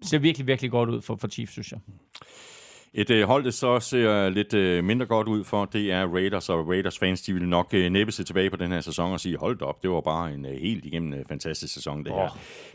ser 0.01 0.19
virkelig, 0.19 0.47
virkelig 0.47 0.71
godt 0.71 0.89
ud 0.89 1.01
for, 1.01 1.15
for 1.15 1.27
Chiefs, 1.27 1.51
synes 1.51 1.71
jeg. 1.71 1.79
Et 2.99 3.09
øh, 3.09 3.27
hold, 3.27 3.43
det 3.43 3.53
så 3.53 3.79
ser 3.79 4.29
lidt 4.29 4.53
øh, 4.53 4.83
mindre 4.83 5.05
godt 5.05 5.27
ud 5.27 5.43
for, 5.43 5.65
det 5.65 5.91
er 5.91 6.07
Raiders, 6.07 6.49
og 6.49 6.67
Raiders 6.67 6.99
fans, 6.99 7.21
de 7.21 7.33
vil 7.33 7.47
nok 7.47 7.73
øh, 7.73 7.89
næppe 7.89 8.11
se 8.11 8.23
tilbage 8.23 8.49
på 8.49 8.55
den 8.55 8.71
her 8.71 8.81
sæson 8.81 9.13
og 9.13 9.19
sige, 9.19 9.37
hold 9.37 9.61
op, 9.61 9.83
det 9.83 9.89
var 9.89 10.01
bare 10.01 10.33
en 10.33 10.45
øh, 10.45 10.51
helt 10.51 10.85
igennem 10.85 11.13
øh, 11.13 11.25
fantastisk 11.29 11.73
sæson, 11.73 12.03
det 12.03 12.13
her. 12.13 12.23
Åh. 12.23 12.29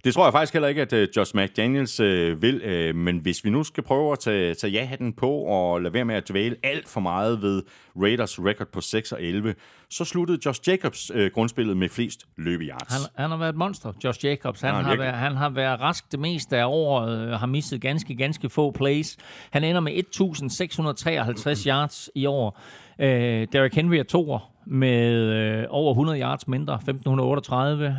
Det 0.05 0.15
tror 0.15 0.25
jeg 0.25 0.33
faktisk 0.33 0.53
heller 0.53 0.69
ikke, 0.69 0.83
at 0.83 0.93
øh, 0.93 1.09
Josh 1.17 1.37
McDaniels 1.37 2.01
øh, 2.01 2.43
vil, 2.43 2.63
øh, 2.63 2.95
men 2.95 3.19
hvis 3.19 3.45
vi 3.45 3.51
nu 3.51 3.65
skal 3.65 3.83
prøve 3.83 4.13
at 4.13 4.19
tage, 4.19 4.55
tage 4.55 4.71
ja-hatten 4.71 5.13
på 5.13 5.31
og 5.31 5.83
lade 5.83 5.95
være 5.95 6.05
med 6.05 6.15
at 6.15 6.29
dvæle 6.29 6.57
alt 6.63 6.89
for 6.89 7.01
meget 7.01 7.43
ved 7.43 7.63
Raiders 7.97 8.41
record 8.41 8.67
på 8.67 8.81
6 8.81 9.13
og 9.13 9.23
11, 9.23 9.55
så 9.93 10.05
sluttede 10.05 10.39
Josh 10.47 10.61
Jacobs 10.69 11.11
øh, 11.15 11.31
grundspillet 11.35 11.77
med 11.77 11.89
flest 11.89 12.27
løbeyards. 12.37 12.93
Han, 12.95 13.01
han 13.17 13.31
har 13.31 13.37
været 13.37 13.49
et 13.49 13.57
monster, 13.57 13.93
Josh 14.05 14.25
Jacobs. 14.25 14.61
Han, 14.61 14.71
Ja, 14.71 14.75
har, 14.75 14.83
virkelig. 14.83 14.99
været, 14.99 15.15
han 15.19 15.37
har 15.37 15.49
været 15.49 15.81
rask 15.81 16.13
det 16.13 16.21
meste 16.21 16.57
af 16.59 16.65
året, 16.67 17.19
øh, 17.21 17.31
har 17.33 17.47
misset 17.47 17.81
ganske, 17.81 18.15
ganske 18.17 18.49
få 18.49 18.71
plays. 18.71 19.17
Han 19.51 19.65
ender 19.65 19.81
med 19.81 19.93
1.653 19.93 21.67
yards 21.69 22.11
i 22.15 22.27
år. 22.27 22.61
Øh, 22.99 23.47
Derrick 23.53 23.75
Henry 23.75 23.95
er 23.95 24.03
toer 24.03 24.53
med 24.67 25.13
øh, 25.13 25.65
over 25.69 25.91
100 25.93 26.21
yards 26.21 26.49
mindre, 26.49 26.79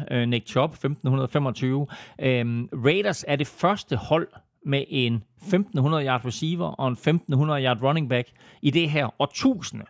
1.538. 0.09 0.13
Øh, 0.13 0.27
Nick 0.27 0.47
Chubb, 0.47 0.73
1.525. 0.75 0.85
Øh, 0.85 2.63
Raiders 2.85 3.25
er 3.27 3.35
det 3.35 3.47
første 3.47 3.95
hold 3.95 4.27
med 4.65 4.83
en 4.89 5.23
1.500 5.41 5.53
yard 6.05 6.25
receiver 6.25 6.67
og 6.67 6.87
en 6.87 6.97
1.500 7.33 7.39
yard 7.63 7.83
running 7.83 8.09
back 8.09 8.27
i 8.61 8.69
det 8.69 8.89
her 8.89 9.21
årtusinde. 9.21 9.85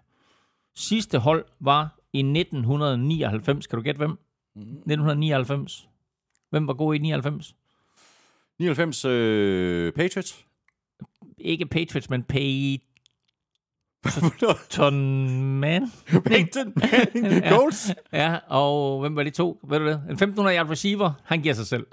Sidste 0.76 1.19
hold 1.19 1.45
var 1.59 1.99
i 2.13 2.19
1999. 2.19 3.67
Kan 3.67 3.78
du 3.80 3.84
gætte 3.84 3.97
hvem? 3.97 4.17
1999. 4.55 5.89
Hvem 6.49 6.67
var 6.67 6.74
god 6.74 6.95
i 6.95 6.97
99? 6.97 7.55
99 8.59 9.05
øh, 9.05 9.91
Patriots. 9.93 10.45
Ikke 11.38 11.65
Patriots, 11.65 12.09
men 12.09 12.24
Peyton 12.24 12.82
Man. 15.59 15.91
Peyton 16.26 16.74
Manning 16.76 17.43
Colts. 17.49 17.91
Ja, 18.13 18.38
og 18.47 18.99
hvem 18.99 19.15
var 19.15 19.24
de 19.24 19.30
to? 19.30 19.59
Ved 19.67 19.80
du 19.80 19.86
det? 19.86 19.93
En 19.93 20.11
1500 20.11 20.57
yard 20.57 20.69
receiver, 20.69 21.11
han 21.24 21.41
giver 21.41 21.53
sig 21.53 21.67
selv. 21.67 21.88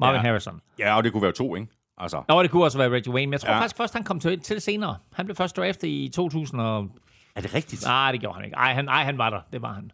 Marvin 0.00 0.14
Ja. 0.14 0.20
ja. 0.20 0.26
Harrison. 0.28 0.60
Ja, 0.78 0.96
og 0.96 1.04
det 1.04 1.12
kunne 1.12 1.22
være 1.22 1.32
to, 1.32 1.56
ikke? 1.56 1.68
Altså, 1.96 2.22
Nå, 2.28 2.42
det 2.42 2.50
kunne 2.50 2.64
også 2.64 2.78
være 2.78 2.90
Reggie 2.90 3.12
Wayne, 3.14 3.26
men 3.26 3.32
jeg 3.32 3.40
tror 3.40 3.48
Ja. 3.50 3.54
ja. 3.54 3.60
faktisk 3.60 3.76
først, 3.76 3.94
han 3.94 4.04
kom 4.04 4.20
til, 4.20 4.40
til 4.40 4.60
senere. 4.60 4.96
Han 5.12 5.24
blev 5.26 5.36
først 5.36 5.56
draftet 5.56 5.88
i 5.88 6.10
2000 6.14 6.60
og... 6.60 6.88
er 7.34 7.40
det 7.40 7.54
rigtigt? 7.54 7.84
Nej, 7.84 8.12
det 8.12 8.20
gjorde 8.20 8.34
han 8.34 8.44
ikke. 8.44 8.56
Ej, 8.56 8.74
han, 8.74 8.88
ej, 8.88 9.04
han 9.04 9.18
var 9.18 9.30
der. 9.30 9.40
Det 9.52 9.62
var 9.62 9.72
han. 9.72 9.92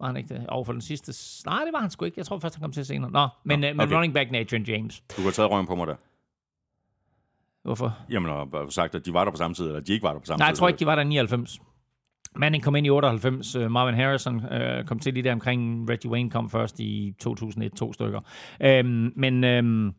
Var 0.00 0.06
han 0.06 0.16
ikke 0.16 0.34
det? 0.34 0.46
Over 0.48 0.64
for 0.64 0.72
den 0.72 0.80
sidste... 0.80 1.12
Nej, 1.46 1.64
det 1.64 1.72
var 1.72 1.80
han 1.80 1.90
sgu 1.90 2.04
ikke. 2.04 2.18
Jeg 2.18 2.26
tror 2.26 2.38
først, 2.38 2.54
han 2.54 2.62
kom 2.62 2.72
til 2.72 2.86
senere. 2.86 3.10
Nå, 3.10 3.28
men, 3.44 3.60
Nå, 3.60 3.66
okay. 3.66 3.76
men 3.76 3.94
running 3.94 4.14
back 4.14 4.34
Adrian 4.34 4.62
James. 4.62 5.00
Du 5.00 5.14
kunne 5.14 5.24
have 5.24 5.32
taget 5.32 5.50
røven 5.50 5.66
på 5.66 5.74
mig 5.74 5.86
der. 5.86 5.96
Hvorfor? 7.62 7.98
Jamen, 8.10 8.30
og 8.30 8.50
bare 8.50 8.72
sagt, 8.72 8.94
at 8.94 9.06
de 9.06 9.12
var 9.12 9.24
der 9.24 9.30
på 9.30 9.36
samme 9.36 9.54
tid, 9.54 9.66
eller 9.66 9.80
de 9.80 9.92
ikke 9.92 10.02
var 10.02 10.12
der 10.12 10.18
på 10.18 10.26
samme 10.26 10.38
Nej, 10.38 10.46
tid. 10.46 10.50
jeg 10.50 10.58
tror 10.58 10.68
ikke, 10.68 10.78
de 10.78 10.86
var 10.86 10.94
der 10.94 11.02
i 11.02 11.06
99. 11.06 11.60
Manning 12.36 12.64
kom 12.64 12.76
ind 12.76 12.86
i 12.86 12.90
98. 12.90 13.56
Uh, 13.56 13.70
Marvin 13.70 13.94
Harrison 13.94 14.36
uh, 14.36 14.86
kom 14.86 14.98
til 14.98 15.14
lige 15.14 15.24
der 15.24 15.32
omkring. 15.32 15.90
Reggie 15.90 16.10
Wayne 16.10 16.30
kom 16.30 16.50
først 16.50 16.80
i 16.80 17.14
2001, 17.20 17.72
to 17.72 17.92
stykker. 17.92 18.20
Um, 18.64 19.12
men... 19.16 19.44
Um, 19.44 19.94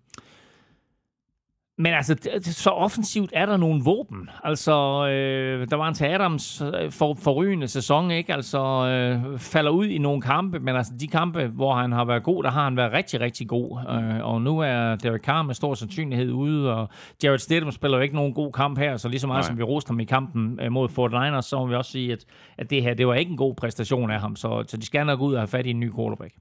men 1.79 1.93
altså, 1.93 2.15
så 2.41 2.69
offensivt 2.69 3.29
er 3.33 3.45
der 3.45 3.57
nogle 3.57 3.83
våben. 3.83 4.29
Altså, 4.43 4.71
øh, 5.07 5.67
der 5.69 5.75
var 5.75 5.87
en 5.87 5.93
til 5.93 6.05
Adams 6.05 6.61
øh, 6.61 6.91
for, 6.91 7.13
forrygende 7.13 7.67
sæson, 7.67 8.11
ikke? 8.11 8.33
Altså, 8.33 8.59
øh, 8.59 9.39
falder 9.39 9.71
ud 9.71 9.85
i 9.85 9.97
nogle 9.97 10.21
kampe, 10.21 10.59
men 10.59 10.75
altså, 10.75 10.93
de 10.99 11.07
kampe, 11.07 11.47
hvor 11.47 11.75
han 11.75 11.91
har 11.91 12.05
været 12.05 12.23
god, 12.23 12.43
der 12.43 12.51
har 12.51 12.63
han 12.63 12.77
været 12.77 12.93
rigtig, 12.93 13.21
rigtig 13.21 13.47
god. 13.47 13.79
Øh, 13.89 14.25
og 14.25 14.41
nu 14.41 14.59
er 14.59 14.95
Derek 14.95 15.21
Carr 15.21 15.41
med 15.41 15.55
stor 15.55 15.73
sandsynlighed 15.73 16.31
ude, 16.31 16.73
og 16.73 16.89
Jared 17.23 17.37
Stidham 17.37 17.71
spiller 17.71 17.97
jo 17.97 18.03
ikke 18.03 18.15
nogen 18.15 18.33
god 18.33 18.51
kamp 18.51 18.77
her, 18.77 18.97
så 18.97 19.09
lige 19.09 19.19
så 19.19 19.27
meget 19.27 19.41
Nej. 19.41 19.47
som 19.47 19.57
vi 19.57 19.63
roste 19.63 19.89
ham 19.89 19.99
i 19.99 20.05
kampen 20.05 20.59
øh, 20.61 20.71
mod 20.71 20.89
Fort 20.89 21.11
Niners, 21.11 21.45
så 21.45 21.59
må 21.59 21.65
vi 21.65 21.75
også 21.75 21.91
sige, 21.91 22.13
at, 22.13 22.25
at 22.57 22.69
det 22.69 22.83
her, 22.83 22.93
det 22.93 23.07
var 23.07 23.13
ikke 23.13 23.31
en 23.31 23.37
god 23.37 23.55
præstation 23.55 24.11
af 24.11 24.19
ham, 24.21 24.35
så, 24.35 24.63
så 24.67 24.77
de 24.77 24.85
skal 24.85 25.05
nok 25.05 25.21
ud 25.21 25.33
og 25.33 25.39
have 25.39 25.47
fat 25.47 25.65
i 25.65 25.69
en 25.69 25.79
ny 25.79 25.95
quarterback. 25.95 26.33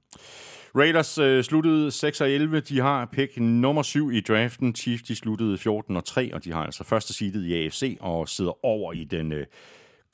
Raiders 0.79 1.17
øh, 1.17 1.43
sluttede 1.43 1.91
6 1.91 2.21
og 2.21 2.31
11. 2.31 2.59
De 2.59 2.79
har 2.79 3.05
pick 3.05 3.37
nummer 3.37 3.81
7 3.81 4.11
i 4.11 4.21
draften. 4.21 4.75
Chiefs 4.75 5.03
de 5.03 5.15
sluttede 5.15 5.57
14 5.57 5.97
og 5.97 6.05
3, 6.05 6.33
og 6.33 6.43
de 6.43 6.53
har 6.53 6.63
altså 6.63 6.83
første 6.83 7.13
seedet 7.13 7.45
i 7.45 7.65
AFC 7.65 7.97
og 7.99 8.29
sidder 8.29 8.65
over 8.65 8.93
i 8.93 9.03
den 9.03 9.31
øh, 9.31 9.45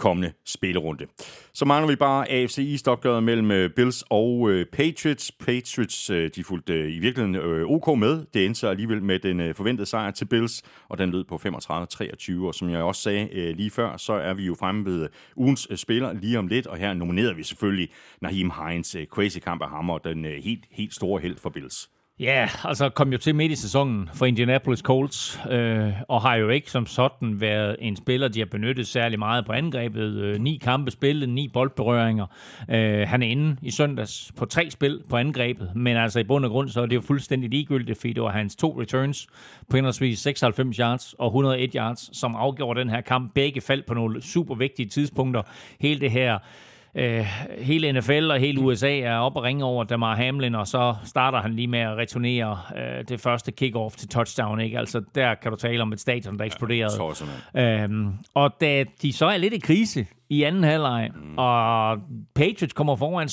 kommende 0.04 0.34
spillerunde. 0.46 1.06
Så 1.54 1.66
mangler 1.66 1.88
vi 1.90 1.96
bare 1.96 2.32
AFC 2.32 2.58
East 2.58 2.88
opgøret 2.88 3.24
mellem 3.24 3.52
øh, 3.52 3.70
Bills 3.70 4.04
og 4.10 4.50
øh, 4.50 4.66
Patriots. 4.66 5.32
Patriots 5.32 6.10
øh, 6.10 6.32
de 6.36 6.44
fulgte 6.44 6.74
øh, 6.74 6.96
i 6.96 7.00
virkeligheden 7.00 7.36
øh, 7.36 7.66
OK 7.68 8.00
med. 8.00 8.26
Det 8.34 8.46
endte 8.46 8.60
så 8.60 8.68
alligevel 8.68 9.04
med 9.04 9.20
den 9.20 9.40
øh, 9.40 9.56
forventede 9.56 9.86
sejr 9.86 10.12
til 10.12 10.26
Bills, 10.26 10.64
og 10.90 10.98
den 10.98 11.12
lød 11.12 11.24
på 11.24 11.36
35-23. 11.36 12.46
Og 12.48 12.56
som 12.56 12.70
jeg 12.70 12.82
også 12.82 13.02
sagde 13.02 13.30
øh, 13.32 13.56
lige 13.56 13.70
før, 13.70 13.98
så 13.98 14.14
er 14.14 14.34
vi 14.34 14.46
jo 14.46 14.56
fremme 14.56 14.86
ved 14.86 15.04
øh, 15.04 15.10
ugens 15.36 15.68
øh, 15.70 15.78
spiller 15.78 16.14
lige 16.14 16.40
om 16.40 16.48
lidt, 16.48 16.68
og 16.68 16.78
her 16.78 16.94
nominerede 16.94 17.36
vi 17.36 17.44
selvfølgelig 17.44 17.90
Naheem 18.22 18.52
Hines 18.68 18.96
øh, 18.96 19.06
crazy 19.06 19.40
kamp 19.40 19.62
af 19.62 19.70
ham 19.70 19.90
og 19.90 20.04
den 20.04 20.26
øh, 20.26 20.44
helt, 20.44 20.66
helt 20.72 20.94
store 20.94 21.22
held 21.22 21.38
for 21.38 21.50
Bills. 21.50 21.93
Ja, 22.20 22.50
altså 22.64 22.90
kom 22.90 23.12
jo 23.12 23.18
til 23.18 23.36
midt 23.36 23.52
i 23.52 23.56
sæsonen 23.56 24.10
for 24.14 24.26
Indianapolis 24.26 24.80
Colts, 24.80 25.40
øh, 25.52 25.94
og 26.08 26.22
har 26.22 26.36
jo 26.36 26.50
ikke 26.50 26.72
som 26.72 26.86
sådan 26.86 27.42
været 27.42 27.76
en 27.80 27.96
spiller, 27.96 28.28
de 28.28 28.40
har 28.40 28.46
benyttet 28.46 28.88
særlig 28.88 29.20
meget 29.20 29.46
på 29.46 29.52
angrebet. 29.52 30.16
Øh, 30.16 30.40
ni 30.40 30.60
kampe 30.64 30.92
spillet, 30.92 31.30
ni 31.30 31.48
boldberøringer. 31.48 32.26
Øh, 32.70 33.08
han 33.08 33.24
er 33.24 33.28
inde 33.28 33.58
i 33.62 33.72
søndags 33.72 34.32
på 34.38 34.46
tre 34.46 34.70
spil 34.70 35.02
på 35.10 35.18
angrebet, 35.18 35.72
men 35.76 35.98
altså 35.98 36.20
i 36.20 36.24
bund 36.24 36.46
og 36.46 36.52
grund, 36.52 36.70
så 36.70 36.82
er 36.82 36.86
det 36.86 36.96
jo 36.96 37.02
fuldstændig 37.02 37.50
ligegyldigt, 37.50 38.00
fordi 38.00 38.14
det 38.14 38.24
var 38.24 38.32
hans 38.32 38.56
to 38.56 38.82
returns 38.82 39.28
på 39.70 39.78
henholdsvis 39.78 40.20
96 40.20 40.78
yards 40.78 41.14
og 41.14 41.28
101 41.28 41.74
yards, 41.74 42.18
som 42.18 42.36
afgjorde 42.36 42.80
den 42.80 42.90
her 42.90 43.02
kamp. 43.02 43.34
Begge 43.36 43.62
faldt 43.62 43.86
på 43.86 43.94
nogle 43.94 44.22
super 44.22 44.56
vigtige 44.56 44.90
tidspunkter. 44.90 45.42
Hele 45.80 46.00
det 46.00 46.12
her 46.12 46.40
øh, 46.96 47.26
hele 47.58 47.92
NFL 47.92 48.32
og 48.32 48.40
hele 48.40 48.60
USA 48.60 49.00
er 49.00 49.18
op 49.18 49.36
og 49.36 49.44
ringe 49.44 49.66
over 49.66 49.84
Damar 49.84 50.16
Hamlin, 50.16 50.56
og 50.56 50.68
så 50.68 50.96
starter 51.04 51.42
han 51.42 51.54
lige 51.54 51.68
med 51.68 51.80
at 51.80 51.98
returnere 51.98 52.60
øh, 52.78 53.04
det 53.10 53.20
første 53.20 53.52
kick-off 53.62 53.98
til 53.98 54.10
touchdown. 54.10 54.60
Ikke? 54.60 54.80
Altså, 54.80 55.02
der 55.16 55.36
kan 55.36 55.52
du 55.52 55.58
tale 55.58 55.82
om 55.82 55.94
et 55.94 56.00
stadion, 56.00 56.38
der 56.38 56.46
eksploderede. 56.46 56.92
Ja, 57.56 57.84
øhm, 57.84 58.14
og 58.34 58.52
da 58.62 58.86
de 59.02 59.14
så 59.14 59.26
er 59.26 59.38
lidt 59.38 59.54
i 59.54 59.60
krise 59.60 60.06
i 60.30 60.44
anden 60.44 60.64
halvleg, 60.64 61.10
mm. 61.16 61.38
og 61.38 61.98
Patriots 62.36 62.74
kommer 62.74 62.96
foran 62.96 63.28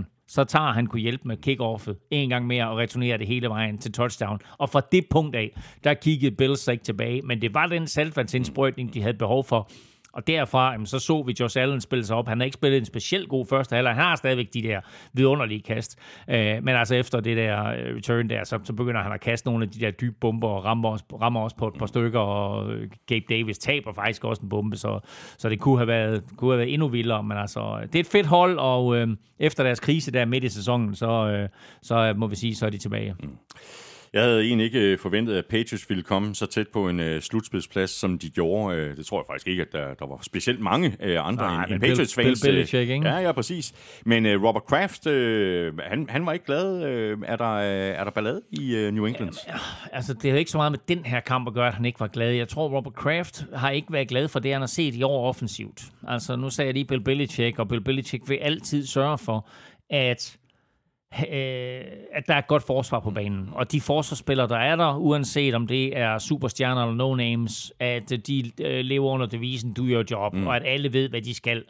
17-14, 0.00 0.24
så 0.28 0.44
tager 0.44 0.72
han 0.72 0.86
kunne 0.86 1.00
hjælpe 1.00 1.28
med 1.28 1.36
kick-offet 1.36 1.96
en 2.10 2.28
gang 2.28 2.46
mere 2.46 2.68
og 2.68 2.76
returnere 2.76 3.18
det 3.18 3.26
hele 3.26 3.48
vejen 3.48 3.78
til 3.78 3.92
touchdown. 3.92 4.38
Og 4.58 4.70
fra 4.70 4.80
det 4.92 5.06
punkt 5.10 5.36
af, 5.36 5.60
der 5.84 5.94
kiggede 5.94 6.36
Bills 6.36 6.68
ikke 6.68 6.84
tilbage, 6.84 7.22
men 7.22 7.42
det 7.42 7.54
var 7.54 7.66
den 7.66 7.86
saltvandsindsprøjtning, 7.86 8.94
de 8.94 9.02
havde 9.02 9.14
behov 9.14 9.44
for 9.44 9.70
og 10.16 10.26
derfra, 10.26 10.72
jamen, 10.72 10.86
så 10.86 10.98
så 10.98 11.22
vi 11.22 11.34
Josh 11.40 11.58
Allen 11.60 11.80
spille 11.80 12.04
sig 12.04 12.16
op. 12.16 12.28
Han 12.28 12.40
har 12.40 12.44
ikke 12.44 12.54
spillet 12.54 12.78
en 12.78 12.84
specielt 12.84 13.28
god 13.28 13.46
første 13.46 13.74
halvleg. 13.74 13.94
Han 13.94 14.04
har 14.04 14.16
stadigvæk 14.16 14.54
de 14.54 14.62
der 14.62 14.80
vidunderlige 15.12 15.62
kast. 15.62 15.98
Øh, 16.30 16.64
men 16.64 16.68
altså 16.68 16.94
efter 16.94 17.20
det 17.20 17.36
der 17.36 17.66
øh, 17.66 17.96
return 17.96 18.30
der, 18.30 18.44
så, 18.44 18.58
så 18.64 18.72
begynder 18.72 19.02
han 19.02 19.12
at 19.12 19.20
kaste 19.20 19.48
nogle 19.48 19.64
af 19.64 19.70
de 19.70 19.80
der 19.80 19.90
dybe 19.90 20.16
bomber 20.20 20.48
og 20.48 20.64
rammer 20.64 20.90
os, 20.90 21.04
rammer 21.20 21.40
os 21.40 21.54
på 21.54 21.68
et 21.68 21.74
par 21.78 21.86
stykker. 21.86 22.20
Og 22.20 22.72
øh, 22.72 22.90
Gabe 23.06 23.24
Davis 23.28 23.58
taber 23.58 23.92
faktisk 23.92 24.24
også 24.24 24.42
en 24.42 24.48
bombe, 24.48 24.76
så, 24.76 25.00
så 25.38 25.48
det 25.48 25.60
kunne 25.60 25.78
have, 25.78 25.88
været, 25.88 26.24
kunne 26.36 26.50
have 26.50 26.58
været 26.58 26.72
endnu 26.72 26.88
vildere. 26.88 27.22
Men 27.22 27.38
altså, 27.38 27.78
det 27.82 27.94
er 27.94 28.00
et 28.00 28.06
fedt 28.06 28.26
hold, 28.26 28.58
og 28.58 28.96
øh, 28.96 29.08
efter 29.38 29.64
deres 29.64 29.80
krise 29.80 30.12
der 30.12 30.24
midt 30.24 30.44
i 30.44 30.48
sæsonen, 30.48 30.94
så, 30.94 31.10
øh, 31.10 31.48
så 31.82 31.94
øh, 31.96 32.16
må 32.16 32.26
vi 32.26 32.36
sige, 32.36 32.54
så 32.54 32.66
er 32.66 32.70
de 32.70 32.78
tilbage. 32.78 33.14
Mm. 33.22 33.36
Jeg 34.12 34.22
havde 34.22 34.44
egentlig 34.44 34.64
ikke 34.64 34.80
øh, 34.80 34.98
forventet, 34.98 35.36
at 35.36 35.46
Patriots 35.46 35.90
ville 35.90 36.02
komme 36.02 36.34
så 36.34 36.46
tæt 36.46 36.68
på 36.68 36.88
en 36.88 37.00
uh, 37.00 37.20
slutspidsplads, 37.20 37.90
som 37.90 38.18
de 38.18 38.30
gjorde. 38.30 38.76
Uh, 38.76 38.96
det 38.96 39.06
tror 39.06 39.18
jeg 39.18 39.24
faktisk 39.28 39.48
ikke, 39.48 39.62
at 39.62 39.72
der, 39.72 39.94
der 39.94 40.06
var 40.06 40.18
specielt 40.22 40.60
mange 40.60 40.88
uh, 40.88 41.28
andre 41.28 41.44
Nej, 41.44 41.64
end, 41.64 41.72
end 41.72 41.80
Patriots-fans. 41.80 42.42
Bill, 42.42 42.54
Bill, 42.54 42.68
Bill 42.70 42.90
ikke? 42.90 43.08
Ja, 43.08 43.16
ja, 43.16 43.32
præcis. 43.32 43.74
Men 44.04 44.26
uh, 44.26 44.44
Robert 44.44 44.64
Kraft, 44.64 45.06
uh, 45.06 45.78
han, 45.78 46.06
han 46.08 46.26
var 46.26 46.32
ikke 46.32 46.44
glad. 46.44 46.76
Uh, 47.12 47.22
er, 47.26 47.36
der, 47.36 47.56
uh, 47.56 47.98
er 48.00 48.04
der 48.04 48.10
ballade 48.10 48.42
i 48.50 48.86
uh, 48.86 48.94
New 48.94 49.04
England? 49.04 49.34
Ja, 49.48 49.54
altså, 49.92 50.14
det 50.14 50.30
har 50.30 50.38
ikke 50.38 50.50
så 50.50 50.58
meget 50.58 50.72
med 50.72 50.78
den 50.88 51.04
her 51.04 51.20
kamp 51.20 51.48
at 51.48 51.54
gøre, 51.54 51.68
at 51.68 51.74
han 51.74 51.84
ikke 51.84 52.00
var 52.00 52.06
glad. 52.06 52.30
Jeg 52.30 52.48
tror, 52.48 52.68
Robert 52.68 52.94
Kraft 52.94 53.44
har 53.54 53.70
ikke 53.70 53.92
været 53.92 54.08
glad 54.08 54.28
for 54.28 54.38
det, 54.38 54.52
han 54.52 54.62
har 54.62 54.66
set 54.66 54.94
i 54.94 55.02
år 55.02 55.28
offensivt. 55.28 55.82
Altså, 56.08 56.36
nu 56.36 56.50
sagde 56.50 56.66
jeg 56.66 56.74
lige 56.74 56.84
Bill 56.84 57.00
Belichick, 57.00 57.58
og 57.58 57.68
Bill 57.68 57.80
Belichick 57.80 58.28
vil 58.28 58.36
altid 58.36 58.86
sørge 58.86 59.18
for, 59.18 59.48
at 59.90 60.36
øh, 61.14 61.80
at 62.12 62.26
der 62.28 62.34
er 62.34 62.38
et 62.38 62.46
godt 62.46 62.62
forsvar 62.62 63.00
på 63.00 63.10
banen. 63.10 63.48
Og 63.52 63.72
de 63.72 63.80
forsvarsspillere, 63.80 64.48
der 64.48 64.56
er 64.56 64.76
der, 64.76 64.96
uanset 64.96 65.54
om 65.54 65.66
det 65.66 65.98
er 65.98 66.18
superstjerner 66.18 66.82
eller 66.82 67.04
no-names, 67.04 67.70
at 67.80 68.26
de 68.26 68.52
øh, 68.60 68.84
lever 68.84 69.10
under 69.10 69.26
devisen, 69.26 69.72
do 69.72 69.82
your 69.82 70.04
job, 70.10 70.34
mm. 70.34 70.46
og 70.46 70.56
at 70.56 70.62
alle 70.64 70.92
ved, 70.92 71.08
hvad 71.08 71.22
de 71.22 71.34
skal. 71.34 71.64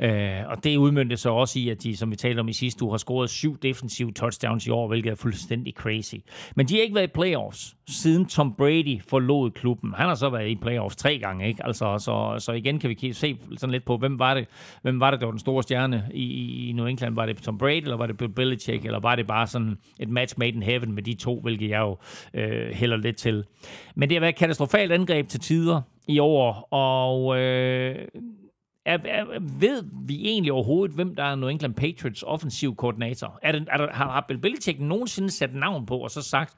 Øh, 0.00 0.40
og 0.46 0.64
det 0.64 0.76
udmyndte 0.76 1.16
sig 1.16 1.30
også 1.30 1.58
i, 1.58 1.68
at 1.68 1.82
de, 1.82 1.96
som 1.96 2.10
vi 2.10 2.16
talte 2.16 2.40
om 2.40 2.48
i 2.48 2.52
sidste 2.52 2.84
uge, 2.84 2.92
har 2.92 2.98
scoret 2.98 3.30
syv 3.30 3.58
defensive 3.58 4.12
touchdowns 4.12 4.66
i 4.66 4.70
år, 4.70 4.88
hvilket 4.88 5.10
er 5.10 5.14
fuldstændig 5.14 5.74
crazy. 5.74 6.14
Men 6.56 6.66
de 6.68 6.74
har 6.74 6.82
ikke 6.82 6.94
været 6.94 7.08
i 7.08 7.12
playoffs, 7.14 7.76
siden 7.88 8.26
Tom 8.26 8.54
Brady 8.54 9.00
forlod 9.08 9.50
klubben. 9.50 9.94
Han 9.96 10.06
har 10.06 10.14
så 10.14 10.30
været 10.30 10.48
i 10.48 10.54
playoffs 10.54 10.96
tre 10.96 11.18
gange, 11.18 11.48
ikke? 11.48 11.66
Altså, 11.66 11.98
så, 11.98 12.44
så 12.44 12.52
igen 12.52 12.78
kan 12.78 12.90
vi 12.90 13.12
se 13.12 13.38
sådan 13.56 13.72
lidt 13.72 13.84
på, 13.84 13.96
hvem 13.96 14.18
var 14.18 14.34
det, 14.34 14.46
hvem 14.82 15.00
var 15.00 15.10
det 15.10 15.20
der 15.20 15.26
var 15.26 15.30
den 15.32 15.38
store 15.38 15.62
stjerne 15.62 16.08
i, 16.14 16.68
i 16.68 16.72
New 16.72 16.86
England? 16.86 17.14
Var 17.14 17.26
det 17.26 17.36
Tom 17.36 17.58
Brady, 17.58 17.82
eller 17.82 17.96
var 17.96 18.06
det 18.06 18.16
Bill 18.16 18.32
Belichick, 18.32 18.84
eller 18.84 19.00
var 19.00 19.16
det 19.16 19.26
bare 19.26 19.46
sådan 19.46 19.78
et 20.00 20.08
match 20.08 20.34
made 20.38 20.52
in 20.52 20.62
heaven 20.62 20.92
med 20.92 21.02
de 21.02 21.14
to, 21.14 21.40
hvilket 21.40 21.70
jeg 21.70 21.80
jo 21.80 21.96
øh, 22.34 22.70
hælder 22.74 22.96
lidt 22.96 23.16
til. 23.16 23.44
Men 23.94 24.08
det 24.08 24.16
har 24.16 24.20
været 24.20 24.32
et 24.32 24.38
katastrofalt 24.38 24.92
angreb 24.92 25.28
til 25.28 25.40
tider 25.40 25.82
i 26.08 26.18
år, 26.18 26.68
og 26.70 27.38
øh, 27.38 28.08
er, 28.86 28.98
er, 29.04 29.24
ved 29.60 29.84
vi 30.06 30.28
egentlig 30.28 30.52
overhovedet, 30.52 30.94
hvem 30.94 31.14
der 31.14 31.24
er 31.24 31.34
New 31.34 31.48
England 31.48 31.74
Patriots 31.74 32.22
offensiv 32.22 32.76
koordinator? 32.76 33.38
Er 33.42 33.52
det, 33.52 33.68
er 33.70 33.76
der, 33.76 33.92
har, 33.92 34.10
har 34.10 34.24
Bill 34.28 34.40
Belichick 34.40 34.80
nogensinde 34.80 35.30
sat 35.30 35.54
navn 35.54 35.86
på 35.86 35.98
og 35.98 36.10
så 36.10 36.22
sagt, 36.22 36.56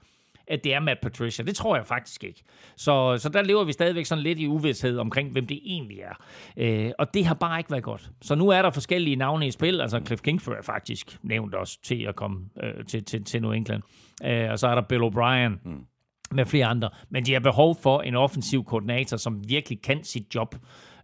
at 0.49 0.65
det 0.65 0.75
er 0.75 0.81
Matt 0.81 1.01
Patricia. 1.01 1.45
Det 1.45 1.57
tror 1.57 1.77
jeg 1.77 1.87
faktisk 1.87 2.25
ikke. 2.25 2.43
Så, 2.77 3.19
så 3.19 3.29
der 3.29 3.43
lever 3.43 3.65
vi 3.65 3.73
stadigvæk 3.73 4.07
sådan 4.07 4.25
lidt 4.25 4.39
i 4.39 4.47
uvidshed 4.47 4.99
omkring, 4.99 5.33
hvem 5.33 5.47
det 5.47 5.61
egentlig 5.65 5.99
er. 5.99 6.15
Øh, 6.57 6.93
og 6.99 7.15
det 7.15 7.27
har 7.27 7.35
bare 7.35 7.61
ikke 7.61 7.71
været 7.71 7.85
godt. 7.85 8.11
Så 8.23 8.35
nu 8.35 8.49
er 8.49 8.63
der 8.63 8.71
forskellige 8.71 9.17
navne 9.17 9.47
i 9.47 9.51
spil. 9.51 9.81
Altså 9.81 10.01
Cliff 10.07 10.23
Kingsbury 10.23 10.55
er 10.55 10.63
faktisk 10.63 11.19
nævnt 11.23 11.55
også 11.55 11.79
til 11.83 12.03
at 12.09 12.17
komme 12.17 12.49
øh, 12.63 12.85
til, 12.85 13.05
til, 13.05 13.25
til 13.25 13.43
New 13.43 13.53
England. 13.53 13.83
Øh, 14.25 14.51
og 14.51 14.59
så 14.59 14.69
er 14.69 14.75
der 14.75 14.83
Bill 14.83 15.03
O'Brien. 15.03 15.69
Mm 15.69 15.87
med 16.31 16.47
flere 16.47 16.67
andre. 16.67 16.91
Men 17.11 17.27
de 17.27 17.33
har 17.33 17.41
behov 17.41 17.77
for 17.83 18.01
en 18.01 18.15
offensiv 18.15 18.65
koordinator, 18.65 19.17
som 19.17 19.49
virkelig 19.49 19.83
kan 19.83 20.05
sit 20.05 20.35
job 20.35 20.55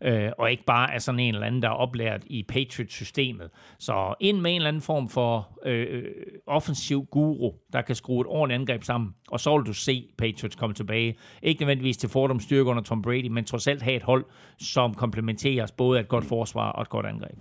øh, 0.04 0.30
og 0.38 0.50
ikke 0.50 0.64
bare 0.64 0.94
er 0.94 0.98
sådan 0.98 1.20
en 1.20 1.34
eller 1.34 1.46
anden, 1.46 1.62
der 1.62 1.68
er 1.68 1.72
oplært 1.72 2.22
i 2.26 2.42
Patriots-systemet. 2.42 3.50
Så 3.78 4.14
ind 4.20 4.40
med 4.40 4.50
en 4.50 4.56
eller 4.56 4.68
anden 4.68 4.82
form 4.82 5.08
for 5.08 5.58
øh, 5.66 5.86
øh, 5.90 6.04
offensiv 6.46 7.06
guru, 7.10 7.52
der 7.72 7.82
kan 7.82 7.94
skrue 7.94 8.20
et 8.20 8.26
ordentligt 8.26 8.60
angreb 8.60 8.84
sammen, 8.84 9.14
og 9.30 9.40
så 9.40 9.56
vil 9.56 9.66
du 9.66 9.74
se 9.74 10.08
Patriots 10.18 10.56
komme 10.56 10.74
tilbage. 10.74 11.16
Ikke 11.42 11.60
nødvendigvis 11.60 11.96
til 11.96 12.08
fordom 12.08 12.40
styrke 12.40 12.70
under 12.70 12.82
Tom 12.82 13.02
Brady, 13.02 13.28
men 13.28 13.44
trods 13.44 13.66
alt 13.66 13.82
have 13.82 13.96
et 13.96 14.02
hold, 14.02 14.24
som 14.58 14.94
komplementeres 14.94 15.72
både 15.72 15.98
af 15.98 16.02
et 16.02 16.08
godt 16.08 16.24
forsvar 16.24 16.72
og 16.72 16.82
et 16.82 16.88
godt 16.88 17.06
angreb. 17.06 17.38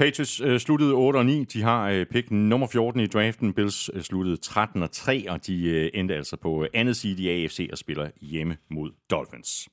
Patriots 0.00 0.40
øh, 0.40 0.60
sluttede 0.60 0.92
8 0.92 1.16
og 1.16 1.26
9. 1.26 1.44
De 1.44 1.62
har 1.62 1.88
øh, 1.88 2.06
pick 2.06 2.30
nummer 2.30 2.66
14 2.66 3.00
i 3.00 3.06
draften. 3.06 3.52
Bills 3.52 3.90
øh, 3.94 4.02
sluttede 4.02 4.36
13 4.36 4.82
og 4.82 4.90
3, 4.90 5.30
og 5.30 5.46
de 5.46 5.64
øh, 5.64 5.90
endte 5.94 6.14
altså 6.14 6.36
på 6.36 6.66
andet 6.74 6.96
side 6.96 7.22
i 7.22 7.44
AFC 7.44 7.68
og 7.72 7.78
spiller 7.78 8.10
hjemme 8.20 8.56
mod 8.70 8.90
Dolphins. 9.10 9.68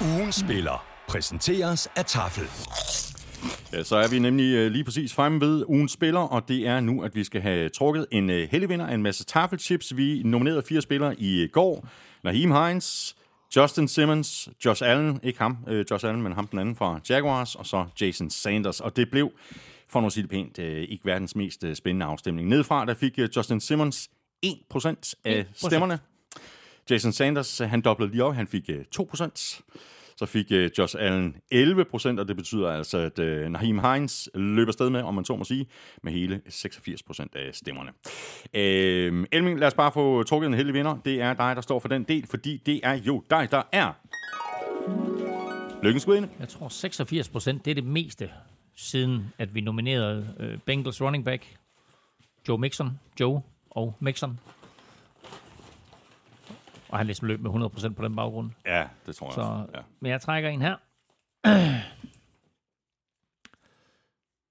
Ugen 0.00 0.32
spiller 0.32 0.86
præsenteres 1.08 1.88
af 1.96 2.04
Tafel. 2.04 2.44
Ja, 3.72 3.82
så 3.82 3.96
er 3.96 4.08
vi 4.08 4.18
nemlig 4.18 4.54
øh, 4.54 4.70
lige 4.70 4.84
præcis 4.84 5.14
fremme 5.14 5.40
ved 5.40 5.64
ugens 5.68 5.92
spiller, 5.92 6.20
og 6.20 6.48
det 6.48 6.66
er 6.66 6.80
nu, 6.80 7.02
at 7.02 7.14
vi 7.14 7.24
skal 7.24 7.40
have 7.40 7.68
trukket 7.68 8.06
en 8.12 8.30
uh, 8.30 8.36
heldig 8.36 8.68
vinder 8.68 8.86
af 8.86 8.94
en 8.94 9.02
masse 9.02 9.24
tafelchips. 9.24 9.96
Vi 9.96 10.22
nominerede 10.24 10.62
fire 10.68 10.80
spillere 10.82 11.20
i 11.20 11.48
går. 11.52 11.88
Naheem 12.24 12.50
Hines, 12.50 13.16
Justin 13.56 13.88
Simmons, 13.88 14.48
Josh 14.64 14.82
Allen, 14.84 15.20
ikke 15.22 15.38
ham, 15.38 15.56
uh, 15.70 15.80
Josh 15.90 16.06
Allen, 16.06 16.22
men 16.22 16.32
ham 16.32 16.46
den 16.46 16.58
anden 16.58 16.76
fra 16.76 17.00
Jaguars, 17.08 17.54
og 17.54 17.66
så 17.66 17.84
Jason 18.00 18.30
Sanders. 18.30 18.80
Og 18.80 18.96
det 18.96 19.10
blev, 19.10 19.30
for 19.88 20.00
nu 20.00 20.06
at 20.06 20.12
sige 20.12 20.22
det 20.22 20.30
pænt, 20.30 20.58
uh, 20.58 20.64
ikke 20.64 21.04
verdens 21.04 21.36
mest 21.36 21.64
uh, 21.64 21.74
spændende 21.74 22.06
afstemning. 22.06 22.48
Nedfra 22.48 22.84
der 22.84 22.94
fik 22.94 23.18
uh, 23.18 23.24
Justin 23.36 23.60
Simmons 23.60 24.10
1% 24.46 25.12
af 25.24 25.46
1%. 25.54 25.66
stemmerne. 25.66 25.98
Jason 26.90 27.12
Sanders, 27.12 27.60
øh, 27.60 27.70
han 27.70 27.80
doblede 27.80 28.10
lige 28.10 28.24
op, 28.24 28.34
han 28.34 28.46
fik 28.46 28.70
øh, 28.70 28.84
2% 29.00 29.62
så 30.16 30.26
fik 30.26 30.46
øh, 30.52 30.70
Josh 30.78 30.96
Allen 30.98 31.36
11 31.50 31.84
procent, 31.84 32.20
og 32.20 32.28
det 32.28 32.36
betyder 32.36 32.70
altså, 32.70 32.98
at 32.98 33.18
øh, 33.18 33.48
Naheem 33.48 33.78
Hines 33.78 34.28
løber 34.34 34.72
sted 34.72 34.90
med, 34.90 35.02
om 35.02 35.14
man 35.14 35.24
så 35.24 35.36
må 35.36 35.44
sige, 35.44 35.66
med 36.02 36.12
hele 36.12 36.40
86 36.48 37.02
procent 37.02 37.34
af 37.34 37.54
stemmerne. 37.54 37.90
Øh, 38.54 39.26
Elming, 39.32 39.58
lad 39.58 39.66
os 39.68 39.74
bare 39.74 39.92
få 39.92 40.22
trukket 40.22 40.46
en 40.46 40.54
heldig 40.54 40.74
vinder. 40.74 40.98
Det 41.04 41.20
er 41.20 41.34
dig, 41.34 41.56
der 41.56 41.62
står 41.62 41.78
for 41.78 41.88
den 41.88 42.04
del, 42.04 42.26
fordi 42.26 42.62
det 42.66 42.80
er 42.82 42.94
jo 42.94 43.22
dig, 43.30 43.48
der 43.50 43.62
er 43.72 43.92
Lykkens 45.82 46.06
ind. 46.06 46.28
Jeg 46.40 46.48
tror 46.48 46.68
86 46.68 47.28
procent, 47.28 47.64
det 47.64 47.70
er 47.70 47.74
det 47.74 47.84
meste, 47.84 48.30
siden 48.76 49.32
at 49.38 49.54
vi 49.54 49.60
nominerede 49.60 50.34
øh, 50.40 50.58
Bengals 50.58 51.02
running 51.02 51.24
back, 51.24 51.56
Joe 52.48 52.58
Mixon, 52.58 52.90
Joe 53.20 53.42
og 53.70 53.96
Mixon 54.00 54.40
og 56.88 56.98
han 56.98 57.06
ligesom 57.06 57.26
løb 57.26 57.40
med 57.40 57.50
100% 57.50 57.94
på 57.94 58.04
den 58.04 58.16
baggrund. 58.16 58.50
Ja, 58.66 58.84
det 59.06 59.16
tror 59.16 59.26
jeg 59.26 59.34
så, 59.34 59.40
også. 59.40 59.66
Ja. 59.74 59.80
Men 60.00 60.12
jeg 60.12 60.20
trækker 60.20 60.50
en 60.50 60.62
her. 60.62 60.74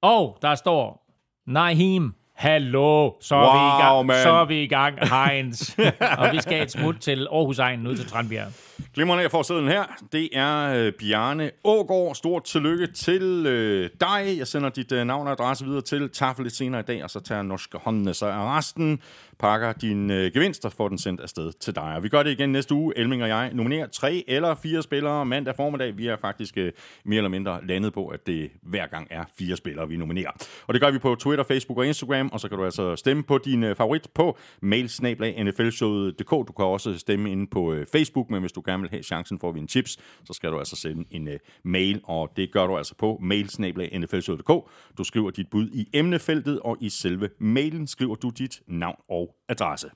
Og 0.01 0.37
der 0.41 0.55
står, 0.55 1.05
Naheem, 1.45 2.13
hallo, 2.33 3.11
så, 3.21 3.35
wow, 3.35 3.43
er 3.45 3.53
vi 3.53 3.65
i 3.67 3.81
gang, 4.07 4.23
så 4.23 4.29
er 4.29 4.45
vi 4.45 4.63
i 4.63 4.67
gang, 4.67 4.99
Heinz. 5.09 5.77
og 6.19 6.31
vi 6.31 6.41
skal 6.41 6.61
et 6.61 6.71
smut 6.71 6.95
til 6.95 7.27
Aarhus 7.31 7.59
Egen, 7.59 7.87
ud 7.87 7.95
til 7.95 8.07
Tranbjerg. 8.07 8.51
Glimrende, 8.93 9.21
jeg 9.21 9.31
får 9.31 9.43
sædlen 9.43 9.67
her. 9.67 9.83
Det 10.11 10.29
er 10.33 10.73
øh, 10.73 10.93
Bjarne 10.93 11.51
Ågård. 11.63 12.15
Stort 12.15 12.43
tillykke 12.43 12.87
til 12.87 13.45
øh, 13.47 13.89
dig. 13.99 14.35
Jeg 14.37 14.47
sender 14.47 14.69
dit 14.69 14.91
øh, 14.91 15.05
navn 15.05 15.27
og 15.27 15.33
adresse 15.33 15.65
videre 15.65 15.81
til 15.81 16.09
Tafel 16.09 16.43
lidt 16.43 16.55
senere 16.55 16.81
i 16.81 16.83
dag, 16.83 17.03
og 17.03 17.09
så 17.09 17.19
tager 17.19 17.41
Norske 17.41 17.77
Håndene 17.77 18.13
sig 18.13 18.33
af 18.33 18.57
resten, 18.57 19.01
pakker 19.39 19.73
din 19.73 20.11
øh, 20.11 20.31
gevinst 20.33 20.65
og 20.65 20.73
får 20.73 20.87
den 20.89 20.97
sendt 20.97 21.21
afsted 21.21 21.51
til 21.51 21.75
dig. 21.75 21.83
Og 21.95 22.03
vi 22.03 22.09
gør 22.09 22.23
det 22.23 22.31
igen 22.31 22.51
næste 22.51 22.73
uge. 22.73 22.93
Elming 22.97 23.23
og 23.23 23.29
jeg 23.29 23.51
nominerer 23.53 23.87
tre 23.87 24.23
eller 24.27 24.55
fire 24.55 24.81
spillere 24.81 25.25
mandag 25.25 25.55
formiddag. 25.55 25.97
Vi 25.97 26.07
er 26.07 26.15
faktisk 26.15 26.57
øh, 26.57 26.71
mere 27.05 27.17
eller 27.17 27.29
mindre 27.29 27.59
landet 27.67 27.93
på, 27.93 28.07
at 28.07 28.27
det 28.27 28.51
hver 28.61 28.87
gang 28.87 29.07
er 29.09 29.23
fire 29.39 29.57
spillere, 29.57 29.87
vi 29.87 29.97
nominerer. 29.97 30.31
Og 30.67 30.73
det 30.73 30.81
gør 30.81 30.91
vi 30.91 30.99
på 30.99 31.15
Twitter, 31.15 31.43
Facebook 31.43 31.77
og 31.77 31.87
Instagram, 31.87 32.29
og 32.33 32.39
så 32.39 32.49
kan 32.49 32.57
du 32.57 32.65
altså 32.65 32.95
stemme 32.95 33.23
på 33.23 33.37
din 33.37 33.63
øh, 33.63 33.75
favorit 33.75 34.07
på 34.13 34.37
mailsnablag.nflshowet.dk. 34.61 36.29
Du 36.29 36.53
kan 36.57 36.65
også 36.65 36.97
stemme 36.97 37.31
inde 37.31 37.47
på 37.47 37.73
øh, 37.73 37.85
Facebook, 37.91 38.29
men 38.29 38.39
hvis 38.39 38.51
du 38.51 38.61
gerne 38.65 38.81
vil 38.81 38.89
have 38.89 39.03
chancen 39.03 39.39
for 39.39 39.49
at 39.49 39.55
vinde 39.55 39.67
chips, 39.67 39.97
så 40.25 40.33
skal 40.33 40.51
du 40.51 40.59
altså 40.59 40.75
sende 40.75 41.05
en 41.11 41.27
øh, 41.27 41.39
mail, 41.63 42.01
og 42.03 42.31
det 42.35 42.51
gør 42.51 42.67
du 42.67 42.77
altså 42.77 42.95
på 42.95 43.19
mailsnablag.nflshowet.dk. 43.21 44.71
Du 44.97 45.03
skriver 45.03 45.31
dit 45.31 45.47
bud 45.49 45.69
i 45.73 45.89
emnefeltet, 45.93 46.59
og 46.59 46.77
i 46.81 46.89
selve 46.89 47.29
mailen 47.39 47.87
skriver 47.87 48.15
du 48.15 48.29
dit 48.29 48.61
navn 48.67 48.99
og 49.09 49.35
adresse. 49.49 49.89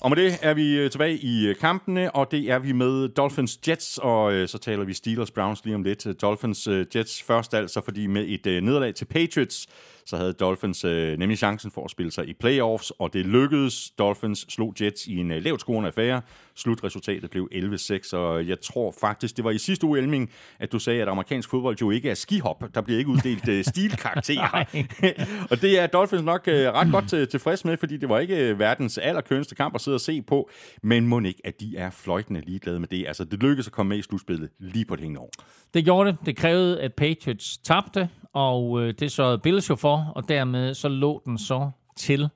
Og 0.00 0.10
med 0.10 0.16
det 0.16 0.38
er 0.42 0.54
vi 0.54 0.78
øh, 0.78 0.90
tilbage 0.90 1.18
i 1.18 1.46
øh, 1.46 1.56
kampene, 1.56 2.14
og 2.14 2.30
det 2.30 2.50
er 2.50 2.58
vi 2.58 2.72
med 2.72 3.08
Dolphins 3.08 3.58
Jets, 3.68 3.98
og 3.98 4.32
øh, 4.32 4.48
så 4.48 4.58
taler 4.58 4.84
vi 4.84 4.94
Steelers 4.94 5.30
Browns 5.30 5.64
lige 5.64 5.74
om 5.74 5.82
lidt. 5.82 6.22
Dolphins 6.22 6.66
øh, 6.66 6.86
Jets 6.94 7.22
først 7.22 7.54
altså, 7.54 7.80
fordi 7.84 8.06
med 8.06 8.24
et 8.28 8.46
øh, 8.46 8.62
nederlag 8.62 8.94
til 8.94 9.04
Patriots, 9.04 9.66
så 10.06 10.16
havde 10.16 10.32
Dolphins 10.32 10.84
øh, 10.84 11.18
nemlig 11.18 11.38
chancen 11.38 11.70
for 11.70 11.84
at 11.84 11.90
spille 11.90 12.12
sig 12.12 12.28
i 12.28 12.32
playoffs, 12.32 12.92
og 12.98 13.12
det 13.12 13.26
lykkedes. 13.26 13.90
Dolphins 13.90 14.46
slog 14.48 14.74
Jets 14.80 15.06
i 15.06 15.16
en 15.16 15.30
øh, 15.30 15.44
lavt 15.44 15.60
scorende 15.60 15.86
affære. 15.86 16.22
Slutresultatet 16.54 17.30
blev 17.30 17.48
11-6, 17.52 18.16
og 18.16 18.48
jeg 18.48 18.60
tror 18.60 18.94
faktisk, 19.00 19.36
det 19.36 19.44
var 19.44 19.50
i 19.50 19.58
sidste 19.58 19.86
uge, 19.86 19.98
Elming, 19.98 20.30
at 20.58 20.72
du 20.72 20.78
sagde, 20.78 21.02
at 21.02 21.08
amerikansk 21.08 21.50
fodbold 21.50 21.76
jo 21.80 21.90
ikke 21.90 22.10
er 22.10 22.14
skihop. 22.14 22.64
Der 22.74 22.80
bliver 22.80 22.98
ikke 22.98 23.10
uddelt 23.10 23.48
øh, 23.48 23.64
stilkarakterer. 23.64 24.64
og 25.50 25.62
det 25.62 25.78
er 25.78 25.86
Dolphins 25.86 26.22
nok 26.22 26.48
øh, 26.48 26.72
ret 26.72 26.92
godt 26.92 27.08
til, 27.08 27.28
tilfreds 27.28 27.64
med, 27.64 27.76
fordi 27.76 27.96
det 27.96 28.08
var 28.08 28.18
ikke 28.18 28.48
øh, 28.48 28.58
verdens 28.58 28.98
allerkønste 28.98 29.54
kamp 29.54 29.74
at 29.74 29.80
sidde 29.80 29.94
og 29.94 30.00
se 30.00 30.22
på, 30.22 30.50
men 30.82 31.06
må 31.06 31.20
ikke, 31.20 31.40
at 31.44 31.60
de 31.60 31.76
er 31.76 31.90
fløjtende 31.90 32.40
ligeglade 32.40 32.80
med 32.80 32.88
det. 32.88 33.06
Altså, 33.06 33.24
det 33.24 33.42
lykkedes 33.42 33.66
at 33.66 33.72
komme 33.72 33.88
med 33.88 33.98
i 33.98 34.02
slutspillet 34.02 34.50
lige 34.58 34.84
på 34.84 34.96
det 34.96 35.02
hængende 35.02 35.20
år. 35.20 35.30
Det 35.74 35.84
gjorde 35.84 36.10
det. 36.10 36.18
Det 36.26 36.36
krævede, 36.36 36.80
at 36.80 36.94
Patriots 36.94 37.58
tabte, 37.58 38.08
og 38.32 38.82
øh, 38.82 38.94
det 38.98 39.12
sørgede 39.12 39.38
Bills 39.38 39.70
jo 39.70 39.74
for, 39.74 39.89
og 39.90 40.28
dermed 40.28 40.74
så 40.74 40.88
lå 40.88 41.22
den 41.24 41.38
så 41.38 41.70
til 41.96 42.28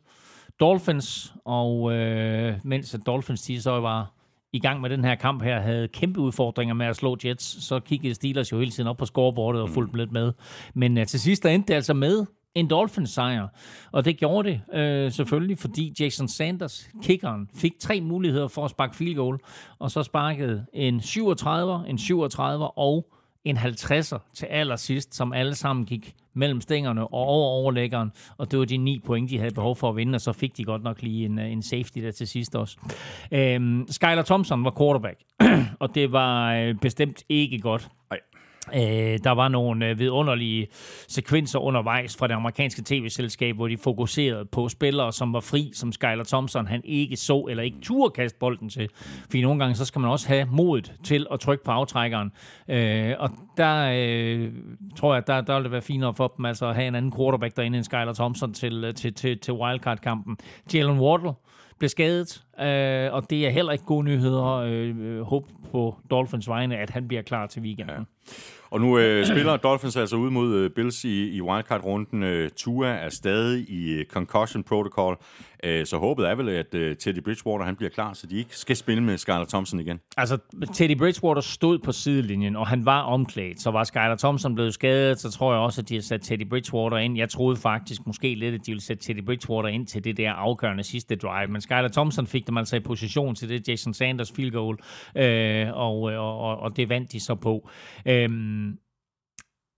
Dolphins, 0.61 1.35
og 1.45 1.93
øh, 1.93 2.55
mens 2.63 2.95
at 2.95 3.01
Dolphins 3.07 3.43
de 3.43 3.63
så 3.63 3.71
var 3.71 4.15
i 4.53 4.59
gang 4.59 4.81
med 4.81 4.91
den 4.91 5.05
her 5.05 5.15
kamp 5.15 5.43
her, 5.43 5.61
havde 5.61 5.89
kæmpe 5.89 6.21
udfordringer 6.21 6.75
med 6.75 6.87
at 6.87 6.97
slå 6.97 7.17
Jets, 7.25 7.65
så 7.65 7.81
kiggede 7.81 8.15
Steelers 8.15 8.53
jo 8.53 8.59
hele 8.59 8.71
tiden 8.71 8.89
op 8.89 8.97
på 8.97 9.07
scoreboardet 9.07 9.63
og 9.63 9.71
fulgte 9.71 9.97
lidt 9.97 10.13
med. 10.13 10.33
Men 10.75 10.99
øh, 10.99 11.07
til 11.07 11.21
sidst 11.21 11.43
der 11.43 11.49
endte 11.49 11.69
det 11.69 11.75
altså 11.75 11.95
med 11.95 12.27
en 12.55 12.71
Dolphins 12.71 13.11
sejr. 13.11 13.49
Og 13.93 14.05
det 14.05 14.17
gjorde 14.17 14.49
det 14.49 14.79
øh, 14.79 15.13
selvfølgelig, 15.13 15.59
fordi 15.59 15.95
Jason 16.01 16.29
Sanders, 16.29 16.89
kickeren, 17.03 17.51
fik 17.55 17.73
tre 17.81 18.01
muligheder 18.01 18.49
for 18.49 18.65
at 18.65 18.71
sparke 18.71 18.97
field 18.97 19.17
goal, 19.17 19.39
og 19.79 19.91
så 19.91 20.03
sparkede 20.03 20.67
en 20.73 21.01
37, 21.01 21.89
en 21.89 21.99
37 21.99 22.79
og 22.79 23.07
en 23.45 23.57
50'er 23.57 24.19
til 24.35 24.47
allersidst, 24.47 25.15
som 25.15 25.33
alle 25.33 25.55
sammen 25.55 25.87
gik 25.87 26.15
mellem 26.35 26.61
stængerne 26.61 27.03
og 27.03 27.13
over 27.13 27.49
overlæggeren, 27.49 28.13
og 28.37 28.51
det 28.51 28.59
var 28.59 28.65
de 28.65 28.77
ni 28.77 28.99
point, 29.07 29.31
de 29.31 29.39
havde 29.39 29.55
behov 29.55 29.77
for 29.77 29.89
at 29.89 29.97
vinde, 29.97 30.17
og 30.17 30.21
så 30.21 30.33
fik 30.33 30.57
de 30.57 30.65
godt 30.65 30.83
nok 30.83 31.03
lige 31.03 31.25
en, 31.25 31.39
øh, 31.39 31.53
en 31.53 31.63
safety 31.63 31.99
der 31.99 32.11
til 32.11 32.29
sidst 32.29 32.57
også. 32.57 32.77
Øhm, 33.33 33.87
Skyler 33.91 34.23
Thompson 34.23 34.65
var 34.65 34.75
quarterback, 34.79 35.21
og 35.83 35.95
det 35.95 36.13
var 36.13 36.55
øh, 36.55 36.75
bestemt 36.75 37.23
ikke 37.29 37.59
godt. 37.59 37.89
Nej. 38.11 38.19
Øh, 38.75 39.19
der 39.25 39.31
var 39.31 39.49
nogle 39.49 39.89
øh, 39.89 39.99
vidunderlige 39.99 40.67
sekvenser 41.09 41.59
undervejs 41.59 42.17
fra 42.17 42.27
det 42.27 42.35
amerikanske 42.35 42.83
tv-selskab, 42.85 43.57
hvor 43.57 43.69
de 43.69 43.79
fokuserede 43.79 44.45
på 44.45 44.69
spillere, 44.69 45.13
som 45.13 45.33
var 45.33 45.41
fri, 45.41 45.71
som 45.75 45.93
Skyler 45.93 46.25
Thompson, 46.25 46.67
han 46.67 46.81
ikke 46.85 47.17
så 47.17 47.47
eller 47.51 47.63
ikke 47.63 47.81
turde 47.83 48.11
kaste 48.11 48.39
bolden 48.39 48.69
til. 48.69 48.89
Fordi 49.23 49.43
nogle 49.43 49.61
gange, 49.61 49.75
så 49.75 49.85
skal 49.85 50.01
man 50.01 50.11
også 50.11 50.29
have 50.29 50.47
modet 50.51 50.93
til 51.05 51.27
at 51.33 51.41
trykke 51.41 51.65
på 51.65 51.71
aftrækkeren. 51.71 52.33
Øh, 52.69 53.13
og 53.19 53.31
der 53.57 53.93
øh, 53.95 54.53
tror 54.97 55.15
jeg, 55.15 55.27
der, 55.27 55.41
der 55.41 55.55
ville 55.55 55.65
det 55.65 55.73
være 55.73 55.83
finere 55.83 56.15
for 56.15 56.35
dem 56.37 56.45
altså 56.45 56.67
at 56.67 56.75
have 56.75 56.89
en 56.89 56.95
anden 56.95 57.13
quarterback 57.17 57.57
derinde 57.57 57.77
end 57.77 57.85
Skyler 57.85 58.13
Thompson 58.13 58.55
til, 58.55 58.85
øh, 58.85 58.95
til, 58.95 59.15
til, 59.15 59.39
til 59.39 59.55
wildcard-kampen. 59.55 60.37
Jalen 60.75 61.01
Wardle 61.01 61.33
blev 61.79 61.89
skadet, 61.89 62.45
øh, 62.61 63.13
og 63.13 63.31
det 63.31 63.47
er 63.47 63.51
heller 63.51 63.73
ikke 63.73 63.85
gode 63.85 64.05
nyheder. 64.05 64.45
Øh, 64.45 64.97
øh, 64.99 65.21
håb 65.21 65.49
på 65.71 65.97
Dolphins 66.11 66.49
vegne, 66.49 66.77
at 66.77 66.91
han 66.91 67.09
bliver 67.09 67.23
klar 67.23 67.47
til 67.47 67.63
weekenden. 67.63 67.97
Ja. 67.97 68.03
Og 68.75 68.81
nu 68.81 68.99
øh, 68.99 69.27
spiller 69.33 69.57
Dolphins 69.57 69.97
altså 69.97 70.17
ud 70.17 70.31
mod 70.31 70.55
øh, 70.55 70.71
Bills 70.71 71.05
i, 71.05 71.29
i 71.29 71.41
wildcard-runden. 71.41 72.23
Øh, 72.23 72.51
Tua 72.57 72.89
er 72.89 73.09
stadig 73.09 73.69
i 73.69 73.93
øh, 73.93 74.07
concussion 74.07 74.63
protocol, 74.63 75.19
øh, 75.65 75.87
så 75.87 75.99
håbet 75.99 76.31
er 76.31 76.35
vel, 76.35 76.49
at 76.49 76.75
øh, 76.75 76.97
Teddy 76.97 77.23
Bridgewater 77.23 77.65
han 77.65 77.77
bliver 77.77 77.91
klar, 77.91 78.13
så 78.13 78.27
de 78.27 78.39
ikke 78.39 78.57
skal 78.57 78.77
spille 78.77 79.03
med 79.03 79.19
Skylar 79.19 79.45
Thompson 79.45 79.81
igen. 79.81 80.01
Altså, 80.17 80.39
Teddy 80.75 80.99
Bridgewater 80.99 81.41
stod 81.41 81.79
på 81.79 81.93
sidelinjen, 81.93 82.57
og 82.57 82.67
han 82.67 82.87
var 82.87 83.03
omklædt. 83.03 83.61
Så 83.61 83.71
var 83.71 83.85
Skylar 83.85 84.17
Thompson 84.17 84.55
blevet 84.55 84.75
skadet, 84.75 85.21
så 85.21 85.31
tror 85.31 85.53
jeg 85.53 85.61
også, 85.61 85.81
at 85.81 85.89
de 85.89 85.95
har 85.95 86.03
sat 86.03 86.21
Teddy 86.23 86.49
Bridgewater 86.49 86.97
ind. 86.97 87.19
Jeg 87.19 87.29
troede 87.29 87.57
faktisk 87.57 88.07
måske 88.07 88.35
lidt, 88.35 88.55
at 88.55 88.61
de 88.67 88.71
ville 88.71 88.83
sætte 88.83 89.05
Teddy 89.05 89.25
Bridgewater 89.25 89.69
ind 89.69 89.87
til 89.87 90.05
det 90.05 90.17
der 90.17 90.33
afgørende 90.33 90.83
sidste 90.83 91.17
drive. 91.17 91.49
Men 91.49 91.61
Skylar 91.61 91.89
Thompson 91.89 92.27
fik 92.27 92.47
dem 92.47 92.57
altså 92.57 92.77
i 92.77 92.81
position 92.81 93.35
til 93.35 93.49
det 93.49 93.69
Jason 93.69 93.95
Sanders 93.95 94.33
field 94.33 94.53
goal, 94.53 94.79
øh, 95.17 95.67
og, 95.73 96.13
øh, 96.13 96.21
og, 96.21 96.39
og, 96.39 96.59
og 96.59 96.77
det 96.77 96.89
vandt 96.89 97.13
de 97.13 97.21
så 97.21 97.35
på. 97.35 97.69
Øh, 98.07 98.31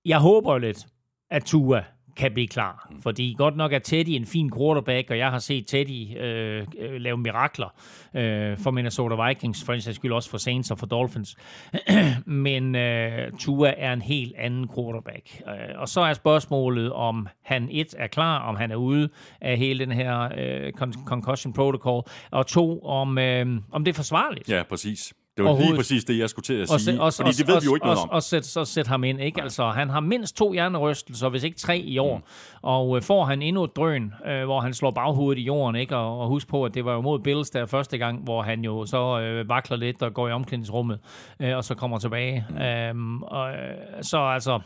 jeg 0.06 0.18
håber 0.18 0.52
jo 0.52 0.58
lidt, 0.58 0.86
at 1.30 1.44
Tua 1.44 1.84
kan 2.16 2.32
blive 2.32 2.48
klar. 2.48 2.92
Fordi 3.02 3.34
godt 3.38 3.56
nok 3.56 3.72
er 3.72 3.78
Teddy 3.78 4.08
en 4.08 4.26
fin 4.26 4.50
quarterback, 4.56 5.10
og 5.10 5.18
jeg 5.18 5.30
har 5.30 5.38
set 5.38 5.66
Teddy 5.66 6.18
øh, 6.18 6.66
øh, 6.78 7.00
lave 7.00 7.16
mirakler 7.16 7.68
øh, 8.14 8.58
for 8.58 8.70
Minnesota 8.70 9.26
Vikings, 9.26 9.64
for 9.64 9.78
sags 9.78 9.96
skyld 9.96 10.12
også 10.12 10.30
for 10.30 10.38
Saints 10.38 10.70
og 10.70 10.78
for 10.78 10.86
Dolphins. 10.86 11.36
Men 12.26 12.74
øh, 12.74 13.32
Tua 13.38 13.74
er 13.76 13.92
en 13.92 14.02
helt 14.02 14.34
anden 14.36 14.68
quarterback. 14.76 15.42
Øh, 15.48 15.80
og 15.80 15.88
så 15.88 16.00
er 16.00 16.12
spørgsmålet, 16.12 16.92
om 16.92 17.28
han 17.42 17.68
et 17.70 17.94
er 17.98 18.06
klar, 18.06 18.38
om 18.38 18.56
han 18.56 18.70
er 18.70 18.76
ude 18.76 19.08
af 19.40 19.56
hele 19.56 19.86
den 19.86 19.92
her 19.92 20.28
øh, 20.38 20.72
concussion 21.06 21.52
protocol, 21.52 22.02
og 22.30 22.46
to, 22.46 22.84
om, 22.84 23.18
øh, 23.18 23.46
om 23.72 23.84
det 23.84 23.92
er 23.92 23.96
forsvarligt. 23.96 24.48
Ja, 24.48 24.62
præcis. 24.62 25.12
Det 25.36 25.44
var 25.44 25.58
lige 25.58 25.76
præcis 25.76 26.04
det, 26.04 26.18
jeg 26.18 26.30
skulle 26.30 26.44
til 26.44 26.54
at 26.54 26.80
sige, 26.80 27.00
og, 27.00 27.12
fordi 27.12 27.30
det 27.30 27.48
ved 27.48 27.60
vi 27.60 27.64
jo 27.64 27.74
ikke 27.74 27.86
noget 27.86 27.98
om. 27.98 28.08
Og, 28.08 28.14
og 28.14 28.22
sæt, 28.22 28.46
så 28.46 28.64
sæt 28.64 28.86
ham 28.86 29.04
ind, 29.04 29.20
ikke? 29.20 29.42
Altså, 29.42 29.70
han 29.70 29.90
har 29.90 30.00
mindst 30.00 30.36
to 30.36 30.52
hjernerystelser, 30.52 31.28
hvis 31.28 31.44
ikke 31.44 31.58
tre 31.58 31.78
i 31.78 31.98
år. 31.98 32.16
Mm. 32.16 32.22
Og 32.62 32.96
øh, 32.96 33.02
får 33.02 33.24
han 33.24 33.42
endnu 33.42 33.64
et 33.64 33.76
drøn, 33.76 34.12
øh, 34.26 34.44
hvor 34.44 34.60
han 34.60 34.74
slår 34.74 34.90
baghovedet 34.90 35.40
i 35.40 35.44
jorden, 35.44 35.76
ikke? 35.76 35.96
Og, 35.96 36.20
og 36.20 36.28
husk 36.28 36.48
på, 36.48 36.64
at 36.64 36.74
det 36.74 36.84
var 36.84 36.92
jo 36.92 37.00
mod 37.00 37.18
Bills 37.18 37.50
der 37.50 37.66
første 37.66 37.98
gang, 37.98 38.22
hvor 38.22 38.42
han 38.42 38.64
jo 38.64 38.86
så 38.86 39.20
øh, 39.20 39.48
vakler 39.48 39.76
lidt 39.76 40.02
og 40.02 40.14
går 40.14 40.28
i 40.28 40.32
omklædningsrummet, 40.32 40.98
øh, 41.40 41.56
og 41.56 41.64
så 41.64 41.74
kommer 41.74 41.98
tilbage. 41.98 42.46
Mm. 42.50 42.56
Øhm, 42.56 43.22
og, 43.22 43.50
øh, 43.50 43.56
så 44.02 44.18
altså, 44.18 44.60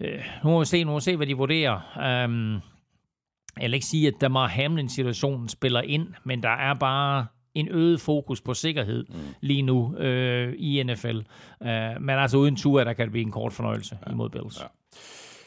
øh, 0.00 0.20
nu 0.44 0.50
må 0.50 0.58
vi 0.58 0.64
se, 0.64 0.84
nu 0.84 0.90
må 0.90 0.96
vi 0.96 1.02
se, 1.02 1.16
hvad 1.16 1.26
de 1.26 1.36
vurderer. 1.36 1.98
Øhm, 2.24 2.52
jeg 3.60 3.62
vil 3.62 3.74
ikke 3.74 3.86
sige, 3.86 4.08
at 4.08 4.14
Damar 4.20 4.46
Hamlin-situationen 4.46 5.48
spiller 5.48 5.80
ind, 5.80 6.06
men 6.24 6.42
der 6.42 6.48
er 6.48 6.74
bare 6.74 7.26
en 7.54 7.68
øget 7.70 8.00
fokus 8.00 8.40
på 8.40 8.54
sikkerhed 8.54 9.04
mm. 9.08 9.14
lige 9.40 9.62
nu 9.62 9.96
øh, 9.96 10.54
i 10.58 10.82
NFL. 10.82 11.16
Uh, 11.60 11.66
men 12.00 12.10
altså 12.10 12.36
uden 12.36 12.56
tur, 12.56 12.84
der 12.84 12.92
kan 12.92 13.04
det 13.04 13.12
blive 13.12 13.24
en 13.24 13.32
kort 13.32 13.52
fornøjelse 13.52 13.98
ja. 14.06 14.12
imod 14.12 14.30
Bills. 14.30 14.60
Ja. 14.60 14.66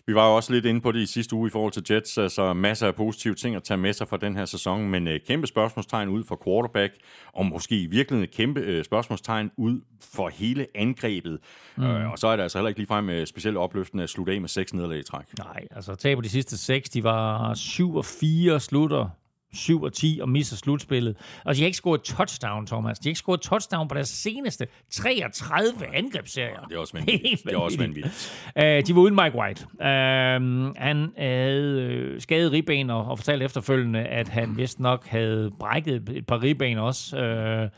Vi 0.07 0.15
var 0.15 0.27
jo 0.27 0.35
også 0.35 0.53
lidt 0.53 0.65
inde 0.65 0.81
på 0.81 0.91
det 0.91 0.99
i 0.99 1.05
sidste 1.05 1.35
uge 1.35 1.47
i 1.47 1.49
forhold 1.49 1.71
til 1.71 1.83
Jets, 1.91 2.17
altså 2.17 2.53
masser 2.53 2.87
af 2.87 2.95
positive 2.95 3.35
ting 3.35 3.55
at 3.55 3.63
tage 3.63 3.77
med 3.77 3.93
sig 3.93 4.07
fra 4.07 4.17
den 4.17 4.35
her 4.35 4.45
sæson, 4.45 4.89
men 4.89 5.07
uh, 5.07 5.13
kæmpe 5.27 5.47
spørgsmålstegn 5.47 6.09
ud 6.09 6.23
for 6.23 6.41
quarterback, 6.45 6.93
og 7.33 7.45
måske 7.45 7.81
i 7.81 7.85
virkeligheden 7.85 8.31
kæmpe 8.33 8.77
uh, 8.77 8.83
spørgsmålstegn 8.83 9.51
ud 9.57 9.81
for 10.13 10.29
hele 10.29 10.67
angrebet. 10.75 11.39
Mm. 11.75 11.83
Uh, 11.83 12.11
og 12.11 12.19
så 12.19 12.27
er 12.27 12.35
det 12.35 12.43
altså 12.43 12.57
heller 12.57 12.69
ikke 12.69 12.79
ligefrem 12.79 13.09
uh, 13.09 13.25
specielt 13.25 13.57
opløftende 13.57 14.03
at 14.03 14.09
slutte 14.09 14.33
af 14.33 14.41
med 14.41 14.49
seks 14.49 14.73
nederlag 14.73 14.99
i 14.99 15.03
træk. 15.03 15.25
Nej, 15.37 15.67
altså 15.71 15.95
taber 15.95 16.21
de 16.21 16.29
sidste 16.29 16.57
seks, 16.57 16.89
de 16.89 17.03
var 17.03 17.53
7 17.53 17.95
og 17.95 18.05
4 18.05 18.59
slutter 18.59 19.09
7 19.55 19.83
og 19.83 19.93
10 19.93 20.19
og 20.21 20.29
misser 20.29 20.57
slutspillet. 20.57 21.17
Og 21.45 21.55
de 21.55 21.59
har 21.61 21.65
ikke 21.65 21.77
scoret 21.77 22.01
touchdown, 22.01 22.67
Thomas. 22.67 22.99
De 22.99 23.07
har 23.07 23.11
ikke 23.11 23.17
scoret 23.17 23.41
touchdown 23.41 23.87
på 23.87 23.95
deres 23.95 24.09
seneste 24.09 24.67
33 24.91 25.95
angrebsserier. 25.95 26.61
Det 26.69 26.75
er 26.75 26.79
også 26.79 26.93
vanvittigt. 26.97 27.43
det 27.43 27.53
er 27.53 27.57
også 27.57 27.77
vanvittigt. 27.77 28.51
Uh, 28.55 28.63
de 28.63 28.95
var 28.95 29.01
uden 29.01 29.15
Mike 29.15 29.37
White. 29.37 29.65
Uh, 29.73 30.75
han 30.77 31.11
havde 31.17 32.11
uh, 32.15 32.21
skadet 32.21 32.51
ribben 32.51 32.89
og, 32.89 33.05
og 33.05 33.17
fortalte 33.19 33.45
efterfølgende, 33.45 33.99
at 33.99 34.27
han 34.27 34.57
vist 34.57 34.79
nok 34.79 35.07
havde 35.07 35.51
brækket 35.59 36.09
et 36.09 36.27
par 36.27 36.43
ribben 36.43 36.77
også. 36.77 37.17
Uh, 37.17 37.69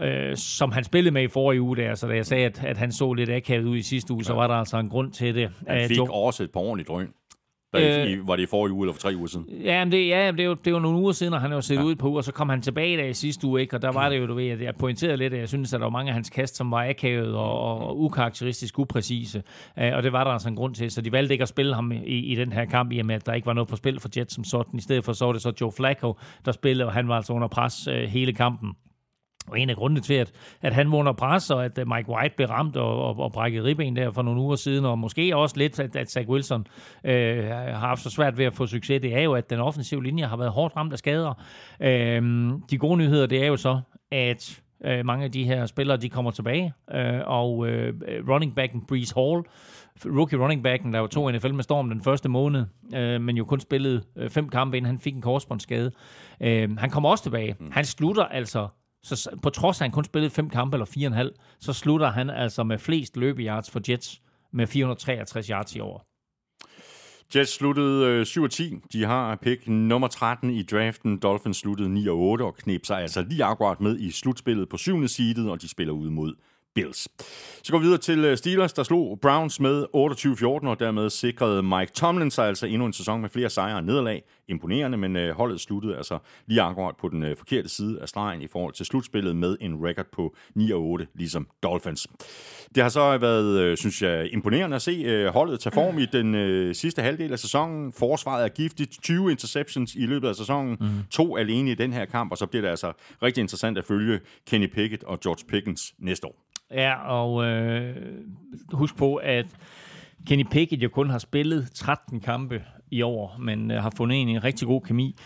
øh, 0.00 0.36
som 0.36 0.72
han 0.72 0.84
spillede 0.84 1.14
med 1.14 1.22
i 1.22 1.28
forrige 1.28 1.62
uge 1.62 1.76
der, 1.76 1.94
så 1.94 2.06
da 2.06 2.14
jeg 2.14 2.26
sagde, 2.26 2.44
at, 2.44 2.64
at 2.64 2.76
han 2.76 2.92
så 2.92 3.12
lidt 3.12 3.30
akavet 3.30 3.64
ud 3.64 3.76
i 3.76 3.82
sidste 3.82 4.12
uge, 4.12 4.20
ja. 4.20 4.24
så 4.24 4.34
var 4.34 4.46
der 4.46 4.54
altså 4.54 4.78
en 4.78 4.88
grund 4.88 5.12
til 5.12 5.34
det. 5.34 5.50
Han 5.68 5.88
fik 5.88 6.00
uh, 6.00 6.10
også 6.10 6.42
et 6.42 6.50
par 6.50 6.60
ordentligt 6.60 6.88
drøn. 6.88 7.08
Der, 7.72 8.02
Øh. 8.04 8.10
i, 8.10 8.16
var 8.26 8.36
det 8.36 8.42
i 8.42 8.46
forrige 8.46 8.72
uge 8.74 8.84
eller 8.84 8.92
for 8.92 9.00
tre 9.00 9.12
uger 9.16 9.26
siden? 9.26 9.46
Ja, 9.64 9.84
men 9.84 9.92
det, 9.92 10.08
ja, 10.08 10.30
det, 10.32 10.40
er 10.40 10.44
jo, 10.44 10.54
det 10.54 10.66
er 10.66 10.70
jo 10.70 10.78
nogle 10.78 10.98
uger 10.98 11.12
siden, 11.12 11.34
og 11.34 11.40
han 11.40 11.50
har 11.50 11.56
jo 11.56 11.60
set 11.60 11.74
Ja. 11.76 11.82
ud 11.82 11.94
på, 11.94 12.16
og 12.16 12.24
så 12.24 12.32
kom 12.32 12.48
han 12.48 12.62
tilbage 12.62 12.96
der 12.96 13.04
i 13.04 13.12
sidste 13.14 13.46
uge, 13.46 13.60
ikke? 13.60 13.76
og 13.76 13.82
der 13.82 13.92
var 13.92 14.08
det 14.08 14.18
jo, 14.18 14.26
du 14.26 14.34
ved, 14.34 14.48
at 14.48 14.60
jeg 14.60 14.74
pointerede 14.78 15.16
lidt, 15.16 15.34
at 15.34 15.40
jeg 15.40 15.48
synes, 15.48 15.74
at 15.74 15.80
der 15.80 15.86
var 15.86 15.90
mange 15.90 16.08
af 16.10 16.14
hans 16.14 16.30
kast, 16.30 16.56
som 16.56 16.70
var 16.70 16.88
akavet 16.88 17.34
og, 17.34 17.60
og, 17.88 18.00
ukarakteristisk 18.00 18.78
upræcise, 18.78 19.42
uh, 19.76 19.84
og 19.96 20.02
det 20.02 20.12
var 20.12 20.24
der 20.24 20.30
altså 20.30 20.48
en 20.48 20.56
grund 20.56 20.74
til, 20.74 20.90
så 20.90 21.00
de 21.00 21.12
valgte 21.12 21.34
ikke 21.34 21.42
at 21.42 21.48
spille 21.48 21.74
ham 21.74 21.92
i, 21.92 21.96
i 22.04 22.34
den 22.34 22.52
her 22.52 22.64
kamp, 22.64 22.92
i 22.92 22.98
og 22.98 23.06
med, 23.06 23.14
at 23.14 23.26
der 23.26 23.32
ikke 23.32 23.46
var 23.46 23.52
noget 23.52 23.68
på 23.68 23.76
spil 23.76 24.00
for 24.00 24.08
Jets 24.16 24.34
som 24.34 24.44
sådan. 24.44 24.78
I 24.78 24.82
stedet 24.82 25.04
for 25.04 25.12
så 25.12 25.24
var 25.24 25.32
det 25.32 25.42
så 25.42 25.52
Joe 25.60 25.72
Flacco, 25.72 26.14
der 26.44 26.52
spillede, 26.52 26.86
og 26.86 26.92
han 26.92 27.08
var 27.08 27.16
altså 27.16 27.32
under 27.32 27.48
pres 27.48 27.88
uh, 27.88 27.94
hele 27.94 28.32
kampen. 28.32 28.70
Og 29.50 29.60
en 29.60 29.70
af 29.70 29.76
grundene 29.76 30.00
til, 30.00 30.14
at, 30.14 30.32
at 30.62 30.74
han 30.74 30.92
var 30.92 30.98
under 30.98 31.12
pres, 31.12 31.50
og 31.50 31.64
at 31.64 31.78
øh, 31.78 31.88
Mike 31.88 32.08
White 32.08 32.36
blev 32.36 32.48
ramt 32.48 32.76
og, 32.76 33.04
og, 33.04 33.18
og 33.18 33.32
brækket 33.32 33.64
ribben 33.64 33.96
der 33.96 34.10
for 34.10 34.22
nogle 34.22 34.40
uger 34.40 34.56
siden, 34.56 34.84
og 34.84 34.98
måske 34.98 35.36
også 35.36 35.56
lidt, 35.56 35.80
at, 35.80 35.96
at 35.96 36.10
Zach 36.10 36.28
Wilson 36.28 36.66
øh, 37.04 37.44
har 37.44 37.86
haft 37.86 38.02
så 38.02 38.10
svært 38.10 38.38
ved 38.38 38.44
at 38.44 38.54
få 38.54 38.66
succes, 38.66 39.00
det 39.02 39.16
er 39.16 39.20
jo, 39.20 39.32
at 39.34 39.50
den 39.50 39.60
offensive 39.60 40.02
linje 40.02 40.24
har 40.24 40.36
været 40.36 40.50
hårdt 40.50 40.76
ramt 40.76 40.92
af 40.92 40.98
skader. 40.98 41.42
Øh, 41.80 42.52
de 42.70 42.78
gode 42.78 42.96
nyheder, 42.96 43.26
det 43.26 43.42
er 43.42 43.46
jo 43.46 43.56
så, 43.56 43.80
at 44.10 44.62
øh, 44.84 45.06
mange 45.06 45.24
af 45.24 45.32
de 45.32 45.44
her 45.44 45.66
spillere, 45.66 45.96
de 45.96 46.08
kommer 46.08 46.30
tilbage, 46.30 46.72
øh, 46.94 47.20
og 47.26 47.68
øh, 47.68 47.94
running 48.28 48.54
backen 48.54 48.86
Breeze 48.86 49.14
Hall, 49.14 49.42
rookie 50.04 50.38
running 50.38 50.62
backen, 50.62 50.92
der 50.92 50.98
jo 50.98 51.06
tog 51.06 51.32
NFL 51.32 51.52
med 51.52 51.62
storm 51.62 51.90
den 51.90 52.02
første 52.02 52.28
måned, 52.28 52.64
øh, 52.94 53.20
men 53.20 53.36
jo 53.36 53.44
kun 53.44 53.60
spillede 53.60 54.02
øh, 54.16 54.30
fem 54.30 54.48
kampe, 54.48 54.76
inden 54.76 54.90
han 54.90 54.98
fik 54.98 55.14
en 55.14 55.22
korsbåndsskade. 55.22 55.90
Øh, 56.40 56.78
han 56.78 56.90
kommer 56.90 57.08
også 57.08 57.24
tilbage. 57.24 57.56
Han 57.70 57.84
slutter 57.84 58.24
altså 58.24 58.68
så 59.16 59.36
på 59.42 59.50
trods 59.50 59.80
af, 59.80 59.84
at 59.84 59.84
han 59.84 59.92
kun 59.92 60.04
spillede 60.04 60.30
fem 60.30 60.50
kampe 60.50 60.74
eller 60.74 60.86
fire 60.86 61.06
og 61.06 61.10
en 61.10 61.16
halv, 61.16 61.32
så 61.60 61.72
slutter 61.72 62.10
han 62.10 62.30
altså 62.30 62.64
med 62.64 62.78
flest 62.78 63.16
løbeyards 63.16 63.70
for 63.70 63.80
Jets 63.88 64.22
med 64.52 64.66
463 64.66 65.46
yards 65.46 65.76
i 65.76 65.80
år. 65.80 66.04
Jets 67.34 67.54
sluttede 67.54 68.06
øh, 68.06 68.26
7 68.26 68.42
og 68.42 68.50
10. 68.50 68.74
De 68.92 69.04
har 69.04 69.36
pick 69.36 69.68
nummer 69.68 70.08
13 70.08 70.50
i 70.50 70.62
draften. 70.62 71.18
Dolphins 71.18 71.56
sluttede 71.56 71.88
9 71.88 72.08
og 72.08 72.18
8 72.18 72.42
og 72.42 72.56
knep 72.56 72.86
sig 72.86 73.02
altså 73.02 73.22
lige 73.22 73.44
akkurat 73.44 73.80
med 73.80 73.98
i 73.98 74.10
slutspillet 74.10 74.68
på 74.68 74.76
syvende 74.76 75.08
seedet, 75.08 75.50
og 75.50 75.62
de 75.62 75.68
spiller 75.68 75.94
ud 75.94 76.10
mod 76.10 76.34
Bills. 76.74 77.08
Så 77.62 77.72
går 77.72 77.78
vi 77.78 77.84
videre 77.84 77.98
til 77.98 78.24
øh, 78.24 78.36
Steelers, 78.36 78.72
der 78.72 78.82
slog 78.82 79.18
Browns 79.22 79.60
med 79.60 79.84
28-14, 79.84 80.68
og 80.68 80.80
dermed 80.80 81.10
sikrede 81.10 81.62
Mike 81.62 81.92
Tomlin 81.92 82.30
sig 82.30 82.46
altså 82.46 82.66
endnu 82.66 82.86
en 82.86 82.92
sæson 82.92 83.20
med 83.20 83.28
flere 83.28 83.50
sejre 83.50 83.76
og 83.76 83.84
nederlag. 83.84 84.22
Imponerende, 84.48 84.98
men 84.98 85.16
øh, 85.16 85.36
holdet 85.36 85.60
sluttede 85.60 85.96
altså 85.96 86.18
lige 86.46 86.62
akkurat 86.62 86.94
på 86.96 87.08
den 87.08 87.22
øh, 87.22 87.36
forkerte 87.36 87.68
side 87.68 88.00
af 88.00 88.08
stregen 88.08 88.42
i 88.42 88.46
forhold 88.46 88.74
til 88.74 88.86
slutspillet 88.86 89.36
med 89.36 89.56
en 89.60 89.86
record 89.86 90.06
på 90.12 90.34
9 90.54 90.70
og 90.70 90.82
8, 90.82 91.06
ligesom 91.14 91.48
Dolphins. 91.62 92.06
Det 92.74 92.82
har 92.82 92.90
så 92.90 93.18
været, 93.18 93.78
synes 93.78 94.02
jeg, 94.02 94.32
imponerende 94.32 94.76
at 94.76 94.82
se 94.82 95.28
holdet 95.28 95.60
tage 95.60 95.74
form 95.74 95.98
i 95.98 96.06
den 96.06 96.74
sidste 96.74 97.02
halvdel 97.02 97.32
af 97.32 97.38
sæsonen. 97.38 97.92
Forsvaret 97.92 98.44
er 98.44 98.48
giftigt, 98.48 99.02
20 99.02 99.30
interceptions 99.30 99.94
i 99.94 100.06
løbet 100.06 100.28
af 100.28 100.34
sæsonen, 100.34 100.76
mm. 100.80 100.88
to 101.10 101.36
alene 101.36 101.70
i 101.70 101.74
den 101.74 101.92
her 101.92 102.04
kamp, 102.04 102.32
og 102.32 102.38
så 102.38 102.46
bliver 102.46 102.62
det 102.62 102.68
altså 102.68 102.92
rigtig 103.22 103.40
interessant 103.40 103.78
at 103.78 103.84
følge 103.84 104.20
Kenny 104.46 104.66
Pickett 104.66 105.04
og 105.04 105.20
George 105.20 105.44
Pickens 105.48 105.94
næste 105.98 106.26
år. 106.26 106.47
Ja, 106.70 106.94
og 106.94 107.44
øh, 107.44 107.96
husk 108.72 108.96
på, 108.96 109.16
at 109.16 109.46
Kenny 110.26 110.44
Pickett 110.50 110.82
jo 110.82 110.88
kun 110.88 111.10
har 111.10 111.18
spillet 111.18 111.70
13 111.74 112.20
kampe 112.20 112.64
i 112.90 113.02
år, 113.02 113.36
men 113.38 113.70
øh, 113.70 113.82
har 113.82 113.90
fundet 113.96 114.22
en, 114.22 114.28
en 114.28 114.44
rigtig 114.44 114.68
god 114.68 114.80
kemi, 114.80 115.16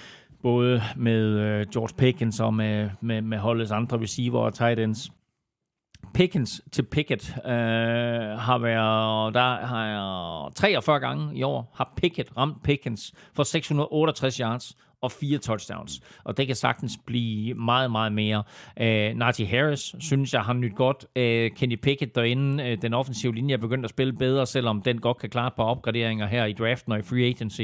både 0.42 0.82
med 0.96 1.24
øh, 1.24 1.66
George 1.72 1.94
Pickens 1.98 2.40
og 2.40 2.54
med, 2.54 2.90
med, 3.00 3.22
med 3.22 3.38
holdets 3.38 3.70
andre 3.70 4.00
receiver 4.00 4.38
og 4.38 4.54
tight 4.54 4.80
ends. 4.80 5.10
Pickens 6.14 6.62
til 6.72 6.82
Pickett 6.82 7.34
øh, 7.46 7.52
har 8.38 8.58
været, 8.58 9.34
der 9.34 9.66
har 9.66 9.86
jeg 9.86 10.54
43 10.54 11.00
gange 11.00 11.36
i 11.36 11.42
år, 11.42 11.72
har 11.74 11.92
Pickett 11.96 12.36
ramt 12.36 12.62
Pickens 12.62 13.12
for 13.34 13.42
668 13.42 14.36
yards 14.36 14.76
og 15.02 15.12
fire 15.12 15.38
touchdowns. 15.38 16.00
Og 16.24 16.36
det 16.36 16.46
kan 16.46 16.56
sagtens 16.56 16.98
blive 17.06 17.54
meget, 17.54 17.90
meget 17.90 18.12
mere. 18.12 18.42
Øh, 18.80 19.14
Najee 19.14 19.46
Harris, 19.46 19.94
synes 19.98 20.32
jeg, 20.32 20.42
har 20.42 20.52
nyt 20.52 20.74
godt. 20.74 21.06
Øh, 21.16 21.50
Kenny 21.50 21.76
Pickett 21.76 22.14
derinde, 22.14 22.64
øh, 22.64 22.82
den 22.82 22.94
offensive 22.94 23.34
linje 23.34 23.54
er 23.54 23.58
begyndt 23.58 23.84
at 23.84 23.90
spille 23.90 24.12
bedre, 24.12 24.46
selvom 24.46 24.82
den 24.82 25.00
godt 25.00 25.18
kan 25.18 25.30
klare 25.30 25.46
et 25.46 25.54
par 25.54 25.64
opgraderinger 25.64 26.26
her 26.26 26.44
i 26.44 26.52
draften 26.52 26.92
og 26.92 26.98
i 26.98 27.02
free 27.02 27.24
agency. 27.24 27.62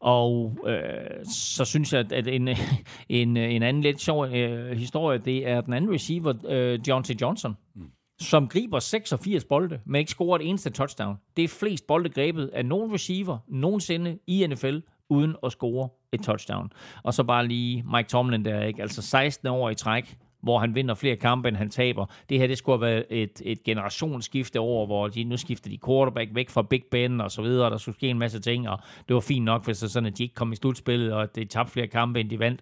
Og 0.00 0.58
øh, 0.66 1.24
så 1.24 1.64
synes 1.64 1.92
jeg, 1.92 2.12
at 2.12 2.26
en, 2.26 2.48
en, 3.08 3.36
en 3.36 3.62
anden 3.62 3.82
lidt 3.82 4.00
sjov 4.00 4.26
øh, 4.26 4.78
historie, 4.78 5.18
det 5.18 5.48
er 5.48 5.60
den 5.60 5.72
anden 5.72 5.94
receiver, 5.94 6.34
øh, 6.48 6.80
John 6.88 7.04
T. 7.04 7.20
Johnson, 7.20 7.56
mm. 7.74 7.82
som 8.20 8.48
griber 8.48 8.78
86 8.78 9.44
bolde, 9.44 9.80
men 9.86 9.98
ikke 9.98 10.10
scorer 10.10 10.38
et 10.38 10.48
eneste 10.48 10.70
touchdown. 10.70 11.16
Det 11.36 11.44
er 11.44 11.48
flest 11.48 11.86
bolde 11.86 12.08
grebet 12.08 12.50
af 12.52 12.66
nogen 12.66 12.92
receiver 12.92 13.38
nogensinde 13.48 14.18
i 14.26 14.46
NFL, 14.46 14.78
uden 15.10 15.36
at 15.44 15.52
score 15.52 15.88
et 16.12 16.20
touchdown. 16.20 16.72
Og 17.02 17.14
så 17.14 17.24
bare 17.24 17.46
lige 17.46 17.84
Mike 17.94 18.08
Tomlin 18.08 18.44
der, 18.44 18.62
ikke? 18.62 18.82
Altså 18.82 19.02
16 19.02 19.48
år 19.48 19.70
i 19.70 19.74
træk, 19.74 20.16
hvor 20.42 20.58
han 20.58 20.74
vinder 20.74 20.94
flere 20.94 21.16
kampe, 21.16 21.48
end 21.48 21.56
han 21.56 21.70
taber. 21.70 22.06
Det 22.28 22.38
her, 22.38 22.46
det 22.46 22.58
skulle 22.58 22.78
have 22.78 22.86
været 22.86 23.04
et, 23.10 23.42
et 23.44 23.62
generationsskifte 23.62 24.60
over, 24.60 24.86
hvor 24.86 25.08
de, 25.08 25.24
nu 25.24 25.36
skifter 25.36 25.70
de 25.70 25.78
quarterback 25.86 26.30
væk 26.34 26.50
fra 26.50 26.62
Big 26.62 26.82
Ben 26.90 27.20
og 27.20 27.30
så 27.30 27.42
videre, 27.42 27.70
der 27.70 27.76
skulle 27.76 27.96
ske 27.96 28.08
en 28.08 28.18
masse 28.18 28.40
ting, 28.40 28.68
og 28.68 28.78
det 29.08 29.14
var 29.14 29.20
fint 29.20 29.44
nok, 29.44 29.64
hvis 29.64 29.78
det 29.78 29.90
sådan, 29.90 30.06
at 30.06 30.18
de 30.18 30.22
ikke 30.22 30.34
kom 30.34 30.52
i 30.52 30.56
slutspillet, 30.56 31.12
og 31.12 31.22
at 31.22 31.36
de 31.36 31.44
tabte 31.44 31.72
flere 31.72 31.86
kampe, 31.86 32.20
end 32.20 32.30
de 32.30 32.38
vandt. 32.38 32.60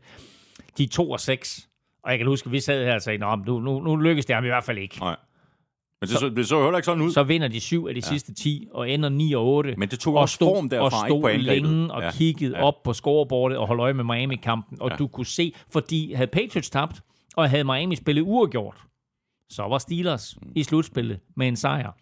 De 0.79 0.85
er 0.85 0.89
2 0.89 1.11
og 1.11 1.21
6, 1.21 1.69
og 2.03 2.11
jeg 2.11 2.19
kan 2.19 2.27
huske, 2.27 2.47
at 2.47 2.53
vi 2.53 2.61
sad 2.61 2.85
her 2.85 2.95
og 2.95 3.03
sagde, 3.03 3.19
Nå, 3.19 3.37
men 3.37 3.45
nu, 3.47 3.61
nu, 3.61 3.81
nu 3.81 3.97
lykkes 3.97 4.27
det 4.27 4.35
ham 4.35 4.45
i 4.45 4.49
hvert 4.49 4.65
fald 4.65 4.79
ikke. 4.79 4.99
Nej. 5.01 5.17
Men 6.01 6.09
det 6.09 6.19
så, 6.19 6.29
det 6.29 6.49
så 6.49 6.57
jo 6.59 6.63
heller 6.65 6.79
ikke 6.79 6.87
sådan 6.87 7.03
ud. 7.03 7.11
Så 7.13 7.23
vinder 7.23 7.49
de 7.49 7.61
syv 7.61 7.87
af 7.89 7.95
de 7.95 8.01
ja. 8.05 8.09
sidste 8.09 8.35
10, 8.35 8.69
og 8.73 8.91
ender 8.91 9.09
9 9.09 9.33
og 9.33 9.47
8. 9.47 9.75
Men 9.79 9.89
det 9.89 9.99
tog 10.01 10.15
og 10.15 10.29
stod, 10.29 10.57
form 10.57 10.69
derfra, 10.69 10.85
og 10.85 11.07
ikke 11.09 11.13
stod 11.13 11.21
på 11.23 11.29
angrebet. 11.29 11.63
længe 11.63 11.93
og 11.93 12.03
Ja. 12.03 12.11
kiggede 12.11 12.57
Ja. 12.57 12.63
op 12.65 12.83
på 12.85 12.93
scorebordet 12.93 13.59
og 13.59 13.67
holdt 13.67 13.81
øje 13.81 13.95
med 13.95 14.05
Miami-kampen. 14.05 14.79
Og 14.81 14.91
ja. 14.91 14.97
du 14.97 15.07
kunne 15.07 15.27
se, 15.27 15.53
fordi 15.71 16.13
havde 16.13 16.31
Patriots 16.31 16.71
tabt, 16.71 17.01
og 17.37 17.51
havde 17.51 17.65
Miami 17.65 17.97
spillet 17.97 18.23
uafgjort, 18.23 18.77
så 19.51 19.63
var 19.63 19.79
Steelers 19.79 20.37
Mm. 20.43 20.53
i 20.55 20.63
slutspillet 20.63 21.21
med 21.37 21.49
en 21.49 21.57
sejr. 21.57 21.93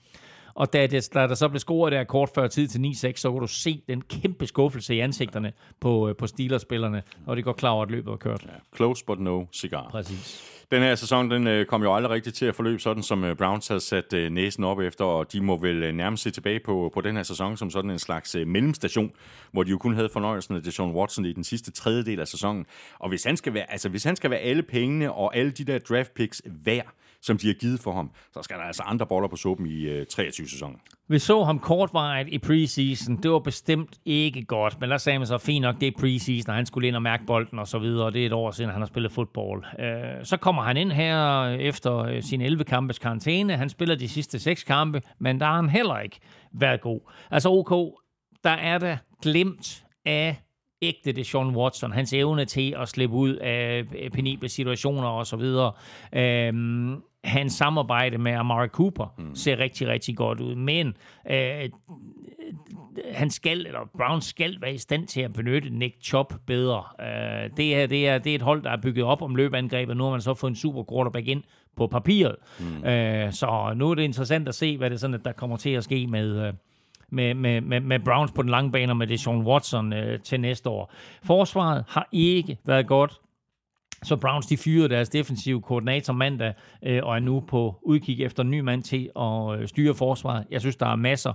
Og 0.57 0.73
da, 0.73 0.87
det, 0.87 1.15
da 1.15 1.21
der 1.21 1.35
så 1.35 1.49
blev 1.49 1.59
scoret 1.59 1.93
der 1.93 2.05
kort 2.05 2.31
før 2.35 2.49
tid 2.49 2.69
til 2.69 2.79
9-6, 2.79 3.13
så 3.17 3.31
kunne 3.31 3.41
du 3.41 3.47
se 3.47 3.83
den 3.89 4.01
kæmpe 4.01 4.47
skuffelse 4.47 4.95
i 4.95 5.01
ansigterne 5.01 5.53
på, 5.81 6.09
øh, 6.09 6.17
på 6.17 6.27
Steelers-spillerne, 6.27 7.03
og 7.27 7.37
det 7.37 7.45
går 7.45 7.53
klar 7.53 7.71
over, 7.71 7.83
at 7.83 7.91
løbet 7.91 8.11
var 8.11 8.17
kørt. 8.17 8.47
Close 8.77 9.05
but 9.05 9.21
no 9.21 9.45
cigar. 9.53 9.89
Præcis. 9.91 10.53
Den 10.71 10.83
her 10.83 10.95
sæson, 10.95 11.31
den 11.31 11.47
øh, 11.47 11.67
kom 11.67 11.83
jo 11.83 11.95
aldrig 11.95 12.11
rigtigt 12.11 12.37
til 12.37 12.47
at 12.47 12.55
forløbe 12.55 12.79
sådan, 12.79 13.03
som 13.03 13.25
øh, 13.25 13.37
Browns 13.37 13.69
havde 13.69 13.81
sat 13.81 14.13
øh, 14.13 14.31
næsen 14.31 14.65
op 14.65 14.81
efter, 14.81 15.05
og 15.05 15.33
de 15.33 15.41
må 15.41 15.57
vel 15.57 15.83
øh, 15.83 15.95
nærmest 15.95 16.23
se 16.23 16.31
tilbage 16.31 16.61
på, 16.65 16.91
på 16.95 17.01
den 17.01 17.17
her 17.17 17.23
sæson 17.23 17.57
som 17.57 17.71
sådan 17.71 17.91
en 17.91 17.99
slags 17.99 18.35
øh, 18.35 18.47
mellemstation, 18.47 19.13
hvor 19.53 19.63
de 19.63 19.71
jo 19.71 19.79
kun 19.79 19.95
havde 19.95 20.09
fornøjelsen 20.09 20.57
af 20.57 20.63
Deshaun 20.63 20.95
Watson 20.95 21.25
i 21.25 21.33
den 21.33 21.45
sidste 21.45 21.73
tredjedel 21.73 22.21
af 22.21 22.29
sæsonen. 22.29 22.67
Og 22.99 23.09
hvis 23.09 23.25
han 23.25 23.37
skal 23.37 23.55
være, 23.55 23.73
altså, 23.73 23.89
hvis 23.89 24.05
han 24.05 24.17
skal 24.17 24.31
være 24.31 24.41
alle 24.41 24.63
pengene 24.63 25.13
og 25.13 25.37
alle 25.37 25.51
de 25.51 25.65
der 25.65 25.79
draft 25.79 26.15
picks 26.15 26.43
værd, 26.65 26.95
som 27.23 27.39
de 27.39 27.47
har 27.47 27.55
givet 27.55 27.81
for 27.81 27.93
ham, 27.93 28.11
så 28.35 28.43
skal 28.43 28.57
der 28.57 28.62
altså 28.62 28.83
andre 28.83 29.07
boller 29.07 29.29
på 29.29 29.37
suppen 29.37 29.67
i 29.67 29.85
øh, 29.85 30.07
23-sæsonen. 30.12 30.77
Vi 31.09 31.19
så 31.19 31.45
ham 31.45 31.59
kortvarigt 31.59 32.29
i 32.29 32.39
preseason. 32.39 33.17
Det 33.17 33.31
var 33.31 33.39
bestemt 33.39 33.99
ikke 34.05 34.45
godt, 34.45 34.81
men 34.81 34.91
der 34.91 34.99
sagde 34.99 35.19
man 35.19 35.27
så, 35.27 35.39
fint 35.39 35.62
nok, 35.62 35.81
det 35.81 35.87
er 35.87 35.93
preseason, 35.99 36.51
og 36.51 36.57
han 36.57 36.67
skulle 36.67 36.89
ind 36.89 36.97
og 36.97 37.03
mærke 37.03 37.25
bolden 37.27 37.59
og 37.59 37.69
så 37.69 37.79
videre, 37.79 38.07
og 38.07 38.12
det 38.12 38.23
er 38.23 38.27
et 38.27 38.33
år 38.33 38.51
siden, 38.51 38.71
han 38.71 38.81
har 38.81 38.87
spillet 38.87 39.12
fodbold. 39.12 39.64
Øh, 39.79 40.25
så 40.25 40.37
kommer 40.37 40.62
han 40.62 40.77
ind 40.77 40.93
her 40.93 41.41
øh, 41.41 41.55
efter 41.55 41.99
øh, 41.99 42.23
sin 42.23 42.41
11 42.41 42.64
kampes 42.64 42.99
karantæne. 42.99 43.57
Han 43.57 43.69
spiller 43.69 43.95
de 43.95 44.09
sidste 44.09 44.39
6 44.39 44.64
kampe, 44.64 45.03
men 45.19 45.41
der 45.41 45.47
har 45.47 45.57
han 45.57 45.69
heller 45.69 45.99
ikke 45.99 46.21
været 46.53 46.81
god. 46.81 47.01
Altså 47.31 47.51
OK, 47.51 47.95
der 48.45 48.51
er 48.51 48.79
der 48.79 48.97
glemt 49.23 49.85
af 50.05 50.37
ægte 50.83 51.12
det 51.12 51.27
Sean 51.27 51.57
Watson, 51.57 51.93
hans 51.93 52.12
evne 52.12 52.45
til 52.45 52.74
at 52.79 52.89
slippe 52.89 53.16
ud 53.16 53.35
af 53.35 53.85
øh, 53.99 54.11
penible 54.11 54.49
situationer 54.49 55.09
og 55.09 55.27
så 55.27 55.37
videre. 55.37 55.72
Øhm, 56.12 57.03
hans 57.24 57.53
samarbejde 57.53 58.18
med 58.18 58.33
Amari 58.33 58.68
Cooper 58.68 59.14
mm. 59.18 59.35
ser 59.35 59.59
rigtig, 59.59 59.89
rigtig 59.89 60.16
godt 60.16 60.41
ud, 60.41 60.55
men 60.55 60.97
øh, 61.31 61.68
han 63.12 63.31
skal, 63.31 63.66
eller 63.66 63.81
Brown 63.99 64.20
skal 64.20 64.61
være 64.61 64.74
i 64.74 64.79
stand 64.79 65.07
til 65.07 65.20
at 65.20 65.33
benytte 65.33 65.70
Nick 65.70 65.95
Chop 66.03 66.35
bedre. 66.47 66.85
Øh, 67.01 67.51
det, 67.57 67.77
er, 67.77 67.87
det, 67.87 68.09
er, 68.09 68.18
det 68.18 68.31
er 68.31 68.35
et 68.35 68.43
hold, 68.43 68.62
der 68.62 68.70
er 68.70 68.81
bygget 68.83 69.05
op 69.05 69.22
om 69.22 69.35
løbeangrebet. 69.35 69.97
Nu 69.97 70.05
har 70.05 70.11
man 70.11 70.20
så 70.20 70.35
fået 70.35 70.51
en 70.51 70.57
super 70.57 70.85
quarterback 70.93 71.29
ind 71.29 71.43
på 71.77 71.87
papiret. 71.87 72.37
Mm. 72.61 72.85
Øh, 72.85 73.33
så 73.33 73.72
nu 73.77 73.91
er 73.91 73.95
det 73.95 74.03
interessant 74.03 74.49
at 74.49 74.55
se, 74.55 74.77
hvad 74.77 74.91
det 74.91 74.97
er 74.97 75.01
sådan, 75.01 75.14
at 75.14 75.24
der 75.24 75.33
kommer 75.33 75.57
til 75.57 75.70
at 75.70 75.85
ske 75.85 76.07
med... 76.07 76.53
Med, 77.09 77.35
med, 77.35 77.61
med, 77.61 77.81
med 77.81 78.01
Browns 78.01 78.33
på 78.33 78.43
den 78.43 78.51
lange 78.51 78.73
bane 78.73 78.93
og 78.93 78.97
med 78.97 79.07
Deshaun 79.07 79.47
Watson 79.47 79.93
øh, 79.93 80.21
til 80.21 80.41
næste 80.41 80.69
år. 80.71 80.93
Forsvaret 81.23 81.85
har 81.89 82.09
ikke 82.13 82.59
været 82.67 82.87
godt. 82.87 83.21
Så 84.03 84.17
Browns 84.17 84.47
de 84.47 84.57
fyrede 84.57 84.89
deres 84.89 85.09
defensive 85.09 85.63
koordinator 85.63 86.13
mandag 86.13 86.55
øh, 86.83 87.01
og 87.05 87.17
er 87.17 87.21
nu 87.21 87.41
på 87.41 87.79
udkig 87.83 88.23
efter 88.23 88.43
en 88.43 88.51
ny 88.51 88.61
mand 88.61 88.83
til 88.83 89.11
at 89.17 89.61
øh, 89.61 89.69
styre 89.69 89.95
forsvaret. 89.95 90.47
Jeg 90.51 90.61
synes, 90.61 90.77
der 90.77 90.87
er 90.87 90.97
masser 90.97 91.33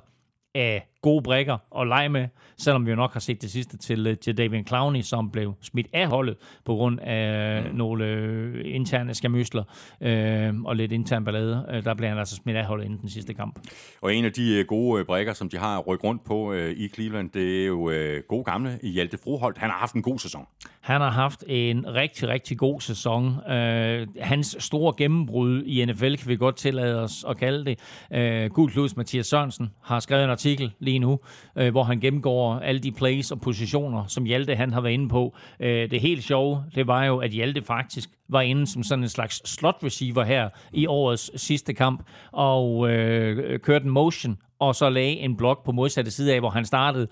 af 0.55 0.90
gode 1.01 1.23
brækker 1.23 1.57
at 1.81 1.87
lege 1.87 2.09
med, 2.09 2.27
selvom 2.57 2.85
vi 2.85 2.89
jo 2.89 2.95
nok 2.95 3.13
har 3.13 3.19
set 3.19 3.41
det 3.41 3.51
sidste 3.51 3.77
til, 3.77 4.07
øh, 4.07 4.17
til 4.17 4.37
David 4.37 4.63
Clowney, 4.67 5.01
som 5.01 5.31
blev 5.31 5.53
smidt 5.61 5.87
af 5.93 6.07
holdet 6.07 6.37
på 6.65 6.75
grund 6.75 6.99
af 6.99 7.63
mm. 7.63 7.77
nogle 7.77 8.05
øh, 8.05 8.61
interne 8.65 9.13
skamysler 9.13 9.63
øh, 10.01 10.61
og 10.61 10.75
lidt 10.75 10.91
intern 10.91 11.25
ballade. 11.25 11.65
Øh, 11.71 11.83
der 11.83 11.93
blev 11.93 12.09
han 12.09 12.17
altså 12.17 12.35
smidt 12.35 12.57
af 12.57 12.65
holdet 12.65 12.85
inden 12.85 12.99
den 13.01 13.09
sidste 13.09 13.33
kamp. 13.33 13.59
Og 14.01 14.15
en 14.15 14.25
af 14.25 14.31
de 14.31 14.59
øh, 14.59 14.65
gode 14.65 14.99
øh, 14.99 15.05
brækker, 15.05 15.33
som 15.33 15.49
de 15.49 15.57
har 15.57 15.79
rykket 15.79 16.03
rundt 16.03 16.23
på 16.23 16.53
øh, 16.53 16.71
i 16.77 16.87
Cleveland, 16.87 17.29
det 17.29 17.61
er 17.61 17.65
jo 17.65 17.89
øh, 17.89 18.23
gode 18.29 18.43
gamle 18.43 18.79
Hjalte 18.83 19.17
Froholt. 19.23 19.57
Han 19.57 19.69
har 19.69 19.77
haft 19.77 19.93
en 19.93 20.01
god 20.01 20.19
sæson. 20.19 20.45
Han 20.81 21.01
har 21.01 21.09
haft 21.11 21.43
en 21.47 21.93
rigtig, 21.93 22.27
rigtig 22.27 22.57
god 22.57 22.81
sæson. 22.81 23.51
Øh, 23.51 24.07
hans 24.19 24.55
store 24.59 24.93
gennembrud 24.97 25.63
i 25.63 25.85
NFL, 25.85 26.15
kan 26.15 26.27
vi 26.27 26.35
godt 26.35 26.55
tillade 26.55 27.01
os 27.03 27.25
at 27.29 27.37
kalde 27.37 27.65
det. 27.65 27.79
Øh, 28.13 28.49
Gud 28.49 28.69
Klus 28.69 28.95
Mathias 28.95 29.27
Sørensen 29.27 29.69
har 29.83 29.99
skrevet 29.99 30.23
en 30.23 30.29
artikel 30.29 30.71
lige 30.79 30.90
nu, 30.99 31.19
øh, 31.55 31.71
hvor 31.71 31.83
han 31.83 31.99
gennemgår 31.99 32.55
alle 32.55 32.79
de 32.79 32.91
plays 32.91 33.31
og 33.31 33.41
positioner, 33.41 34.05
som 34.07 34.23
Hjalte 34.23 34.55
han 34.55 34.73
har 34.73 34.81
været 34.81 34.93
inde 34.93 35.09
på. 35.09 35.35
Øh, 35.59 35.91
det 35.91 36.01
helt 36.01 36.23
sjove, 36.23 36.63
det 36.75 36.87
var 36.87 37.05
jo, 37.05 37.17
at 37.17 37.31
Hjalte 37.31 37.61
faktisk 37.61 38.09
var 38.29 38.41
inde 38.41 38.67
som 38.67 38.83
sådan 38.83 39.03
en 39.03 39.09
slags 39.09 39.49
slot 39.49 39.77
receiver 39.83 40.23
her 40.23 40.49
i 40.73 40.85
årets 40.87 41.41
sidste 41.41 41.73
kamp, 41.73 42.03
og 42.31 42.89
øh, 42.89 43.59
kørte 43.59 43.85
en 43.85 43.91
motion, 43.91 44.37
og 44.59 44.75
så 44.75 44.89
lagde 44.89 45.17
en 45.17 45.37
blok 45.37 45.65
på 45.65 45.71
modsatte 45.71 46.11
side 46.11 46.33
af, 46.33 46.39
hvor 46.39 46.49
han 46.49 46.65
startede, 46.65 47.07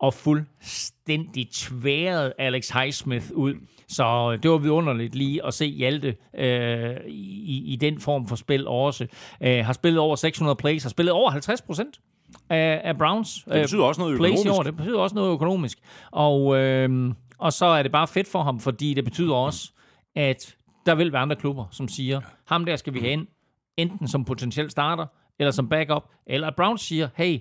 og 0.00 0.14
fuldstændig 0.14 1.48
tværede 1.52 2.32
Alex 2.38 2.68
Highsmith 2.68 3.26
ud. 3.32 3.54
Så 3.88 4.32
øh, 4.32 4.42
det 4.42 4.50
var 4.50 4.58
vidunderligt 4.58 5.14
lige 5.14 5.46
at 5.46 5.54
se 5.54 5.66
Hjalte 5.66 6.16
øh, 6.38 6.96
i, 7.06 7.72
i 7.72 7.76
den 7.76 8.00
form 8.00 8.28
for 8.28 8.36
spil 8.36 8.66
også. 8.66 9.06
Øh, 9.40 9.64
har 9.64 9.72
spillet 9.72 10.00
over 10.00 10.16
600 10.16 10.56
plays, 10.56 10.82
har 10.82 10.90
spillet 10.90 11.12
over 11.12 11.30
50 11.30 11.62
procent 11.62 12.00
af, 12.48 12.80
af 12.84 12.98
Browns. 12.98 13.44
Det 13.44 13.62
betyder 13.62 13.84
også 13.84 14.00
noget 14.00 14.14
økonomisk. 14.14 14.46
år. 14.50 14.62
Det 14.62 14.76
betyder 14.76 14.98
også 14.98 15.14
noget 15.16 15.32
økonomisk. 15.32 15.78
Og, 16.10 16.56
øh, 16.56 17.14
og 17.38 17.52
så 17.52 17.66
er 17.66 17.82
det 17.82 17.92
bare 17.92 18.06
fedt 18.08 18.28
for 18.28 18.42
ham, 18.42 18.60
fordi 18.60 18.94
det 18.94 19.04
betyder 19.04 19.34
også, 19.34 19.72
at 20.16 20.56
der 20.86 20.94
vil 20.94 21.12
være 21.12 21.22
andre 21.22 21.36
klubber, 21.36 21.64
som 21.70 21.88
siger, 21.88 22.20
ham 22.44 22.64
der 22.64 22.76
skal 22.76 22.94
vi 22.94 23.00
have 23.00 23.12
ind, 23.12 23.26
enten 23.76 24.08
som 24.08 24.24
potentiel 24.24 24.70
starter, 24.70 25.06
eller 25.38 25.50
som 25.50 25.68
backup, 25.68 26.04
eller 26.26 26.46
at 26.46 26.56
Browns 26.56 26.80
siger, 26.80 27.08
hey, 27.14 27.38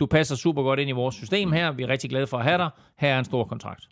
du 0.00 0.06
passer 0.06 0.36
super 0.36 0.62
godt 0.62 0.80
ind 0.80 0.90
i 0.90 0.92
vores 0.92 1.14
system 1.14 1.52
her, 1.52 1.72
vi 1.72 1.82
er 1.82 1.88
rigtig 1.88 2.10
glade 2.10 2.26
for 2.26 2.38
at 2.38 2.44
have 2.44 2.58
dig, 2.58 2.70
her 2.98 3.14
er 3.14 3.18
en 3.18 3.24
stor 3.24 3.44
kontrakt. 3.44 3.88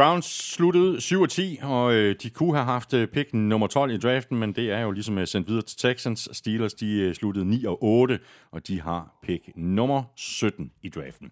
Browns 0.00 0.26
sluttede 0.54 1.00
7 1.00 1.26
10, 1.26 1.58
og 1.62 1.94
øh, 1.94 2.14
de 2.22 2.30
kunne 2.30 2.54
have 2.54 2.64
haft 2.64 2.94
øh, 2.94 3.08
pick 3.08 3.34
nummer 3.34 3.66
12 3.66 3.90
i 3.90 3.98
draften, 3.98 4.38
men 4.38 4.52
det 4.52 4.70
er 4.70 4.80
jo 4.80 4.90
ligesom 4.90 5.18
øh, 5.18 5.26
sendt 5.26 5.48
videre 5.48 5.62
til 5.62 5.78
Texans. 5.78 6.28
Steelers 6.32 6.74
de 6.74 7.00
øh, 7.00 7.14
sluttede 7.14 7.46
9-8, 7.46 8.48
og 8.52 8.66
de 8.66 8.80
har 8.80 9.18
pick 9.22 9.42
nummer 9.56 10.02
17 10.16 10.70
i 10.82 10.88
draften. 10.88 11.30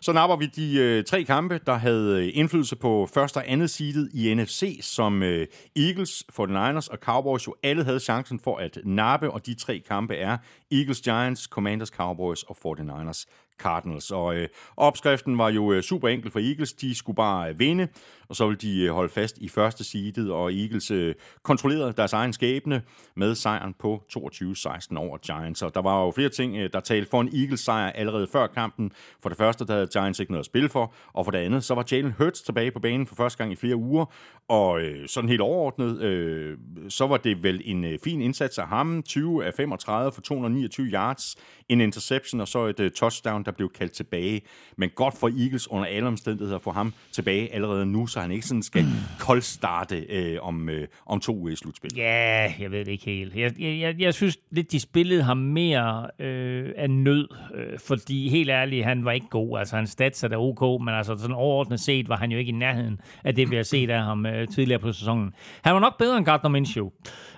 Så 0.00 0.12
napper 0.12 0.36
vi 0.36 0.46
de 0.46 0.78
øh, 0.78 1.04
tre 1.04 1.24
kampe, 1.24 1.60
der 1.66 1.74
havde 1.74 2.26
øh, 2.26 2.30
indflydelse 2.34 2.76
på 2.76 3.08
første 3.14 3.36
og 3.36 3.50
andet 3.50 3.70
seedet 3.70 4.10
i 4.14 4.34
NFC, 4.34 4.78
som 4.82 5.22
øh, 5.22 5.46
Eagles, 5.76 6.24
49ers 6.32 6.92
og 6.92 6.98
Cowboys 7.00 7.46
jo 7.46 7.54
alle 7.62 7.84
havde 7.84 8.00
chancen 8.00 8.40
for 8.40 8.56
at 8.56 8.78
nappe, 8.84 9.30
og 9.30 9.46
de 9.46 9.54
tre 9.54 9.82
kampe 9.88 10.16
er 10.16 10.36
Eagles, 10.72 11.00
Giants, 11.00 11.42
Commanders, 11.42 11.88
Cowboys 11.88 12.42
og 12.42 12.56
49ers 12.66 13.24
Cardinals. 13.58 14.10
Og 14.10 14.36
øh, 14.36 14.48
opskriften 14.76 15.38
var 15.38 15.48
jo 15.50 15.72
øh, 15.72 15.82
super 15.82 16.08
enkel 16.08 16.30
for 16.30 16.38
Eagles. 16.38 16.72
De 16.72 16.94
skulle 16.94 17.16
bare 17.16 17.50
øh, 17.50 17.58
vinde, 17.58 17.88
og 18.28 18.36
så 18.36 18.46
ville 18.46 18.58
de 18.58 18.82
øh, 18.82 18.92
holde 18.92 19.12
fast 19.12 19.38
i 19.38 19.48
første 19.48 19.84
seedet, 19.84 20.30
og 20.32 20.52
Eagles 20.54 20.90
øh, 20.90 21.14
kontrollerede 21.42 21.92
deres 21.92 22.12
egen 22.12 22.32
skæbne 22.32 22.82
med 23.16 23.34
sejren 23.34 23.74
på 23.78 24.02
22-16 24.16 24.96
over 24.96 25.18
Giants. 25.18 25.62
Og 25.62 25.74
der 25.74 25.82
var 25.82 26.04
jo 26.04 26.10
flere 26.10 26.28
ting, 26.28 26.56
øh, 26.56 26.70
der 26.72 26.80
talte 26.80 27.10
for 27.10 27.20
en 27.20 27.30
Eagles 27.34 27.60
sejr 27.60 27.92
allerede 27.92 28.26
før 28.32 28.46
kampen. 28.46 28.92
For 29.22 29.28
det 29.28 29.38
første, 29.38 29.66
der 29.66 29.72
havde 29.72 29.86
Giants 29.86 30.20
ikke 30.20 30.32
noget 30.32 30.42
at 30.42 30.46
spille 30.46 30.68
for, 30.68 30.94
og 31.12 31.24
for 31.24 31.30
det 31.30 31.38
andet, 31.38 31.64
så 31.64 31.74
var 31.74 31.84
Jalen 31.92 32.14
Hurts 32.18 32.42
tilbage 32.42 32.70
på 32.70 32.80
banen 32.80 33.06
for 33.06 33.14
første 33.14 33.38
gang 33.38 33.52
i 33.52 33.56
flere 33.56 33.76
uger, 33.76 34.04
og 34.48 34.80
øh, 34.80 35.08
sådan 35.08 35.30
helt 35.30 35.40
overordnet, 35.40 36.00
øh, 36.00 36.58
så 36.88 37.06
var 37.06 37.16
det 37.16 37.42
vel 37.42 37.62
en 37.64 37.84
øh, 37.84 37.98
fin 38.04 38.20
indsats 38.20 38.58
af 38.58 38.68
ham. 38.68 39.02
20 39.02 39.44
af 39.44 39.54
35 39.54 40.12
for 40.12 40.20
229 40.20 40.86
yards, 40.86 41.36
en 41.68 41.80
interception 41.80 42.40
og 42.40 42.48
så 42.48 42.66
et 42.66 42.80
øh, 42.80 42.90
touchdown, 42.90 43.42
der 43.46 43.52
blev 43.52 43.70
kaldt 43.72 43.92
tilbage. 43.92 44.40
Men 44.76 44.90
godt 44.94 45.18
for 45.18 45.28
Eagles 45.28 45.70
under 45.70 45.86
alle 45.86 46.08
omstændigheder 46.08 46.56
at 46.56 46.62
få 46.62 46.70
ham 46.70 46.94
tilbage 47.12 47.54
allerede 47.54 47.86
nu, 47.86 48.06
så 48.06 48.20
han 48.20 48.30
ikke 48.30 48.46
sådan 48.46 48.62
skal 48.62 48.84
koldstarte 49.26 49.96
øh, 50.08 50.38
om, 50.42 50.68
øh, 50.68 50.86
om 51.06 51.20
to 51.20 51.36
uger 51.36 51.52
i 51.52 51.56
slutspil. 51.56 51.90
Ja, 51.96 52.52
jeg 52.58 52.70
ved 52.70 52.78
det 52.78 52.88
ikke 52.88 53.04
helt. 53.04 53.36
Jeg, 53.36 53.52
jeg, 53.58 53.80
jeg, 53.80 54.00
jeg 54.00 54.14
synes 54.14 54.38
lidt, 54.50 54.72
de 54.72 54.80
spillede 54.80 55.22
ham 55.22 55.36
mere 55.36 56.06
øh, 56.18 56.72
af 56.76 56.90
nød, 56.90 57.28
øh, 57.54 57.78
fordi 57.78 58.28
helt 58.28 58.50
ærligt, 58.50 58.84
han 58.84 59.04
var 59.04 59.12
ikke 59.12 59.28
god. 59.30 59.58
Altså, 59.58 59.76
han 59.76 59.86
stats 59.86 60.24
er 60.24 60.28
da 60.28 60.36
ok, 60.36 60.82
men 60.82 60.94
altså 60.94 61.16
sådan 61.18 61.36
overordnet 61.36 61.80
set 61.80 62.08
var 62.08 62.16
han 62.16 62.32
jo 62.32 62.38
ikke 62.38 62.48
i 62.48 62.52
nærheden 62.52 63.00
af 63.24 63.34
det, 63.34 63.50
vi 63.50 63.56
har 63.56 63.62
set 63.62 63.90
af 63.90 64.02
ham 64.02 64.26
øh, 64.26 64.48
tidligere 64.48 64.80
på 64.80 64.92
sæsonen. 64.92 65.34
Han 65.62 65.74
var 65.74 65.80
nok 65.80 65.98
bedre 65.98 66.16
end 66.16 66.24
Gardner 66.24 66.50
Minshew, 66.50 66.90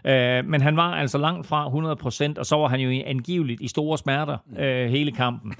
øh, 0.05 0.44
men 0.44 0.60
han 0.60 0.76
var 0.76 0.94
altså 0.94 1.18
langt 1.18 1.47
fra 1.47 1.68
100%, 2.35 2.39
og 2.39 2.47
så 2.47 2.56
var 2.56 2.68
han 2.68 2.80
jo 2.80 3.02
angiveligt 3.06 3.60
i 3.60 3.68
store 3.68 3.98
smerter 3.98 4.36
øh, 4.59 4.90
hele 4.90 5.12
kampen. 5.12 5.55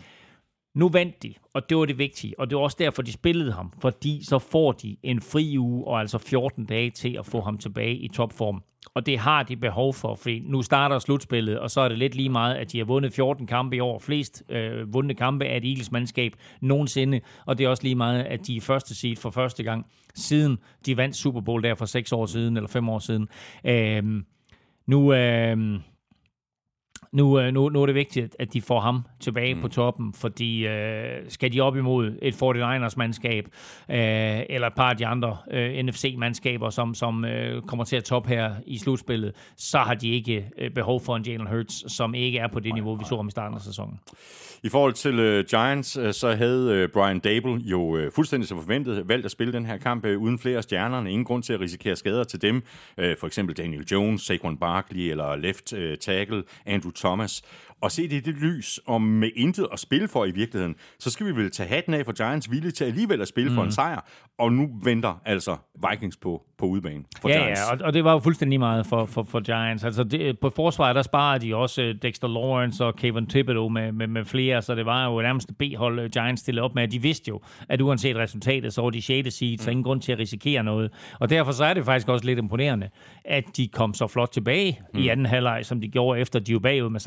Nu 0.79 0.89
vandt 0.89 1.23
de, 1.23 1.35
og 1.55 1.69
det 1.69 1.77
var 1.77 1.85
det 1.85 1.99
vigtige, 1.99 2.41
og 2.41 2.51
det 2.51 2.57
var 2.57 2.63
også 2.63 2.77
derfor, 2.81 3.03
de 3.03 3.13
spillede 3.13 3.53
ham, 3.53 3.73
fordi 3.81 4.25
så 4.25 4.39
får 4.39 4.73
de 4.73 4.97
en 5.03 5.21
fri 5.21 5.59
uge, 5.59 5.87
og 5.87 6.01
altså 6.01 6.19
14 6.19 6.65
dage 6.65 6.91
til 6.91 7.17
at 7.19 7.27
få 7.27 7.41
ham 7.41 7.59
tilbage 7.59 7.95
i 7.95 8.09
topform. 8.09 8.63
Og 8.95 9.07
det 9.07 9.19
har 9.19 9.43
de 9.43 9.57
behov 9.57 9.95
for, 9.95 10.15
fordi 10.15 10.39
nu 10.39 10.63
starter 10.63 10.99
slutspillet, 10.99 11.59
og 11.59 11.71
så 11.71 11.81
er 11.81 11.89
det 11.89 11.99
lidt 11.99 12.15
lige 12.15 12.29
meget, 12.29 12.55
at 12.55 12.73
de 12.73 12.79
har 12.79 12.85
vundet 12.85 13.13
14 13.13 13.47
kampe 13.47 13.77
i 13.77 13.81
år. 13.81 13.99
Flest 13.99 14.43
øh, 14.49 14.95
vundne 14.95 15.15
kampe 15.15 15.45
af 15.45 15.57
et 15.57 15.65
Eagles 15.65 15.93
mandskab 15.93 16.33
nogensinde, 16.61 17.21
og 17.47 17.59
det 17.59 17.65
er 17.65 17.69
også 17.69 17.83
lige 17.83 17.95
meget, 17.95 18.25
at 18.25 18.47
de 18.47 18.57
er 18.57 18.61
første 18.61 18.95
seed 18.95 19.17
for 19.17 19.31
første 19.31 19.63
gang, 19.63 19.87
siden 20.15 20.59
de 20.87 20.97
vandt 20.97 21.17
Super 21.17 21.41
Bowl 21.41 21.63
der 21.63 21.75
for 21.75 21.87
6 21.87 22.13
år 22.13 22.27
siden, 22.27 22.57
eller 22.57 22.69
5 22.69 22.89
år 22.89 22.99
siden. 22.99 23.29
Øh, 23.65 24.23
nu... 24.87 25.13
Øh, 25.13 25.81
nu, 27.13 27.41
øh, 27.41 27.53
nu, 27.53 27.69
nu 27.69 27.83
er 27.83 27.87
det 27.87 27.95
vigtigt, 27.95 28.37
at 28.39 28.53
de 28.53 28.63
får 28.63 28.81
ham 28.81 29.03
tilbage 29.21 29.55
mm. 29.55 29.61
på 29.61 29.69
toppen, 29.69 30.13
fordi 30.13 30.67
øh, 30.67 31.17
skal 31.29 31.53
de 31.53 31.61
op 31.61 31.77
imod 31.77 32.19
et 32.23 32.35
49ers-mandskab, 32.35 33.45
øh, 33.91 34.45
eller 34.49 34.67
et 34.67 34.75
par 34.75 34.91
af 34.91 34.97
de 34.97 35.07
andre 35.07 35.37
øh, 35.51 35.85
NFC-mandskaber, 35.85 36.71
som, 36.71 36.95
som 36.95 37.25
øh, 37.25 37.63
kommer 37.63 37.85
til 37.85 37.97
at 37.97 38.05
top 38.05 38.27
her 38.27 38.55
i 38.67 38.79
slutspillet, 38.79 39.33
så 39.57 39.79
har 39.79 39.95
de 39.95 40.09
ikke 40.09 40.51
øh, 40.59 40.71
behov 40.71 41.01
for 41.01 41.17
en 41.17 41.23
Jalen 41.23 41.47
Hurts, 41.47 41.93
som 41.93 42.15
ikke 42.15 42.39
er 42.39 42.49
på 42.49 42.61
det 42.61 42.75
niveau, 42.75 42.95
vi 42.95 43.05
så 43.05 43.17
ham 43.17 43.29
i 43.29 43.31
starten 43.31 43.55
af 43.55 43.61
sæsonen. 43.63 44.01
I 44.63 44.69
forhold 44.69 44.93
til 44.93 45.39
uh, 45.39 45.45
Giants, 45.45 45.99
uh, 45.99 46.11
så 46.11 46.35
havde 46.35 46.85
uh, 46.85 46.93
Brian 46.93 47.19
Dable 47.19 47.55
jo 47.55 47.81
uh, 47.81 48.13
fuldstændig 48.15 48.49
som 48.49 48.59
forventet 48.59 49.09
valgt 49.09 49.25
at 49.25 49.31
spille 49.31 49.53
den 49.53 49.67
her 49.67 49.77
kamp 49.77 50.05
uh, 50.05 50.23
uden 50.23 50.39
flere 50.39 50.63
stjerner. 50.63 50.99
Ingen 51.07 51.25
grund 51.25 51.43
til 51.43 51.53
at 51.53 51.61
risikere 51.61 51.97
skader 51.97 52.25
til 52.25 52.43
dem. 52.43 52.57
Uh, 52.57 53.05
for 53.21 53.27
eksempel 53.27 53.57
Daniel 53.57 53.85
Jones, 53.93 54.23
Saquon 54.23 54.57
Barkley 54.57 55.11
eller 55.11 55.37
left 55.37 55.73
uh, 55.73 55.79
tackle 56.01 56.43
Andrew 56.67 56.93
Thomas. 56.99 57.43
Og 57.81 57.93
se 57.93 58.03
det 58.03 58.17
i 58.17 58.21
det 58.21 58.35
lys, 58.35 58.81
og 58.87 59.03
med 59.03 59.31
intet 59.37 59.69
at 59.73 59.79
spille 59.79 60.09
for 60.09 60.25
i 60.25 60.31
virkeligheden, 60.31 60.75
så 60.99 61.11
skal 61.11 61.27
vi 61.27 61.37
vel 61.37 61.51
tage 61.51 61.69
hatten 61.69 61.95
af 61.95 62.05
for 62.05 62.13
Giants 62.13 62.51
vilje 62.51 62.71
til 62.71 62.85
alligevel 62.85 63.21
at 63.21 63.29
spille 63.29 63.51
mm. 63.51 63.57
for 63.57 63.65
en 63.65 63.73
sejr. 63.73 64.01
Og 64.39 64.53
nu 64.53 64.71
venter 64.83 65.21
altså 65.25 65.57
Vikings 65.91 66.17
på, 66.17 66.43
på 66.59 66.67
udbanen 66.67 67.07
for 67.21 67.29
ja, 67.29 67.39
Giants. 67.39 67.61
Ja, 67.61 67.75
og, 67.75 67.79
og 67.85 67.93
det 67.93 68.05
var 68.05 68.13
jo 68.13 68.19
fuldstændig 68.19 68.59
meget 68.59 68.87
for, 68.87 69.05
for, 69.05 69.23
for 69.23 69.41
Giants. 69.41 69.85
Altså 69.85 70.05
det, 70.05 70.39
på 70.39 70.51
forsvaret, 70.51 70.97
der 70.97 71.03
sparer 71.03 71.39
de 71.39 71.57
også 71.57 71.83
øh, 71.83 71.95
Dexter 72.03 72.29
Lawrence 72.29 72.85
og 72.85 72.97
Kevin 72.97 73.27
Thibodeau 73.27 73.69
med, 73.69 73.93
med, 73.93 74.07
med 74.07 74.25
flere, 74.25 74.63
så 74.63 74.75
det 74.75 74.87
var 74.87 75.11
jo 75.11 75.23
nærmest 75.23 75.59
B-hold 75.59 76.01
øh, 76.01 76.11
Giants 76.11 76.43
stillede 76.43 76.65
op 76.65 76.75
med. 76.75 76.89
De 76.89 77.03
vidste 77.03 77.29
jo, 77.29 77.41
at 77.69 77.81
uanset 77.81 78.17
resultatet, 78.17 78.75
så 78.75 78.83
var 78.83 78.91
de 78.91 79.03
6. 79.03 79.35
seed, 79.35 79.59
så 79.59 79.71
ingen 79.71 79.85
grund 79.85 80.01
til 80.01 80.13
at 80.13 80.19
risikere 80.19 80.63
noget. 80.63 80.93
Og 81.21 81.31
derfor 81.31 81.53
så 81.53 81.65
er 81.65 81.75
det 81.75 81.85
faktisk 81.85 82.09
også 82.09 82.27
lidt 82.27 82.39
imponerende, 82.39 82.89
at 83.25 83.45
de 83.57 83.69
kom 83.69 83.95
så 83.95 84.07
flot 84.07 84.31
tilbage 84.33 84.81
mm. 84.95 85.01
i 85.01 85.09
anden 85.09 85.27
halvleg, 85.27 85.67
som 85.67 85.81
de 85.81 85.89
gjorde 85.89 86.21
efter, 86.21 86.39
de 86.39 86.53
var 86.53 86.61
bagud 86.61 86.91
med 86.91 87.01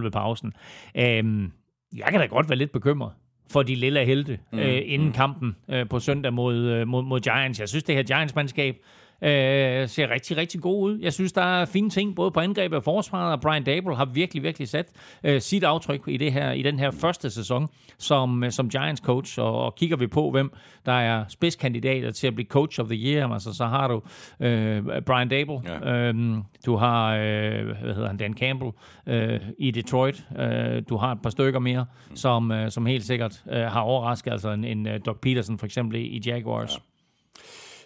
16-0 0.00 0.04
ved 0.04 0.10
pausen. 0.10 0.52
Øhm, 0.96 1.52
jeg 1.96 2.06
kan 2.10 2.20
da 2.20 2.26
godt 2.26 2.48
være 2.48 2.58
lidt 2.58 2.72
bekymret 2.72 3.12
for 3.50 3.62
de 3.62 3.74
lille 3.74 4.04
helte 4.04 4.38
mm. 4.52 4.58
øh, 4.58 4.82
inden 4.84 5.12
kampen 5.12 5.56
øh, 5.70 5.88
på 5.88 6.00
søndag 6.00 6.32
mod, 6.32 6.56
øh, 6.56 6.88
mod, 6.88 7.02
mod 7.02 7.20
Giants. 7.20 7.60
Jeg 7.60 7.68
synes, 7.68 7.84
det 7.84 7.94
her 7.94 8.02
Giants-mandskab 8.02 8.76
øh, 9.22 9.88
ser 9.88 10.10
rigtig, 10.10 10.36
rigtig 10.36 10.60
god 10.60 10.82
ud. 10.82 10.98
Jeg 10.98 11.12
synes, 11.12 11.32
der 11.32 11.42
er 11.42 11.64
fine 11.64 11.90
ting, 11.90 12.16
både 12.16 12.30
på 12.30 12.40
angreb 12.40 12.72
og 12.72 12.84
forsvaret, 12.84 13.32
og 13.32 13.40
Brian 13.40 13.64
Dable 13.64 13.96
har 13.96 14.04
virkelig, 14.04 14.42
virkelig 14.42 14.68
sat 14.68 14.86
øh, 15.24 15.40
sit 15.40 15.64
aftryk 15.64 16.00
i, 16.06 16.16
det 16.16 16.32
her, 16.32 16.52
i 16.52 16.62
den 16.62 16.78
her 16.78 16.90
første 16.90 17.30
sæson 17.30 17.68
som, 17.98 18.44
øh, 18.44 18.50
som 18.50 18.68
Giants 18.68 19.00
coach, 19.00 19.40
og, 19.40 19.64
og 19.64 19.74
kigger 19.74 19.96
vi 19.96 20.06
på, 20.06 20.30
hvem 20.30 20.52
der 20.86 20.92
er 20.92 21.24
spidskandidater 21.28 22.10
til 22.10 22.26
at 22.26 22.34
blive 22.34 22.46
coach 22.46 22.80
of 22.80 22.86
the 22.86 22.96
year, 22.96 23.32
altså 23.32 23.54
så 23.54 23.66
har 23.66 23.88
du 23.88 24.02
øh, 24.40 24.82
Brian 25.06 25.28
Dable, 25.28 25.60
ja. 25.64 25.90
øhm, 25.90 26.42
du 26.66 26.76
har, 26.76 27.14
øh, 27.14 27.66
hvad 27.66 27.94
hedder 27.94 28.06
han, 28.06 28.16
Dan 28.16 28.34
Campbell 28.34 28.72
øh, 29.06 29.40
i 29.58 29.70
Detroit, 29.70 30.24
øh, 30.38 30.82
du 30.88 30.96
har 30.96 31.12
et 31.12 31.22
par 31.22 31.30
stykker 31.30 31.60
mere, 31.60 31.86
mm. 32.10 32.16
som, 32.16 32.52
øh, 32.52 32.70
som 32.70 32.86
helt 32.86 33.04
sikkert 33.04 33.42
øh, 33.50 33.62
har 33.62 33.80
overrasket, 33.80 34.30
altså 34.30 34.50
en, 34.50 34.64
en 34.64 34.86
uh, 34.86 34.92
Doug 35.06 35.16
Peterson 35.22 35.58
for 35.58 35.66
eksempel 35.66 36.00
i 36.00 36.22
Jaguars. 36.26 36.74
Ja. 36.74 36.97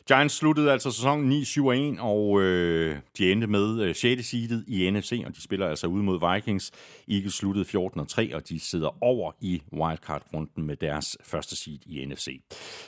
Giants 0.08 0.34
sluttede 0.34 0.72
altså 0.72 0.90
sæsonen 0.90 1.32
9-7-1, 1.42 2.02
og 2.02 2.42
øh, 2.42 2.96
de 3.18 3.32
endte 3.32 3.46
med 3.46 3.80
øh, 3.80 3.94
6. 3.94 4.26
seedet 4.26 4.64
i 4.68 4.90
NFC, 4.90 5.22
og 5.26 5.36
de 5.36 5.42
spiller 5.42 5.66
altså 5.66 5.86
ude 5.86 6.02
mod 6.02 6.34
Vikings. 6.34 6.70
Eagles 7.10 7.34
sluttede 7.34 7.64
14-3, 7.64 8.34
og 8.34 8.48
de 8.48 8.60
sidder 8.60 9.02
over 9.04 9.32
i 9.40 9.62
wildcard-runden 9.72 10.66
med 10.66 10.76
deres 10.76 11.16
første 11.24 11.56
seed 11.56 11.78
i 11.86 12.04
NFC. 12.04 12.40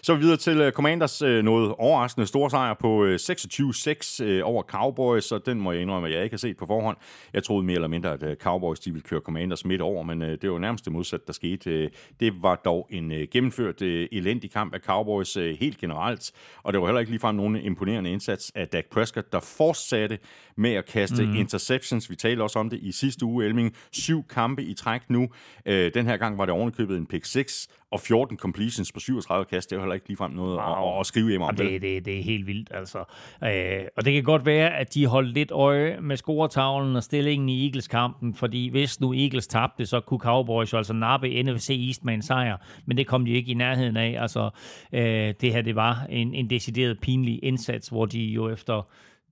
Så 0.03 0.15
vi 0.15 0.20
videre 0.20 0.36
til 0.36 0.61
øh, 0.61 0.73
Commanders 0.73 1.23
øh, 1.23 1.45
noget 1.45 1.74
overraskende 1.78 2.27
store 2.27 2.51
sejr 2.51 2.74
på 2.74 3.05
øh, 3.05 3.19
26-6 3.23 4.24
øh, 4.24 4.41
over 4.45 4.62
Cowboys, 4.62 5.32
og 5.32 5.47
den 5.47 5.61
må 5.61 5.73
jeg 5.73 5.82
indrømme, 5.82 6.09
at 6.09 6.15
jeg 6.15 6.24
ikke 6.24 6.35
har 6.35 6.39
set 6.39 6.57
på 6.57 6.66
forhånd. 6.66 6.97
Jeg 7.32 7.45
troede 7.45 7.66
mere 7.66 7.74
eller 7.74 7.89
mindre, 7.89 8.12
at 8.12 8.23
øh, 8.23 8.36
Cowboys 8.36 8.81
de 8.81 8.91
ville 8.91 9.09
køre 9.09 9.20
Commanders 9.20 9.65
midt 9.65 9.81
over, 9.81 10.03
men 10.03 10.23
øh, 10.23 10.39
det 10.43 10.51
var 10.51 10.59
nærmest 10.59 10.85
det 10.85 10.93
modsatte, 10.93 11.27
der 11.27 11.32
skete. 11.32 11.70
Øh, 11.70 11.91
det 12.20 12.43
var 12.43 12.57
dog 12.65 12.89
en 12.91 13.12
øh, 13.12 13.28
gennemført 13.31 13.82
øh, 13.82 14.09
elendig 14.12 14.51
kamp 14.51 14.74
af 14.74 14.81
Cowboys 14.81 15.36
øh, 15.36 15.57
helt 15.61 15.78
generelt, 15.78 16.32
og 16.62 16.73
det 16.73 16.81
var 16.81 16.86
heller 16.86 17.03
ikke 17.05 17.12
ligefrem 17.12 17.36
nogen 17.36 17.56
imponerende 17.56 18.10
indsats 18.10 18.52
af 18.55 18.68
Dak 18.68 18.85
Prescott, 18.90 19.32
der 19.32 19.40
fortsatte 19.40 20.18
med 20.56 20.74
at 20.74 20.86
kaste 20.86 21.26
mm. 21.26 21.35
interceptions. 21.35 22.10
Vi 22.10 22.16
talte 22.16 22.43
også 22.43 22.59
om 22.59 22.70
det 22.70 22.78
i 22.82 22.93
sidste 22.93 23.24
uge, 23.24 23.44
Elming. 23.44 23.74
Syv 23.93 24.24
kampe 24.28 24.62
i 24.62 24.74
træk 24.74 25.10
nu. 25.10 25.28
Øh, 25.66 25.94
den 25.94 26.06
her 26.06 26.16
gang 26.16 26.39
var 26.39 26.44
det 26.44 26.55
ovenikøbet 26.55 26.97
en 26.97 27.06
pick 27.06 27.24
6 27.24 27.68
og 27.95 28.01
14 28.01 28.37
completions 28.37 28.93
på 28.93 29.01
37 29.01 29.45
kast. 29.45 29.71
Det 29.71 29.77
er 29.77 29.81
jo 29.81 29.83
heller 29.83 29.95
ikke 29.95 30.09
ligefrem 30.09 30.31
noget 30.31 30.57
wow. 30.57 30.95
at, 30.95 31.01
at, 31.01 31.07
skrive 31.07 31.31
hjem 31.31 31.43
om. 31.43 31.57
Det, 31.57 31.83
det, 31.83 32.05
det 32.05 32.19
er 32.19 32.23
helt 32.23 32.47
vildt, 32.47 32.71
altså. 32.75 32.99
Øh, 33.45 33.85
og 33.97 34.05
det 34.05 34.12
kan 34.12 34.23
godt 34.23 34.47
være, 34.47 34.77
at 34.77 34.95
de 34.95 35.07
holdt 35.07 35.35
lidt 35.35 35.51
øje 35.51 36.01
med 36.01 36.16
scoretavlen 36.16 36.97
og 36.97 37.03
stillingen 37.03 37.49
i 37.49 37.66
Eagles-kampen, 37.66 38.35
fordi 38.35 38.69
hvis 38.69 39.01
nu 39.01 39.15
Eagles 39.15 39.47
tabte, 39.47 39.87
så 39.87 40.01
kunne 40.01 40.21
Cowboys 40.21 40.73
jo 40.73 40.79
altså 40.79 40.93
nappe 40.93 41.43
NFC 41.43 41.71
East 41.71 42.05
med 42.05 42.15
en 42.15 42.23
sejr, 42.23 42.57
men 42.87 42.97
det 42.97 43.07
kom 43.07 43.25
de 43.25 43.33
ikke 43.33 43.51
i 43.51 43.55
nærheden 43.55 43.97
af. 43.97 44.16
Altså, 44.23 44.51
øh, 44.93 45.35
det 45.41 45.53
her, 45.53 45.62
det 45.62 45.77
var 45.77 46.07
en, 46.11 46.35
en 46.35 46.51
decideret 46.51 47.01
pinlig 47.01 47.41
indsats, 47.43 47.89
hvor 47.89 48.07
de 48.07 48.21
jo 48.21 48.49
efter, 48.49 48.89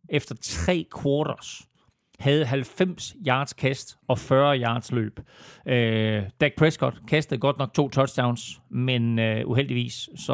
efter 0.09 0.35
tre 0.41 0.87
quarters 1.03 1.72
havde 2.19 2.45
90 2.45 3.15
yards 3.27 3.53
kast 3.53 3.97
og 4.09 4.19
40 4.19 4.59
yards 4.59 4.93
løb. 4.93 5.21
Øh, 5.69 6.23
Dak 6.41 6.53
Prescott 6.57 6.97
kastede 7.09 7.41
godt 7.41 7.59
nok 7.59 7.75
to 7.75 7.89
touchdowns, 7.89 8.61
men 8.71 9.19
øh, 9.19 9.49
uheldigvis 9.49 10.09
så 10.17 10.33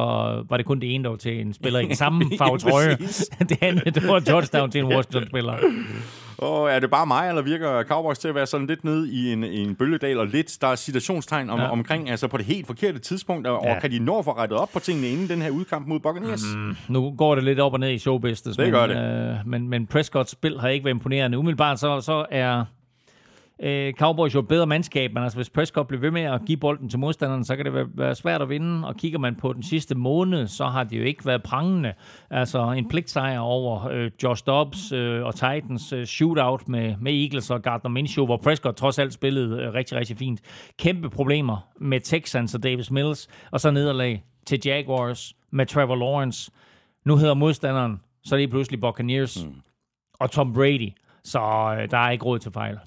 var 0.49 0.57
det 0.57 0.67
kun 0.67 0.81
det 0.81 0.95
ene, 0.95 1.05
der 1.05 1.11
var 1.11 1.17
til 1.17 1.41
en 1.41 1.53
spiller 1.53 1.81
i 1.81 1.87
den 1.87 1.97
samme 1.97 2.25
farve 2.39 2.59
trøje. 2.59 2.97
det 3.51 3.63
andet, 3.63 3.95
det 3.95 4.09
var 4.09 4.21
touchdown 4.21 4.71
til 4.71 4.81
en 4.81 4.87
Washington-spiller. 4.87 5.59
Og 6.39 6.71
er 6.71 6.81
det 6.81 6.91
bare 6.91 7.07
mig, 7.07 7.29
eller 7.29 7.43
virker 7.43 7.83
Cowboys 7.83 8.19
til 8.19 8.29
at 8.29 8.35
være 8.35 8.47
sådan 8.47 8.67
lidt 8.67 8.85
nede 8.85 9.11
i 9.13 9.33
en, 9.33 9.45
en 9.45 9.75
bølgedal, 9.75 10.19
og 10.19 10.27
lidt, 10.27 10.59
der 10.61 10.69
er 10.69 10.75
situationstegn 10.75 11.51
om, 11.51 11.59
ja. 11.59 11.71
omkring, 11.71 12.11
altså 12.11 12.29
på 12.29 12.37
det 12.37 12.47
helt 12.47 12.67
forkerte 12.67 12.99
tidspunkt, 12.99 13.47
og 13.47 13.65
ja. 13.65 13.81
kan 13.81 13.91
de 13.91 13.99
nå 13.99 14.23
få 14.23 14.33
rettet 14.33 14.59
op 14.59 14.69
på 14.73 14.79
tingene 14.79 15.09
inden 15.09 15.29
den 15.29 15.43
her 15.43 15.51
udkamp 15.51 15.87
mod 15.87 16.01
Buccaneers? 16.01 16.43
Mm, 16.57 16.77
nu 16.89 17.15
går 17.19 17.35
det 17.35 17.45
lidt 17.45 17.61
op 17.61 17.73
og 17.73 17.81
ned 17.81 17.91
i 17.91 17.99
showbusiness, 17.99 18.57
det 18.57 18.67
men, 18.67 18.73
gør 18.73 18.87
det. 18.87 18.97
Øh, 18.97 19.37
men, 19.47 19.69
men 19.69 19.87
Prescotts 19.87 20.33
spil 20.33 20.61
har 20.61 20.69
ikke 20.69 20.85
været 20.85 20.95
imponerende. 20.95 21.39
Umiddelbart 21.39 21.81
så, 21.81 22.01
så 22.01 22.27
er 22.31 22.65
øh, 23.63 23.93
Cowboys 23.93 24.35
jo 24.35 24.43
bedre 24.43 24.67
mandskab, 24.67 25.15
men 25.15 25.23
altså 25.23 25.39
hvis 25.39 25.51
Prescott 25.51 25.89
bliver 25.89 26.01
ved 26.01 26.11
med 26.11 26.23
at 26.23 26.41
give 26.47 26.59
bolden 26.59 26.89
til 26.89 26.99
modstanderen, 26.99 27.45
så 27.45 27.57
kan 27.57 27.65
det 27.65 27.89
være, 27.95 28.15
svært 28.15 28.43
at 28.43 28.49
vinde. 28.49 28.87
Og 28.87 28.97
kigger 28.97 29.19
man 29.19 29.35
på 29.35 29.53
den 29.53 29.63
sidste 29.63 29.95
måned, 29.95 30.47
så 30.47 30.65
har 30.65 30.85
det 30.85 30.99
jo 30.99 31.03
ikke 31.03 31.27
været 31.27 31.43
prangende. 31.43 31.93
Altså 32.31 32.73
en 32.73 32.89
pligtsejr 32.89 33.39
over 33.39 33.89
øh, 33.89 34.11
Josh 34.23 34.43
Dobbs 34.47 34.93
øh, 34.93 35.25
og 35.25 35.35
Titans 35.35 35.93
øh, 35.93 36.07
shootout 36.07 36.69
med, 36.69 36.95
med 37.01 37.13
Eagles 37.13 37.51
og 37.51 37.63
Gardner 37.63 37.91
Minshew, 37.91 38.27
hvor 38.27 38.37
Prescott 38.37 38.77
trods 38.77 38.99
alt 38.99 39.13
spillede 39.13 39.63
øh, 39.63 39.75
rigtig, 39.75 39.97
rigtig 39.99 40.17
fint. 40.17 40.41
Kæmpe 40.79 41.11
problemer 41.11 41.69
med 41.81 42.01
Texans 42.01 42.55
og 42.55 42.63
Davis 42.63 42.91
Mills, 42.91 43.29
og 43.51 43.61
så 43.61 43.71
nederlag 43.71 44.25
til 44.47 44.61
Jaguars 44.65 45.35
med 45.51 45.67
Trevor 45.67 45.97
Lawrence. 45.97 46.51
Nu 47.05 47.17
hedder 47.17 47.35
modstanderen 47.35 48.01
så 48.29 48.35
er 48.35 48.39
det 48.39 48.51
pludselig 48.51 48.81
Buccaneers 48.81 49.45
mm. 49.45 49.55
og 50.15 50.31
Tom 50.31 50.53
Brady. 50.53 50.93
Så 51.25 51.41
øh, 51.41 51.91
der 51.91 51.99
er 51.99 52.11
ikke 52.11 52.25
råd 52.25 52.39
til 52.39 52.53
fejl. 52.53 52.79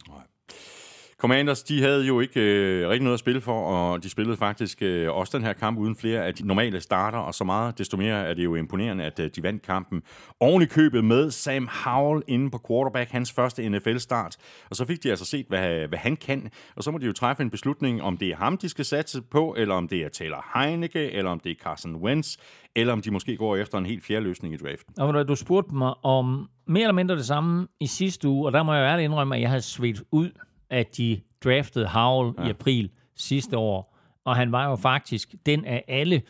Commanders, 1.21 1.63
de 1.63 1.81
havde 1.81 2.05
jo 2.05 2.19
ikke 2.19 2.41
øh, 2.41 2.89
rigtig 2.89 3.03
noget 3.03 3.13
at 3.13 3.19
spille 3.19 3.41
for, 3.41 3.65
og 3.65 4.03
de 4.03 4.09
spillede 4.09 4.37
faktisk 4.37 4.81
øh, 4.81 5.11
også 5.11 5.37
den 5.37 5.45
her 5.45 5.53
kamp 5.53 5.77
uden 5.77 5.95
flere 5.95 6.25
af 6.25 6.33
de 6.33 6.47
normale 6.47 6.81
starter, 6.81 7.17
og 7.17 7.33
så 7.33 7.43
meget 7.43 7.77
desto 7.77 7.97
mere 7.97 8.27
er 8.27 8.33
det 8.33 8.43
jo 8.43 8.55
imponerende, 8.55 9.03
at 9.03 9.19
øh, 9.19 9.29
de 9.35 9.43
vandt 9.43 9.61
kampen 9.61 10.01
oven 10.39 10.61
i 10.61 10.65
købet 10.65 11.05
med 11.05 11.31
Sam 11.31 11.69
Howell 11.83 12.23
inde 12.27 12.51
på 12.51 12.59
quarterback, 12.67 13.11
hans 13.11 13.31
første 13.31 13.69
NFL-start. 13.69 14.37
Og 14.69 14.75
så 14.75 14.85
fik 14.85 15.03
de 15.03 15.09
altså 15.09 15.25
set, 15.25 15.45
hvad, 15.49 15.87
hvad 15.87 15.99
han 15.99 16.15
kan, 16.15 16.49
og 16.75 16.83
så 16.83 16.91
må 16.91 16.97
de 16.97 17.05
jo 17.05 17.13
træffe 17.13 17.43
en 17.43 17.49
beslutning, 17.49 18.01
om 18.01 18.17
det 18.17 18.27
er 18.27 18.35
ham, 18.35 18.57
de 18.57 18.69
skal 18.69 18.85
satse 18.85 19.21
på, 19.21 19.55
eller 19.57 19.75
om 19.75 19.87
det 19.87 20.03
er 20.03 20.09
Taylor 20.09 20.59
Heineke, 20.59 21.11
eller 21.11 21.31
om 21.31 21.39
det 21.39 21.51
er 21.51 21.55
Carson 21.63 21.95
Wentz, 21.95 22.37
eller 22.75 22.93
om 22.93 23.01
de 23.01 23.11
måske 23.11 23.37
går 23.37 23.55
efter 23.55 23.77
en 23.77 23.85
helt 23.85 24.03
fjerde 24.03 24.23
løsning 24.23 24.53
i 24.53 24.57
draften. 24.57 24.99
Og 24.99 25.27
du 25.27 25.35
spurgte 25.35 25.75
mig 25.75 25.93
om 26.05 26.49
mere 26.67 26.83
eller 26.83 26.93
mindre 26.93 27.15
det 27.15 27.25
samme 27.25 27.67
i 27.79 27.87
sidste 27.87 28.27
uge, 28.27 28.47
og 28.47 28.53
der 28.53 28.63
må 28.63 28.73
jeg 28.73 28.81
jo 28.81 28.85
ærligt 28.85 29.05
indrømme, 29.05 29.35
at 29.35 29.41
jeg 29.41 29.49
havde 29.49 29.61
svedt 29.61 30.01
ud 30.11 30.29
at 30.71 30.97
de 30.97 31.21
draftede 31.43 31.87
Howell 31.87 32.33
ja. 32.37 32.47
i 32.47 32.49
april 32.49 32.89
sidste 33.15 33.57
år. 33.57 33.97
Og 34.25 34.35
han 34.35 34.51
var 34.51 34.69
jo 34.69 34.75
faktisk 34.75 35.35
den 35.45 35.65
af 35.65 35.83
alle 35.87 36.21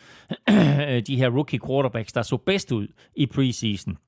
de 1.08 1.16
her 1.16 1.28
rookie 1.28 1.60
quarterbacks, 1.66 2.12
der 2.12 2.22
så 2.22 2.36
bedst 2.36 2.72
ud 2.72 2.86
i 3.16 3.26
preseason. 3.26 3.98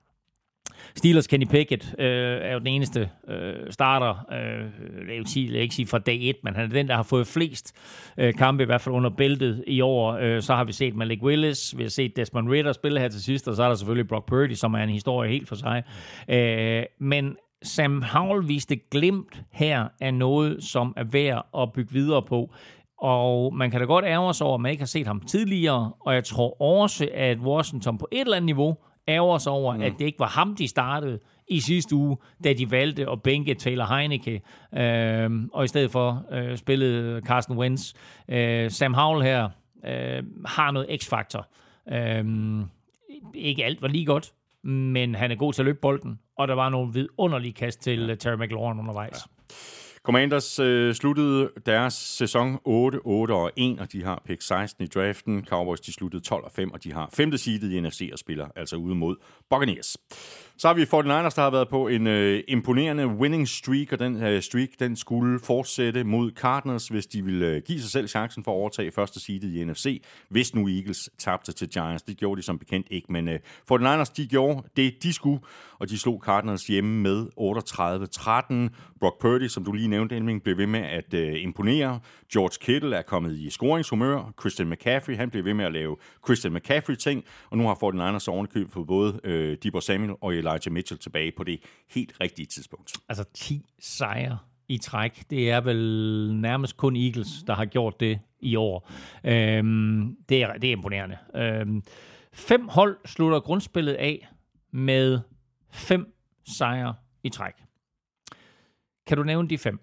Steelers 0.96 1.26
Kenny 1.26 1.46
Pickett 1.46 1.94
øh, 1.98 2.38
er 2.42 2.52
jo 2.52 2.58
den 2.58 2.66
eneste 2.66 3.10
øh, 3.28 3.72
starter, 3.72 4.26
øh, 4.32 5.08
jeg, 5.08 5.18
vil 5.18 5.26
sige, 5.26 5.46
jeg 5.46 5.52
vil 5.52 5.60
ikke 5.60 5.74
sige 5.74 5.86
fra 5.86 5.98
dag 5.98 6.18
1, 6.22 6.36
men 6.42 6.54
han 6.54 6.64
er 6.64 6.68
den, 6.68 6.88
der 6.88 6.94
har 6.94 7.02
fået 7.02 7.26
flest 7.26 7.74
øh, 8.18 8.34
kampe, 8.34 8.62
i 8.62 8.66
hvert 8.66 8.80
fald 8.80 8.94
under 8.94 9.10
bæltet 9.10 9.64
i 9.66 9.80
år. 9.80 10.12
Øh, 10.12 10.42
så 10.42 10.54
har 10.54 10.64
vi 10.64 10.72
set 10.72 10.94
Malik 10.94 11.22
Willis, 11.22 11.74
vi 11.76 11.82
har 11.82 11.90
set 11.90 12.16
Desmond 12.16 12.48
Ritter 12.48 12.72
spille 12.72 13.00
her 13.00 13.08
til 13.08 13.22
sidst, 13.22 13.48
og 13.48 13.56
så 13.56 13.62
er 13.62 13.68
der 13.68 13.74
selvfølgelig 13.74 14.08
Brock 14.08 14.26
Purdy, 14.26 14.54
som 14.54 14.74
er 14.74 14.78
en 14.78 14.90
historie 14.90 15.30
helt 15.30 15.48
for 15.48 15.54
sig. 15.54 15.82
Øh, 16.28 16.84
men 16.98 17.36
Sam 17.64 18.02
Howell 18.02 18.48
viste 18.48 18.76
glimt 18.76 19.42
her 19.52 19.88
af 20.00 20.14
noget, 20.14 20.64
som 20.64 20.94
er 20.96 21.04
værd 21.04 21.46
at 21.58 21.72
bygge 21.72 21.92
videre 21.92 22.22
på. 22.22 22.54
Og 22.98 23.54
man 23.54 23.70
kan 23.70 23.80
da 23.80 23.86
godt 23.86 24.04
ærge 24.04 24.34
sig 24.34 24.46
over, 24.46 24.54
at 24.54 24.60
man 24.60 24.70
ikke 24.70 24.80
har 24.80 24.86
set 24.86 25.06
ham 25.06 25.20
tidligere, 25.20 25.92
og 26.00 26.14
jeg 26.14 26.24
tror 26.24 26.62
også, 26.62 27.08
at 27.14 27.38
Washington 27.38 27.98
på 27.98 28.08
et 28.12 28.20
eller 28.20 28.36
andet 28.36 28.46
niveau 28.46 28.76
ærger 29.08 29.38
sig 29.38 29.52
over, 29.52 29.76
mm. 29.76 29.82
at 29.82 29.92
det 29.98 30.04
ikke 30.04 30.18
var 30.18 30.26
ham, 30.26 30.56
de 30.56 30.68
startede 30.68 31.18
i 31.48 31.60
sidste 31.60 31.94
uge, 31.94 32.16
da 32.44 32.52
de 32.52 32.70
valgte 32.70 33.10
at 33.10 33.22
bænke 33.22 33.54
Taylor 33.54 33.96
Heineke, 33.96 34.42
øh, 34.74 35.30
og 35.52 35.64
i 35.64 35.68
stedet 35.68 35.90
for 35.90 36.24
øh, 36.32 36.56
spillede 36.56 37.20
Carson 37.26 37.58
Wentz. 37.58 37.92
Øh, 38.28 38.70
Sam 38.70 38.94
Howell 38.94 39.24
her 39.24 39.48
øh, 39.86 40.22
har 40.46 40.70
noget 40.70 41.02
x-faktor. 41.02 41.46
Øh, 41.92 42.24
ikke 43.34 43.64
alt 43.64 43.82
var 43.82 43.88
lige 43.88 44.06
godt, 44.06 44.32
men 44.64 45.14
han 45.14 45.30
er 45.30 45.34
god 45.34 45.52
til 45.52 45.62
at 45.62 45.66
løbe 45.66 45.78
bolden, 45.82 46.18
og 46.38 46.48
der 46.48 46.54
var 46.54 46.68
nogle 46.68 46.92
vidunderlige 46.92 47.52
kast 47.52 47.80
til 47.80 48.06
ja. 48.06 48.14
Terry 48.14 48.36
McLaurin 48.36 48.78
undervejs. 48.78 49.16
Ja. 49.50 49.54
Commanders 50.04 50.58
øh, 50.58 50.94
sluttede 50.94 51.50
deres 51.66 51.94
sæson 51.94 52.58
8, 52.64 52.98
8 53.04 53.32
og 53.32 53.50
1, 53.56 53.80
og 53.80 53.92
de 53.92 54.04
har 54.04 54.22
pick 54.26 54.42
16 54.42 54.84
i 54.84 54.86
draften. 54.86 55.44
Cowboys 55.44 55.80
de 55.80 55.92
sluttede 55.92 56.22
12 56.22 56.44
og 56.44 56.52
5, 56.52 56.72
og 56.72 56.84
de 56.84 56.92
har 56.92 57.10
femte 57.12 57.38
seedet 57.38 57.72
i 57.72 57.80
NFC 57.80 58.08
og 58.12 58.18
spiller 58.18 58.48
altså 58.56 58.76
ude 58.76 58.94
mod 58.94 59.16
Buccaneers. 59.50 59.96
Så 60.56 60.68
har 60.68 60.74
vi 60.74 60.82
49ers, 60.82 61.34
der 61.36 61.42
har 61.42 61.50
været 61.50 61.68
på 61.68 61.88
en 61.88 62.06
øh, 62.06 62.42
imponerende 62.48 63.06
winning 63.06 63.48
streak, 63.48 63.92
og 63.92 63.98
den 63.98 64.22
øh, 64.22 64.42
streak 64.42 64.68
den 64.78 64.96
skulle 64.96 65.40
fortsætte 65.40 66.04
mod 66.04 66.32
Cardinals, 66.32 66.88
hvis 66.88 67.06
de 67.06 67.24
ville 67.24 67.46
øh, 67.46 67.62
give 67.62 67.80
sig 67.80 67.90
selv 67.90 68.08
chancen 68.08 68.44
for 68.44 68.52
at 68.52 68.56
overtage 68.56 68.90
første 68.90 69.20
seedet 69.20 69.54
i 69.54 69.64
NFC, 69.64 70.04
hvis 70.28 70.54
nu 70.54 70.68
Eagles 70.68 71.10
tabte 71.18 71.52
til 71.52 71.68
Giants. 71.68 72.02
Det 72.02 72.16
gjorde 72.16 72.38
de 72.38 72.46
som 72.46 72.58
bekendt 72.58 72.86
ikke, 72.90 73.12
men 73.12 73.28
øh, 73.28 73.38
49ers 73.72 74.12
de 74.16 74.26
gjorde 74.26 74.62
det, 74.76 75.02
de 75.02 75.12
skulle, 75.12 75.40
og 75.78 75.88
de 75.88 75.98
slog 75.98 76.22
Cardinals 76.24 76.66
hjemme 76.66 77.02
med 77.02 77.26
38-13. 78.70 78.76
Brock 79.00 79.20
Purdy, 79.20 79.48
som 79.48 79.64
du 79.64 79.72
lige 79.72 79.88
nævnte, 79.88 80.16
Elming, 80.16 80.42
blev 80.42 80.58
ved 80.58 80.66
med 80.66 80.80
at 80.80 81.14
øh, 81.14 81.42
imponere. 81.42 82.00
George 82.32 82.58
Kittle 82.60 82.96
er 82.96 83.02
kommet 83.02 83.38
i 83.38 83.50
scoringshumør. 83.50 84.32
Christian 84.40 84.70
McCaffrey, 84.70 85.16
han 85.16 85.30
blev 85.30 85.44
ved 85.44 85.54
med 85.54 85.64
at 85.64 85.72
lave 85.72 85.96
Christian 86.26 86.54
McCaffrey-ting, 86.54 87.24
og 87.50 87.58
nu 87.58 87.66
har 87.66 87.74
49ers 87.74 88.28
ovenikøbet 88.28 88.72
på 88.72 88.84
både 88.84 89.20
øh, 89.24 89.33
Debo 89.62 89.80
Samuel 89.80 90.14
og 90.20 90.34
Elijah 90.34 90.72
Mitchell 90.72 90.98
tilbage 90.98 91.32
på 91.36 91.44
det 91.44 91.60
helt 91.90 92.12
rigtige 92.20 92.46
tidspunkt. 92.46 92.92
Altså 93.08 93.24
10 93.34 93.66
sejre 93.78 94.38
i 94.68 94.78
træk. 94.78 95.30
Det 95.30 95.50
er 95.50 95.60
vel 95.60 96.30
nærmest 96.34 96.76
kun 96.76 96.96
Eagles, 96.96 97.42
der 97.46 97.54
har 97.54 97.64
gjort 97.64 98.00
det 98.00 98.20
i 98.40 98.56
år. 98.56 98.90
Øhm, 99.24 100.16
det, 100.28 100.42
er, 100.42 100.52
det 100.52 100.68
er 100.68 100.72
imponerende. 100.72 101.18
Øhm, 101.36 101.82
fem 102.32 102.68
hold 102.68 102.96
slutter 103.06 103.40
grundspillet 103.40 103.94
af 103.94 104.28
med 104.70 105.20
fem 105.70 106.14
sejre 106.46 106.94
i 107.22 107.28
træk. 107.28 107.54
Kan 109.06 109.16
du 109.16 109.22
nævne 109.22 109.48
de 109.48 109.58
fem? 109.58 109.80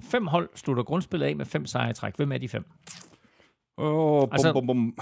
Fem 0.00 0.26
hold 0.26 0.50
slutter 0.54 0.82
grundspillet 0.82 1.26
af 1.26 1.36
med 1.36 1.46
fem 1.46 1.66
sejre 1.66 1.90
i 1.90 1.94
træk. 1.94 2.16
Hvem 2.16 2.32
er 2.32 2.38
de 2.38 2.48
fem? 2.48 2.64
Oh, 3.76 4.20
bum, 4.20 4.28
altså, 4.32 4.52
bum, 4.52 4.66
bum. 4.66 4.98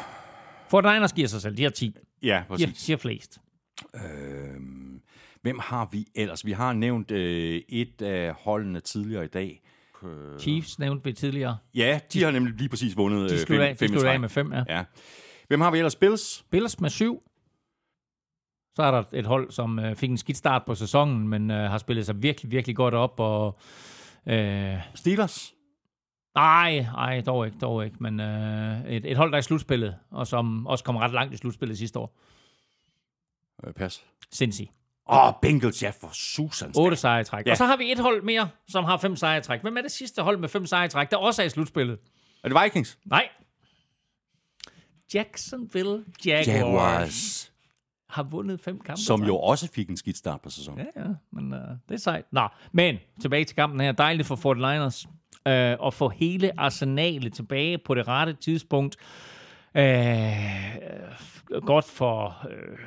Fortiners 0.68 1.12
giver 1.12 1.28
sig 1.28 1.42
selv. 1.42 1.56
De 1.56 1.62
har 1.62 1.70
10. 1.70 1.96
Ja, 2.22 2.44
præcis. 2.48 2.66
De 2.66 2.80
siger 2.80 2.96
flest. 2.96 3.38
Øhm, 3.94 5.02
hvem 5.42 5.58
har 5.58 5.88
vi 5.92 6.06
ellers? 6.14 6.46
Vi 6.46 6.52
har 6.52 6.72
nævnt 6.72 7.10
øh, 7.10 7.60
et 7.68 8.02
af 8.02 8.32
holdene 8.32 8.80
tidligere 8.80 9.24
i 9.24 9.28
dag. 9.28 9.62
Øh, 10.02 10.38
Chiefs 10.40 10.78
nævnte 10.78 11.04
vi 11.04 11.12
tidligere. 11.12 11.56
Ja, 11.74 12.00
de, 12.12 12.22
har 12.22 12.30
nemlig 12.30 12.54
lige 12.54 12.68
præcis 12.68 12.96
vundet 12.96 13.30
de 13.30 13.38
fem, 13.46 13.60
af, 13.60 13.76
de 13.76 13.88
fem 13.88 14.06
af 14.06 14.20
med 14.20 14.28
fem, 14.28 14.52
ja. 14.52 14.64
ja. 14.68 14.84
Hvem 15.48 15.60
har 15.60 15.70
vi 15.70 15.78
ellers? 15.78 15.96
Bills? 15.96 16.44
Bills 16.50 16.80
med 16.80 16.90
syv. 16.90 17.22
Så 18.76 18.82
er 18.82 18.90
der 18.90 19.02
et 19.12 19.26
hold, 19.26 19.50
som 19.50 19.78
øh, 19.78 19.96
fik 19.96 20.10
en 20.10 20.18
skidt 20.18 20.36
start 20.36 20.62
på 20.66 20.74
sæsonen, 20.74 21.28
men 21.28 21.50
øh, 21.50 21.70
har 21.70 21.78
spillet 21.78 22.06
sig 22.06 22.22
virkelig, 22.22 22.52
virkelig 22.52 22.76
godt 22.76 22.94
op. 22.94 23.20
Og, 23.20 23.58
øh, 24.26 24.74
Steelers? 24.94 25.54
nej, 26.34 26.86
nej, 26.92 27.20
dog 27.20 27.46
ikke, 27.46 27.58
dog 27.60 27.84
ikke. 27.84 27.96
Men 28.00 28.20
øh, 28.20 28.86
et, 28.86 29.10
et 29.10 29.16
hold, 29.16 29.30
der 29.30 29.36
er 29.36 29.40
i 29.40 29.42
slutspillet, 29.42 29.96
og 30.10 30.26
som 30.26 30.66
også 30.66 30.84
kom 30.84 30.96
ret 30.96 31.12
langt 31.12 31.34
i 31.34 31.36
slutspillet 31.36 31.78
sidste 31.78 31.98
år. 31.98 32.18
Øh, 33.66 33.74
pas. 33.74 34.04
Cincy. 34.32 34.62
Åh, 35.08 35.26
oh, 35.26 35.34
Bengals, 35.42 35.82
ja, 35.82 35.90
for 36.00 36.10
Susans. 36.12 36.76
8 36.76 36.96
sejre 36.96 37.20
i 37.20 37.24
træk. 37.24 37.46
Ja. 37.46 37.50
Og 37.50 37.56
så 37.56 37.64
har 37.64 37.76
vi 37.76 37.92
et 37.92 37.98
hold 37.98 38.22
mere, 38.22 38.48
som 38.68 38.84
har 38.84 38.96
fem 38.96 39.16
sejre 39.16 39.38
i 39.38 39.40
træk. 39.40 39.60
Hvem 39.62 39.76
er 39.76 39.80
det 39.80 39.90
sidste 39.90 40.22
hold 40.22 40.38
med 40.38 40.48
fem 40.48 40.66
sejre 40.66 40.84
i 40.84 40.88
træk, 40.88 41.10
der 41.10 41.16
også 41.16 41.42
er 41.42 41.46
i 41.46 41.48
slutspillet? 41.48 41.98
Er 42.44 42.48
det 42.48 42.62
Vikings? 42.62 42.98
Nej. 43.04 43.28
Jacksonville 45.14 46.04
Jaguars, 46.26 46.48
Jaguars. 46.48 47.52
har 48.08 48.22
vundet 48.22 48.60
fem 48.60 48.80
kampe. 48.80 49.00
Som 49.00 49.24
jo 49.24 49.36
også 49.36 49.68
fik 49.72 49.90
en 49.90 49.96
skidt 49.96 50.16
start 50.16 50.40
på 50.40 50.50
sæsonen. 50.50 50.86
Ja, 50.96 51.02
ja, 51.02 51.08
men 51.32 51.52
uh, 51.52 51.58
det 51.88 51.94
er 51.94 51.98
sejt. 51.98 52.24
Nå, 52.32 52.48
men 52.72 52.98
tilbage 53.20 53.44
til 53.44 53.56
kampen 53.56 53.80
her. 53.80 53.92
Dejligt 53.92 54.28
for 54.28 54.36
49ers 54.36 55.06
uh, 55.46 55.86
at 55.86 55.94
få 55.94 56.08
hele 56.08 56.60
arsenalet 56.60 57.34
tilbage 57.34 57.78
på 57.78 57.94
det 57.94 58.08
rette 58.08 58.32
tidspunkt. 58.32 58.96
Uh, 59.74 59.82
godt 61.66 61.84
for... 61.84 62.36
Uh, 62.44 62.78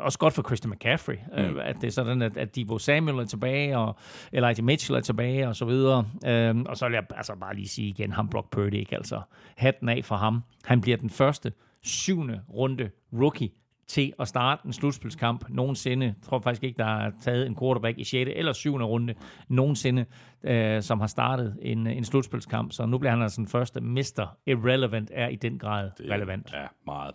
også 0.00 0.18
godt 0.18 0.34
for 0.34 0.42
Christian 0.42 0.70
McCaffrey, 0.70 1.14
mm. 1.14 1.58
at 1.58 1.76
det 1.80 1.84
er 1.86 1.90
sådan, 1.90 2.22
at, 2.22 2.36
at 2.36 2.56
Debo 2.56 2.78
Samuel 2.78 3.18
er 3.18 3.24
tilbage, 3.24 3.78
og 3.78 3.96
Elijah 4.32 4.64
Mitchell 4.64 4.96
er 4.96 5.00
tilbage, 5.00 5.48
og 5.48 5.56
så 5.56 5.64
videre. 5.64 6.06
Øhm, 6.26 6.66
og 6.66 6.76
så 6.76 6.86
vil 6.86 6.94
jeg 6.94 7.04
altså 7.16 7.34
bare 7.34 7.54
lige 7.54 7.68
sige 7.68 7.88
igen, 7.88 8.12
ham 8.12 8.28
Brock 8.28 8.50
Purdy, 8.50 8.74
ikke? 8.74 8.96
Altså, 8.96 9.20
hatten 9.56 9.88
af 9.88 10.04
for 10.04 10.16
ham. 10.16 10.42
Han 10.64 10.80
bliver 10.80 10.96
den 10.96 11.10
første 11.10 11.52
syvende 11.82 12.40
runde 12.54 12.90
rookie 13.12 13.50
til 13.88 14.12
at 14.18 14.28
starte 14.28 14.62
en 14.66 14.72
slutspilskamp 14.72 15.44
nogensinde. 15.48 16.06
Jeg 16.06 16.14
tror 16.28 16.40
faktisk 16.40 16.64
ikke, 16.64 16.78
der 16.78 16.98
er 16.98 17.10
taget 17.22 17.46
en 17.46 17.56
quarterback 17.56 17.98
i 17.98 18.04
6. 18.04 18.30
eller 18.36 18.52
7. 18.52 18.76
runde 18.76 19.14
nogensinde, 19.48 20.04
øh, 20.44 20.82
som 20.82 21.00
har 21.00 21.06
startet 21.06 21.58
en, 21.62 21.86
en 21.86 22.04
slutspilskamp. 22.04 22.72
Så 22.72 22.86
nu 22.86 22.98
bliver 22.98 23.10
han 23.10 23.22
altså 23.22 23.36
den 23.36 23.48
første. 23.48 23.80
Mr. 23.80 24.36
Irrelevant 24.46 25.10
er 25.14 25.28
i 25.28 25.36
den 25.36 25.58
grad 25.58 25.90
relevant. 26.10 26.52
Ja, 26.52 26.66
meget. 26.86 27.14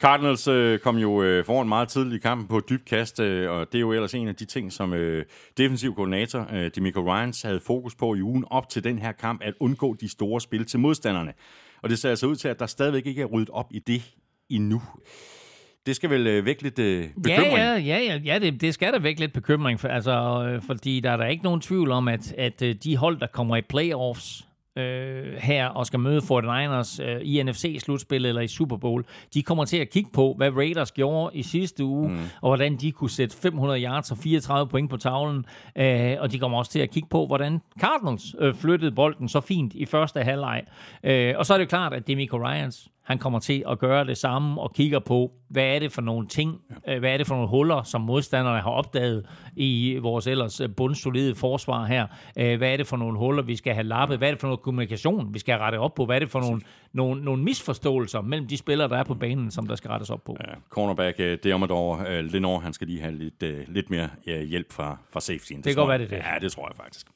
Cardinals 0.00 0.48
øh, 0.48 0.78
kom 0.78 0.96
jo 0.96 1.22
øh, 1.22 1.44
foran 1.44 1.68
meget 1.68 1.88
tidligt 1.88 2.14
i 2.14 2.18
kampen 2.18 2.48
på 2.48 2.58
et 2.58 2.68
dybt 2.68 2.84
kast, 2.84 3.20
øh, 3.20 3.50
og 3.50 3.66
det 3.72 3.78
er 3.78 3.80
jo 3.80 3.92
ellers 3.92 4.14
en 4.14 4.28
af 4.28 4.34
de 4.34 4.44
ting, 4.44 4.72
som 4.72 4.92
øh, 4.92 5.24
defensiv 5.56 5.94
koordinator 5.94 6.48
øh, 6.52 6.70
Demico 6.74 7.00
Ryans 7.00 7.42
havde 7.42 7.60
fokus 7.60 7.94
på 7.94 8.14
i 8.14 8.22
ugen 8.22 8.44
op 8.50 8.68
til 8.68 8.84
den 8.84 8.98
her 8.98 9.12
kamp, 9.12 9.42
at 9.44 9.54
undgå 9.60 9.94
de 10.00 10.08
store 10.08 10.40
spil 10.40 10.66
til 10.66 10.80
modstanderne. 10.80 11.32
Og 11.82 11.90
det 11.90 11.98
ser 11.98 12.10
altså 12.10 12.26
ud 12.26 12.36
til, 12.36 12.48
at 12.48 12.58
der 12.58 12.66
stadigvæk 12.66 13.06
ikke 13.06 13.22
er 13.22 13.26
ryddet 13.26 13.50
op 13.50 13.66
i 13.70 13.78
det 13.78 14.14
endnu. 14.48 14.82
Det 15.86 15.96
skal 15.96 16.10
vel 16.10 16.26
øh, 16.26 16.44
vække 16.44 16.62
lidt 16.62 16.78
øh, 16.78 17.08
bekymring. 17.22 17.56
Ja, 17.56 17.74
ja, 17.74 17.78
ja, 17.78 17.98
ja, 17.98 18.20
ja 18.24 18.38
det, 18.38 18.60
det 18.60 18.74
skal 18.74 18.92
der 18.92 18.98
vække 18.98 19.20
lidt 19.20 19.32
bekymring, 19.32 19.80
for, 19.80 19.88
altså, 19.88 20.48
øh, 20.48 20.62
fordi 20.62 21.00
der 21.00 21.10
er 21.10 21.16
der 21.16 21.26
ikke 21.26 21.44
nogen 21.44 21.60
tvivl 21.60 21.90
om, 21.90 22.08
at, 22.08 22.32
at 22.38 22.62
øh, 22.62 22.74
de 22.84 22.96
hold, 22.96 23.20
der 23.20 23.26
kommer 23.26 23.56
i 23.56 23.62
playoffs 23.62 24.46
øh, 24.76 25.36
her 25.38 25.66
og 25.66 25.86
skal 25.86 26.00
møde 26.00 26.20
49ers 26.20 27.02
øh, 27.02 27.20
i 27.22 27.42
NFC-slutspillet 27.42 28.28
eller 28.28 28.40
i 28.40 28.48
Super 28.48 28.76
Bowl, 28.76 29.04
de 29.34 29.42
kommer 29.42 29.64
til 29.64 29.76
at 29.76 29.90
kigge 29.90 30.10
på, 30.12 30.34
hvad 30.36 30.50
Raiders 30.50 30.92
gjorde 30.92 31.36
i 31.36 31.42
sidste 31.42 31.84
uge, 31.84 32.08
mm. 32.08 32.18
og 32.40 32.48
hvordan 32.48 32.76
de 32.76 32.92
kunne 32.92 33.10
sætte 33.10 33.36
500 33.36 33.82
yards 33.84 34.10
og 34.10 34.18
34 34.18 34.68
point 34.68 34.90
på 34.90 34.96
tavlen, 34.96 35.44
øh, 35.76 36.16
og 36.20 36.32
de 36.32 36.38
kommer 36.38 36.58
også 36.58 36.70
til 36.70 36.78
at 36.78 36.90
kigge 36.90 37.08
på, 37.08 37.26
hvordan 37.26 37.60
Cardinals 37.80 38.34
øh, 38.38 38.54
flyttede 38.54 38.92
bolden 38.92 39.28
så 39.28 39.40
fint 39.40 39.74
i 39.74 39.86
første 39.86 40.22
halvleg. 40.22 40.62
Øh, 41.04 41.34
og 41.36 41.46
så 41.46 41.54
er 41.54 41.58
det 41.58 41.64
jo 41.64 41.68
klart, 41.68 41.92
at 41.94 42.06
Demico 42.06 42.36
Ryans, 42.36 42.88
han 43.10 43.18
kommer 43.18 43.38
til 43.38 43.64
at 43.68 43.78
gøre 43.78 44.04
det 44.04 44.18
samme 44.18 44.60
og 44.60 44.72
kigger 44.72 44.98
på, 44.98 45.32
hvad 45.48 45.64
er 45.64 45.78
det 45.78 45.92
for 45.92 46.02
nogle 46.02 46.26
ting, 46.26 46.60
ja. 46.86 46.98
hvad 46.98 47.12
er 47.12 47.16
det 47.16 47.26
for 47.26 47.34
nogle 47.34 47.48
huller, 47.48 47.82
som 47.82 48.00
modstanderne 48.00 48.60
har 48.60 48.70
opdaget 48.70 49.26
i 49.56 49.98
vores 50.02 50.26
ellers 50.26 50.60
bundsolide 50.76 51.34
forsvar 51.34 51.84
her. 51.84 52.06
Øh, 52.38 52.58
Hvad 52.58 52.72
er 52.72 52.76
det 52.76 52.86
for 52.86 52.96
nogle 52.96 53.18
huller, 53.18 53.42
vi 53.42 53.56
skal 53.56 53.74
have 53.74 53.84
lappet? 53.86 54.18
Hvad 54.18 54.28
er 54.28 54.32
det 54.32 54.40
for 54.40 54.46
noget 54.46 54.60
kommunikation, 54.60 55.34
vi 55.34 55.38
skal 55.38 55.54
have 55.54 55.64
rettet 55.64 55.80
op 55.80 55.94
på? 55.94 56.06
Hvad 56.06 56.16
er 56.16 56.20
det 56.20 56.30
for 56.30 56.40
nogle, 56.40 56.60
nogle, 56.92 57.24
nogle 57.24 57.42
misforståelser 57.42 58.20
mellem 58.20 58.48
de 58.48 58.56
spillere, 58.56 58.88
der 58.88 58.96
er 58.96 59.04
på 59.04 59.14
banen, 59.14 59.50
som 59.50 59.66
der 59.66 59.74
skal 59.74 59.90
rettes 59.90 60.10
op 60.10 60.24
på? 60.24 60.36
Ja, 60.48 60.54
cornerback, 60.68 61.20
øh, 61.20 61.38
det 61.42 61.46
er 61.46 61.54
om 61.54 61.62
et 61.62 61.70
år. 61.70 62.04
Øh, 62.08 62.24
Lenore, 62.24 62.60
han 62.60 62.72
skal 62.72 62.86
lige 62.86 63.00
have 63.00 63.14
lidt, 63.14 63.42
øh, 63.42 63.58
lidt 63.68 63.90
mere 63.90 64.08
øh, 64.26 64.42
hjælp 64.42 64.72
fra, 64.72 64.98
fra 65.12 65.20
safetyen. 65.20 65.56
Det, 65.56 65.64
kan 65.64 65.74
tror 65.74 65.82
godt 65.82 65.88
være, 65.88 65.98
det 65.98 66.12
er 66.12 66.22
det. 66.22 66.28
Ja, 66.34 66.38
det 66.38 66.52
tror 66.52 66.68
jeg 66.68 66.76
faktisk. 66.76 67.06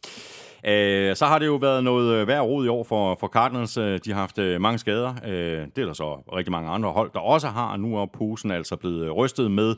Øh, 0.66 1.16
så 1.16 1.26
har 1.26 1.38
det 1.38 1.46
jo 1.46 1.54
været 1.54 1.84
noget 1.84 2.14
øh, 2.14 2.26
værd 2.28 2.40
rod 2.40 2.64
i 2.64 2.68
år 2.68 2.84
for, 2.84 3.16
for 3.20 3.28
Cardinals. 3.28 3.76
Øh, 3.76 4.00
de 4.04 4.12
har 4.12 4.20
haft 4.20 4.38
øh, 4.38 4.60
mange 4.60 4.78
skader. 4.78 5.14
Øh, 5.26 5.66
Det 5.76 5.78
er 5.78 5.86
der 5.86 5.92
så 5.92 6.12
rigtig 6.36 6.52
mange 6.52 6.70
andre 6.70 6.90
hold, 6.90 7.10
der 7.12 7.20
også 7.20 7.48
har. 7.48 7.76
Nu 7.76 7.96
er 7.96 8.06
posen 8.06 8.50
altså 8.50 8.76
blevet 8.76 9.16
rystet 9.16 9.50
med 9.50 9.74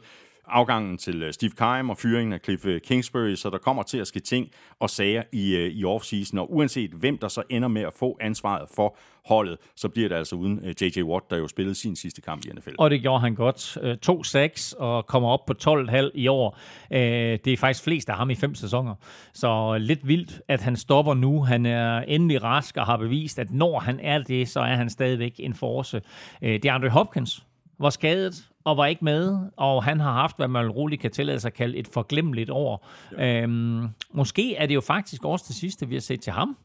afgangen 0.49 0.99
til 0.99 1.23
øh, 1.23 1.33
Steve 1.33 1.51
Keim 1.51 1.91
og 1.91 1.97
fyringen 1.97 2.33
af 2.33 2.41
Cliff 2.45 2.67
øh, 2.67 2.81
Kingsbury, 2.81 3.35
så 3.35 3.51
der 3.51 3.59
kommer 3.59 3.83
til 3.83 3.99
at 3.99 4.07
ske 4.07 4.21
ting 4.21 4.51
og 4.81 4.91
sager 4.91 5.23
i, 5.33 5.57
øh, 5.57 5.71
i 5.71 5.85
offseason, 5.85 6.39
og 6.39 6.55
uanset 6.55 6.91
hvem 6.91 7.19
der 7.19 7.29
så 7.29 7.43
ender 7.51 7.69
med 7.69 7.83
at 7.83 7.93
få 7.99 8.19
ansvaret 8.21 8.69
for 8.77 8.97
holdet, 9.25 9.59
så 9.77 9.89
bliver 9.89 10.09
det 10.09 10.17
altså 10.17 10.37
uden 10.37 10.75
J.J. 10.81 11.03
Watt, 11.03 11.31
der 11.31 11.37
jo 11.37 11.49
spillede 11.49 11.75
sin 11.75 11.97
sidste 11.97 12.21
kamp 12.23 12.45
i 12.45 12.49
NFL. 12.49 12.71
Og 12.79 12.91
det 12.91 13.01
gjorde 13.01 13.21
han 13.21 13.35
godt. 13.35 13.79
Øh, 13.83 13.97
To 13.97 14.23
sacks 14.23 14.73
og 14.73 15.07
kommer 15.07 15.29
op 15.29 15.47
på 15.47 15.55
12,5 15.63 16.11
i 16.15 16.27
år. 16.27 16.59
Det 16.91 17.49
er 17.49 17.57
faktisk 17.57 17.85
flest 17.85 18.09
af 18.09 18.17
ham 18.17 18.31
i 18.31 18.35
fem 18.35 18.55
sæsoner. 18.55 18.95
Så 19.35 19.79
lidt 19.79 20.09
vildt, 20.09 20.41
at 20.49 20.61
han 20.61 20.77
stopper 20.77 21.15
nu. 21.15 21.43
Han 21.43 21.67
er 21.67 22.01
endelig 22.01 22.43
rask 22.43 22.77
og 22.77 22.87
har 22.87 22.97
bevist, 22.97 23.39
at 23.39 23.51
når 23.51 23.79
han 23.79 24.01
er 24.01 24.19
det, 24.19 24.49
så 24.49 24.61
er 24.61 24.75
han 24.75 24.91
stadigvæk 24.91 25.35
en 25.39 25.55
force. 25.55 26.01
Det 26.41 26.65
er 26.65 26.73
Andre 26.73 26.89
Hopkins 26.89 27.46
var 27.81 27.91
skadet 27.91 28.49
og 28.65 28.77
var 28.77 28.87
ikke 28.87 29.05
med, 29.05 29.39
og 29.57 29.85
han 29.85 30.01
har 30.01 30.13
haft, 30.13 30.37
hvad 30.37 30.49
man 30.49 30.71
roligt 30.71 31.03
kan 31.03 31.11
tillade 31.11 31.41
sig 31.41 31.49
at 31.49 31.55
kalde 31.55 31.77
et 31.77 31.89
forglemmeligt 31.93 32.51
år. 32.51 32.89
Ja. 33.19 33.43
Øhm, 33.43 33.89
måske 34.15 34.57
er 34.57 34.67
det 34.67 34.75
jo 34.75 34.81
faktisk 34.81 35.25
også 35.25 35.45
det 35.49 35.57
sidste, 35.57 35.89
vi 35.89 35.95
har 35.95 36.01
set 36.01 36.21
til 36.21 36.33
ham 36.33 36.57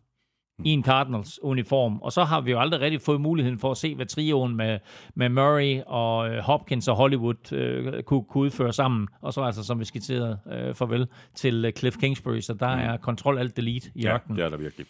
i 0.66 0.70
en 0.70 0.84
Cardinals-uniform. 0.84 2.02
Og 2.02 2.12
så 2.12 2.24
har 2.24 2.42
vi 2.42 2.52
jo 2.52 2.60
aldrig 2.60 2.82
rigtig 2.82 3.02
fået 3.02 3.22
muligheden 3.22 3.60
for 3.60 3.72
at 3.72 3.78
se, 3.78 3.96
hvad 3.96 4.06
trioen 4.06 4.56
med, 4.56 4.80
med 5.16 5.30
Murray 5.30 5.82
og 5.88 6.30
øh, 6.30 6.38
Hopkins 6.38 6.88
og 6.88 6.96
Hollywood 6.96 7.54
øh, 7.54 8.04
kunne, 8.04 8.24
kunne 8.24 8.44
udføre 8.44 8.74
sammen. 8.74 9.08
Og 9.22 9.34
så 9.34 9.42
altså, 9.42 9.64
som 9.64 9.80
vi 9.80 9.86
skitserede, 9.86 10.40
øh, 10.52 10.76
farvel 10.76 11.08
til 11.36 11.66
øh, 11.66 11.74
Cliff 11.74 11.98
Kingsbury. 11.98 12.40
Så 12.40 12.54
der 12.54 12.76
mm. 12.76 12.82
er 12.82 12.98
kontrol 12.98 13.38
alt 13.38 13.58
delete 13.58 13.92
i 13.96 14.02
Ja, 14.02 14.14
ørkenen. 14.14 14.38
det 14.38 14.46
er 14.46 14.50
der 14.50 14.58
virkelig. 14.58 14.86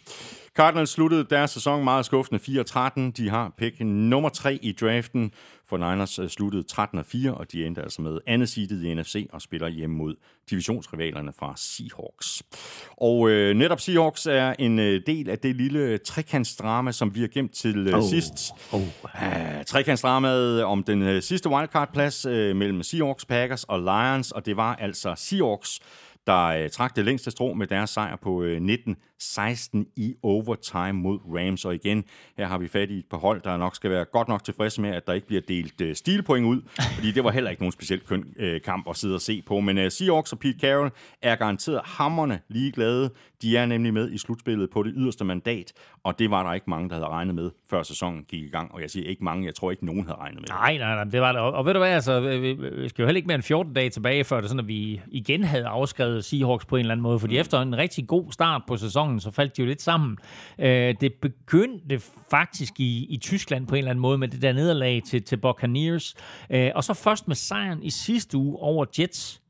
Cardinals 0.56 0.90
sluttede 0.90 1.24
deres 1.24 1.50
sæson 1.50 1.84
meget 1.84 2.04
skuffende 2.04 2.40
4-13. 2.40 3.10
De 3.16 3.30
har 3.30 3.52
pick 3.58 3.80
nummer 3.80 4.28
3 4.28 4.58
i 4.62 4.72
draften. 4.72 5.32
For 5.72 5.90
Niners 5.90 6.18
øh, 6.18 6.28
sluttede 6.28 6.64
13-4, 6.72 7.30
og 7.30 7.52
de 7.52 7.66
endte 7.66 7.82
altså 7.82 8.02
med 8.02 8.18
andet 8.26 8.48
seedet 8.48 8.84
i 8.84 8.94
NFC 8.94 9.26
og 9.32 9.42
spiller 9.42 9.68
hjemme 9.68 9.96
mod 9.96 10.14
divisionsrivalerne 10.50 11.32
fra 11.38 11.54
Seahawks. 11.56 12.42
Og 12.96 13.30
øh, 13.30 13.54
netop 13.54 13.80
Seahawks 13.80 14.26
er 14.26 14.54
en 14.58 14.78
øh, 14.78 15.00
del 15.06 15.30
af 15.30 15.38
det 15.38 15.56
lille 15.56 15.98
trekantsdrama, 15.98 16.92
som 16.92 17.14
vi 17.14 17.20
har 17.20 17.28
gemt 17.28 17.54
til 17.54 17.88
øh, 17.88 17.98
oh. 17.98 18.02
sidst. 18.02 18.52
Oh. 18.72 18.80
Uh, 18.80 19.64
trekantsdramaet 19.66 20.64
om 20.64 20.84
den 20.84 21.02
øh, 21.02 21.22
sidste 21.22 21.48
wildcard-plads 21.48 22.26
øh, 22.26 22.56
mellem 22.56 22.82
Seahawks, 22.82 23.24
Packers 23.24 23.64
og 23.64 23.80
Lions, 23.80 24.32
og 24.32 24.46
det 24.46 24.56
var 24.56 24.76
altså 24.76 25.14
Seahawks, 25.16 25.80
der 26.26 26.46
øh, 26.46 26.70
trak 26.70 26.96
det 26.96 27.04
længste 27.04 27.30
strå 27.30 27.54
med 27.54 27.66
deres 27.66 27.90
sejr 27.90 28.16
på 28.16 28.42
øh, 28.42 28.60
19-16 28.60 29.92
i 29.96 30.14
overtime 30.22 30.92
mod 30.92 31.18
Rams. 31.38 31.64
Og 31.64 31.74
igen, 31.74 32.04
her 32.36 32.46
har 32.46 32.58
vi 32.58 32.68
fat 32.68 32.90
i 32.90 32.98
et 32.98 33.06
par 33.10 33.16
hold, 33.18 33.42
der 33.42 33.56
nok 33.56 33.76
skal 33.76 33.90
være 33.90 34.04
godt 34.04 34.28
nok 34.28 34.44
tilfredse 34.44 34.80
med, 34.80 34.90
at 34.90 35.06
der 35.06 35.12
ikke 35.12 35.26
bliver 35.26 35.42
delt 35.48 35.80
øh, 35.80 35.94
stilpoint 35.94 36.46
ud, 36.46 36.62
fordi 36.94 37.12
det 37.12 37.24
var 37.24 37.30
heller 37.30 37.50
ikke 37.50 37.62
nogen 37.62 37.72
specielt 37.72 38.06
køn 38.06 38.24
øh, 38.38 38.60
kamp 38.60 38.88
at 38.90 38.96
sidde 38.96 39.14
og 39.14 39.20
se 39.20 39.42
på. 39.46 39.60
Men 39.60 39.78
øh, 39.78 39.90
Seahawks 39.90 40.32
og 40.32 40.38
Pete 40.38 40.58
Carroll 40.60 40.90
er 41.22 41.36
garanteret 41.36 41.80
hammerne 41.84 42.40
ligeglade. 42.48 43.10
De 43.42 43.56
er 43.56 43.66
nemlig 43.66 43.94
med 43.94 44.10
i 44.10 44.18
slutspillet 44.18 44.70
på 44.70 44.82
det 44.82 44.92
yderste 44.96 45.24
mandat, 45.24 45.72
og 46.04 46.18
det 46.18 46.30
var 46.30 46.42
der 46.42 46.54
ikke 46.54 46.70
mange, 46.70 46.88
der 46.88 46.94
havde 46.94 47.08
regnet 47.08 47.34
med, 47.34 47.50
før 47.70 47.82
sæsonen 47.82 48.24
gik 48.24 48.42
i 48.42 48.48
gang. 48.48 48.72
Og 48.74 48.80
jeg 48.80 48.90
siger 48.90 49.08
ikke 49.08 49.24
mange, 49.24 49.46
jeg 49.46 49.54
tror 49.54 49.70
ikke 49.70 49.86
nogen 49.86 50.02
havde 50.02 50.18
regnet 50.18 50.40
med. 50.40 50.48
Nej, 50.48 50.78
nej, 50.78 50.94
nej, 50.94 51.04
det 51.04 51.20
var 51.20 51.32
det. 51.32 51.40
Og, 51.40 51.52
og 51.52 51.66
ved 51.66 51.72
du 51.72 51.78
hvad, 51.78 51.88
altså, 51.88 52.20
vi, 52.20 52.52
vi 52.52 52.88
skal 52.88 53.02
jo 53.02 53.06
heller 53.06 53.16
ikke 53.16 53.26
mere 53.26 53.34
end 53.34 53.42
14 53.42 53.74
dage 53.74 53.90
tilbage, 53.90 54.24
før 54.24 54.40
det 54.40 54.50
sådan, 54.50 54.60
at 54.60 54.68
vi 54.68 55.00
igen 55.08 55.44
havde 55.44 55.66
afskrevet 55.66 56.11
Seahawks 56.20 56.66
på 56.66 56.76
en 56.76 56.80
eller 56.80 56.92
anden 56.92 57.02
måde, 57.02 57.18
fordi 57.18 57.38
efter 57.38 57.60
en 57.60 57.76
rigtig 57.76 58.06
god 58.06 58.32
start 58.32 58.62
på 58.68 58.76
sæsonen, 58.76 59.20
så 59.20 59.30
faldt 59.30 59.56
de 59.56 59.62
jo 59.62 59.68
lidt 59.68 59.82
sammen. 59.82 60.18
Øh, 60.58 60.94
det 61.00 61.12
begyndte 61.22 62.00
faktisk 62.30 62.80
i, 62.80 63.06
i 63.10 63.16
Tyskland 63.16 63.66
på 63.66 63.74
en 63.74 63.78
eller 63.78 63.90
anden 63.90 64.02
måde 64.02 64.18
med 64.18 64.28
det 64.28 64.42
der 64.42 64.52
nederlag 64.52 65.02
til, 65.06 65.22
til 65.22 65.36
Buccaneers, 65.36 66.14
øh, 66.50 66.70
og 66.74 66.84
så 66.84 66.94
først 66.94 67.28
med 67.28 67.36
sejren 67.36 67.82
i 67.82 67.90
sidste 67.90 68.38
uge 68.38 68.58
over 68.58 68.84
Jets, 68.98 69.42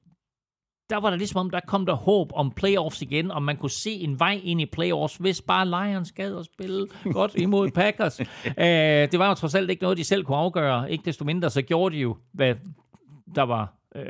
der 0.90 1.00
var 1.00 1.10
der 1.10 1.16
ligesom 1.16 1.40
om, 1.40 1.50
der 1.50 1.60
kom 1.66 1.86
der 1.86 1.94
håb 1.94 2.32
om 2.34 2.50
playoffs 2.50 3.02
igen, 3.02 3.30
og 3.30 3.42
man 3.42 3.56
kunne 3.56 3.70
se 3.70 3.90
en 3.90 4.18
vej 4.18 4.40
ind 4.44 4.60
i 4.60 4.66
playoffs, 4.66 5.16
hvis 5.16 5.42
bare 5.42 5.66
Lions 5.66 6.12
gad 6.12 6.36
at 6.38 6.44
spille 6.44 6.86
godt 7.12 7.34
imod 7.34 7.70
Packers. 7.80 8.20
øh, 8.20 8.26
det 9.12 9.18
var 9.18 9.28
jo 9.28 9.34
trods 9.34 9.54
alt 9.54 9.70
ikke 9.70 9.82
noget, 9.82 9.98
de 9.98 10.04
selv 10.04 10.24
kunne 10.24 10.36
afgøre. 10.38 10.90
Ikke 10.92 11.04
desto 11.04 11.24
mindre, 11.24 11.50
så 11.50 11.62
gjorde 11.62 11.96
de 11.96 12.00
jo, 12.00 12.16
hvad 12.32 12.54
der 13.34 13.42
var 13.42 13.81
øh, 13.96 14.04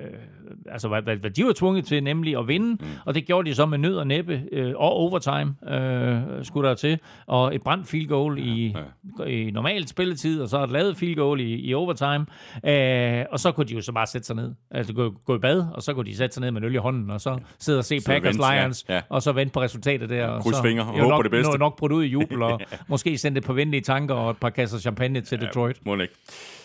altså 0.67 0.89
hvad, 0.89 1.03
hvad, 1.03 1.17
hvad 1.17 1.31
de 1.31 1.45
var 1.45 1.53
tvunget 1.53 1.85
til, 1.85 2.03
nemlig 2.03 2.39
at 2.39 2.49
vinde, 2.49 2.71
mm. 2.71 2.89
og 3.05 3.15
det 3.15 3.27
gjorde 3.27 3.51
de 3.51 3.55
så 3.55 3.67
med 3.67 3.79
nød 3.79 3.97
og 3.97 4.07
næppe, 4.07 4.43
øh, 4.53 4.75
og 4.77 4.93
overtime 4.93 5.55
øh, 5.69 6.45
skulle 6.45 6.69
der 6.69 6.75
til, 6.75 6.99
og 7.27 7.55
et 7.55 7.63
brændt 7.63 7.89
field 7.89 8.09
goal 8.09 8.39
ja, 8.39 8.45
i, 8.45 8.75
ja. 9.19 9.25
i 9.25 9.51
normalt 9.51 9.89
spilletid, 9.89 10.43
og 10.43 10.49
så 10.49 10.65
et 10.65 10.71
lavet 10.71 10.97
field 10.97 11.17
goal 11.17 11.41
i, 11.41 11.69
i 11.69 11.75
overtime, 11.75 12.27
øh, 12.67 13.25
og 13.33 13.41
så 13.41 13.53
kunne 13.53 13.67
de 13.67 13.75
jo 13.75 13.81
så 13.81 13.93
bare 13.93 14.07
sætte 14.07 14.27
sig 14.27 14.37
ned, 14.37 14.55
altså 14.71 14.93
gå, 14.93 15.15
gå 15.25 15.37
i 15.37 15.39
bad, 15.39 15.67
og 15.75 15.83
så 15.83 15.95
kunne 15.95 16.07
de 16.07 16.17
sætte 16.17 16.35
sig 16.35 16.41
ned 16.41 16.51
med 16.51 16.63
øl 16.63 16.75
i 16.75 16.79
hånden, 16.79 17.11
og 17.11 17.21
så 17.21 17.39
sidde 17.59 17.79
og 17.79 17.85
se 17.85 18.01
så 18.01 18.07
Packers 18.07 18.39
vent, 18.39 18.53
Lions, 18.53 18.85
ja, 18.89 18.95
ja. 18.95 19.01
og 19.09 19.23
så 19.23 19.33
vente 19.33 19.53
på 19.53 19.61
resultatet 19.61 20.11
der. 20.11 20.33
Ja, 20.33 20.41
kryds 20.41 20.61
fingre 20.63 20.85
og 20.85 20.89
håbe 20.89 21.09
nok, 21.09 21.19
på 21.19 21.23
det 21.23 21.31
bedste. 21.31 21.51
Nok, 21.51 21.59
nok 21.59 21.79
brudt 21.79 21.93
ud 21.93 22.05
i 22.05 22.09
jubel, 22.09 22.43
og 22.43 22.61
måske 22.89 23.19
sendte 23.19 23.39
et 23.39 23.45
par 23.45 23.53
venlige 23.53 23.81
tanker 23.81 24.15
og 24.15 24.31
et 24.31 24.37
par 24.37 24.51
kasser 24.51 24.79
champagne 24.79 25.21
til 25.21 25.39
ja, 25.41 25.47
Detroit. 25.47 25.87
Må 25.87 25.97
ikke. 25.97 26.15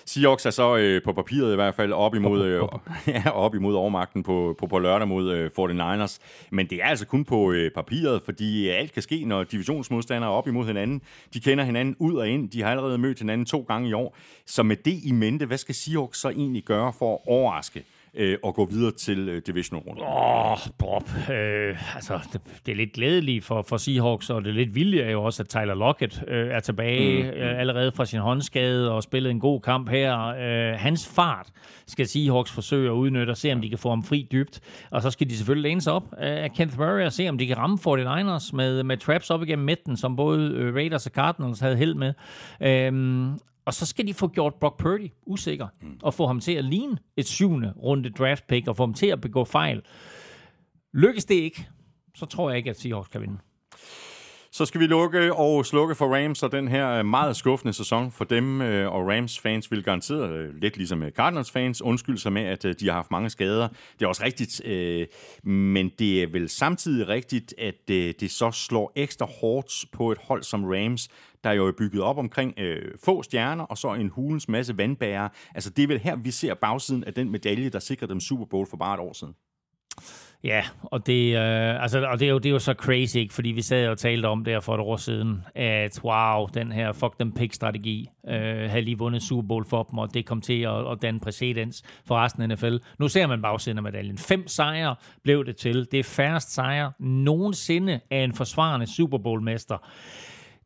Seahawks 0.07 0.45
er 0.45 0.49
så 0.49 0.77
øh, 0.77 1.01
på 1.03 1.13
papiret 1.13 1.51
i 1.51 1.55
hvert 1.55 1.75
fald 1.75 1.93
op 1.93 2.15
imod, 2.15 2.45
øh, 2.45 2.63
ja, 3.15 3.29
op 3.29 3.55
imod 3.55 3.75
overmagten 3.75 4.23
på, 4.23 4.55
på, 4.59 4.67
på 4.67 4.79
lørdag 4.79 5.07
mod 5.07 5.31
øh, 5.31 5.51
49ers. 5.59 6.17
Men 6.51 6.67
det 6.69 6.83
er 6.83 6.85
altså 6.85 7.05
kun 7.05 7.25
på 7.25 7.51
øh, 7.51 7.71
papiret, 7.71 8.21
fordi 8.21 8.69
alt 8.69 8.93
kan 8.93 9.01
ske, 9.01 9.25
når 9.25 9.43
divisionsmodstandere 9.43 10.31
er 10.31 10.35
op 10.35 10.47
imod 10.47 10.65
hinanden. 10.65 11.01
De 11.33 11.39
kender 11.39 11.63
hinanden 11.63 11.95
ud 11.99 12.15
og 12.15 12.29
ind. 12.29 12.49
De 12.49 12.61
har 12.61 12.71
allerede 12.71 12.97
mødt 12.97 13.19
hinanden 13.19 13.45
to 13.45 13.65
gange 13.67 13.89
i 13.89 13.93
år. 13.93 14.17
Så 14.45 14.63
med 14.63 14.75
det 14.75 14.99
i 15.03 15.11
mente, 15.11 15.45
hvad 15.45 15.57
skal 15.57 15.75
Seahawks 15.75 16.19
så 16.19 16.29
egentlig 16.29 16.63
gøre 16.63 16.93
for 16.99 17.13
at 17.13 17.19
overraske 17.27 17.83
øh, 18.17 18.37
og 18.43 18.55
gå 18.55 18.65
videre 18.65 18.91
til 18.91 19.29
øh, 19.29 19.41
division-runden? 19.47 20.03
Åh, 20.03 20.51
oh, 20.51 20.57
Bob. 20.77 21.09
Øh, 21.31 21.95
altså, 21.95 22.19
det, 22.33 22.41
det 22.65 22.71
er 22.71 22.75
lidt 22.75 22.93
glædeligt 22.93 23.45
for, 23.45 23.61
for 23.61 23.77
Seahawks, 23.77 24.29
og 24.29 24.43
det 24.43 24.49
er 24.49 24.53
lidt 24.53 24.75
vildt 24.75 25.01
er 25.01 25.11
jo 25.11 25.23
også, 25.23 25.43
at 25.43 25.49
Tyler 25.49 25.75
Lockett 25.75 26.23
øh, 26.27 26.47
er 26.47 26.59
tilbage 26.59 27.23
mm, 27.23 27.29
mm. 27.29 27.35
Øh, 27.35 27.59
allerede 27.59 27.91
fra 27.91 28.05
sin 28.05 28.19
håndskade 28.19 28.91
og 28.91 29.03
spillet 29.03 29.31
en 29.31 29.39
god 29.39 29.61
kamp 29.61 29.89
her. 29.89 30.27
Øh, 30.27 30.79
hans 30.79 31.07
fart 31.15 31.47
skal 31.87 32.07
Seahawks 32.07 32.51
forsøge 32.51 32.89
at 32.89 32.93
udnytte 32.93 33.31
og 33.31 33.37
se, 33.37 33.53
om 33.53 33.61
de 33.61 33.69
kan 33.69 33.77
få 33.77 33.89
ham 33.89 34.03
fri 34.03 34.27
dybt. 34.31 34.59
Og 34.91 35.01
så 35.01 35.09
skal 35.09 35.29
de 35.29 35.37
selvfølgelig 35.37 35.69
læne 35.69 35.81
sig 35.81 35.93
op 35.93 36.13
af 36.17 36.51
Kenneth 36.51 36.79
Murray 36.79 37.05
og 37.05 37.13
se, 37.13 37.29
om 37.29 37.37
de 37.37 37.47
kan 37.47 37.57
ramme 37.57 37.77
49ers 37.87 38.55
med, 38.55 38.83
med 38.83 38.97
traps 38.97 39.29
op 39.29 39.43
igennem 39.43 39.65
midten, 39.65 39.97
som 39.97 40.15
både 40.15 40.51
øh, 40.51 40.75
Raiders 40.75 41.05
og 41.05 41.11
Cardinals 41.11 41.59
havde 41.59 41.75
held 41.75 41.95
med. 41.95 42.13
Øh, 42.61 43.27
og 43.67 43.73
så 43.73 43.85
skal 43.85 44.07
de 44.07 44.13
få 44.13 44.27
gjort 44.27 44.55
Brock 44.55 44.79
Purdy 44.79 45.09
usikker, 45.25 45.67
mm. 45.81 45.99
og 46.03 46.13
få 46.13 46.27
ham 46.27 46.39
til 46.39 46.51
at 46.51 46.65
ligne 46.65 46.97
et 47.17 47.27
syvende 47.27 47.73
runde 47.77 48.09
draft 48.09 48.47
pick, 48.47 48.67
og 48.67 48.75
få 48.75 48.83
ham 48.83 48.93
til 48.93 49.07
at 49.07 49.21
begå 49.21 49.43
fejl. 49.43 49.81
Lykkes 50.93 51.25
det 51.25 51.35
ikke, 51.35 51.67
så 52.15 52.25
tror 52.25 52.49
jeg 52.49 52.57
ikke, 52.57 52.69
at 52.69 52.79
Seahawks 52.79 53.07
kan 53.07 53.21
vinde. 53.21 53.37
Så 54.51 54.65
skal 54.65 54.81
vi 54.81 54.87
lukke 54.87 55.33
og 55.33 55.65
slukke 55.65 55.95
for 55.95 56.15
Rams 56.15 56.43
og 56.43 56.51
den 56.51 56.67
her 56.67 56.89
øh, 56.89 57.05
meget 57.05 57.35
skuffende 57.35 57.73
sæson 57.73 58.11
for 58.11 58.25
dem, 58.25 58.61
øh, 58.61 58.93
og 58.93 59.07
Rams 59.07 59.39
fans 59.39 59.71
vil 59.71 59.83
garanteret, 59.83 60.31
øh, 60.31 60.55
lidt 60.55 60.77
ligesom 60.77 61.03
Cardinals 61.15 61.51
fans, 61.51 61.81
undskylde 61.81 62.19
sig 62.19 62.33
med, 62.33 62.43
at 62.43 62.79
de 62.79 62.87
har 62.87 62.93
haft 62.93 63.11
mange 63.11 63.29
skader. 63.29 63.67
Det 63.99 64.05
er 64.05 64.07
også 64.07 64.23
rigtigt, 64.23 64.61
men 65.43 65.91
det 65.99 66.23
er 66.23 66.27
vel 66.27 66.49
samtidig 66.49 67.07
rigtigt, 67.07 67.53
at 67.57 67.87
det 67.87 68.31
så 68.31 68.51
slår 68.51 68.91
ekstra 68.95 69.25
hårdt 69.41 69.85
på 69.91 70.11
et 70.11 70.17
hold 70.23 70.43
som 70.43 70.65
Rams, 70.65 71.09
der 71.43 71.51
jo 71.51 71.67
er 71.67 71.71
bygget 71.71 72.01
op 72.01 72.17
omkring 72.17 72.53
øh, 72.59 72.91
få 73.03 73.23
stjerner, 73.23 73.63
og 73.63 73.77
så 73.77 73.93
en 73.93 74.09
hulens 74.09 74.47
masse 74.47 74.77
vandbærere. 74.77 75.29
Altså 75.55 75.69
det 75.69 75.83
er 75.83 75.87
vel 75.87 75.99
her, 75.99 76.15
vi 76.15 76.31
ser 76.31 76.53
bagsiden 76.53 77.03
af 77.03 77.13
den 77.13 77.29
medalje, 77.29 77.69
der 77.69 77.79
sikrede 77.79 78.09
dem 78.09 78.19
Super 78.19 78.45
Bowl 78.45 78.67
for 78.69 78.77
bare 78.77 78.93
et 78.93 78.99
år 78.99 79.13
siden. 79.13 79.33
Ja, 80.43 80.63
og 80.83 81.07
det, 81.07 81.35
øh, 81.37 81.81
altså, 81.83 82.05
og 82.05 82.19
det, 82.19 82.25
er 82.25 82.29
jo, 82.29 82.37
det 82.37 82.45
er 82.49 82.53
jo 82.53 82.59
så 82.59 82.73
crazy, 82.73 83.15
ikke? 83.17 83.33
fordi 83.33 83.49
vi 83.49 83.61
sad 83.61 83.87
og 83.87 83.97
talte 83.97 84.25
om 84.25 84.43
det 84.43 84.63
for 84.63 84.73
et 84.73 84.79
år 84.79 84.97
siden, 84.97 85.43
at 85.55 85.99
wow, 86.03 86.47
den 86.53 86.71
her 86.71 86.91
fuck 86.91 87.19
them 87.19 87.31
pick-strategi 87.31 88.09
øh, 88.27 88.69
havde 88.69 88.81
lige 88.81 88.97
vundet 88.97 89.23
Super 89.23 89.47
Bowl 89.47 89.65
for 89.65 89.83
dem, 89.83 89.97
og 89.99 90.13
det 90.13 90.25
kom 90.25 90.41
til 90.41 90.61
at, 90.61 90.91
at 90.91 91.01
danne 91.01 91.19
præcedens 91.19 91.83
for 92.05 92.15
resten 92.15 92.41
af 92.41 92.49
NFL. 92.49 92.77
Nu 92.99 93.07
ser 93.07 93.27
man 93.27 93.41
bagsiden 93.41 93.77
af 93.77 93.83
medaljen. 93.83 94.17
Fem 94.17 94.47
sejre 94.47 94.95
blev 95.23 95.45
det 95.45 95.55
til. 95.55 95.87
Det 95.91 95.99
er 95.99 96.03
færrest 96.03 96.53
sejre 96.53 96.91
nogensinde 96.99 97.99
af 98.11 98.23
en 98.23 98.33
forsvarende 98.33 98.95
Super 98.95 99.17
Bowl-mester. 99.17 99.87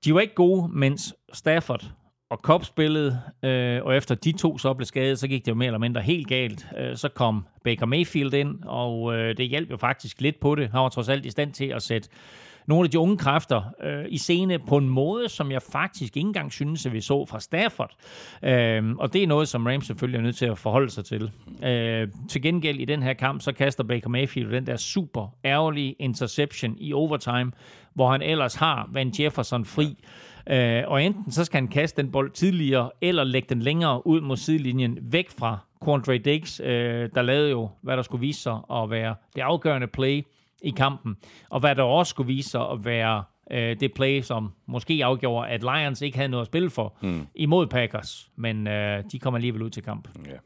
De 0.05 0.13
var 0.13 0.19
ikke 0.19 0.35
gode, 0.35 0.69
mens 0.73 1.15
Stafford 1.33 1.91
og 2.31 2.41
Kopp 2.41 2.65
spillede, 2.65 3.21
øh, 3.43 3.83
og 3.83 3.97
efter 3.97 4.15
de 4.15 4.31
to 4.31 4.57
så 4.57 4.73
blev 4.73 4.85
skadet, 4.85 5.19
så 5.19 5.27
gik 5.27 5.45
det 5.45 5.51
jo 5.51 5.55
mere 5.55 5.67
eller 5.67 5.79
mindre 5.79 6.01
helt 6.01 6.27
galt. 6.27 6.67
Øh, 6.77 6.97
så 6.97 7.09
kom 7.09 7.45
Baker 7.63 7.85
Mayfield 7.85 8.33
ind, 8.33 8.63
og 8.65 9.15
øh, 9.15 9.37
det 9.37 9.49
hjalp 9.49 9.71
jo 9.71 9.77
faktisk 9.77 10.21
lidt 10.21 10.39
på 10.39 10.55
det. 10.55 10.69
Han 10.71 10.81
var 10.81 10.89
trods 10.89 11.09
alt 11.09 11.25
i 11.25 11.29
stand 11.29 11.53
til 11.53 11.65
at 11.65 11.81
sætte 11.81 12.09
nogle 12.67 12.85
af 12.85 12.91
de 12.91 12.99
unge 12.99 13.17
kræfter 13.17 13.61
øh, 13.83 14.05
i 14.09 14.17
scene 14.17 14.59
på 14.59 14.77
en 14.77 14.89
måde, 14.89 15.29
som 15.29 15.51
jeg 15.51 15.61
faktisk 15.71 16.17
ikke 16.17 16.27
engang 16.27 16.51
synes, 16.51 16.85
at 16.85 16.93
vi 16.93 17.01
så 17.01 17.25
fra 17.25 17.39
Stafford. 17.39 17.91
Øh, 18.43 18.91
og 18.99 19.13
det 19.13 19.23
er 19.23 19.27
noget, 19.27 19.47
som 19.47 19.65
Rams 19.65 19.85
selvfølgelig 19.85 20.17
er 20.17 20.23
nødt 20.23 20.35
til 20.35 20.45
at 20.45 20.57
forholde 20.57 20.89
sig 20.89 21.05
til. 21.05 21.31
Øh, 21.63 22.07
til 22.29 22.41
gengæld 22.41 22.79
i 22.79 22.85
den 22.85 23.03
her 23.03 23.13
kamp, 23.13 23.41
så 23.41 23.51
kaster 23.51 23.83
Baker 23.83 24.09
Mayfield 24.09 24.51
den 24.51 24.67
der 24.67 24.75
super 24.75 25.35
ærgerlige 25.45 25.95
interception 25.99 26.75
i 26.79 26.93
overtime, 26.93 27.51
hvor 27.93 28.11
han 28.11 28.21
ellers 28.21 28.55
har 28.55 28.89
Van 28.91 29.13
Jefferson 29.19 29.65
fri. 29.65 29.97
Øh, 30.51 30.83
og 30.87 31.03
enten 31.03 31.31
så 31.31 31.45
skal 31.45 31.57
han 31.57 31.67
kaste 31.67 32.01
den 32.01 32.11
bold 32.11 32.31
tidligere, 32.31 32.91
eller 33.01 33.23
lægge 33.23 33.49
den 33.49 33.61
længere 33.61 34.07
ud 34.07 34.21
mod 34.21 34.37
sidelinjen, 34.37 34.97
væk 35.01 35.29
fra 35.29 35.57
Quandre 35.85 36.17
Diggs, 36.17 36.59
øh, 36.59 37.09
der 37.15 37.21
lavede 37.21 37.49
jo, 37.49 37.69
hvad 37.81 37.97
der 37.97 38.03
skulle 38.03 38.21
vise 38.21 38.41
sig 38.41 38.59
at 38.73 38.89
være 38.89 39.15
det 39.35 39.41
afgørende 39.41 39.87
play 39.87 40.25
i 40.61 40.69
kampen, 40.69 41.17
og 41.49 41.59
hvad 41.59 41.75
der 41.75 41.83
også 41.83 42.09
skulle 42.09 42.27
vise 42.27 42.49
sig 42.49 42.69
at 42.69 42.85
være 42.85 43.23
øh, 43.51 43.79
det 43.79 43.93
play, 43.93 44.21
som 44.21 44.51
måske 44.65 45.01
afgjorde, 45.05 45.47
at 45.47 45.61
Lions 45.61 46.01
ikke 46.01 46.17
havde 46.17 46.29
noget 46.29 46.41
at 46.41 46.47
spille 46.47 46.69
for 46.69 46.97
mm. 47.01 47.27
imod 47.35 47.67
Packers, 47.67 48.29
men 48.35 48.67
øh, 48.67 49.03
de 49.11 49.19
kommer 49.19 49.37
alligevel 49.37 49.61
ud 49.61 49.69
til 49.69 49.83
kamp. 49.83 50.07
Ja. 50.25 50.37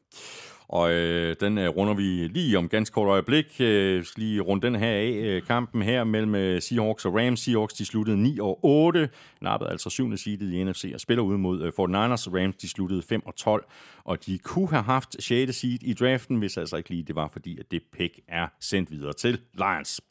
Og 0.68 0.92
øh, 0.92 1.36
den 1.40 1.58
øh, 1.58 1.70
runder 1.70 1.94
vi 1.94 2.28
lige 2.28 2.58
om 2.58 2.70
ganske 2.70 2.94
kort 2.94 3.08
øjeblik. 3.08 3.46
Øh, 3.60 4.04
skal 4.04 4.24
lige 4.24 4.42
runde 4.42 4.68
den 4.68 4.76
her 4.76 4.92
af. 4.92 5.20
Øh, 5.24 5.42
kampen 5.42 5.82
her 5.82 6.04
mellem 6.04 6.36
øh, 6.36 6.62
Seahawks 6.62 7.06
og 7.06 7.16
Rams. 7.16 7.40
Seahawks 7.40 7.74
de 7.74 7.86
sluttede 7.86 8.24
9 8.24 8.40
og 8.40 8.60
8. 8.64 9.10
Nappede 9.42 9.70
altså 9.72 9.90
syvende 9.90 10.18
seedet 10.18 10.54
i 10.54 10.64
NFC 10.64 10.92
og 10.94 11.00
spiller 11.00 11.24
ud 11.24 11.38
mod 11.38 11.62
øh, 11.62 11.68
49ers. 11.68 12.42
Rams 12.42 12.56
de 12.56 12.70
sluttede 12.70 13.02
5 13.02 13.26
og 13.26 13.36
12. 13.36 13.66
Og 14.04 14.26
de 14.26 14.38
kunne 14.38 14.70
have 14.70 14.84
haft 14.84 15.16
6. 15.20 15.56
seed 15.56 15.84
i 15.84 15.94
draften, 15.94 16.38
hvis 16.38 16.58
altså 16.58 16.78
ikke 16.78 16.90
lige 16.90 17.04
det 17.04 17.16
var, 17.16 17.28
fordi 17.28 17.60
at 17.60 17.72
det 17.72 17.82
pick 17.98 18.20
er 18.28 18.48
sendt 18.62 18.92
videre 18.92 19.14
til 19.14 19.40
Lions. 19.54 20.02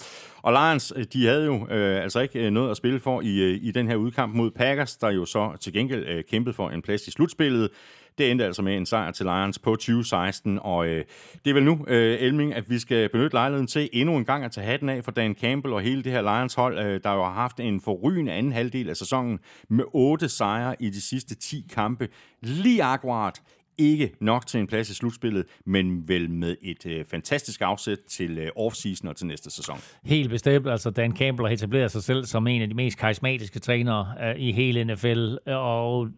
Og 0.43 0.53
Lions, 0.53 0.93
øh, 0.97 1.05
de 1.13 1.27
havde 1.27 1.45
jo 1.45 1.69
øh, 1.71 2.03
altså 2.03 2.21
ikke 2.21 2.47
øh, 2.47 2.51
noget 2.51 2.71
at 2.71 2.77
spille 2.77 3.01
for 3.01 3.21
i, 3.21 3.41
øh, 3.41 3.59
i 3.63 3.71
den 3.71 3.89
her 3.89 3.97
udkamp 3.97 4.35
mod 4.35 4.51
Packers, 4.51 4.97
der 4.97 5.11
jo 5.11 5.25
så 5.25 5.57
til 5.61 5.73
gengæld 5.73 6.07
øh, 6.07 6.25
kæmpede 6.25 6.55
for 6.55 6.71
en 6.71 6.83
plads 6.83 7.09
i 7.09 7.11
slutspillet. 7.11 7.71
Det 8.19 8.31
endte 8.31 8.45
altså 8.45 8.63
med 8.63 8.77
en 8.77 8.87
sejr 8.87 9.11
til 9.11 9.27
Lions 9.27 9.59
på 9.59 9.71
2016, 9.71 10.59
og 10.63 10.87
øh, 10.87 11.05
det 11.45 11.51
er 11.51 11.55
vel 11.55 11.65
nu, 11.65 11.85
øh, 11.89 12.21
Elming, 12.21 12.55
at 12.55 12.71
vi 12.71 12.79
skal 12.79 13.09
benytte 13.09 13.35
lejligheden 13.35 13.67
til 13.67 13.89
endnu 13.93 14.17
en 14.17 14.25
gang 14.25 14.45
at 14.45 14.53
tage 14.53 14.67
hatten 14.67 14.89
af 14.89 15.05
for 15.05 15.11
Dan 15.11 15.35
Campbell 15.35 15.75
og 15.75 15.81
hele 15.81 16.03
det 16.03 16.13
her 16.13 16.23
Lions 16.23 16.55
hold, 16.55 16.79
øh, 16.79 17.01
der 17.05 17.13
jo 17.13 17.25
har 17.25 17.33
haft 17.33 17.61
en 17.61 17.81
forrygende 17.81 18.33
anden 18.33 18.53
halvdel 18.53 18.89
af 18.89 18.97
sæsonen 18.97 19.39
med 19.69 19.85
otte 19.93 20.29
sejre 20.29 20.77
i 20.81 20.91
de 20.91 21.01
sidste 21.01 21.35
10 21.35 21.67
kampe. 21.75 22.09
Lige 22.41 22.83
akkurat 22.83 23.43
ikke 23.79 24.13
nok 24.21 24.47
til 24.47 24.61
en 24.61 24.67
plads 24.67 24.91
i 24.91 24.95
slutspillet, 24.95 25.45
men 25.67 26.09
vel 26.09 26.31
med 26.31 26.57
et 26.63 26.87
øh, 26.87 27.05
fantastisk 27.05 27.61
afsæt 27.61 27.99
til 28.09 28.39
øh, 28.39 28.49
offseason 28.57 29.09
og 29.09 29.17
til 29.17 29.27
næste 29.27 29.51
sæson. 29.51 29.79
Helt 30.05 30.31
bestemt. 30.31 30.69
Altså 30.69 30.91
Dan 30.91 31.17
Campbell 31.17 31.49
har 31.49 31.55
etableret 31.55 31.91
sig 31.91 32.03
selv 32.03 32.25
som 32.25 32.47
en 32.47 32.63
af 32.63 32.69
de 32.69 32.75
mest 32.75 32.99
karismatiske 32.99 33.59
trænere 33.59 34.15
øh, 34.23 34.35
i 34.39 34.53
hele 34.53 34.85
NFL, 34.85 35.37
øh, 35.49 35.57
og 35.57 36.09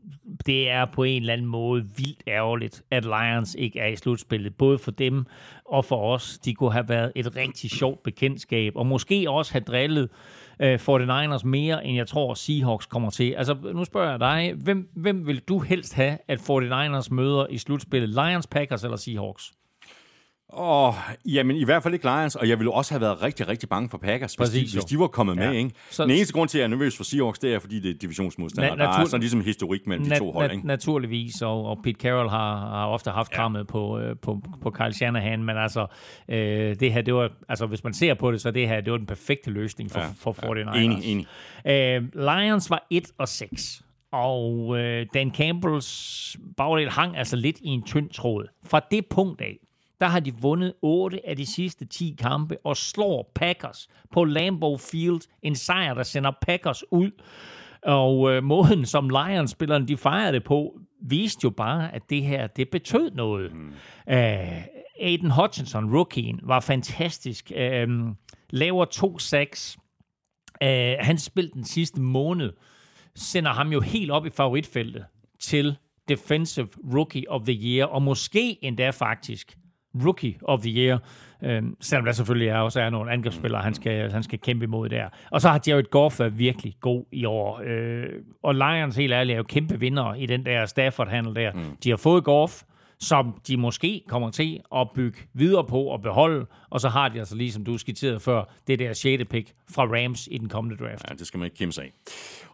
det 0.46 0.70
er 0.70 0.84
på 0.84 1.02
en 1.02 1.22
eller 1.22 1.32
anden 1.32 1.46
måde 1.46 1.84
vildt 1.96 2.22
ærgerligt, 2.28 2.82
at 2.90 3.04
Lions 3.04 3.54
ikke 3.58 3.78
er 3.78 3.86
i 3.86 3.96
slutspillet, 3.96 4.54
både 4.54 4.78
for 4.78 4.90
dem 4.90 5.24
og 5.64 5.84
for 5.84 6.14
os. 6.14 6.38
De 6.38 6.54
kunne 6.54 6.72
have 6.72 6.88
været 6.88 7.12
et 7.14 7.36
rigtig 7.36 7.70
sjovt 7.70 8.02
bekendtskab, 8.02 8.72
og 8.76 8.86
måske 8.86 9.30
også 9.30 9.52
have 9.52 9.64
drillet 9.64 10.02
øh, 10.02 10.08
Øh, 10.62 10.74
49ers 10.74 11.44
mere, 11.46 11.84
end 11.86 11.96
jeg 11.96 12.06
tror 12.06 12.34
Seahawks 12.34 12.86
kommer 12.86 13.10
til. 13.10 13.32
Altså, 13.32 13.56
nu 13.74 13.84
spørger 13.84 14.10
jeg 14.10 14.20
dig, 14.20 14.54
hvem, 14.56 14.88
hvem 14.96 15.26
vil 15.26 15.40
du 15.40 15.58
helst 15.58 15.94
have, 15.94 16.18
at 16.28 16.38
49ers 16.38 17.08
møder 17.10 17.46
i 17.50 17.58
slutspillet? 17.58 18.08
Lions, 18.08 18.46
Packers 18.46 18.84
eller 18.84 18.96
Seahawks? 18.96 19.52
Åh, 20.52 20.88
oh, 20.88 20.94
jamen 21.24 21.56
i 21.56 21.64
hvert 21.64 21.82
fald 21.82 21.94
ikke 21.94 22.06
Lions, 22.06 22.36
og 22.36 22.48
jeg 22.48 22.58
ville 22.58 22.72
også 22.72 22.94
have 22.94 23.00
været 23.00 23.22
rigtig, 23.22 23.48
rigtig 23.48 23.68
bange 23.68 23.88
for 23.88 23.98
Packers, 23.98 24.36
Præcis, 24.36 24.60
hvis, 24.60 24.70
de, 24.72 24.76
hvis 24.76 24.84
de 24.84 24.98
var 24.98 25.06
kommet 25.06 25.36
ja. 25.36 25.48
med. 25.48 25.58
Ikke? 25.58 25.70
Så, 25.90 26.02
Den 26.02 26.10
eneste 26.10 26.32
grund 26.34 26.48
til, 26.48 26.58
at 26.58 26.60
jeg 26.60 26.64
er 26.64 26.70
nervøs 26.70 26.96
for 26.96 27.04
Seahawks, 27.04 27.38
det 27.38 27.54
er, 27.54 27.58
fordi 27.58 27.80
det 27.80 27.90
er 27.90 27.94
divisionsmodstandere. 27.94 28.72
Na- 28.74 28.76
natur- 28.76 28.92
der 28.92 29.00
er 29.00 29.04
sådan 29.04 29.20
ligesom 29.20 29.40
historik 29.40 29.86
mellem 29.86 30.06
na- 30.06 30.14
de 30.14 30.18
to 30.18 30.32
hold. 30.32 30.52
Ikke? 30.52 30.66
Naturligvis, 30.66 31.42
og, 31.42 31.64
og 31.66 31.78
Pete 31.84 32.00
Carroll 32.00 32.30
har, 32.30 32.56
har 32.58 32.86
ofte 32.86 33.10
haft 33.10 33.32
ja. 33.32 33.36
krammet 33.36 33.66
på, 33.66 33.98
øh, 33.98 34.16
på, 34.22 34.42
på 34.62 34.70
Kyle 34.70 34.92
Shanahan, 34.92 35.42
men 35.44 35.56
altså, 35.56 35.86
øh, 36.28 36.76
det 36.80 36.92
her, 36.92 37.02
det 37.02 37.14
var, 37.14 37.30
altså 37.48 37.66
hvis 37.66 37.84
man 37.84 37.94
ser 37.94 38.14
på 38.14 38.32
det, 38.32 38.40
så 38.40 38.50
det 38.50 38.68
her, 38.68 38.80
det 38.80 38.90
var 38.92 38.98
den 38.98 39.06
perfekte 39.06 39.50
løsning 39.50 39.90
for, 39.90 40.00
ja, 40.00 40.06
for 40.18 40.32
49ers. 40.32 40.76
Ja, 40.76 40.82
enig, 40.82 40.98
enig. 41.04 41.26
Øh, 41.66 42.02
Lions 42.14 42.70
var 42.70 42.86
1 42.90 43.04
og 43.18 43.28
6. 43.28 43.82
Og 44.12 44.78
øh, 44.78 45.06
Dan 45.14 45.32
Campbells 45.34 46.36
bagdel 46.56 46.90
hang 46.90 47.16
altså 47.16 47.36
lidt 47.36 47.58
i 47.58 47.68
en 47.68 47.82
tynd 47.82 48.10
tråd. 48.10 48.46
Fra 48.66 48.80
det 48.90 49.06
punkt 49.06 49.40
af, 49.40 49.56
der 50.00 50.06
har 50.06 50.20
de 50.20 50.34
vundet 50.34 50.74
8 50.82 51.28
af 51.28 51.36
de 51.36 51.46
sidste 51.46 51.84
10 51.84 52.16
kampe 52.18 52.56
og 52.64 52.76
slår 52.76 53.32
Packers 53.34 53.88
på 54.12 54.24
Lambeau 54.24 54.76
Field. 54.76 55.20
En 55.42 55.54
sejr, 55.54 55.94
der 55.94 56.02
sender 56.02 56.32
Packers 56.42 56.92
ud. 56.92 57.10
Og 57.82 58.32
øh, 58.32 58.42
måden, 58.42 58.86
som 58.86 59.08
Lions-spillerne 59.08 59.86
de 59.86 59.96
fejrede 59.96 60.32
det 60.32 60.44
på, 60.44 60.80
viste 61.02 61.40
jo 61.44 61.50
bare, 61.50 61.94
at 61.94 62.02
det 62.10 62.22
her, 62.22 62.46
det 62.46 62.70
betød 62.70 63.10
noget. 63.10 63.54
Mm. 63.54 63.72
Æh, 64.08 64.62
Aiden 65.00 65.30
Hutchinson, 65.30 65.96
rookien, 65.96 66.40
var 66.42 66.60
fantastisk. 66.60 67.52
Øh, 67.56 67.88
laver 68.50 68.84
to 68.84 69.18
sacks. 69.18 69.78
Øh, 70.62 70.94
han 71.00 71.18
spillede 71.18 71.54
den 71.54 71.64
sidste 71.64 72.00
måned. 72.00 72.52
Sender 73.14 73.52
ham 73.52 73.72
jo 73.72 73.80
helt 73.80 74.10
op 74.10 74.26
i 74.26 74.30
favoritfeltet 74.30 75.04
til 75.40 75.76
Defensive 76.08 76.68
Rookie 76.94 77.30
of 77.30 77.42
the 77.42 77.52
Year, 77.52 77.86
og 77.86 78.02
måske 78.02 78.64
endda 78.64 78.90
faktisk 78.90 79.58
Rookie 80.04 80.38
of 80.42 80.60
the 80.60 80.70
Year. 80.70 80.98
Øhm, 81.42 81.76
selvom 81.80 82.04
der 82.04 82.12
selvfølgelig 82.12 82.48
er, 82.48 82.58
også 82.58 82.80
er 82.80 82.90
nogle 82.90 83.12
angrebsspillere, 83.12 83.62
han 83.62 83.74
skal, 83.74 84.12
han 84.12 84.22
skal 84.22 84.38
kæmpe 84.38 84.64
imod 84.64 84.88
der. 84.88 85.08
Og 85.30 85.40
så 85.40 85.48
har 85.48 85.60
Jared 85.66 85.90
Goff 85.90 86.20
været 86.20 86.38
virkelig 86.38 86.76
god 86.80 87.04
i 87.12 87.24
år. 87.24 87.60
Øh, 87.64 88.06
og 88.42 88.54
Lions, 88.54 88.96
helt 88.96 89.12
ærligt, 89.12 89.34
er 89.34 89.38
jo 89.38 89.42
kæmpe 89.42 89.80
vinder 89.80 90.14
i 90.14 90.26
den 90.26 90.46
der 90.46 90.66
Stafford-handel 90.66 91.34
der. 91.34 91.52
Mm. 91.52 91.60
De 91.84 91.90
har 91.90 91.96
fået 91.96 92.24
Goff, 92.24 92.62
som 93.00 93.40
de 93.48 93.56
måske 93.56 94.02
kommer 94.08 94.30
til 94.30 94.60
at 94.76 94.88
bygge 94.94 95.18
videre 95.34 95.64
på 95.64 95.82
og 95.82 96.02
beholde, 96.02 96.46
og 96.70 96.80
så 96.80 96.88
har 96.88 97.08
de 97.08 97.18
altså, 97.18 97.36
ligesom 97.36 97.64
du 97.64 97.78
skitserede 97.78 98.20
før, 98.20 98.44
det 98.66 98.78
der 98.78 98.92
6. 98.92 99.24
pick 99.30 99.52
fra 99.70 99.82
Rams 99.82 100.28
i 100.30 100.38
den 100.38 100.48
kommende 100.48 100.84
draft. 100.84 101.04
Ja, 101.08 101.14
det 101.14 101.26
skal 101.26 101.38
man 101.38 101.44
ikke 101.44 101.56
kæmpe 101.56 101.72
sig 101.72 101.84
af. 101.84 101.92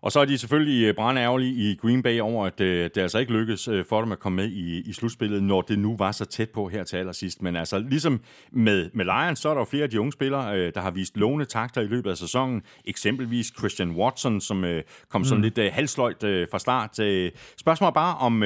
Og 0.03 0.13
så 0.13 0.21
er 0.21 0.25
de 0.25 0.39
selvfølgelig 0.39 0.85
øh, 0.85 0.95
brandærgerlige 0.95 1.53
i 1.53 1.77
Green 1.77 2.03
Bay 2.03 2.21
over, 2.21 2.47
at 2.47 2.61
øh, 2.61 2.91
det 2.95 2.97
altså 2.97 3.19
ikke 3.19 3.33
lykkedes 3.33 3.69
øh, 3.69 3.85
for 3.89 4.01
dem 4.01 4.13
at 4.13 4.19
komme 4.19 4.37
med 4.37 4.49
i, 4.49 4.81
i 4.81 4.93
slutspillet, 4.93 5.43
når 5.43 5.61
det 5.61 5.79
nu 5.79 5.97
var 5.97 6.13
så 6.13 6.25
tæt 6.25 6.51
på 6.51 6.69
her 6.69 6.85
til 6.85 6.97
allersidst. 6.97 7.43
Men 7.43 7.57
altså, 7.57 7.79
ligesom 7.79 8.21
med, 8.53 8.91
med 8.95 9.05
Lions, 9.05 9.39
så 9.39 9.49
er 9.49 9.55
der 9.55 9.61
jo 9.61 9.65
flere 9.65 9.83
af 9.83 9.91
de 9.91 10.01
unge 10.01 10.13
spillere, 10.13 10.71
der 10.71 10.81
har 10.81 10.91
vist 10.91 11.17
lovende 11.17 11.45
takter 11.45 11.81
i 11.81 11.87
løbet 11.87 12.11
af 12.11 12.17
sæsonen. 12.17 12.63
Eksempelvis 12.85 13.53
Christian 13.59 13.91
Watson, 13.91 14.41
som 14.41 14.65
kom 15.09 15.21
mm. 15.21 15.25
sådan 15.25 15.45
lidt 15.45 15.73
halsløjt 15.73 16.21
fra 16.51 16.59
start. 16.59 16.91
Spørgsmålet 17.57 17.91
er 17.91 17.95
bare, 17.95 18.17
om 18.17 18.43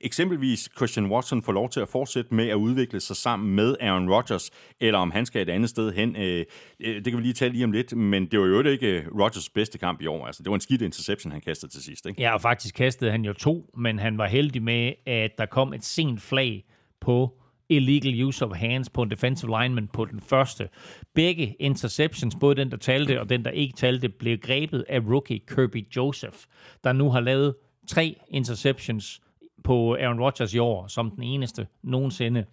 eksempelvis 0.00 0.68
Christian 0.76 1.06
Watson 1.06 1.42
får 1.42 1.52
lov 1.52 1.70
til 1.70 1.80
at 1.80 1.88
fortsætte 1.88 2.34
med 2.34 2.48
at 2.48 2.54
udvikle 2.54 3.00
sig 3.00 3.16
sammen 3.16 3.54
med 3.54 3.76
Aaron 3.80 4.10
Rodgers, 4.10 4.50
eller 4.80 4.98
om 5.02 5.10
han 5.10 5.26
skal 5.26 5.42
et 5.42 5.48
andet 5.48 5.70
sted 5.70 5.92
hen. 5.92 6.16
Øh, 6.16 6.44
øh, 6.80 6.94
det 6.94 7.04
kan 7.04 7.16
vi 7.16 7.22
lige 7.22 7.34
tale 7.34 7.52
lige 7.52 7.64
om 7.64 7.72
lidt, 7.72 7.96
men 7.96 8.26
det 8.26 8.40
var 8.40 8.46
jo 8.46 8.62
ikke 8.62 8.98
øh, 8.98 9.06
Rodgers 9.20 9.48
bedste 9.48 9.78
kamp 9.78 10.02
i 10.02 10.06
år. 10.06 10.26
Altså, 10.26 10.42
det 10.42 10.50
var 10.50 10.54
en 10.54 10.60
skidt 10.60 10.82
interception, 10.82 11.32
han 11.32 11.40
kastede 11.40 11.72
til 11.72 11.82
sidst. 11.82 12.06
Ikke? 12.06 12.22
Ja, 12.22 12.34
og 12.34 12.40
faktisk 12.40 12.74
kastede 12.74 13.10
han 13.10 13.24
jo 13.24 13.32
to, 13.32 13.70
men 13.76 13.98
han 13.98 14.18
var 14.18 14.26
heldig 14.26 14.62
med, 14.62 14.92
at 15.06 15.30
der 15.38 15.46
kom 15.46 15.72
et 15.72 15.84
sent 15.84 16.22
flag 16.22 16.64
på 17.00 17.42
illegal 17.68 18.22
use 18.24 18.44
of 18.44 18.56
hands 18.56 18.90
på 18.90 19.02
en 19.02 19.10
defensive 19.10 19.62
lineman 19.62 19.88
på 19.92 20.04
den 20.04 20.20
første. 20.20 20.68
Begge 21.14 21.56
interceptions, 21.58 22.36
både 22.40 22.54
den, 22.54 22.70
der 22.70 22.76
talte 22.76 23.20
og 23.20 23.28
den, 23.28 23.44
der 23.44 23.50
ikke 23.50 23.74
talte, 23.76 24.08
blev 24.08 24.38
grebet 24.38 24.84
af 24.88 25.00
rookie 25.00 25.38
Kirby 25.38 25.86
Joseph, 25.96 26.36
der 26.84 26.92
nu 26.92 27.10
har 27.10 27.20
lavet 27.20 27.54
tre 27.88 28.16
interceptions 28.28 29.20
på 29.64 29.94
Aaron 29.94 30.20
Rodgers 30.20 30.54
i 30.54 30.58
år, 30.58 30.86
som 30.86 31.10
den 31.10 31.22
eneste 31.22 31.66
nogensinde. 31.82 32.44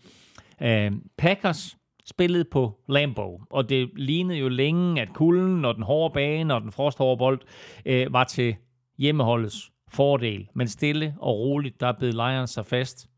Uh, 0.61 0.97
Packers 1.17 1.77
spillede 2.09 2.43
på 2.43 2.79
Lambeau, 2.89 3.39
og 3.49 3.69
det 3.69 3.89
lignede 3.95 4.39
jo 4.39 4.49
længe, 4.49 5.01
at 5.01 5.13
kulden 5.13 5.65
og 5.65 5.75
den 5.75 5.83
hårde 5.83 6.13
bane 6.13 6.53
og 6.53 6.61
den 6.61 6.71
frosthårde 6.71 7.17
bold 7.17 7.39
øh, 7.85 8.13
var 8.13 8.23
til 8.23 8.55
hjemmeholdets 8.97 9.71
fordel. 9.91 10.47
Men 10.55 10.67
stille 10.67 11.15
og 11.19 11.39
roligt, 11.39 11.79
der 11.79 11.91
blev 11.99 12.11
Lions 12.11 12.49
sig 12.49 12.65
fast 12.65 13.09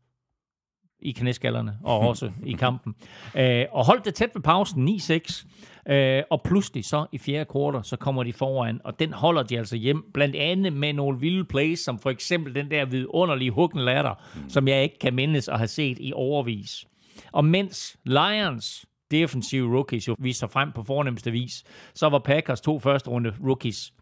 i 1.02 1.12
knæskallerne 1.12 1.78
og 1.84 2.00
også 2.08 2.32
i 2.46 2.52
kampen. 2.52 2.94
Øh, 3.36 3.64
og 3.72 3.86
holdt 3.86 4.04
det 4.04 4.14
tæt 4.14 4.30
ved 4.34 4.42
pausen, 4.42 4.88
9-6. 4.88 5.46
Øh, 5.92 6.22
og 6.30 6.42
pludselig 6.42 6.84
så 6.84 7.06
i 7.12 7.18
fjerde 7.18 7.44
kvartal, 7.44 7.84
så 7.84 7.96
kommer 7.96 8.22
de 8.22 8.32
foran, 8.32 8.80
og 8.84 8.98
den 8.98 9.12
holder 9.12 9.42
de 9.42 9.58
altså 9.58 9.76
hjem, 9.76 10.10
blandt 10.14 10.36
andet 10.36 10.72
med 10.72 10.92
nogle 10.92 11.20
vilde 11.20 11.44
plays, 11.44 11.80
som 11.80 11.98
for 11.98 12.10
eksempel 12.10 12.54
den 12.54 12.70
der 12.70 12.84
vidunderlige 12.84 13.50
huggen 13.50 13.80
latter, 13.80 14.14
mm. 14.34 14.50
som 14.50 14.68
jeg 14.68 14.82
ikke 14.82 14.98
kan 14.98 15.14
mindes 15.14 15.48
at 15.48 15.58
have 15.58 15.68
set 15.68 15.96
i 16.00 16.12
overvis. 16.14 16.86
Og 17.32 17.44
mens 17.44 17.96
Lions 18.04 18.86
defensive 19.10 19.74
rookies 19.76 20.08
jo 20.08 20.16
viste 20.18 20.38
sig 20.38 20.50
frem 20.50 20.72
på 20.72 20.82
fornemmeste 20.82 21.30
vis, 21.30 21.64
så 21.94 22.08
var 22.08 22.18
Packers 22.18 22.60
to 22.60 22.78
første 22.78 23.10
runde 23.10 23.34
rookies 23.44 23.92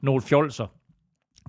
nogle 0.00 0.22
fjolser. 0.22 0.66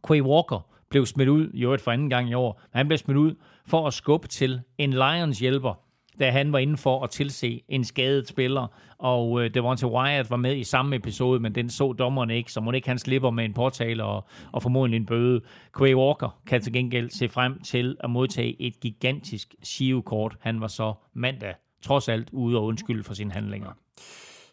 Quay 0.08 0.22
Walker 0.22 0.68
blev 0.90 1.06
smidt 1.06 1.30
ud, 1.30 1.50
i 1.54 1.64
øvrigt 1.64 1.84
for 1.84 1.92
anden 1.92 2.10
gang 2.10 2.30
i 2.30 2.34
år, 2.34 2.62
han 2.74 2.88
blev 2.88 2.98
smidt 2.98 3.18
ud 3.18 3.36
for 3.66 3.88
at 3.88 3.94
skubbe 3.94 4.28
til 4.28 4.62
en 4.78 4.94
Lions 4.94 5.40
hjælper, 5.40 5.74
da 6.20 6.32
han 6.32 6.54
var 6.54 6.60
inde 6.60 6.78
for 6.78 7.04
at 7.04 7.10
tilse 7.10 7.62
en 7.70 7.84
skadet 7.84 8.28
spiller, 8.28 8.68
og 8.98 9.44
øh, 9.44 9.54
Devontae 9.54 9.90
Wyatt 9.90 10.30
var 10.30 10.38
med 10.38 10.58
i 10.58 10.64
samme 10.64 10.96
episode, 10.96 11.40
men 11.40 11.56
den 11.56 11.70
så 11.70 11.94
dommeren 11.94 12.30
ikke, 12.30 12.52
så 12.52 12.62
må 12.62 12.72
ikke 12.72 12.88
han 12.88 13.00
slipper 13.00 13.30
med 13.30 13.46
en 13.46 13.54
påtale 13.54 14.04
og, 14.04 14.26
og 14.52 14.62
formodentlig 14.62 15.00
en 15.00 15.06
bøde. 15.06 15.42
Quay 15.78 15.94
Walker 15.96 16.40
kan 16.48 16.62
til 16.62 16.74
gengæld 16.74 17.10
se 17.10 17.30
frem 17.30 17.60
til 17.60 17.98
at 18.00 18.10
modtage 18.10 18.62
et 18.62 18.80
gigantisk 18.80 19.56
shivekort. 19.64 20.36
Han 20.40 20.62
var 20.62 20.68
så 20.68 20.94
mandag 21.14 21.54
trods 21.82 22.10
alt 22.10 22.30
ude 22.32 22.58
og 22.58 22.66
undskylde 22.66 23.04
for 23.04 23.14
sine 23.14 23.32
handlinger. 23.32 23.72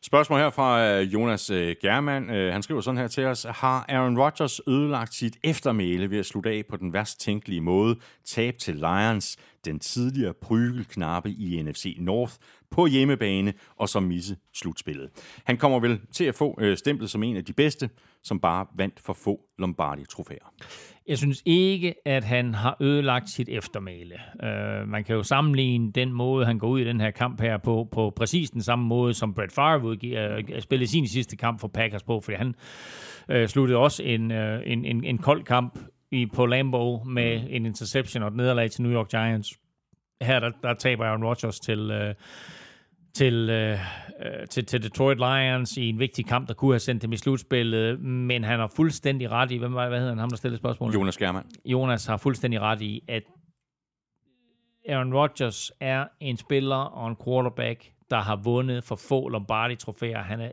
Spørgsmål 0.03 0.41
her 0.41 0.51
fra 0.51 0.85
øh, 0.85 1.13
Jonas 1.13 1.51
øh, 1.51 1.77
German. 1.83 2.31
Øh, 2.31 2.53
han 2.53 2.63
skriver 2.63 2.81
sådan 2.81 2.99
her 2.99 3.09
til 3.09 3.25
os. 3.25 3.47
Har 3.51 3.85
Aaron 3.89 4.19
Rodgers 4.19 4.61
ødelagt 4.69 5.15
sit 5.15 5.37
eftermæle 5.45 6.11
ved 6.11 6.19
at 6.19 6.27
slutte 6.27 6.51
af 6.51 6.63
på 6.71 6.77
den 6.77 6.93
værst 6.93 7.21
tænkelige 7.21 7.61
måde? 7.61 7.97
Tab 8.25 8.59
til 8.59 8.75
Lions, 8.75 9.37
den 9.65 9.79
tidligere 9.79 10.35
prygelknappe 10.35 11.31
i 11.31 11.63
NFC 11.63 11.97
North, 11.99 12.33
på 12.71 12.87
hjemmebane 12.87 13.53
og 13.77 13.89
så 13.89 14.01
misse 14.01 14.37
slutspillet. 14.55 15.11
Han 15.45 15.57
kommer 15.57 15.81
vel 15.81 16.01
til 16.13 16.25
at 16.25 16.35
få 16.35 16.61
stemplet 16.77 17.11
som 17.11 17.23
en 17.23 17.37
af 17.37 17.45
de 17.45 17.53
bedste, 17.53 17.91
som 18.23 18.41
bare 18.41 18.67
vandt 18.77 19.01
for 19.01 19.13
få 19.13 19.41
Lombardi-trofæer. 19.59 20.53
Jeg 21.09 21.19
synes 21.19 21.43
ikke, 21.47 21.95
at 22.05 22.25
han 22.25 22.55
har 22.55 22.77
ødelagt 22.81 23.31
sit 23.31 23.49
eftermæle. 23.49 24.15
Uh, 24.35 24.89
man 24.89 25.05
kan 25.05 25.17
jo 25.17 25.23
sammenligne 25.23 25.93
den 25.93 26.13
måde, 26.13 26.47
han 26.47 26.59
går 26.59 26.69
ud 26.69 26.81
i 26.81 26.85
den 26.85 27.01
her 27.01 27.11
kamp 27.11 27.41
her 27.41 27.57
på, 27.59 27.89
på 27.93 28.13
præcis 28.17 28.51
den 28.51 28.63
samme 28.63 28.85
måde, 28.85 29.15
som 29.15 29.35
Brett 29.35 29.53
Favre 29.53 29.89
uh, 29.89 30.61
spillede 30.61 30.91
sin 30.91 31.09
sidste 31.09 31.37
kamp 31.37 31.61
for 31.61 31.69
Packers 31.69 32.03
på, 32.03 32.21
fordi 32.21 32.37
han 32.37 32.55
uh, 33.35 33.47
sluttede 33.47 33.79
også 33.79 34.03
en, 34.03 34.31
uh, 34.31 34.59
en, 34.67 34.85
en, 34.85 35.05
en 35.05 35.19
kold 35.19 35.45
kamp 35.45 35.79
i, 36.11 36.27
på 36.27 36.47
Lambeau 36.47 37.05
med 37.05 37.43
en 37.51 37.67
interception 37.67 38.23
og 38.23 38.29
et 38.29 38.37
nederlag 38.37 38.71
til 38.71 38.83
New 38.83 38.93
York 38.93 39.09
Giants. 39.09 39.59
Her 40.23 40.41
der, 40.41 40.51
der 40.63 40.75
taber 40.75 41.05
Aaron 41.05 41.25
Rodgers 41.25 41.61
til... 41.61 41.91
Uh, 41.91 42.15
til, 43.15 43.51
øh, 43.51 43.79
til, 44.51 44.67
til 44.67 44.83
Detroit 44.83 45.19
Lions 45.19 45.77
i 45.77 45.89
en 45.89 45.99
vigtig 45.99 46.27
kamp, 46.27 46.49
der 46.49 46.55
kunne 46.55 46.73
have 46.73 46.79
sendt 46.79 47.03
dem 47.03 47.13
i 47.13 47.17
slutspillet, 47.17 48.01
men 48.01 48.45
han 48.45 48.61
har 48.61 48.73
fuldstændig 48.77 49.31
ret 49.31 49.51
i, 49.51 49.57
hvem 49.57 49.73
hvad 49.73 49.91
hedder 49.91 50.09
han, 50.09 50.19
ham 50.19 50.29
der 50.29 50.37
stillede 50.37 50.59
spørgsmålet? 50.59 50.95
Jonas 50.95 51.17
German. 51.17 51.45
Jonas 51.65 52.07
har 52.07 52.17
fuldstændig 52.17 52.61
ret 52.61 52.81
i, 52.81 53.03
at 53.09 53.23
Aaron 54.89 55.15
Rodgers 55.15 55.73
er 55.81 56.07
en 56.21 56.37
spiller 56.37 56.77
og 56.77 57.09
en 57.09 57.17
quarterback, 57.25 57.93
der 58.11 58.21
har 58.21 58.37
vundet 58.37 58.85
for 58.85 58.97
få 58.97 59.29
Lombardi-trofæer. 59.29 60.23
Han 60.23 60.41
er 60.41 60.51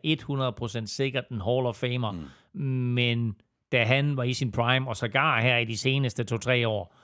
100% 0.82 0.86
sikkert 0.86 1.30
en 1.30 1.42
Hall 1.42 1.66
of 1.66 1.76
Famer, 1.76 2.12
mm. 2.54 2.62
men 2.64 3.36
da 3.72 3.84
han 3.84 4.18
var 4.18 4.24
i 4.24 4.34
sin 4.34 4.52
prime, 4.52 4.88
og 4.90 4.98
sågar 4.98 5.42
her 5.42 5.58
i 5.58 5.66
de 5.66 5.78
seneste 5.78 6.24
to-tre 6.24 6.68
år, 6.68 6.96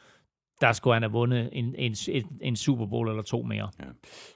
der 0.62 0.72
skulle 0.72 0.94
han 0.94 1.04
have 1.04 1.12
vundet 1.12 1.50
en, 1.52 1.76
en, 1.78 1.96
en, 2.10 2.24
en 2.42 2.56
Super 2.56 2.86
Bowl 2.86 3.10
eller 3.10 3.24
to 3.24 3.42
mere. 3.42 3.70
Ja. 3.80 3.86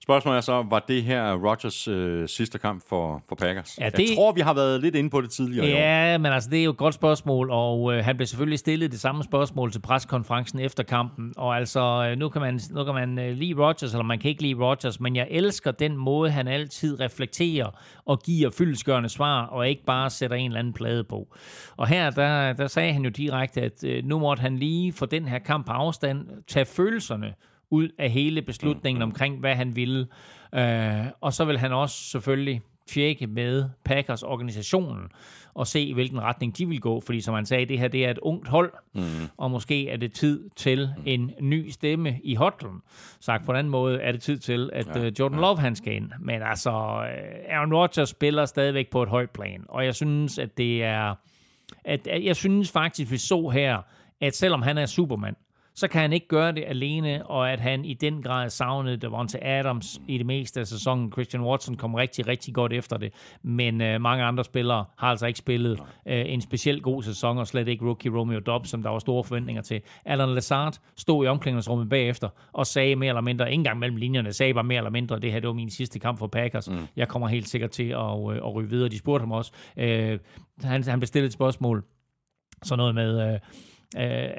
Spørgsmålet 0.04 0.38
er 0.38 0.42
så, 0.42 0.66
var 0.70 0.80
det 0.88 1.04
her 1.04 1.34
Rodgers 1.34 1.88
øh, 1.88 2.28
sidste 2.28 2.58
kamp 2.60 2.84
for, 2.90 3.24
for 3.30 3.36
Packers? 3.36 3.78
Ja, 3.80 3.90
det, 3.90 4.00
Jeg 4.00 4.08
tror, 4.16 4.32
vi 4.32 4.42
har 4.42 4.54
været 4.54 4.82
lidt 4.82 4.96
inde 4.96 5.10
på 5.10 5.22
det 5.22 5.30
tidligere. 5.30 5.68
Ja, 5.68 6.18
men 6.18 6.32
altså, 6.32 6.50
det 6.50 6.60
er 6.60 6.64
jo 6.64 6.72
et 6.72 6.78
godt 6.78 6.94
spørgsmål, 6.94 7.50
og 7.52 7.94
øh, 7.94 8.06
han 8.06 8.18
blev 8.18 8.28
selvfølgelig 8.28 8.60
stillet 8.60 8.92
det 8.92 9.00
samme 9.00 9.24
spørgsmål 9.24 9.72
til 9.72 9.80
preskonferencen 9.80 10.60
efter 10.60 10.84
kampen, 10.84 11.34
og 11.38 11.56
altså, 11.58 12.08
øh, 12.10 12.18
nu 12.18 12.30
kan 12.30 12.42
man, 12.42 12.60
nu 12.72 12.84
kan 12.84 12.94
man 12.94 13.20
øh, 13.20 13.38
lide 13.38 13.54
Rodgers, 13.54 13.94
eller 13.94 14.04
man 14.04 14.20
kan 14.20 14.30
ikke 14.30 14.42
lide 14.42 14.56
Rodgers, 14.64 15.00
men 15.00 15.16
jeg 15.16 15.28
elsker 15.30 15.72
den 15.72 15.98
måde, 15.98 16.32
han 16.32 16.48
altid 16.48 17.00
reflekterer 17.00 17.70
og 18.06 18.20
giver 18.20 18.50
fyldesgørende 18.58 19.10
svar, 19.10 19.46
og 19.46 19.70
ikke 19.70 19.86
bare 19.86 20.10
sætter 20.10 20.38
en 20.38 20.46
eller 20.46 20.60
anden 20.60 20.74
plade 20.74 21.04
på. 21.04 21.28
Og 21.78 21.88
her, 21.88 22.10
der, 22.10 22.54
der 22.54 22.68
sagde 22.68 22.94
han 22.94 23.04
jo 23.04 23.10
direkte, 23.10 23.62
at 23.62 23.84
øh, 23.84 24.04
nu 24.04 24.20
måtte 24.20 24.42
han 24.42 24.58
lige 24.58 24.94
få 24.94 25.06
den 25.06 25.28
her 25.28 25.40
kamp 25.40 25.66
på 25.66 25.72
afstand, 25.72 26.15
han 26.18 26.44
tage 26.48 26.66
følelserne 26.66 27.34
ud 27.70 27.90
af 27.98 28.10
hele 28.10 28.42
beslutningen 28.42 29.00
mm, 29.00 29.10
omkring, 29.10 29.40
hvad 29.40 29.56
han 29.56 29.76
ville. 29.76 30.08
Øh, 30.56 31.06
og 31.22 31.34
så 31.34 31.46
vil 31.46 31.58
han 31.58 31.72
også 31.72 32.04
selvfølgelig 32.04 32.62
tjekke 32.88 33.28
med 33.28 33.70
Packers 33.86 34.24
organisationen 34.24 35.10
og 35.54 35.68
se, 35.68 35.82
i 35.82 35.94
hvilken 35.94 36.22
retning 36.22 36.58
de 36.58 36.68
vil 36.68 36.82
gå. 36.82 37.02
Fordi 37.02 37.22
som 37.22 37.36
han 37.36 37.46
sagde, 37.46 37.66
det 37.66 37.80
her 37.80 37.88
det 37.88 38.06
er 38.06 38.12
et 38.12 38.18
ungt 38.18 38.48
hold, 38.48 38.74
mm. 38.94 39.02
og 39.38 39.52
måske 39.52 39.90
er 39.90 39.98
det 39.98 40.14
tid 40.14 40.50
til 40.56 40.90
mm. 40.98 41.04
en 41.06 41.32
ny 41.42 41.70
stemme 41.70 42.20
i 42.24 42.36
hotlen. 42.36 42.82
Sagt 43.20 43.46
på 43.46 43.52
en 43.52 43.58
anden 43.58 43.72
måde 43.72 44.02
er 44.02 44.12
det 44.12 44.22
tid 44.22 44.38
til, 44.38 44.70
at 44.74 44.88
ja, 44.96 45.08
uh, 45.08 45.20
Jordan 45.20 45.38
ja. 45.38 45.42
Love 45.42 45.60
han 45.60 45.76
skal 45.76 45.94
ind. 45.94 46.12
Men 46.20 46.42
altså, 46.42 46.70
uh, 46.70 47.56
Aaron 47.56 47.74
Rodgers 47.74 48.10
spiller 48.10 48.46
stadigvæk 48.46 48.90
på 48.90 49.04
et 49.04 49.10
højt 49.10 49.30
plan. 49.30 49.66
Og 49.70 49.86
jeg 49.86 49.96
synes, 49.96 50.40
at 50.40 50.58
det 50.58 50.84
er... 50.84 51.16
At, 51.86 52.08
at 52.08 52.24
jeg 52.26 52.36
synes 52.36 52.72
faktisk, 52.72 53.12
vi 53.12 53.18
så 53.18 53.50
her, 53.50 53.82
at 54.22 54.36
selvom 54.36 54.62
han 54.62 54.78
er 54.78 54.86
Superman, 54.86 55.36
så 55.76 55.88
kan 55.88 56.02
han 56.02 56.14
ikke 56.14 56.28
gøre 56.28 56.52
det 56.52 56.64
alene, 56.68 57.26
og 57.26 57.52
at 57.52 57.60
han 57.60 57.86
i 57.86 57.94
den 57.94 58.22
grad 58.22 58.50
savnede 58.50 58.98
Devonta 58.98 59.38
Adams 59.42 60.02
i 60.08 60.18
det 60.18 60.26
meste 60.26 60.60
af 60.60 60.68
sæsonen. 60.68 61.12
Christian 61.12 61.44
Watson 61.44 61.76
kom 61.76 61.94
rigtig, 61.94 62.28
rigtig 62.28 62.54
godt 62.54 62.74
efter 62.74 62.98
det, 62.98 63.14
men 63.44 63.82
øh, 63.82 64.02
mange 64.02 64.24
andre 64.24 64.44
spillere 64.44 64.86
har 64.98 65.08
altså 65.08 65.26
ikke 65.26 65.40
spillet 65.40 65.80
øh, 66.06 66.24
en 66.28 66.42
specielt 66.42 66.84
god 66.84 67.04
sæson, 67.04 67.38
og 67.38 67.48
slet 67.48 67.68
ikke 67.68 67.86
rookie 67.86 68.12
Romeo 68.12 68.40
Dobbs, 68.40 68.70
som 68.70 68.84
der 68.84 68.90
var 68.90 69.00
store 69.00 69.24
forventninger 69.24 69.62
til. 69.62 69.82
Alan 70.06 70.30
Lazard 70.30 70.80
stod 70.98 71.26
i 71.26 71.28
omklædningsrummet 71.28 71.90
bagefter 71.90 72.30
og 72.54 72.68
sagde 72.68 72.96
mere 72.96 73.10
eller 73.10 73.22
mindre, 73.22 73.46
ikke 73.46 73.60
engang 73.60 73.80
mellem 73.80 73.98
linjerne, 73.98 74.34
sagde 74.34 74.54
bare 74.54 74.64
mere 74.64 74.78
eller 74.78 74.92
mindre, 74.92 75.20
det 75.20 75.32
her 75.32 75.40
det 75.40 75.48
var 75.48 75.54
min 75.54 75.70
sidste 75.70 76.00
kamp 76.00 76.20
for 76.20 76.28
Packers. 76.28 76.70
Mm. 76.70 76.88
Jeg 76.96 77.08
kommer 77.08 77.28
helt 77.28 77.50
sikkert 77.50 77.72
til 77.72 77.90
at, 77.90 78.32
øh, 78.32 78.36
at 78.36 78.56
ryge 78.56 78.70
videre. 78.70 78.90
De 78.90 78.98
spurgte 78.98 79.22
ham 79.22 79.32
også. 79.32 79.52
Øh, 79.78 80.20
han, 80.64 80.84
han 80.84 81.00
bestilte 81.00 81.26
et 81.26 81.34
spørgsmål, 81.34 81.84
sådan 82.64 82.78
noget 82.78 82.96
med... 82.96 83.34
Øh, 83.34 83.40
Øh, 83.98 84.30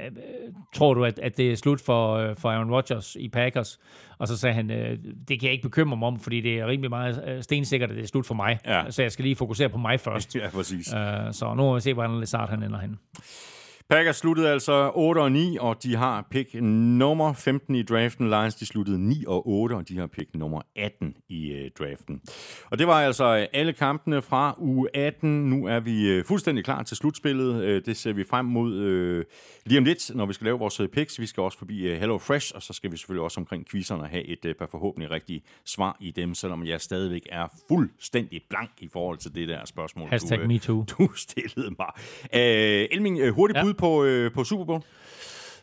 tror 0.74 0.94
du, 0.94 1.05
at, 1.05 1.18
at 1.18 1.36
det 1.36 1.52
er 1.52 1.56
slut 1.56 1.81
for, 1.81 2.14
øh, 2.14 2.36
for 2.36 2.51
Aaron 2.51 2.70
Rodgers 2.70 3.16
i 3.20 3.28
Packers? 3.28 3.78
Og 4.18 4.28
så 4.28 4.36
sagde 4.36 4.55
han, 4.55 4.70
øh, 4.70 4.98
det 5.28 5.40
kan 5.40 5.47
jeg 5.47 5.52
ikke 5.52 5.62
bekymre 5.62 5.97
mig 5.97 6.06
om, 6.06 6.20
fordi 6.20 6.40
det 6.40 6.59
er 6.59 6.66
rimelig 6.66 6.90
meget 6.90 7.24
øh, 7.27 7.43
stensikkert, 7.43 7.90
at 7.90 7.97
det 7.97 8.02
er 8.02 8.09
slut 8.09 8.27
for 8.27 8.35
mig. 8.35 8.59
Ja. 8.66 8.90
Så 8.90 9.02
jeg 9.02 9.12
skal 9.12 9.23
lige 9.23 9.36
fokusere 9.36 9.68
på 9.68 9.78
mig 9.78 10.01
først. 10.01 10.36
Ja, 10.36 10.51
præcis. 10.51 10.94
Øh, 10.94 11.32
så 11.32 11.55
nu 11.56 11.62
må 11.62 11.74
vi 11.74 11.81
se, 11.81 11.94
hvordan 11.94 12.18
Lazard 12.18 12.51
han 12.51 12.62
ender 12.62 12.78
hen. 12.78 12.98
Packers 13.91 14.17
sluttede 14.17 14.49
altså 14.49 14.93
8 14.95 15.19
og 15.19 15.33
9, 15.33 15.57
og 15.61 15.83
de 15.83 15.97
har 15.97 16.27
pick 16.31 16.55
nummer 16.63 17.33
15 17.33 17.75
i 17.75 17.83
draften. 17.83 18.29
Lions 18.29 18.55
de 18.55 18.67
sluttede 18.67 18.99
9 19.09 19.25
og 19.27 19.49
8, 19.49 19.73
og 19.75 19.89
de 19.89 19.99
har 19.99 20.07
pick 20.07 20.35
nummer 20.35 20.63
18 20.77 21.15
i 21.29 21.53
uh, 21.53 21.59
draften. 21.79 22.21
Og 22.71 22.79
det 22.79 22.87
var 22.87 22.93
altså 22.95 23.25
alle 23.53 23.73
kampene 23.73 24.23
fra 24.23 24.55
uge 24.59 24.97
18. 24.97 25.51
Nu 25.51 25.67
er 25.67 25.81
vi 25.81 26.19
uh, 26.19 26.25
fuldstændig 26.25 26.65
klar 26.65 26.83
til 26.83 26.97
slutspillet. 26.97 27.55
Uh, 27.55 27.63
det 27.87 27.97
ser 27.97 28.13
vi 28.13 28.25
frem 28.25 28.45
mod 28.45 28.73
uh, 28.73 29.25
lige 29.67 29.79
om 29.79 29.85
lidt, 29.85 30.15
når 30.15 30.27
vi 30.27 30.33
skal 30.33 30.45
lave 30.45 30.59
vores 30.59 30.81
picks. 30.93 31.21
Vi 31.21 31.27
skal 31.27 31.43
også 31.43 31.59
forbi 31.59 31.93
uh, 31.93 31.99
Hello 31.99 32.19
Fresh, 32.19 32.53
og 32.55 32.63
så 32.63 32.73
skal 32.73 32.93
vi 32.93 32.97
selvfølgelig 32.97 33.25
også 33.25 33.41
omkring 33.41 33.67
quizzerne 33.71 34.07
have 34.07 34.25
et 34.25 34.45
uh, 34.45 34.53
par 34.59 34.67
forhåbentlig 34.71 35.11
rigtige 35.11 35.43
svar 35.65 35.97
i 36.01 36.11
dem, 36.11 36.35
selvom 36.35 36.67
jeg 36.67 36.81
stadigvæk 36.81 37.23
er 37.31 37.47
fuldstændig 37.69 38.41
blank 38.51 38.71
i 38.81 38.89
forhold 38.93 39.19
til 39.19 39.35
det 39.35 39.49
der 39.49 39.65
spørgsmål, 39.65 40.09
Hashtag 40.09 40.39
du, 40.39 40.43
uh, 40.43 40.49
MeToo. 40.49 40.85
du 40.99 41.09
stillede 41.17 41.75
mig. 41.79 41.91
Uh, 42.25 42.97
Elming, 42.97 43.23
uh, 43.23 43.29
hurtigt 43.29 43.57
Ja. 43.57 43.63
bud 43.63 43.73
på, 43.78 44.05
øh, 44.05 44.32
på 44.32 44.44
Super 44.44 44.65
Bowl? 44.65 44.82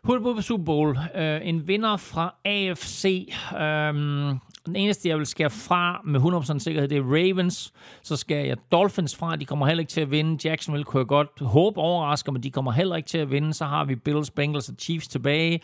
Hurtigt 0.04 0.36
på 0.36 0.42
Super 0.42 0.66
Bowl. 0.66 0.90
Uh, 0.90 1.48
en 1.48 1.68
vinder 1.68 1.98
fra 1.98 2.36
AFC. 2.46 3.34
Um, 3.52 4.40
den 4.66 4.76
eneste, 4.76 5.10
jeg 5.10 5.18
vil 5.18 5.26
skære 5.26 5.50
fra 5.50 6.02
med 6.06 6.20
100% 6.20 6.60
sikkerhed, 6.60 6.90
det 6.90 6.98
er 6.98 7.02
Ravens. 7.02 7.74
Så 8.02 8.16
skal 8.16 8.48
jeg 8.48 8.58
Dolphins 8.72 9.16
fra. 9.16 9.36
De 9.36 9.46
kommer 9.46 9.68
heller 9.68 9.82
ikke 9.82 9.92
til 9.92 10.02
at 10.02 10.12
vinde. 10.12 10.48
Jacksonville 10.50 10.84
kunne 10.84 11.00
jeg 11.00 11.08
godt 11.08 11.30
håbe 11.42 11.78
overrasker, 11.78 12.32
men 12.32 12.44
de 12.44 12.52
kommer 12.52 12.72
heller 12.72 12.96
ikke 12.96 13.10
til 13.10 13.18
at 13.18 13.32
vinde. 13.32 13.54
Så 13.54 13.66
har 13.66 13.86
vi 13.86 13.96
Bills, 13.96 14.32
Bengals 14.32 14.70
og 14.70 14.76
Chiefs 14.80 15.08
tilbage. 15.08 15.62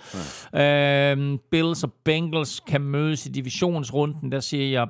Ja. 0.53 1.13
Um, 1.13 1.39
Bills 1.51 1.83
og 1.83 1.93
Bengals 2.03 2.59
kan 2.67 2.81
mødes 2.81 3.25
i 3.25 3.29
divisionsrunden. 3.29 4.31
Der 4.31 4.39
siger 4.39 4.67
jeg 4.67 4.87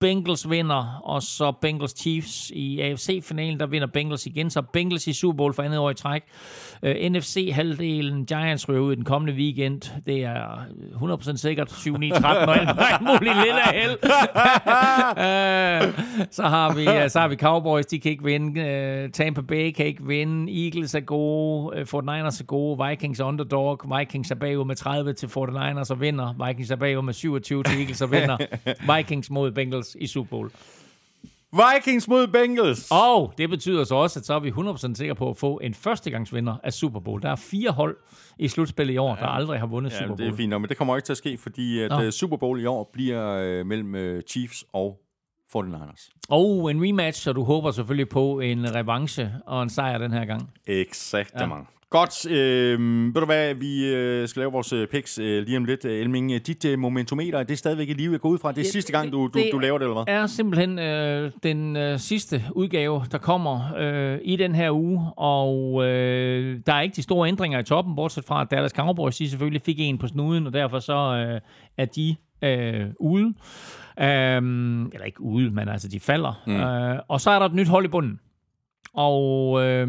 Bengals 0.00 0.50
vinder, 0.50 1.00
og 1.04 1.22
så 1.22 1.52
Bengals 1.52 1.94
Chiefs 2.00 2.50
i 2.54 2.80
AFC-finalen, 2.80 3.60
der 3.60 3.66
vinder 3.66 3.86
Bengals 3.86 4.26
igen, 4.26 4.50
så 4.50 4.62
Bengals 4.72 5.06
i 5.06 5.12
Super 5.12 5.36
Bowl 5.36 5.54
for 5.54 5.62
andet 5.62 5.78
år 5.78 5.90
i 5.90 5.94
træk. 5.94 6.22
Uh, 6.82 6.90
NFC-halvdelen, 6.90 8.26
Giants 8.26 8.68
ryger 8.68 8.80
ud 8.80 8.92
i 8.92 8.96
den 8.96 9.04
kommende 9.04 9.32
weekend. 9.32 9.80
Det 10.06 10.24
er 10.24 10.64
100% 11.32 11.36
sikkert 11.36 11.72
7-9-13 11.72 12.26
og 12.26 12.56
alt, 12.56 12.68
muligt 13.00 13.36
lille 13.44 13.60
held. 13.72 13.98
uh, 14.02 14.08
så, 16.30 16.42
har 16.42 16.74
vi, 16.74 16.86
uh, 16.88 17.08
så 17.08 17.20
har 17.20 17.28
vi 17.28 17.36
Cowboys, 17.36 17.86
de 17.86 18.00
kan 18.00 18.10
ikke 18.10 18.24
vinde. 18.24 18.60
Uh, 19.04 19.10
Tampa 19.10 19.40
Bay 19.40 19.70
kan 19.70 19.86
ikke 19.86 20.06
vinde. 20.06 20.64
Eagles 20.64 20.94
er 20.94 21.00
gode. 21.00 21.76
Uh, 21.94 22.00
49ers 22.00 22.40
er 22.40 22.44
gode. 22.46 22.88
Vikings 22.88 23.20
er 23.20 23.24
underdog. 23.24 23.80
Vikings 23.98 24.30
er 24.30 24.34
bagud 24.34 24.64
med 24.64 24.76
30 24.76 25.12
til 25.12 25.26
49ers 25.26 25.90
og 25.90 26.00
vinder. 26.00 26.46
Vikings 26.46 26.70
er 26.70 26.76
bagud 26.76 27.02
med 27.02 27.12
27 27.12 27.62
til 27.62 27.78
Eagles 27.78 28.02
og 28.02 28.10
vinder. 28.10 28.36
Vikings 28.96 29.30
mod 29.30 29.50
Bengals 29.52 29.93
i 30.00 30.06
Super 30.06 30.30
Bowl. 30.30 30.50
Vikings 31.52 32.08
mod 32.08 32.26
Bengals. 32.26 32.88
Og 32.90 33.34
det 33.38 33.50
betyder 33.50 33.84
så 33.84 33.94
også, 33.94 34.18
at 34.18 34.26
så 34.26 34.34
er 34.34 34.38
vi 34.38 34.50
100% 34.50 34.94
sikre 34.94 35.14
på 35.14 35.30
at 35.30 35.36
få 35.36 35.60
en 35.62 35.74
førstegangsvinder 35.74 36.56
af 36.62 36.72
Super 36.72 37.00
Bowl. 37.00 37.22
Der 37.22 37.30
er 37.30 37.36
fire 37.36 37.70
hold 37.70 37.96
i 38.38 38.48
slutspillet 38.48 38.94
i 38.94 38.96
år, 38.96 39.14
der 39.14 39.26
aldrig 39.26 39.60
har 39.60 39.66
vundet 39.66 39.90
Ja, 39.92 39.98
Super 39.98 40.08
det 40.08 40.16
Bowl. 40.18 40.32
er 40.32 40.36
fint 40.36 40.50
men 40.60 40.68
det 40.68 40.76
kommer 40.76 40.96
ikke 40.96 41.06
til 41.06 41.12
at 41.12 41.16
ske, 41.16 41.36
fordi 41.38 41.80
at 41.80 41.90
Nå. 41.90 42.02
uh, 42.04 42.10
Super 42.10 42.36
Bowl 42.36 42.60
i 42.60 42.66
år 42.66 42.90
bliver 42.92 43.30
øh, 43.32 43.66
mellem 43.66 43.94
øh, 43.94 44.22
Chiefs 44.22 44.64
og 44.72 45.00
49ers. 45.56 46.10
Og 46.28 46.70
en 46.70 46.82
rematch, 46.88 47.22
så 47.22 47.32
du 47.32 47.44
håber 47.44 47.70
selvfølgelig 47.70 48.08
på 48.08 48.40
en 48.40 48.74
revanche 48.74 49.32
og 49.46 49.62
en 49.62 49.70
sejr 49.70 49.98
den 49.98 50.12
her 50.12 50.24
gang. 50.24 50.50
Exakt, 50.66 51.32
ja. 51.34 51.46
Godt. 51.94 52.30
Øh, 52.30 52.80
ved 53.14 53.20
du 53.20 53.24
hvad, 53.24 53.54
vi 53.54 53.94
øh, 53.94 54.28
skal 54.28 54.40
lave 54.40 54.52
vores 54.52 54.72
øh, 54.72 54.88
picks 54.88 55.18
øh, 55.18 55.46
lige 55.46 55.56
om 55.56 55.64
lidt. 55.64 55.84
Øh, 55.84 56.00
Elming, 56.00 56.32
øh, 56.32 56.40
dit 56.46 56.64
øh, 56.64 56.78
momentometer, 56.78 57.38
er 57.38 57.42
det 57.42 57.58
stadigvæk 57.58 57.88
i 57.88 57.92
live? 57.92 58.12
Jeg 58.12 58.20
går 58.20 58.28
ud 58.28 58.38
fra, 58.38 58.52
det 58.52 58.58
er 58.58 58.62
Ja, 58.62 58.70
sidste 58.70 58.92
gang, 58.92 59.12
du, 59.12 59.30
du, 59.34 59.38
det 59.38 59.48
du 59.52 59.58
laver 59.58 59.78
det, 59.78 59.84
eller 59.84 60.04
hvad? 60.04 60.14
er 60.14 60.26
simpelthen 60.26 60.78
øh, 60.78 61.30
den 61.42 61.76
øh, 61.76 61.98
sidste 61.98 62.44
udgave, 62.52 63.02
der 63.12 63.18
kommer 63.18 63.74
øh, 63.78 64.18
i 64.22 64.36
den 64.36 64.54
her 64.54 64.70
uge, 64.70 65.00
og 65.16 65.84
øh, 65.84 66.60
der 66.66 66.72
er 66.72 66.80
ikke 66.80 66.96
de 66.96 67.02
store 67.02 67.28
ændringer 67.28 67.58
i 67.58 67.62
toppen, 67.62 67.96
bortset 67.96 68.24
fra, 68.24 68.42
at 68.42 68.50
Dallas 68.50 68.72
Cowboys 68.72 69.16
de 69.16 69.28
selvfølgelig 69.30 69.62
fik 69.62 69.76
en 69.78 69.98
på 69.98 70.06
snuden, 70.06 70.46
og 70.46 70.52
derfor 70.52 70.78
så 70.78 70.94
øh, 70.94 71.40
er 71.76 71.84
de 71.84 72.16
øh, 72.42 72.86
ude. 73.00 73.24
Um, 73.24 74.86
eller 74.86 75.04
ikke 75.04 75.20
ude, 75.20 75.50
men 75.50 75.68
altså 75.68 75.88
de 75.88 76.00
falder. 76.00 76.42
Mm. 76.46 76.54
Uh, 76.54 76.98
og 77.08 77.20
så 77.20 77.30
er 77.30 77.38
der 77.38 77.46
et 77.46 77.54
nyt 77.54 77.68
hold 77.68 77.84
i 77.84 77.88
bunden. 77.88 78.20
Og 78.94 79.62
øh, 79.64 79.88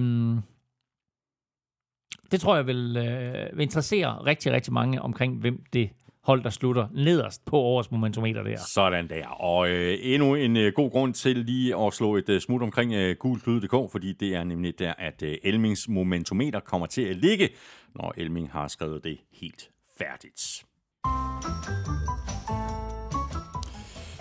det 2.35 2.41
tror 2.41 2.55
jeg 2.55 2.67
vil, 2.67 2.97
øh, 2.97 3.57
vil 3.57 3.63
interessere 3.63 4.25
rigtig, 4.25 4.51
rigtig 4.51 4.73
mange 4.73 5.01
omkring, 5.01 5.39
hvem 5.39 5.63
det 5.73 5.89
hold, 6.23 6.43
der 6.43 6.49
slutter 6.49 6.87
nederst 6.93 7.45
på 7.45 7.57
årets 7.57 7.91
momentometer 7.91 8.43
der. 8.43 8.57
Sådan 8.73 9.09
der. 9.09 9.27
Og 9.27 9.69
øh, 9.69 9.97
endnu 10.01 10.35
en 10.35 10.57
øh, 10.57 10.73
god 10.73 10.91
grund 10.91 11.13
til 11.13 11.37
lige 11.37 11.77
at 11.77 11.93
slå 11.93 12.15
et 12.15 12.29
øh, 12.29 12.41
smut 12.41 12.61
omkring 12.61 12.93
øh, 12.93 13.15
gulflyde.dk, 13.19 13.91
fordi 13.91 14.13
det 14.13 14.35
er 14.35 14.43
nemlig 14.43 14.79
der, 14.79 14.93
at 14.97 15.21
øh, 15.23 15.37
Elmings 15.43 15.87
momentometer 15.89 16.59
kommer 16.59 16.87
til 16.87 17.01
at 17.01 17.15
ligge, 17.15 17.49
når 17.95 18.13
Elming 18.17 18.51
har 18.51 18.67
skrevet 18.67 19.03
det 19.03 19.17
helt 19.31 19.69
færdigt. 19.97 20.65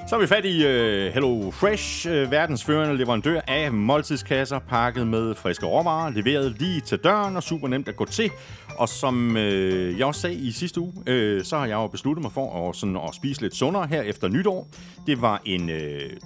Så 0.07 0.17
er 0.17 0.21
vi 0.21 0.27
fat 0.27 0.45
i 0.45 0.65
uh, 0.65 1.13
Hello 1.15 1.51
Fresh, 1.51 2.07
uh, 2.09 2.31
verdens 2.31 2.65
førende 2.65 2.97
leverandør 2.97 3.41
af 3.49 3.73
måltidskasser, 3.73 4.59
pakket 4.59 5.07
med 5.07 5.35
friske 5.35 5.67
råvarer, 5.67 6.11
leveret 6.11 6.57
lige 6.59 6.81
til 6.81 6.99
døren 6.99 7.37
og 7.37 7.43
super 7.43 7.69
nemt 7.69 7.89
at 7.89 7.97
gå 7.97 8.05
til. 8.05 8.31
Og 8.79 8.89
som 8.89 9.31
uh, 9.31 9.99
jeg 9.99 10.07
også 10.07 10.21
sagde 10.21 10.37
i 10.37 10.53
sidste 10.53 10.81
uge, 10.81 10.93
uh, 10.97 11.45
så 11.45 11.57
har 11.59 11.67
jeg 11.67 11.75
jo 11.75 11.87
besluttet 11.87 12.23
mig 12.23 12.33
for 12.33 12.69
at, 12.69 12.77
sådan, 12.77 12.97
at 12.97 13.15
spise 13.15 13.43
lidt 13.43 13.57
sundere 13.57 13.87
her 13.87 14.03
efter 14.03 14.29
nytår. 14.29 14.69
Det 15.07 15.23
var 15.23 15.43
en 15.45 15.71
uh, 15.71 15.77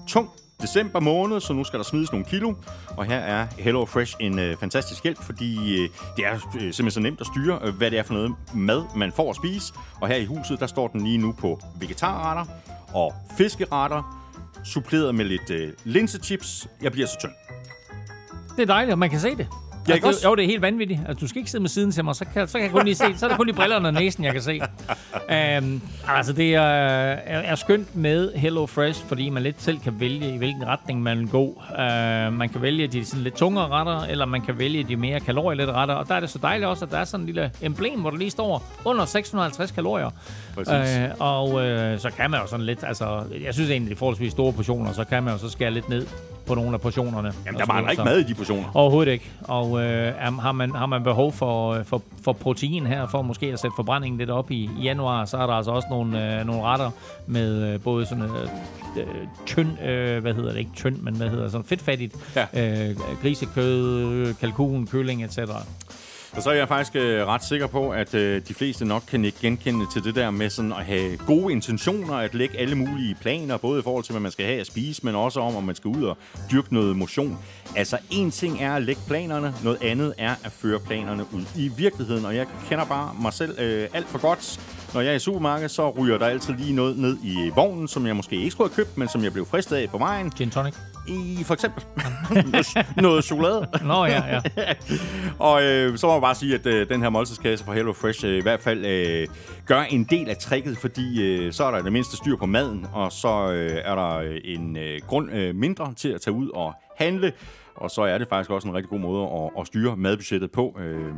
tung 0.08 0.30
december 0.62 1.00
måned, 1.00 1.40
så 1.40 1.52
nu 1.52 1.64
skal 1.64 1.78
der 1.78 1.84
smides 1.84 2.12
nogle 2.12 2.26
kilo. 2.26 2.54
Og 2.96 3.04
her 3.04 3.18
er 3.18 3.46
Hello 3.58 3.84
Fresh 3.84 4.16
en 4.20 4.38
øh, 4.38 4.56
fantastisk 4.56 5.02
hjælp, 5.02 5.22
fordi 5.22 5.82
øh, 5.82 5.88
det 6.16 6.26
er 6.26 6.34
øh, 6.34 6.40
simpelthen 6.60 6.90
så 6.90 7.00
nemt 7.00 7.20
at 7.20 7.26
styre, 7.26 7.58
øh, 7.62 7.74
hvad 7.74 7.90
det 7.90 7.98
er 7.98 8.02
for 8.02 8.14
noget 8.14 8.34
mad, 8.54 8.82
man 8.96 9.12
får 9.12 9.30
at 9.30 9.36
spise. 9.36 9.72
Og 10.00 10.08
her 10.08 10.16
i 10.16 10.24
huset, 10.24 10.60
der 10.60 10.66
står 10.66 10.88
den 10.88 11.04
lige 11.04 11.18
nu 11.18 11.32
på 11.32 11.60
vegetarretter 11.80 12.44
og 12.94 13.14
fiskeretter, 13.36 14.24
suppleret 14.64 15.14
med 15.14 15.24
lidt 15.24 15.50
øh, 15.50 15.72
linsechips. 15.84 16.68
Jeg 16.82 16.92
bliver 16.92 17.06
så 17.08 17.16
tynd. 17.20 17.32
Det 18.56 18.62
er 18.62 18.66
dejligt, 18.66 18.92
og 18.92 18.98
man 18.98 19.10
kan 19.10 19.20
se 19.20 19.36
det. 19.36 19.48
Ja, 19.88 19.94
ikke 19.94 20.06
altså, 20.06 20.18
også? 20.18 20.28
jo, 20.28 20.34
det 20.34 20.42
er 20.42 20.46
helt 20.46 20.62
vanvittigt. 20.62 21.00
Altså, 21.08 21.20
du 21.20 21.28
skal 21.28 21.38
ikke 21.38 21.50
sidde 21.50 21.62
med 21.62 21.68
siden 21.68 21.92
til 21.92 22.04
mig, 22.04 22.14
så 22.14 22.24
kan, 22.34 22.48
så 22.48 22.52
kan 22.52 22.62
jeg 22.62 22.70
kun 22.70 22.84
lige 22.84 22.94
se. 22.94 23.04
Så 23.16 23.26
er 23.26 23.28
det 23.28 23.38
kun 23.38 23.48
de 23.48 23.52
brillerne 23.52 23.88
og 23.88 23.94
næsen, 23.94 24.24
jeg 24.24 24.32
kan 24.32 24.42
se. 24.42 24.60
Um, 25.58 25.82
altså, 26.08 26.32
det 26.32 26.54
er, 26.54 26.62
er, 26.62 27.38
er 27.38 27.54
skønt 27.54 27.96
med 27.96 28.32
Hello 28.32 28.66
Fresh, 28.66 29.04
fordi 29.06 29.30
man 29.30 29.42
lidt 29.42 29.62
selv 29.62 29.78
kan 29.78 30.00
vælge, 30.00 30.34
i 30.34 30.38
hvilken 30.38 30.66
retning 30.66 31.02
man 31.02 31.18
vil 31.18 31.28
gå. 31.28 31.62
Uh, 31.70 32.32
man 32.32 32.48
kan 32.48 32.62
vælge 32.62 32.86
de 32.86 33.04
sådan 33.04 33.22
lidt 33.22 33.36
tungere 33.36 33.68
retter, 33.68 34.00
eller 34.00 34.24
man 34.24 34.40
kan 34.40 34.58
vælge 34.58 34.84
de 34.84 34.96
mere 34.96 35.20
kalorielette 35.20 35.72
retter. 35.72 35.94
Og 35.94 36.08
der 36.08 36.14
er 36.14 36.20
det 36.20 36.30
så 36.30 36.38
dejligt 36.42 36.66
også, 36.66 36.84
at 36.84 36.90
der 36.90 36.98
er 36.98 37.04
sådan 37.04 37.22
en 37.22 37.26
lille 37.26 37.50
emblem, 37.62 38.00
hvor 38.00 38.10
der 38.10 38.18
lige 38.18 38.30
står 38.30 38.64
under 38.84 39.04
650 39.04 39.70
kalorier. 39.70 40.10
Præcis. 40.54 40.98
Øh, 40.98 41.08
og 41.18 41.66
øh, 41.66 41.98
så 41.98 42.10
kan 42.10 42.30
man 42.30 42.40
jo 42.40 42.46
sådan 42.46 42.66
lidt, 42.66 42.84
altså, 42.84 43.22
jeg 43.44 43.54
synes 43.54 43.70
egentlig, 43.70 43.90
det 43.90 43.96
er 43.96 43.98
forholdsvis 43.98 44.32
store 44.32 44.52
portioner, 44.52 44.92
så 44.92 45.04
kan 45.04 45.22
man 45.22 45.32
jo 45.32 45.38
så 45.38 45.48
skære 45.48 45.70
lidt 45.70 45.88
ned 45.88 46.06
på 46.48 46.54
nogle 46.54 46.74
af 46.74 46.80
portionerne. 46.80 47.32
Jamen, 47.46 47.60
der 47.60 47.66
mangler 47.66 47.90
ikke 47.90 48.04
mad 48.04 48.18
i 48.18 48.22
de 48.22 48.34
portioner. 48.34 48.64
Overhovedet 48.74 49.12
ikke. 49.12 49.30
Og 49.40 49.82
øh, 49.84 50.14
har, 50.40 50.52
man, 50.52 50.74
har 50.74 50.86
man 50.86 51.04
behov 51.04 51.32
for, 51.32 51.72
øh, 51.72 51.84
for, 51.84 52.02
for 52.24 52.32
protein 52.32 52.86
her, 52.86 53.06
for 53.06 53.22
måske 53.22 53.46
at 53.46 53.58
sætte 53.58 53.74
forbrændingen 53.76 54.18
lidt 54.18 54.30
op 54.30 54.50
i, 54.50 54.70
januar, 54.82 55.24
så 55.24 55.36
er 55.36 55.46
der 55.46 55.54
altså 55.54 55.70
også 55.70 55.88
nogle, 55.90 56.40
øh, 56.40 56.46
nogle 56.46 56.62
retter 56.62 56.90
med 57.26 57.72
øh, 57.74 57.80
både 57.80 58.06
sådan 58.06 58.24
øh, 58.24 58.48
øh, 58.96 59.04
tynd, 59.46 59.82
øh, 59.82 60.18
hvad 60.22 60.34
hedder 60.34 60.50
det, 60.52 60.58
ikke 60.58 60.70
tynd, 60.76 60.96
men 60.96 61.14
hvad 61.16 61.28
hedder 61.28 61.48
sådan 61.48 61.64
fedtfattigt, 61.64 62.14
Ja. 62.36 62.88
øh, 62.90 62.96
grisekød, 63.22 64.34
kalkun, 64.34 64.86
kylling, 64.86 65.24
etc. 65.24 65.38
Og 66.32 66.42
så 66.42 66.50
er 66.50 66.54
jeg 66.54 66.68
faktisk 66.68 66.96
øh, 66.96 67.26
ret 67.26 67.44
sikker 67.44 67.66
på, 67.66 67.90
at 67.90 68.14
øh, 68.14 68.42
de 68.48 68.54
fleste 68.54 68.84
nok 68.84 69.02
kan 69.08 69.24
ikke 69.24 69.38
genkende 69.40 69.86
til 69.92 70.04
det 70.04 70.14
der 70.14 70.30
med 70.30 70.50
sådan 70.50 70.72
at 70.72 70.84
have 70.84 71.16
gode 71.16 71.52
intentioner, 71.52 72.14
at 72.14 72.34
lægge 72.34 72.58
alle 72.58 72.74
mulige 72.74 73.16
planer, 73.20 73.56
både 73.56 73.80
i 73.80 73.82
forhold 73.82 74.04
til, 74.04 74.12
hvad 74.12 74.20
man 74.20 74.32
skal 74.32 74.46
have 74.46 74.60
at 74.60 74.66
spise, 74.66 75.06
men 75.06 75.14
også 75.14 75.40
om, 75.40 75.56
om 75.56 75.62
man 75.64 75.74
skal 75.74 75.88
ud 75.88 76.02
og 76.02 76.16
dyrke 76.52 76.74
noget 76.74 76.96
motion. 76.96 77.38
Altså, 77.76 77.98
en 78.10 78.30
ting 78.30 78.62
er 78.62 78.74
at 78.74 78.82
lægge 78.82 79.00
planerne, 79.06 79.54
noget 79.64 79.82
andet 79.82 80.14
er 80.18 80.34
at 80.44 80.52
føre 80.52 80.80
planerne 80.80 81.24
ud 81.32 81.44
i 81.56 81.70
virkeligheden. 81.76 82.24
Og 82.24 82.36
jeg 82.36 82.46
kender 82.68 82.84
bare 82.84 83.14
mig 83.20 83.32
selv 83.32 83.58
øh, 83.60 83.88
alt 83.94 84.08
for 84.08 84.18
godt. 84.18 84.60
Når 84.94 85.00
jeg 85.00 85.10
er 85.10 85.16
i 85.16 85.18
supermarkedet, 85.18 85.70
så 85.70 85.90
ryger 85.90 86.18
der 86.18 86.26
altid 86.26 86.54
lige 86.54 86.72
noget 86.72 86.98
ned 86.98 87.16
i 87.24 87.50
vognen, 87.54 87.88
som 87.88 88.06
jeg 88.06 88.16
måske 88.16 88.36
ikke 88.36 88.50
skulle 88.50 88.70
have 88.70 88.84
købt, 88.84 88.98
men 88.98 89.08
som 89.08 89.24
jeg 89.24 89.32
blev 89.32 89.46
fristet 89.46 89.76
af 89.76 89.90
på 89.90 89.98
vejen. 89.98 90.30
Gin 90.30 90.50
tonic. 90.50 90.74
I 91.08 91.44
for 91.44 91.54
eksempel 91.54 91.84
noget 93.02 93.24
chokolade. 93.24 93.68
Nå 93.84 94.04
ja, 94.04 94.22
ja. 94.26 94.40
Og 95.48 95.62
øh, 95.62 95.98
så 95.98 96.06
må 96.06 96.12
jeg 96.12 96.22
bare 96.22 96.34
sige, 96.34 96.54
at 96.54 96.66
øh, 96.66 96.88
den 96.88 97.02
her 97.02 97.08
måltidskasse 97.08 97.64
fra 97.64 97.72
Hello 97.72 97.92
Fresh 97.92 98.26
øh, 98.26 98.38
i 98.38 98.40
hvert 98.42 98.60
fald 98.60 98.84
øh, 98.86 99.26
gør 99.66 99.80
en 99.80 100.04
del 100.04 100.28
af 100.28 100.36
tricket, 100.36 100.78
fordi 100.78 101.22
øh, 101.22 101.52
så 101.52 101.64
er 101.64 101.70
der 101.70 101.82
det 101.82 101.92
mindste 101.92 102.16
styr 102.16 102.36
på 102.36 102.46
maden, 102.46 102.86
og 102.92 103.12
så 103.12 103.52
øh, 103.52 103.80
er 103.84 103.94
der 103.94 104.16
øh, 104.16 104.40
en 104.44 104.76
øh, 104.76 105.00
grund 105.06 105.32
øh, 105.32 105.54
mindre 105.54 105.94
til 105.94 106.08
at 106.08 106.20
tage 106.20 106.34
ud 106.34 106.48
og 106.48 106.74
handle, 106.96 107.32
og 107.76 107.90
så 107.90 108.02
er 108.02 108.18
det 108.18 108.28
faktisk 108.28 108.50
også 108.50 108.68
en 108.68 108.74
rigtig 108.74 108.90
god 108.90 108.98
måde 108.98 109.22
at, 109.22 109.60
at 109.60 109.66
styre 109.66 109.96
madbudgettet 109.96 110.50
på. 110.52 110.76
Øh, 110.80 111.12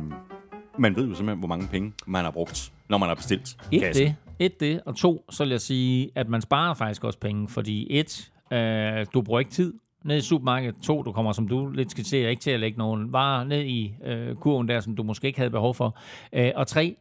man 0.79 0.95
ved 0.95 1.07
jo 1.07 1.15
simpelthen, 1.15 1.39
hvor 1.39 1.47
mange 1.47 1.67
penge 1.67 1.93
man 2.07 2.23
har 2.23 2.31
brugt, 2.31 2.71
når 2.89 2.97
man 2.97 3.07
har 3.07 3.15
bestilt 3.15 3.57
Et 3.71 3.81
kassen. 3.81 4.05
det, 4.05 4.15
et 4.39 4.59
det, 4.59 4.81
og 4.85 4.95
to, 4.95 5.25
så 5.29 5.43
vil 5.43 5.51
jeg 5.51 5.61
sige, 5.61 6.11
at 6.15 6.29
man 6.29 6.41
sparer 6.41 6.73
faktisk 6.73 7.03
også 7.03 7.19
penge, 7.19 7.49
fordi 7.49 7.87
et, 7.89 8.31
øh, 8.51 9.05
du 9.13 9.21
bruger 9.21 9.39
ikke 9.39 9.51
tid 9.51 9.73
ned 10.03 10.17
i 10.17 10.21
supermarkedet. 10.21 10.75
To, 10.83 11.03
du 11.03 11.11
kommer, 11.11 11.31
som 11.31 11.47
du 11.47 11.69
lidt 11.69 11.91
skitserer, 11.91 12.29
ikke 12.29 12.41
til 12.41 12.51
at 12.51 12.59
lægge 12.59 12.77
nogen 12.77 13.13
varer 13.13 13.43
ned 13.43 13.63
i 13.63 13.95
øh, 14.03 14.35
kurven 14.35 14.67
der, 14.67 14.79
som 14.79 14.95
du 14.95 15.03
måske 15.03 15.27
ikke 15.27 15.39
havde 15.39 15.51
behov 15.51 15.75
for. 15.75 15.97
Øh, 16.33 16.51
og 16.55 16.67
tre, 16.67 16.95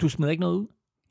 du 0.00 0.08
smider 0.08 0.30
ikke 0.30 0.40
noget 0.40 0.54
ud. 0.54 0.66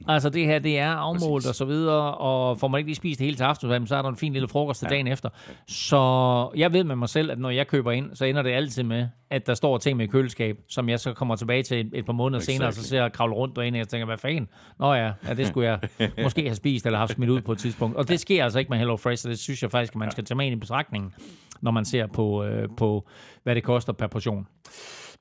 Altså 0.08 0.30
det 0.30 0.46
her, 0.46 0.60
det 0.60 0.80
er 0.80 0.90
afmålt 0.90 1.44
Præcis. 1.44 1.50
og 1.50 1.56
så 1.56 1.66
videre, 1.66 2.14
og 2.14 2.60
får 2.60 2.68
man 2.68 2.80
ikke 2.80 2.88
lige 2.88 2.96
spist 2.96 3.20
det 3.20 3.26
hele 3.26 3.38
til 3.38 3.44
aften, 3.44 3.88
så 3.88 3.96
er 3.96 4.02
der 4.02 4.10
en 4.10 4.18
fin 4.18 4.34
lille 4.34 4.48
frokost 4.48 4.80
til 4.80 4.90
dagen 4.90 5.08
efter. 5.08 5.30
Så 5.68 6.50
jeg 6.56 6.74
ved 6.74 6.84
med 6.84 6.96
mig 6.96 7.10
selv, 7.10 7.32
at 7.32 7.40
når 7.40 7.50
jeg 7.50 7.68
køber 7.68 7.92
ind, 7.92 8.16
så 8.16 8.26
ender 8.26 8.42
det 8.42 8.52
altid 8.52 8.84
med, 8.84 9.08
at 9.30 9.48
der 9.48 9.54
står 9.54 9.78
ting 9.78 9.98
med 9.98 10.06
i 10.06 10.08
køleskab, 10.08 10.58
som 10.70 10.90
jeg 10.90 11.00
så 11.00 11.14
kommer 11.14 11.36
tilbage 11.36 11.64
til 11.64 11.80
et, 11.80 11.90
et 11.94 12.06
par 12.06 12.14
måneder 12.14 12.40
exactly. 12.40 12.56
senere, 12.56 12.68
og 12.68 12.74
så 12.74 12.84
ser 12.84 13.02
jeg 13.02 13.12
kravle 13.12 13.34
rundt 13.34 13.56
derinde, 13.56 13.78
og 13.78 13.80
jeg 13.80 13.88
tænker, 13.88 14.06
hvad 14.06 14.18
fanden? 14.18 14.48
Nå 14.80 14.94
ja, 14.94 15.12
ja 15.28 15.34
det 15.34 15.48
skulle 15.48 15.70
jeg 15.70 15.80
måske 16.24 16.42
have 16.42 16.56
spist 16.56 16.86
eller 16.86 17.00
haft 17.00 17.12
smidt 17.12 17.30
ud 17.30 17.42
på 17.42 17.52
et 17.52 17.58
tidspunkt. 17.58 17.98
Og 17.98 18.08
det 18.08 18.20
sker 18.20 18.44
altså 18.44 18.60
ikke 18.60 18.70
med 18.70 18.78
Hello 18.78 18.98
Fresh, 18.98 19.24
så 19.24 19.30
det 19.30 19.40
synes 19.40 19.62
jeg 19.62 19.72
faktisk, 19.72 19.94
at 19.94 20.00
man 20.00 20.12
skal 20.12 20.26
tage 20.26 20.36
med 20.36 20.46
ind 20.46 20.56
i 20.56 20.60
betragtningen, 20.60 21.14
når 21.62 21.72
man 21.72 21.86
ser 21.86 22.08
på, 22.08 22.44
øh, 22.44 22.70
på 22.78 23.08
hvad 23.44 23.56
det 23.56 23.64
koster 23.64 23.94
per 23.94 24.08
portion. 24.08 24.48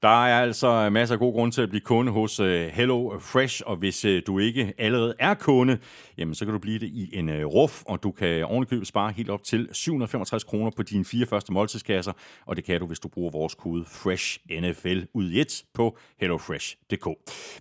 Der 0.03 0.25
er 0.25 0.43
altså 0.43 0.91
masser 0.91 1.15
af 1.15 1.19
gode 1.19 1.33
grunde 1.33 1.55
til 1.55 1.63
at 1.63 1.69
blive 1.69 1.81
kunde 1.81 2.13
hos 2.13 2.41
øh, 2.41 2.69
Hello 2.69 3.19
Fresh, 3.19 3.63
og 3.67 3.77
hvis 3.77 4.05
øh, 4.05 4.23
du 4.27 4.39
ikke 4.39 4.73
allerede 4.79 5.15
er 5.19 5.35
kunde, 5.35 5.79
jamen 6.19 6.35
så 6.35 6.45
kan 6.45 6.53
du 6.53 6.59
blive 6.59 6.79
det 6.79 6.87
i 6.87 7.11
en 7.13 7.29
øh, 7.29 7.47
ruf, 7.47 7.83
og 7.87 8.03
du 8.03 8.11
kan 8.11 8.45
ovenikøbet 8.45 8.87
spare 8.87 9.13
helt 9.13 9.31
op 9.31 9.43
til 9.43 9.69
765 9.73 10.45
kroner 10.45 10.71
på 10.77 10.83
dine 10.83 11.05
fire 11.05 11.27
første 11.27 11.53
måltidskasser, 11.53 12.13
og 12.47 12.57
det 12.57 12.65
kan 12.65 12.81
du, 12.81 12.87
hvis 12.87 13.01
du 13.01 13.09
bruger 13.09 13.31
vores 13.31 13.55
kode 13.55 13.85
FRESHNFL 13.85 15.07
ud 15.15 15.31
i 15.31 15.41
et 15.41 15.65
på 15.75 15.99
hellofresh.dk. 16.21 17.07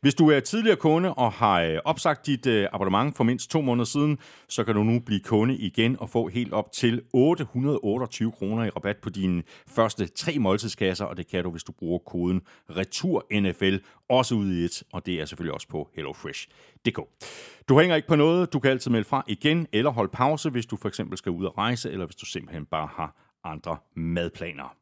Hvis 0.01 0.15
du 0.15 0.29
er 0.29 0.39
tidligere 0.39 0.75
kunde 0.75 1.13
og 1.13 1.31
har 1.31 1.61
øh, 1.61 1.79
opsagt 1.85 2.25
dit 2.25 2.45
øh, 2.45 2.67
abonnement 2.73 3.17
for 3.17 3.23
mindst 3.23 3.51
to 3.51 3.61
måneder 3.61 3.85
siden, 3.85 4.17
så 4.49 4.63
kan 4.63 4.75
du 4.75 4.83
nu 4.83 4.99
blive 4.99 5.19
kunde 5.19 5.55
igen 5.55 5.97
og 5.99 6.09
få 6.09 6.27
helt 6.27 6.53
op 6.53 6.71
til 6.71 7.01
828 7.13 8.31
kroner 8.31 8.65
i 8.65 8.69
rabat 8.69 8.97
på 8.97 9.09
dine 9.09 9.43
første 9.67 10.07
tre 10.07 10.39
måltidskasser, 10.39 11.05
og 11.05 11.17
det 11.17 11.27
kan 11.27 11.43
du, 11.43 11.51
hvis 11.51 11.63
du 11.63 11.71
bruger 11.71 11.99
koden 11.99 12.41
RETURNFL, 12.69 13.77
også 14.09 14.35
ud 14.35 14.53
i 14.53 14.65
et, 14.65 14.83
og 14.93 15.05
det 15.05 15.21
er 15.21 15.25
selvfølgelig 15.25 15.53
også 15.53 15.67
på 15.67 15.89
HelloFresh 15.95 16.47
hellofresh.dk. 16.85 17.69
Du 17.69 17.79
hænger 17.79 17.95
ikke 17.95 18.07
på 18.07 18.15
noget, 18.15 18.53
du 18.53 18.59
kan 18.59 18.71
altid 18.71 18.91
melde 18.91 19.05
fra 19.05 19.23
igen, 19.27 19.67
eller 19.71 19.91
holde 19.91 20.11
pause, 20.13 20.49
hvis 20.49 20.65
du 20.65 20.75
for 20.75 20.87
eksempel 20.87 21.17
skal 21.17 21.31
ud 21.31 21.45
og 21.45 21.57
rejse, 21.57 21.91
eller 21.91 22.05
hvis 22.05 22.15
du 22.15 22.25
simpelthen 22.25 22.65
bare 22.65 22.89
har 22.95 23.15
andre 23.43 23.77
madplaner. 23.95 24.75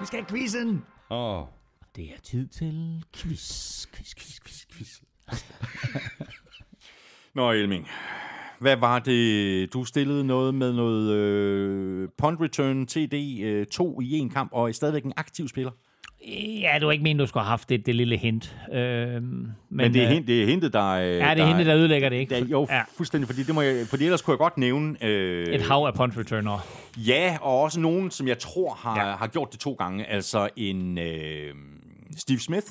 Vi 0.00 0.06
skal 0.06 0.18
have 0.18 0.26
quizzen! 0.28 0.84
Oh. 1.10 1.46
Det 1.96 2.04
er 2.04 2.20
tid 2.22 2.46
til 2.46 3.04
quiz, 3.16 3.86
quiz, 3.86 4.14
quiz, 4.14 4.40
quiz, 4.40 4.66
quiz. 4.72 5.00
Nå 7.34 7.52
Elming, 7.52 7.88
hvad 8.60 8.76
var 8.76 8.98
det, 8.98 9.72
du 9.72 9.84
stillede 9.84 10.24
noget 10.24 10.54
med 10.54 10.72
noget 10.72 11.10
øh, 11.12 12.08
punt 12.18 12.40
return 12.40 12.86
TD 12.86 13.42
øh, 13.44 13.66
2 13.66 14.00
i 14.00 14.12
en 14.12 14.30
kamp, 14.30 14.50
og 14.52 14.68
er 14.68 14.72
stadigvæk 14.72 15.04
en 15.04 15.12
aktiv 15.16 15.48
spiller? 15.48 15.70
Ja, 16.60 16.72
det 16.78 16.86
var 16.86 16.92
ikke 16.92 17.02
meningen, 17.02 17.18
du 17.20 17.26
skulle 17.26 17.44
have 17.44 17.48
haft 17.50 17.68
det, 17.68 17.86
det 17.86 17.94
lille 17.94 18.16
hint. 18.16 18.56
Øh, 18.72 18.78
men, 19.22 19.54
Men 19.70 19.94
det 19.94 20.02
er, 20.02 20.06
øh, 20.08 20.12
hint, 20.12 20.26
det 20.26 20.42
er 20.42 20.46
hintet, 20.46 20.72
der... 20.72 20.88
Øh, 20.90 21.06
Ja, 21.06 21.34
det 21.34 21.40
er 21.42 21.46
hende, 21.46 21.64
der 21.64 21.76
ødelægger 21.76 22.08
det, 22.08 22.16
ikke? 22.16 22.34
Der, 22.34 22.44
jo, 22.44 22.66
ja. 22.70 22.82
fuldstændig, 22.96 23.28
fordi, 23.28 23.42
det 23.42 23.54
må 23.54 23.60
jeg, 23.60 23.86
fordi 23.86 24.04
ellers 24.04 24.22
kunne 24.22 24.32
jeg 24.32 24.38
godt 24.38 24.58
nævne... 24.58 25.04
Øh, 25.04 25.46
Et 25.54 25.62
hav 25.62 25.84
af 25.86 25.94
punt 25.94 26.16
returner. 26.18 26.66
Ja, 26.96 27.36
og 27.40 27.60
også 27.62 27.80
nogen, 27.80 28.10
som 28.10 28.28
jeg 28.28 28.38
tror 28.38 28.74
har, 28.74 29.08
Ja. 29.08 29.16
har 29.16 29.26
gjort 29.26 29.52
det 29.52 29.60
to 29.60 29.72
gange. 29.72 30.04
Altså 30.06 30.48
en 30.56 30.98
øh, 30.98 31.54
Steve 32.16 32.38
Smith, 32.38 32.66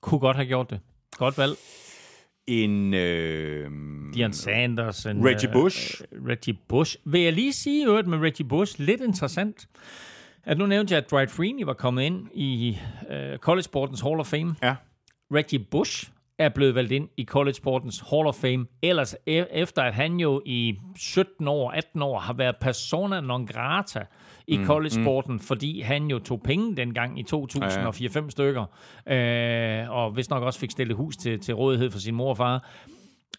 Kunne 0.00 0.18
godt 0.20 0.36
have 0.36 0.46
gjort 0.46 0.70
det. 0.70 0.80
Godt 1.16 1.38
valg. 1.38 1.52
en... 2.46 2.94
Øh, 2.94 3.70
Dion 4.14 4.32
Sanders. 4.32 5.06
En, 5.06 5.24
Reggie 5.26 5.50
Bush. 5.52 6.00
Øh, 6.12 6.26
Reggie 6.26 6.54
Bush. 6.68 6.96
Vil 7.04 7.20
jeg 7.20 7.32
lige 7.32 7.52
sige 7.52 7.86
øvrigt 7.86 8.06
med 8.08 8.18
Reggie 8.18 8.46
Bush, 8.48 8.74
lidt 8.80 9.00
interessant, 9.00 9.66
at 10.44 10.58
nu 10.58 10.66
nævnte 10.66 10.94
jeg, 10.94 11.04
at 11.04 11.10
Dwight 11.10 11.30
Freeney 11.30 11.64
var 11.64 11.72
kommet 11.72 12.02
ind 12.02 12.28
i 12.34 12.78
øh, 13.10 13.38
College 13.38 13.62
Sportens 13.62 14.00
Hall 14.00 14.20
of 14.20 14.26
Fame. 14.26 14.54
Ja. 14.62 14.74
Reggie 15.34 15.58
Bush 15.58 16.10
er 16.38 16.48
blevet 16.48 16.74
valgt 16.74 16.92
ind 16.92 17.08
i 17.16 17.24
College 17.24 17.54
Sportens 17.54 18.04
Hall 18.10 18.26
of 18.26 18.34
Fame, 18.34 18.66
ellers 18.82 19.14
e- 19.14 19.30
efter 19.30 19.82
at 19.82 19.94
han 19.94 20.20
jo 20.20 20.42
i 20.46 20.78
17 20.96 21.48
år, 21.48 21.70
18 21.70 22.02
år 22.02 22.18
har 22.18 22.32
været 22.32 22.56
persona 22.60 23.20
non 23.20 23.46
grata 23.46 24.04
i 24.46 24.58
mm, 24.58 24.66
college 24.66 24.90
sporten, 24.90 25.32
mm. 25.32 25.40
fordi 25.40 25.80
han 25.80 26.06
jo 26.06 26.18
tog 26.18 26.42
penge 26.42 26.76
dengang 26.76 27.18
i 27.20 27.24
2004-5 27.34 28.30
stykker, 28.30 28.64
øh, 29.06 29.90
og 29.90 30.10
hvis 30.10 30.30
nok 30.30 30.42
også 30.42 30.58
fik 30.58 30.70
stillet 30.70 30.96
hus 30.96 31.16
til, 31.16 31.40
til 31.40 31.54
rådighed 31.54 31.90
for 31.90 31.98
sin 31.98 32.14
mor 32.14 32.30
og 32.30 32.36
far, 32.36 32.68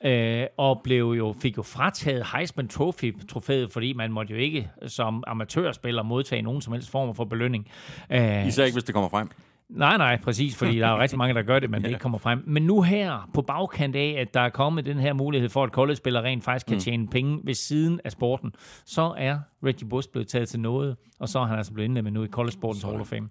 øh, 0.04 0.46
og 0.58 0.82
blev 0.84 1.14
jo, 1.18 1.36
fik 1.42 1.58
jo 1.58 1.62
frataget 1.62 2.26
Heisman 2.34 2.68
Trophy-trofæet, 2.68 3.72
fordi 3.72 3.94
man 3.94 4.12
måtte 4.12 4.34
jo 4.34 4.40
ikke 4.40 4.70
som 4.88 5.24
amatørspiller 5.28 6.04
modtage 6.04 6.42
nogen 6.42 6.62
som 6.62 6.74
helst 6.74 6.90
form 6.90 7.16
for 7.16 7.26
belønning. 7.26 7.68
Øh, 8.10 8.48
Især 8.48 8.64
ikke, 8.66 8.76
hvis 8.76 8.84
det 8.84 8.94
kommer 8.94 9.10
frem. 9.10 9.30
Nej, 9.70 9.98
nej, 9.98 10.20
præcis, 10.24 10.56
fordi 10.58 10.80
der 10.80 10.88
er 10.88 10.92
jo 10.92 10.98
rigtig 10.98 11.18
mange, 11.18 11.34
der 11.34 11.42
gør 11.42 11.60
det, 11.60 11.70
men 11.72 11.82
det 11.82 11.88
ikke 11.88 12.00
kommer 12.00 12.18
frem. 12.18 12.44
Men 12.48 12.64
nu 12.64 12.82
her, 12.82 13.30
på 13.34 13.42
bagkant 13.42 13.96
af, 13.96 14.16
at 14.20 14.34
der 14.34 14.40
er 14.40 14.50
kommet 14.50 14.86
den 14.86 15.00
her 15.00 15.14
mulighed 15.14 15.50
for, 15.50 15.64
at 15.64 15.70
college-spillere 15.70 16.24
rent 16.24 16.44
faktisk 16.44 16.66
kan 16.66 16.80
tjene 16.80 17.08
penge 17.08 17.40
ved 17.44 17.54
siden 17.54 18.00
af 18.04 18.12
sporten, 18.12 18.54
så 18.86 19.14
er 19.18 19.40
Reggie 19.66 19.90
Bush 19.90 20.10
blevet 20.12 20.28
taget 20.28 20.50
til 20.50 20.60
noget, 20.60 20.96
og 21.20 21.30
så 21.30 21.40
er 21.40 21.46
han 21.46 21.58
altså 21.58 21.74
blevet 21.74 21.88
indlemmet 21.88 22.14
nu 22.14 22.24
i 22.24 22.28
College 22.28 22.52
Sportens 22.52 22.84
Hall 22.84 23.02
of 23.02 23.08
Fame. 23.08 23.30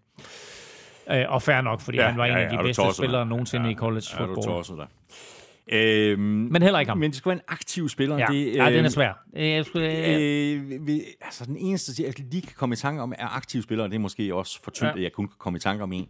Øh, 1.11 1.25
og 1.29 1.43
fair 1.43 1.61
nok, 1.61 1.81
fordi 1.81 1.99
ja, 1.99 2.09
han 2.09 2.19
var 2.19 2.27
en 2.27 2.37
af 2.37 2.49
de 2.49 2.55
er 2.55 2.59
du 2.59 2.67
bedste 2.67 2.83
spillere 2.93 3.27
nogensinde 3.27 3.71
i 3.71 3.75
college 3.75 4.05
Er 4.19 4.27
du? 4.27 4.85
Øhm, 5.73 6.21
Men 6.21 6.63
heller 6.63 6.79
ikke 6.79 6.91
ham. 6.91 6.99
Men 6.99 7.11
det 7.11 7.17
skal 7.17 7.29
være 7.31 7.37
en 7.39 7.45
aktiv 7.49 7.89
spiller. 7.89 8.19
Ja, 8.19 8.27
det, 8.31 8.47
ja 8.47 8.67
den 8.67 8.75
er 8.75 8.79
øhm, 8.79 8.89
svær. 8.89 9.13
Øh, 9.37 9.49
Jeg 9.49 9.65
skulle, 9.65 10.07
øh, 10.09 10.53
Øh, 10.73 10.87
vi, 10.87 11.01
altså 11.21 11.45
den 11.45 11.57
eneste, 11.57 12.03
jeg 12.03 12.15
lige 12.19 12.43
kan 12.43 12.53
komme 12.57 12.73
i 12.73 12.77
tanke 12.77 13.03
om, 13.03 13.13
er 13.19 13.37
aktive 13.37 13.63
spillere. 13.63 13.89
Det 13.89 13.95
er 13.95 13.99
måske 13.99 14.35
også 14.35 14.63
for 14.63 14.71
tyndt, 14.71 14.91
Ja. 14.91 14.97
at 14.97 15.03
jeg 15.03 15.13
kun 15.13 15.27
kan 15.29 15.35
komme 15.39 15.57
i 15.57 15.61
tanke 15.61 15.83
om 15.83 15.93
en. 15.93 16.09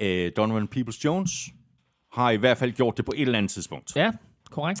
Øh, 0.00 0.32
Donovan 0.36 0.68
Peoples-Jones 0.76 1.52
har 2.12 2.30
i 2.30 2.36
hvert 2.36 2.56
fald 2.58 2.72
gjort 2.72 2.96
det 2.96 3.04
på 3.04 3.12
et 3.16 3.22
eller 3.22 3.38
andet 3.38 3.50
tidspunkt. 3.52 3.96
ja, 3.96 4.10
korrekt. 4.50 4.80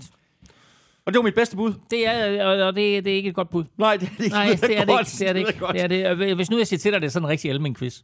Og 1.06 1.12
det 1.12 1.18
var 1.18 1.22
mit 1.22 1.34
bedste 1.34 1.56
bud. 1.56 1.72
Det 1.90 2.06
er, 2.06 2.44
og- 2.66 2.74
det, 2.74 3.04
det 3.04 3.12
er 3.12 3.16
ikke 3.16 3.28
et 3.28 3.34
godt 3.34 3.50
bud. 3.50 3.64
Nej, 3.78 3.96
det 3.96 4.08
er 4.08 4.12
det 4.16 4.24
ikke. 4.24 4.34
Nej, 4.36 4.46
det 4.46 4.62
er 4.80 4.84
det 4.84 4.98
ikke. 4.98 5.12
Det 5.20 5.28
er 5.28 5.86
det 5.86 5.94
ikke. 5.96 6.08
er 6.08 6.14
det. 6.14 6.36
Hvis 6.36 6.50
nu 6.50 6.58
jeg 6.58 6.66
siger 6.66 6.78
til 6.78 6.92
dig, 6.92 7.00
det 7.00 7.06
er 7.06 7.10
sådan 7.10 7.24
en 7.24 7.28
rigtig 7.30 7.50
almen 7.50 7.74
quiz. 7.74 8.02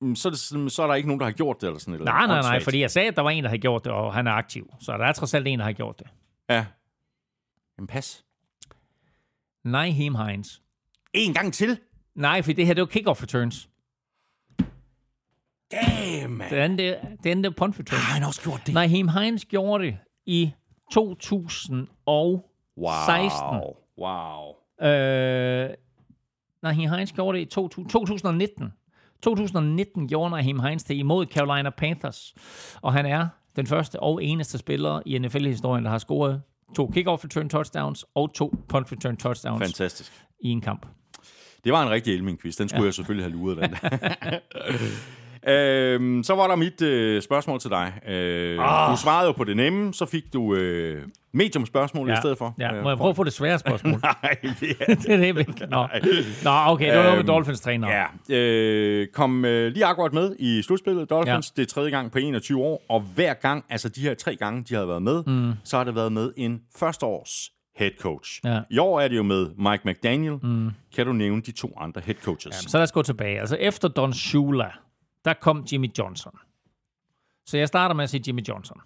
Mm, 0.00 0.16
Så 0.16 0.28
er, 0.28 0.30
det, 0.30 0.72
så 0.72 0.82
er 0.82 0.86
der 0.86 0.94
ikke 0.94 1.08
nogen, 1.08 1.20
der 1.20 1.26
har 1.26 1.32
gjort 1.32 1.60
det, 1.60 1.66
eller 1.66 1.78
sådan 1.78 1.94
et 1.94 1.98
eller 1.98 2.12
Nej, 2.12 2.26
nej, 2.26 2.40
nej, 2.42 2.60
fordi 2.62 2.80
jeg 2.80 2.90
sagde, 2.90 3.08
at 3.08 3.16
der 3.16 3.22
var 3.22 3.30
en, 3.30 3.44
der 3.44 3.48
havde 3.50 3.60
gjort 3.60 3.84
det, 3.84 3.92
og 3.92 4.14
han 4.14 4.26
er 4.26 4.32
aktiv. 4.32 4.74
Så 4.80 4.92
der 4.92 5.04
er 5.04 5.12
trods 5.12 5.34
alt 5.34 5.46
en, 5.48 5.58
der 5.58 5.64
har 5.64 5.72
gjort 5.72 5.98
det. 5.98 6.06
Ja. 6.48 6.66
Men 7.78 7.86
pas. 7.86 8.24
Naheem 9.64 10.14
Hines. 10.14 10.62
En 11.12 11.34
gang 11.34 11.54
til. 11.54 11.78
Nej, 12.14 12.42
for 12.42 12.52
det 12.52 12.66
her, 12.66 12.74
det 12.74 12.80
var 12.80 12.86
kickoff 12.86 13.22
returns. 13.22 13.68
Damn, 15.72 16.32
man. 16.32 16.50
Det 16.50 16.56
andet, 16.56 16.78
det 17.24 17.42
var 17.42 17.50
punt 17.50 17.78
returns. 17.78 18.02
Har 18.02 18.14
han 18.14 18.22
også 18.22 18.42
gjort 18.42 18.60
det? 18.66 18.74
Naheem 18.74 19.08
Hines 19.08 19.44
gjorde 19.44 19.84
det 19.84 19.98
i 20.26 20.52
2016. 20.92 21.86
Wow. 22.08 23.76
Wow. 23.98 24.54
Øh, 24.88 25.70
Naheem 26.62 26.90
Hines 26.90 27.12
gjorde 27.12 27.38
det 27.38 27.42
i 27.42 27.48
2000, 27.48 27.90
2019. 27.90 28.72
2019 29.22 30.08
gjorde 30.08 30.30
Naheem 30.30 30.60
Hines 30.60 30.84
det 30.84 30.94
imod 30.94 31.26
Carolina 31.26 31.70
Panthers. 31.70 32.34
Og 32.82 32.92
han 32.92 33.06
er 33.06 33.28
den 33.56 33.66
første 33.66 34.00
og 34.00 34.24
eneste 34.24 34.58
spiller 34.58 35.00
i 35.06 35.18
NFL-historien, 35.18 35.84
der 35.84 35.90
har 35.90 35.98
scoret 35.98 36.42
to 36.76 36.90
kickoff 36.94 37.24
return 37.24 37.48
touchdowns 37.48 38.04
og 38.14 38.34
to 38.34 38.54
punt 38.68 38.92
return 38.92 39.16
touchdowns 39.16 39.62
Fantastisk. 39.62 40.12
i 40.40 40.48
en 40.48 40.60
kamp. 40.60 40.86
Det 41.64 41.72
var 41.72 41.82
en 41.82 41.90
rigtig 41.90 42.14
Elming-quiz. 42.14 42.56
Den 42.58 42.68
skulle 42.68 42.82
ja. 42.82 42.86
jeg 42.86 42.94
selvfølgelig 42.94 43.24
have 43.24 43.36
luret. 43.36 43.56
Den. 43.58 43.70
øhm, 45.48 46.22
så 46.22 46.34
var 46.34 46.46
der 46.48 46.56
mit 46.56 46.82
øh, 46.82 47.22
spørgsmål 47.22 47.60
til 47.60 47.70
dig. 47.70 47.92
Øh, 48.08 48.58
Ah. 48.60 48.92
Du 48.92 48.96
svarede 49.02 49.26
jo 49.26 49.32
på 49.32 49.44
det 49.44 49.56
nemme, 49.56 49.94
så 49.94 50.06
fik 50.06 50.32
du 50.32 50.54
øh, 50.54 51.02
medium-spørgsmål 51.32 52.10
i 52.10 52.16
stedet 52.16 52.38
for. 52.38 52.54
Ja, 52.58 52.74
Øh, 52.74 52.82
må 52.82 52.88
jeg 52.90 52.98
prøve 52.98 53.10
at 53.10 53.16
få 53.16 53.24
det 53.24 53.32
svære 53.32 53.58
spørgsmål? 53.58 53.92
Nej, 54.02 54.36
det 54.60 54.76
er 54.80 54.94
det 54.94 55.10
er 55.24 55.38
ikke. 55.38 55.66
Nå. 55.70 55.86
Nå, 56.44 56.50
okay, 56.66 56.86
det 56.86 56.96
var 56.96 57.02
noget 57.02 57.10
med 57.10 57.18
Øhm, 57.18 57.26
Dolphins 57.26 57.60
træner. 57.60 57.88
Ja, 58.28 58.36
øh, 58.36 59.06
kom 59.14 59.44
øh, 59.44 59.72
lige 59.72 59.84
akkurat 59.84 60.12
med 60.12 60.36
i 60.38 60.62
slutspillet. 60.62 61.10
Dolphins, 61.10 61.52
ja. 61.56 61.62
det 61.62 61.68
er 61.68 61.74
tredje 61.74 61.90
gang 61.90 62.12
på 62.12 62.18
21 62.18 62.62
år, 62.62 62.82
og 62.88 63.00
hver 63.14 63.34
gang, 63.34 63.64
altså 63.70 63.88
de 63.88 64.00
her 64.00 64.14
tre 64.14 64.36
gange, 64.36 64.64
de 64.68 64.74
har 64.74 64.86
været 64.86 65.02
med, 65.02 65.22
mm. 65.26 65.52
så 65.64 65.76
har 65.76 65.84
det 65.84 65.94
været 65.94 66.12
med 66.12 66.32
en 66.36 66.60
førsteårs 66.78 67.50
head 67.76 67.90
coach. 68.00 68.40
Ja. 68.44 68.60
I 68.70 68.78
år 68.78 69.00
er 69.00 69.08
det 69.08 69.16
jo 69.16 69.22
med 69.22 69.46
Mike 69.58 69.82
McDaniel. 69.84 70.38
Mm. 70.42 70.70
Kan 70.96 71.06
du 71.06 71.12
nævne 71.12 71.42
de 71.42 71.52
to 71.52 71.72
andre 71.80 72.00
head 72.04 72.16
coaches? 72.24 72.54
Jamen, 72.62 72.68
så 72.70 72.78
lad 72.78 72.82
os 72.82 72.92
gå 72.92 73.02
tilbage. 73.02 73.40
Altså 73.40 73.56
efter 73.56 73.88
Don 73.88 74.12
Shula, 74.12 74.66
der 75.26 75.34
kom 75.34 75.64
Jimmy 75.72 75.90
Johnson. 75.98 76.38
Så 77.46 77.58
jeg 77.58 77.68
starter 77.68 77.94
med 77.94 78.04
at 78.04 78.10
sige 78.10 78.22
Jimmy 78.26 78.42
Johnson. 78.48 78.80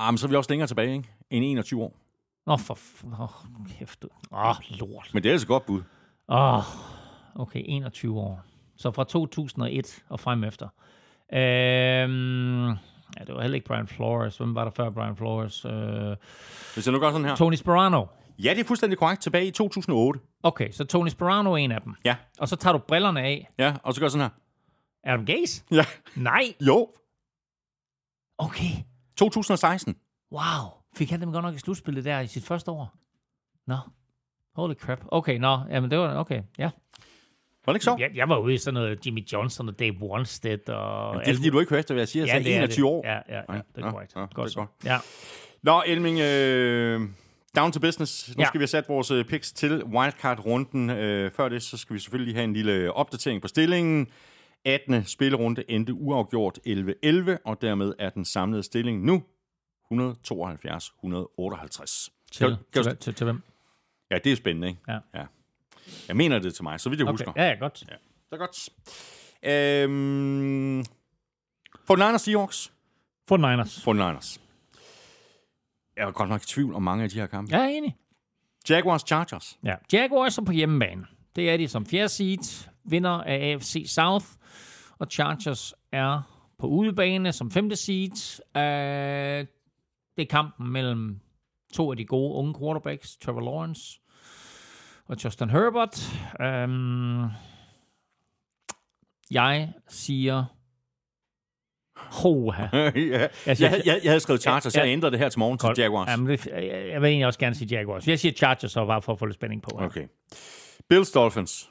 Jamen, 0.00 0.18
så 0.18 0.26
er 0.26 0.30
vi 0.30 0.36
også 0.36 0.50
længere 0.52 0.66
tilbage, 0.66 0.92
ikke? 0.96 1.08
End 1.30 1.44
21 1.44 1.82
år. 1.82 1.96
Nå, 2.46 2.56
for... 2.56 2.74
f- 2.74 3.22
Åh, 3.22 3.66
kæft. 3.78 4.04
Åh, 4.32 4.54
lort. 4.70 5.10
Men 5.14 5.22
det 5.22 5.28
er 5.28 5.32
altså 5.32 5.46
godt 5.46 5.66
bud. 5.66 5.82
Åh, 6.28 6.62
okay, 7.34 7.62
21 7.64 8.20
år. 8.20 8.40
Så 8.76 8.90
fra 8.90 9.04
2001 9.04 10.04
og 10.08 10.20
frem 10.20 10.44
efter. 10.44 10.68
Øhm, 11.34 12.66
ja, 13.18 13.24
det 13.26 13.34
var 13.34 13.40
heller 13.40 13.54
ikke 13.54 13.66
Brian 13.66 13.86
Flores. 13.88 14.36
Hvem 14.36 14.54
var 14.54 14.64
der 14.64 14.70
før 14.70 14.90
Brian 14.90 15.16
Flores? 15.16 15.64
Øh, 15.64 16.16
Hvis 16.74 16.86
jeg 16.86 16.92
nu 16.92 16.98
gør 17.00 17.10
sådan 17.10 17.24
her. 17.26 17.36
Tony 17.36 17.54
Sperano. 17.54 18.06
Ja, 18.38 18.50
det 18.54 18.60
er 18.60 18.64
fuldstændig 18.64 18.98
korrekt. 18.98 19.22
Tilbage 19.22 19.46
i 19.46 19.50
2008. 19.50 20.20
Okay, 20.42 20.70
så 20.70 20.84
Tony 20.84 21.08
Sperano 21.08 21.52
er 21.52 21.56
en 21.56 21.72
af 21.72 21.80
dem. 21.82 21.94
Ja, 22.04 22.16
Og 22.38 22.48
så 22.48 22.56
tager 22.56 22.72
du 22.72 22.78
brillerne 22.78 23.20
af. 23.22 23.50
ja, 23.58 23.74
og 23.82 23.94
så 23.94 24.00
gør 24.00 24.04
jeg 24.06 24.10
sådan 24.10 24.22
her. 24.24 24.30
Adam 25.04 25.26
Gaze? 25.26 25.64
Ja, 25.70 25.84
Nej. 26.16 26.54
jo. 26.60 26.88
Okay. 28.38 28.70
2016. 29.16 29.96
Wow. 30.32 30.42
Fik 30.96 31.10
han 31.10 31.20
dem 31.20 31.32
godt 31.32 31.44
nok 31.44 31.54
i 31.54 31.58
slutspillet 31.58 32.04
der 32.04 32.20
i 32.20 32.26
sit 32.26 32.44
første 32.44 32.70
år? 32.70 32.94
Nå. 33.66 33.76
Holy 34.56 34.74
crap. 34.74 35.00
Okay, 35.08 35.38
nå. 35.38 35.58
Jamen, 35.70 35.90
det 35.90 35.98
var... 35.98 36.14
Okay, 36.16 36.42
ja. 36.58 36.70
Var 37.66 37.72
det 37.72 37.76
ikke 37.76 37.84
så? 37.84 37.96
Jeg, 37.98 38.10
jeg 38.14 38.28
var 38.28 38.38
ude 38.38 38.54
i 38.54 38.58
sådan 38.58 38.74
noget 38.74 39.06
Jimmy 39.06 39.26
Johnson 39.32 39.68
og 39.68 39.78
Dave 39.78 39.94
Wanstead 40.02 40.68
og... 40.68 41.14
Det 41.24 41.28
er 41.30 41.34
fordi, 41.34 41.50
du 41.50 41.60
ikke 41.60 41.70
hørte, 41.74 41.94
hvad 41.94 42.00
jeg 42.00 42.08
siger. 42.08 42.26
ja, 42.26 42.32
Ja, 42.36 42.38
det 42.42 42.52
er 42.54 42.58
21 42.58 42.86
det. 42.86 42.92
år. 42.92 43.06
Ja, 43.06 43.14
ja, 43.28 43.54
ja, 43.54 43.60
det 43.76 43.84
er 43.84 43.90
korrekt. 43.90 44.12
ja, 44.16 44.20
godt 44.20 44.48
det 44.50 44.56
er 44.56 44.60
godt. 44.60 44.70
Ja. 44.84 44.98
Nå, 45.62 45.82
Elming, 45.86 46.18
øh, 46.20 47.00
down 47.56 47.72
to 47.72 47.80
business. 47.80 48.36
Nu 48.36 48.42
Ja. 48.42 48.46
skal 48.46 48.58
vi 48.58 48.62
have 48.62 48.66
sat 48.68 48.88
vores 48.88 49.10
øh, 49.10 49.24
picks 49.24 49.52
til 49.52 49.82
wildcard-runden. 49.84 50.90
Øh, 50.90 51.30
før 51.30 51.48
det, 51.48 51.62
så 51.62 51.76
skal 51.76 51.94
vi 51.94 52.00
selvfølgelig 52.00 52.34
have 52.34 52.44
en 52.44 52.52
lille 52.52 52.92
opdatering 52.92 53.42
på 53.42 53.48
stillingen. 53.48 54.08
18. 54.64 55.04
spillerunde 55.04 55.64
endte 55.70 55.92
uafgjort 55.94 56.58
11-11, 56.66 56.70
og 57.44 57.62
dermed 57.62 57.94
er 57.98 58.10
den 58.10 58.24
samlede 58.24 58.62
stilling 58.62 59.04
nu 59.04 59.22
172-158. 59.92 62.08
Til, 62.32 62.46
Kan- 62.46 62.56
kan 62.72 62.82
til, 62.82 62.96
til, 62.96 63.14
til, 63.14 63.24
hvem? 63.24 63.42
Ja, 64.10 64.18
det 64.24 64.32
er 64.32 64.36
spændende, 64.36 64.68
ikke? 64.68 64.80
Ja. 64.88 64.98
ja. 65.14 65.24
Jeg 66.08 66.16
mener 66.16 66.38
det 66.38 66.54
til 66.54 66.64
mig, 66.64 66.80
så 66.80 66.88
vidt 66.88 66.98
jeg 67.00 67.08
Okay. 67.08 67.12
husker. 67.12 67.32
Ja, 67.36 67.44
ja, 67.48 67.54
godt. 67.54 67.84
Ja. 67.90 67.94
Det 68.30 68.32
er 68.32 68.36
godt. 68.36 68.68
Øhm, 69.44 70.84
for 71.86 71.96
Niners 71.96 72.22
Seahawks. 72.22 72.72
For 73.28 73.36
Niners. 73.36 73.82
For 73.84 73.92
Niners. 73.92 74.40
Jeg 75.96 76.06
er 76.08 76.10
godt 76.10 76.28
nok 76.28 76.42
i 76.42 76.46
tvivl 76.46 76.74
om 76.74 76.82
mange 76.82 77.04
af 77.04 77.10
de 77.10 77.18
her 77.18 77.26
kampe. 77.26 77.52
Jeg 77.56 77.64
er 77.64 77.68
enig. 77.68 77.96
Jaguars 78.70 79.02
Chargers. 79.06 79.58
Ja. 79.64 79.74
Jaguars 79.92 80.38
er 80.38 80.42
på 80.44 80.52
hjemmebane. 80.52 81.06
Det 81.36 81.50
er 81.50 81.56
de 81.56 81.68
som 81.68 81.86
fjerde 81.86 82.08
seed, 82.08 82.68
vinder 82.84 83.10
af 83.10 83.34
AFC 83.52 83.84
South, 83.88 84.26
og 84.98 85.06
Chargers 85.10 85.74
er 85.92 86.22
på 86.58 86.66
udebane 86.66 87.32
som 87.32 87.50
femte 87.50 87.76
seed. 87.76 88.40
Uh, 88.56 89.46
det 90.16 90.22
er 90.22 90.26
kampen 90.30 90.72
mellem 90.72 91.20
to 91.74 91.90
af 91.90 91.96
de 91.96 92.04
gode 92.04 92.34
unge 92.34 92.54
quarterbacks, 92.58 93.16
Trevor 93.16 93.40
Lawrence 93.40 94.00
og 95.06 95.24
Justin 95.24 95.50
Herbert. 95.50 96.10
Um, 96.64 97.30
jeg 99.30 99.72
siger... 99.88 100.44
Hoha. 102.22 102.66
ja. 102.72 103.28
jeg, 103.46 103.56
siger- 103.56 103.70
jeg, 103.70 103.82
jeg, 103.86 104.00
jeg 104.02 104.10
havde 104.10 104.20
skrevet 104.20 104.42
Chargers, 104.42 104.74
Ja, 104.74 104.80
ja, 104.80 104.86
jeg 104.86 104.92
ændrede 104.92 105.10
det 105.12 105.18
her 105.18 105.28
til 105.28 105.38
morgen 105.38 105.58
til 105.58 105.82
Jaguars. 105.82 106.08
Jamen, 106.10 106.26
det, 106.26 106.46
jeg, 106.46 106.88
jeg 106.92 107.02
vil 107.02 107.08
egentlig 107.08 107.26
også 107.26 107.38
gerne 107.38 107.54
sige 107.54 107.68
Jaguars. 107.78 108.08
Jeg 108.08 108.18
siger 108.18 108.32
Chargers, 108.32 108.72
så 108.72 108.86
bare 108.86 109.02
for 109.02 109.12
at 109.12 109.18
få 109.18 109.26
lidt 109.26 109.34
spænding 109.34 109.62
på. 109.62 109.76
her. 109.78 109.86
Okay. 109.86 110.06
Bills 110.88 111.10
Dolphins. 111.12 111.70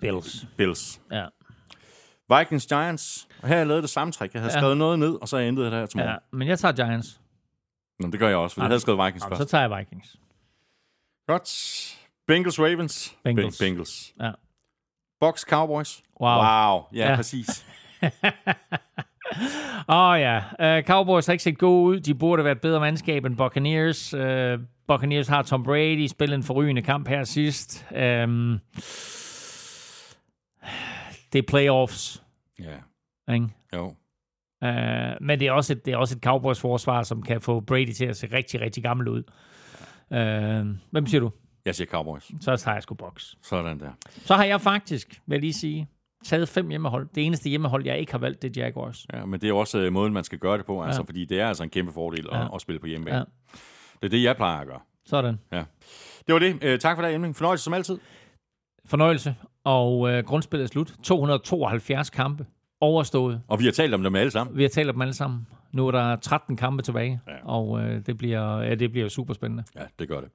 Bills. 0.00 0.46
Bills. 0.56 1.00
Ja. 1.12 1.26
Vikings 2.38 2.66
Giants. 2.66 3.28
Og 3.42 3.48
her 3.48 3.54
har 3.54 3.58
jeg 3.60 3.66
lavet 3.66 3.82
det 3.82 3.90
samme 3.90 4.12
træk. 4.12 4.34
Jeg 4.34 4.42
havde 4.42 4.52
Ja. 4.54 4.58
skrevet 4.58 4.76
noget 4.76 4.98
ned, 4.98 5.14
og 5.22 5.28
så 5.28 5.36
jeg 5.36 5.52
det 5.52 5.70
her 5.72 5.86
til 5.86 5.96
morgen. 5.98 6.10
ja, 6.10 6.16
men 6.36 6.48
jeg 6.48 6.58
tager 6.58 6.72
Giants. 6.72 7.20
Nå, 8.00 8.10
det 8.10 8.20
gør 8.20 8.28
jeg 8.28 8.36
også, 8.36 8.54
for 8.54 8.62
jeg 8.62 8.68
havde 8.68 8.80
skrevet 8.80 9.04
Vikings 9.06 9.24
Jamen, 9.24 9.36
først. 9.36 9.50
så 9.50 9.56
tager 9.56 9.68
jeg 9.68 9.78
Vikings. 9.78 10.16
Godt. 11.26 11.96
Bengals 12.26 12.60
Ravens. 12.60 13.16
Bengals. 13.24 13.58
Be- 13.58 13.64
Bengals. 13.64 14.12
Ja. 14.20 14.30
Bucks 15.20 15.40
Cowboys. 15.42 16.02
Wow. 16.20 16.30
Wow. 16.30 16.38
Ja, 16.42 17.04
Ja. 17.04 17.06
ja. 17.10 17.16
præcis. 17.16 17.66
Åh 19.88 19.96
oh, 20.10 20.20
ja, 20.20 20.38
uh, 20.78 20.84
Cowboys 20.86 21.26
har 21.26 21.32
ikke 21.32 21.42
set 21.44 21.58
gode 21.58 21.84
ud. 21.96 22.00
De 22.00 22.14
burde 22.14 22.44
være 22.44 22.52
et 22.52 22.60
bedre 22.60 22.80
mandskab 22.80 23.24
end 23.24 23.36
Buccaneers. 23.36 24.14
Uh, 24.14 24.60
Buccaneers 24.88 25.28
har 25.28 25.42
Tom 25.42 25.62
Brady 25.64 26.06
spillet 26.06 26.34
en 26.36 26.42
forrygende 26.42 26.82
kamp 26.82 27.08
her 27.08 27.24
sidst. 27.24 27.86
Um, 28.24 28.60
det 31.32 31.38
er 31.38 31.42
playoffs. 31.48 32.22
Ja. 32.58 32.76
Ikke? 33.34 33.48
Jo. 33.74 33.86
Uh, 34.64 34.68
men 35.26 35.40
det 35.40 35.42
er 35.46 35.52
også 35.52 35.72
et, 35.72 35.84
det 35.86 35.92
er 35.92 35.96
også 35.96 36.16
et 36.16 36.22
Cowboys 36.22 36.60
forsvar, 36.60 37.02
som 37.02 37.22
kan 37.22 37.40
få 37.40 37.60
Brady 37.60 37.92
til 37.92 38.04
at 38.04 38.16
se 38.16 38.28
rigtig, 38.32 38.60
rigtig 38.60 38.82
gammel 38.82 39.08
ud. 39.08 39.22
Uh, 40.10 40.76
hvem 40.90 41.06
siger 41.06 41.20
du? 41.20 41.30
Jeg 41.64 41.74
siger 41.74 41.88
Cowboys. 41.88 42.30
Så 42.40 42.56
tager 42.56 42.74
jeg 42.74 42.82
sgu 42.82 42.94
box. 42.94 43.34
Sådan 43.42 43.80
der. 43.80 43.90
Så 44.10 44.34
har 44.34 44.44
jeg 44.44 44.60
faktisk, 44.60 45.20
vil 45.26 45.34
jeg 45.34 45.40
lige 45.40 45.52
sige, 45.52 45.88
taget 46.24 46.48
fem 46.48 46.68
hjemmehold. 46.68 47.08
Det 47.14 47.26
eneste 47.26 47.48
hjemmehold, 47.48 47.86
jeg 47.86 47.98
ikke 47.98 48.12
har 48.12 48.18
valgt, 48.18 48.42
det 48.42 48.56
er 48.56 48.62
Jaguars. 48.64 49.06
Ja, 49.12 49.24
men 49.24 49.40
det 49.40 49.48
er 49.48 49.52
også 49.52 49.78
øh, 49.78 49.92
måden, 49.92 50.12
man 50.12 50.24
skal 50.24 50.38
gøre 50.38 50.58
det 50.58 50.66
på, 50.66 50.82
altså, 50.82 51.04
fordi 51.04 51.24
det 51.24 51.40
er 51.40 51.48
altså 51.48 51.62
en 51.62 51.70
kæmpe 51.70 51.92
fordel 51.92 52.26
at, 52.32 52.38
Ja. 52.38 52.54
at 52.54 52.60
spille 52.60 52.78
på 52.78 52.86
hjemmebane. 52.86 53.16
Ja. 53.18 53.24
Det 54.00 54.04
er 54.04 54.08
det, 54.08 54.22
jeg 54.22 54.36
plejer 54.36 54.60
at 54.60 54.66
gøre. 54.66 54.80
Sådan. 55.04 55.38
Ja. 55.52 55.64
Det 56.26 56.32
var 56.32 56.38
det. 56.38 56.80
Tak 56.80 56.96
for 56.96 57.04
det, 57.04 57.14
Emling. 57.14 57.36
Fornøjelse 57.36 57.64
som 57.64 57.74
altid. 57.74 57.98
Fornøjelse. 58.84 59.34
Og 59.64 60.10
øh, 60.10 60.24
grundspillet 60.24 60.64
er 60.64 60.68
slut. 60.68 60.94
272 61.02 62.10
kampe 62.10 62.46
overstået. 62.80 63.40
Og 63.48 63.58
vi 63.58 63.64
har 63.64 63.72
talt 63.72 63.94
om 63.94 64.02
dem 64.02 64.14
alle 64.14 64.30
sammen. 64.30 64.56
Vi 64.56 64.62
har 64.62 64.68
talt 64.68 64.88
om 64.88 64.94
dem 64.94 65.02
alle 65.02 65.14
sammen. 65.14 65.46
Nu 65.72 65.86
er 65.86 65.90
der 65.90 66.16
13 66.16 66.56
kampe 66.56 66.82
tilbage, 66.82 67.20
ja. 67.28 67.32
og 67.44 67.80
øh, 67.80 68.06
det, 68.06 68.18
bliver, 68.18 68.60
ja, 68.62 68.74
det 68.74 68.92
bliver 68.92 69.08
super 69.08 69.34
spændende. 69.34 69.64
Ja, 69.76 69.82
det 69.98 70.08
gør 70.08 70.20
det. 70.20 70.28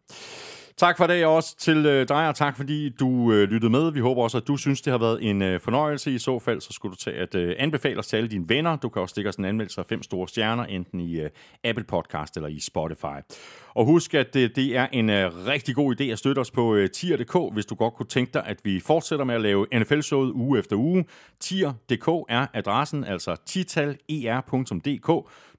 Tak 0.77 0.97
for 0.97 1.07
det 1.07 1.25
også 1.25 1.57
til 1.57 1.85
øh, 1.85 2.07
dig, 2.07 2.27
og 2.27 2.35
tak 2.35 2.57
fordi 2.57 2.89
du 2.89 3.31
øh, 3.31 3.49
lyttede 3.49 3.71
med. 3.71 3.91
Vi 3.91 3.99
håber 3.99 4.23
også, 4.23 4.37
at 4.37 4.47
du 4.47 4.57
synes, 4.57 4.81
det 4.81 4.91
har 4.91 4.97
været 4.97 5.29
en 5.29 5.41
øh, 5.41 5.59
fornøjelse. 5.59 6.11
I 6.11 6.17
så 6.17 6.39
fald, 6.39 6.61
så 6.61 6.73
skulle 6.73 6.91
du 6.91 6.97
tage 6.97 7.17
at 7.17 7.35
øh, 7.35 7.55
anbefale 7.57 7.99
os 7.99 8.07
til 8.07 8.17
alle 8.17 8.29
dine 8.29 8.49
venner. 8.49 8.75
Du 8.75 8.89
kan 8.89 9.01
også 9.01 9.13
stikke 9.13 9.29
os 9.29 9.35
en 9.35 9.45
anmeldelse 9.45 9.81
af 9.81 9.85
fem 9.85 10.03
store 10.03 10.27
stjerner, 10.27 10.63
enten 10.63 10.99
i 10.99 11.19
øh, 11.19 11.29
Apple 11.63 11.83
Podcast 11.83 12.37
eller 12.37 12.49
i 12.49 12.59
Spotify. 12.59 13.33
Og 13.73 13.85
husk, 13.85 14.13
at 14.13 14.35
øh, 14.35 14.49
det 14.55 14.77
er 14.77 14.87
en 14.91 15.09
øh, 15.09 15.47
rigtig 15.47 15.75
god 15.75 15.95
idé 16.01 16.03
at 16.03 16.19
støtte 16.19 16.39
os 16.39 16.51
på 16.51 16.75
øh, 16.75 16.89
tier.dk, 16.89 17.53
hvis 17.53 17.65
du 17.65 17.75
godt 17.75 17.93
kunne 17.93 18.05
tænke 18.05 18.33
dig, 18.33 18.43
at 18.45 18.57
vi 18.63 18.79
fortsætter 18.79 19.25
med 19.25 19.35
at 19.35 19.41
lave 19.41 19.67
NFL-showet 19.73 20.31
uge 20.31 20.59
efter 20.59 20.75
uge. 20.75 21.05
Tier.dk 21.39 22.07
er 22.29 22.47
adressen, 22.53 23.03
altså 23.03 23.35
titaler.dk. 23.45 25.07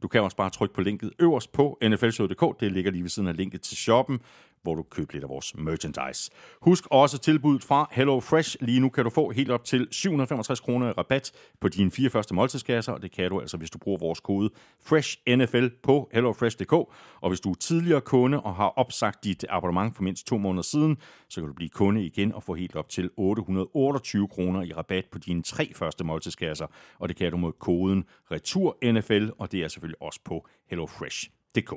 Du 0.02 0.08
kan 0.08 0.22
også 0.22 0.36
bare 0.36 0.50
trykke 0.50 0.74
på 0.74 0.80
linket 0.80 1.10
øverst 1.18 1.52
på 1.52 1.78
nflshowet.dk. 1.82 2.60
Det 2.60 2.72
ligger 2.72 2.90
lige 2.90 3.02
ved 3.02 3.10
siden 3.10 3.28
af 3.28 3.36
linket 3.36 3.60
til 3.60 3.76
shoppen 3.76 4.20
hvor 4.66 4.74
du 4.74 4.82
køber 4.82 5.12
lidt 5.12 5.24
af 5.24 5.30
vores 5.30 5.54
merchandise. 5.56 6.30
Husk 6.60 6.84
også 6.90 7.18
tilbuddet 7.18 7.64
fra 7.64 7.88
Hello 7.92 8.20
Fresh. 8.20 8.56
Lige 8.60 8.80
nu 8.80 8.88
kan 8.88 9.04
du 9.04 9.10
få 9.10 9.30
helt 9.30 9.50
op 9.50 9.64
til 9.64 9.88
765 9.90 10.60
kroner 10.60 10.92
rabat 10.98 11.32
på 11.60 11.68
dine 11.68 11.90
fire 11.90 12.10
første 12.10 12.34
måltidskasser, 12.34 12.92
og 12.92 13.02
det 13.02 13.12
kan 13.12 13.30
du 13.30 13.40
altså, 13.40 13.56
hvis 13.56 13.70
du 13.70 13.78
bruger 13.78 13.98
vores 13.98 14.20
kode 14.20 14.50
FRESHNFL 14.84 15.68
på 15.82 16.08
hellofresh.dk. 16.12 16.72
Og 17.20 17.28
hvis 17.28 17.40
du 17.40 17.50
er 17.50 17.54
tidligere 17.54 18.00
kunde 18.00 18.40
og 18.40 18.54
har 18.54 18.68
opsagt 18.68 19.24
dit 19.24 19.44
abonnement 19.48 19.96
for 19.96 20.02
mindst 20.02 20.26
to 20.26 20.38
måneder 20.38 20.62
siden, 20.62 20.96
så 21.28 21.40
kan 21.40 21.48
du 21.48 21.54
blive 21.54 21.70
kunde 21.70 22.04
igen 22.04 22.32
og 22.32 22.42
få 22.42 22.54
helt 22.54 22.76
op 22.76 22.88
til 22.88 23.10
828 23.16 24.28
kroner 24.28 24.62
i 24.62 24.72
rabat 24.72 25.04
på 25.12 25.18
dine 25.18 25.42
tre 25.42 25.72
første 25.74 26.04
måltidskasser, 26.04 26.66
og 26.98 27.08
det 27.08 27.16
kan 27.16 27.30
du 27.30 27.36
med 27.36 27.52
koden 27.52 28.04
RETURNFL, 28.30 29.30
og 29.38 29.52
det 29.52 29.64
er 29.64 29.68
selvfølgelig 29.68 30.02
også 30.02 30.20
på 30.24 30.46
HelloFresh. 30.70 31.35
DK. 31.60 31.72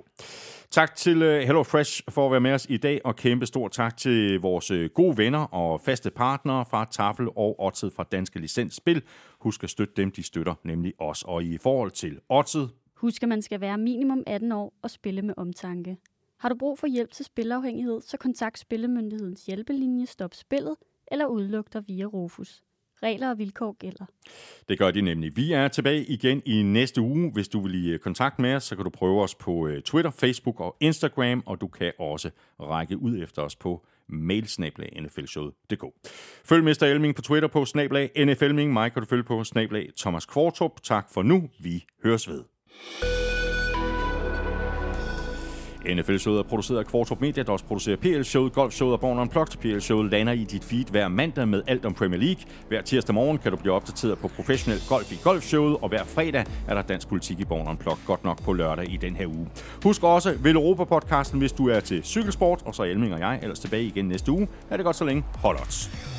Tak 0.72 0.96
til 0.96 1.22
øh, 1.22 1.42
HelloFresh 1.42 2.02
for 2.10 2.26
at 2.26 2.32
være 2.32 2.42
med 2.42 2.54
os 2.54 2.68
i 2.70 2.78
dag, 2.78 3.02
og 3.04 3.16
kæmpe 3.16 3.46
stor 3.46 3.68
tak 3.68 3.98
til 3.98 4.40
vores 4.40 4.72
øh, 4.72 4.90
gode 4.90 5.18
venner 5.18 5.40
og 5.40 5.82
faste 5.82 6.10
partnere 6.12 6.66
fra 6.66 6.86
Tafel 6.92 7.28
og 7.36 7.60
Odset 7.60 7.94
fra 7.94 8.04
Danske 8.12 8.40
Licensspil. 8.40 9.02
Husk 9.40 9.64
at 9.64 9.70
støtte 9.70 9.94
dem, 9.98 10.12
de 10.12 10.24
støtter 10.24 10.54
nemlig 10.64 10.94
os. 11.00 11.24
Og 11.24 11.44
i 11.44 11.58
forhold 11.58 11.92
til 11.92 12.20
Odset, 12.30 12.70
Husk, 13.00 13.24
at 13.24 13.30
man 13.30 13.42
skal 13.42 13.62
være 13.62 13.78
minimum 13.78 14.24
18 14.28 14.52
år 14.52 14.74
og 14.82 14.92
spille 14.92 15.22
med 15.22 15.34
omtanke. 15.38 15.98
Har 16.38 16.50
du 16.50 16.56
brug 16.56 16.80
for 16.80 16.88
hjælp 16.88 17.12
til 17.12 17.26
spilafhængighed, 17.26 18.02
så 18.02 18.18
kontakt 18.18 18.60
Spillemyndighedens 18.60 19.46
hjælpelinje 19.46 20.06
Stop 20.06 20.34
Spillet 20.34 20.76
eller 21.12 21.26
udluk 21.26 21.74
dig 21.74 21.84
via 21.88 22.06
Rufus. 22.06 22.64
Regler 23.04 23.30
og 23.30 23.38
vilkår 23.38 23.76
gælder. 23.80 24.06
Det 24.70 24.80
gør 24.80 24.92
de 24.92 25.02
nemlig. 25.02 25.36
Vi 25.36 25.52
er 25.52 25.68
tilbage 25.68 26.06
igen 26.06 26.42
i 26.46 26.62
næste 26.62 27.02
uge. 27.02 27.32
Hvis 27.32 27.48
du 27.48 27.62
vil 27.62 27.86
i 27.86 27.90
øh, 27.90 28.00
kontakt 28.00 28.40
med 28.40 28.56
os, 28.56 28.64
så 28.64 28.76
kan 28.76 28.84
du 28.84 28.90
prøve 28.90 29.24
os 29.24 29.36
på 29.36 29.68
øh, 29.68 29.82
Twitter, 29.82 30.12
Facebook 30.12 30.60
og 30.60 30.76
Instagram, 30.80 31.44
og 31.46 31.62
du 31.62 31.68
kan 31.68 31.92
også 32.00 32.30
række 32.60 32.98
ud 32.98 33.24
efter 33.24 33.42
os 33.42 33.56
på 33.56 33.86
mailsnablag.nflshowet.dk. 34.08 35.84
Følg 36.46 36.64
Mr. 36.64 36.84
Elming 36.84 37.16
på 37.16 37.22
Twitter 37.22 37.48
på 37.48 37.66
snablag 37.66 38.12
NFLming. 38.26 38.74
Mig 38.74 38.94
kan 38.94 39.02
du 39.02 39.08
følge 39.08 39.24
på 39.24 39.44
snablag 39.44 39.90
Thomas 39.98 40.26
Kvartrup. 40.26 40.82
Tak 40.84 41.08
for 41.14 41.24
nu. 41.24 41.50
Vi 41.60 41.86
høres 42.04 42.30
ved. 42.30 42.44
NFL-showet 45.96 46.40
er 46.40 46.44
produceret 46.44 46.80
af 46.80 46.86
Kvartrup 46.86 47.22
Media, 47.22 47.44
der 47.44 47.52
også 47.52 47.66
producerer 47.66 47.96
PL-showet, 47.98 48.54
Golf-showet 48.54 48.94
og 48.94 49.00
Born 49.00 49.20
Unplugged. 49.20 49.58
PL-showet 49.58 50.12
lander 50.12 50.34
i 50.34 50.44
dit 50.44 50.64
feed 50.64 50.86
hver 50.86 51.08
mandag 51.08 51.48
med 51.48 51.62
alt 51.68 51.86
om 51.86 51.94
Premier 51.94 52.20
League. 52.20 52.44
Hver 52.68 52.82
tirsdag 52.82 53.16
morgen 53.16 53.38
kan 53.38 53.52
du 53.52 53.58
blive 53.58 53.74
opdateret 53.74 54.18
på 54.18 54.28
professionel 54.28 54.82
golf 54.90 55.12
i 55.12 55.16
Golf-showet, 55.24 55.78
og 55.84 55.90
hver 55.90 56.04
fredag 56.04 56.46
er 56.68 56.74
der 56.74 56.82
dansk 56.82 57.08
politik 57.08 57.40
i 57.40 57.46
Born 57.46 57.68
Unplugged, 57.68 58.06
godt 58.06 58.24
nok 58.24 58.44
på 58.44 58.54
lørdag 58.54 58.94
i 58.94 58.98
den 58.98 59.16
her 59.16 59.28
uge. 59.28 59.48
Husk 59.84 60.04
også 60.04 60.36
Vel 60.40 60.56
Europa-podcasten, 60.56 61.40
hvis 61.40 61.52
du 61.52 61.68
er 61.68 61.80
til 61.80 62.04
cykelsport, 62.04 62.62
og 62.66 62.76
så 62.76 62.84
er 62.84 62.88
Elming 62.88 63.14
og 63.14 63.20
jeg 63.20 63.40
ellers 63.42 63.60
tilbage 63.60 63.84
igen 63.84 64.06
næste 64.06 64.32
uge. 64.32 64.48
Er 64.70 64.78
det 64.78 64.86
godt 64.86 64.96
så 64.96 65.06
længe. 65.06 65.24
Hold 65.36 65.60
odds. 65.60 66.19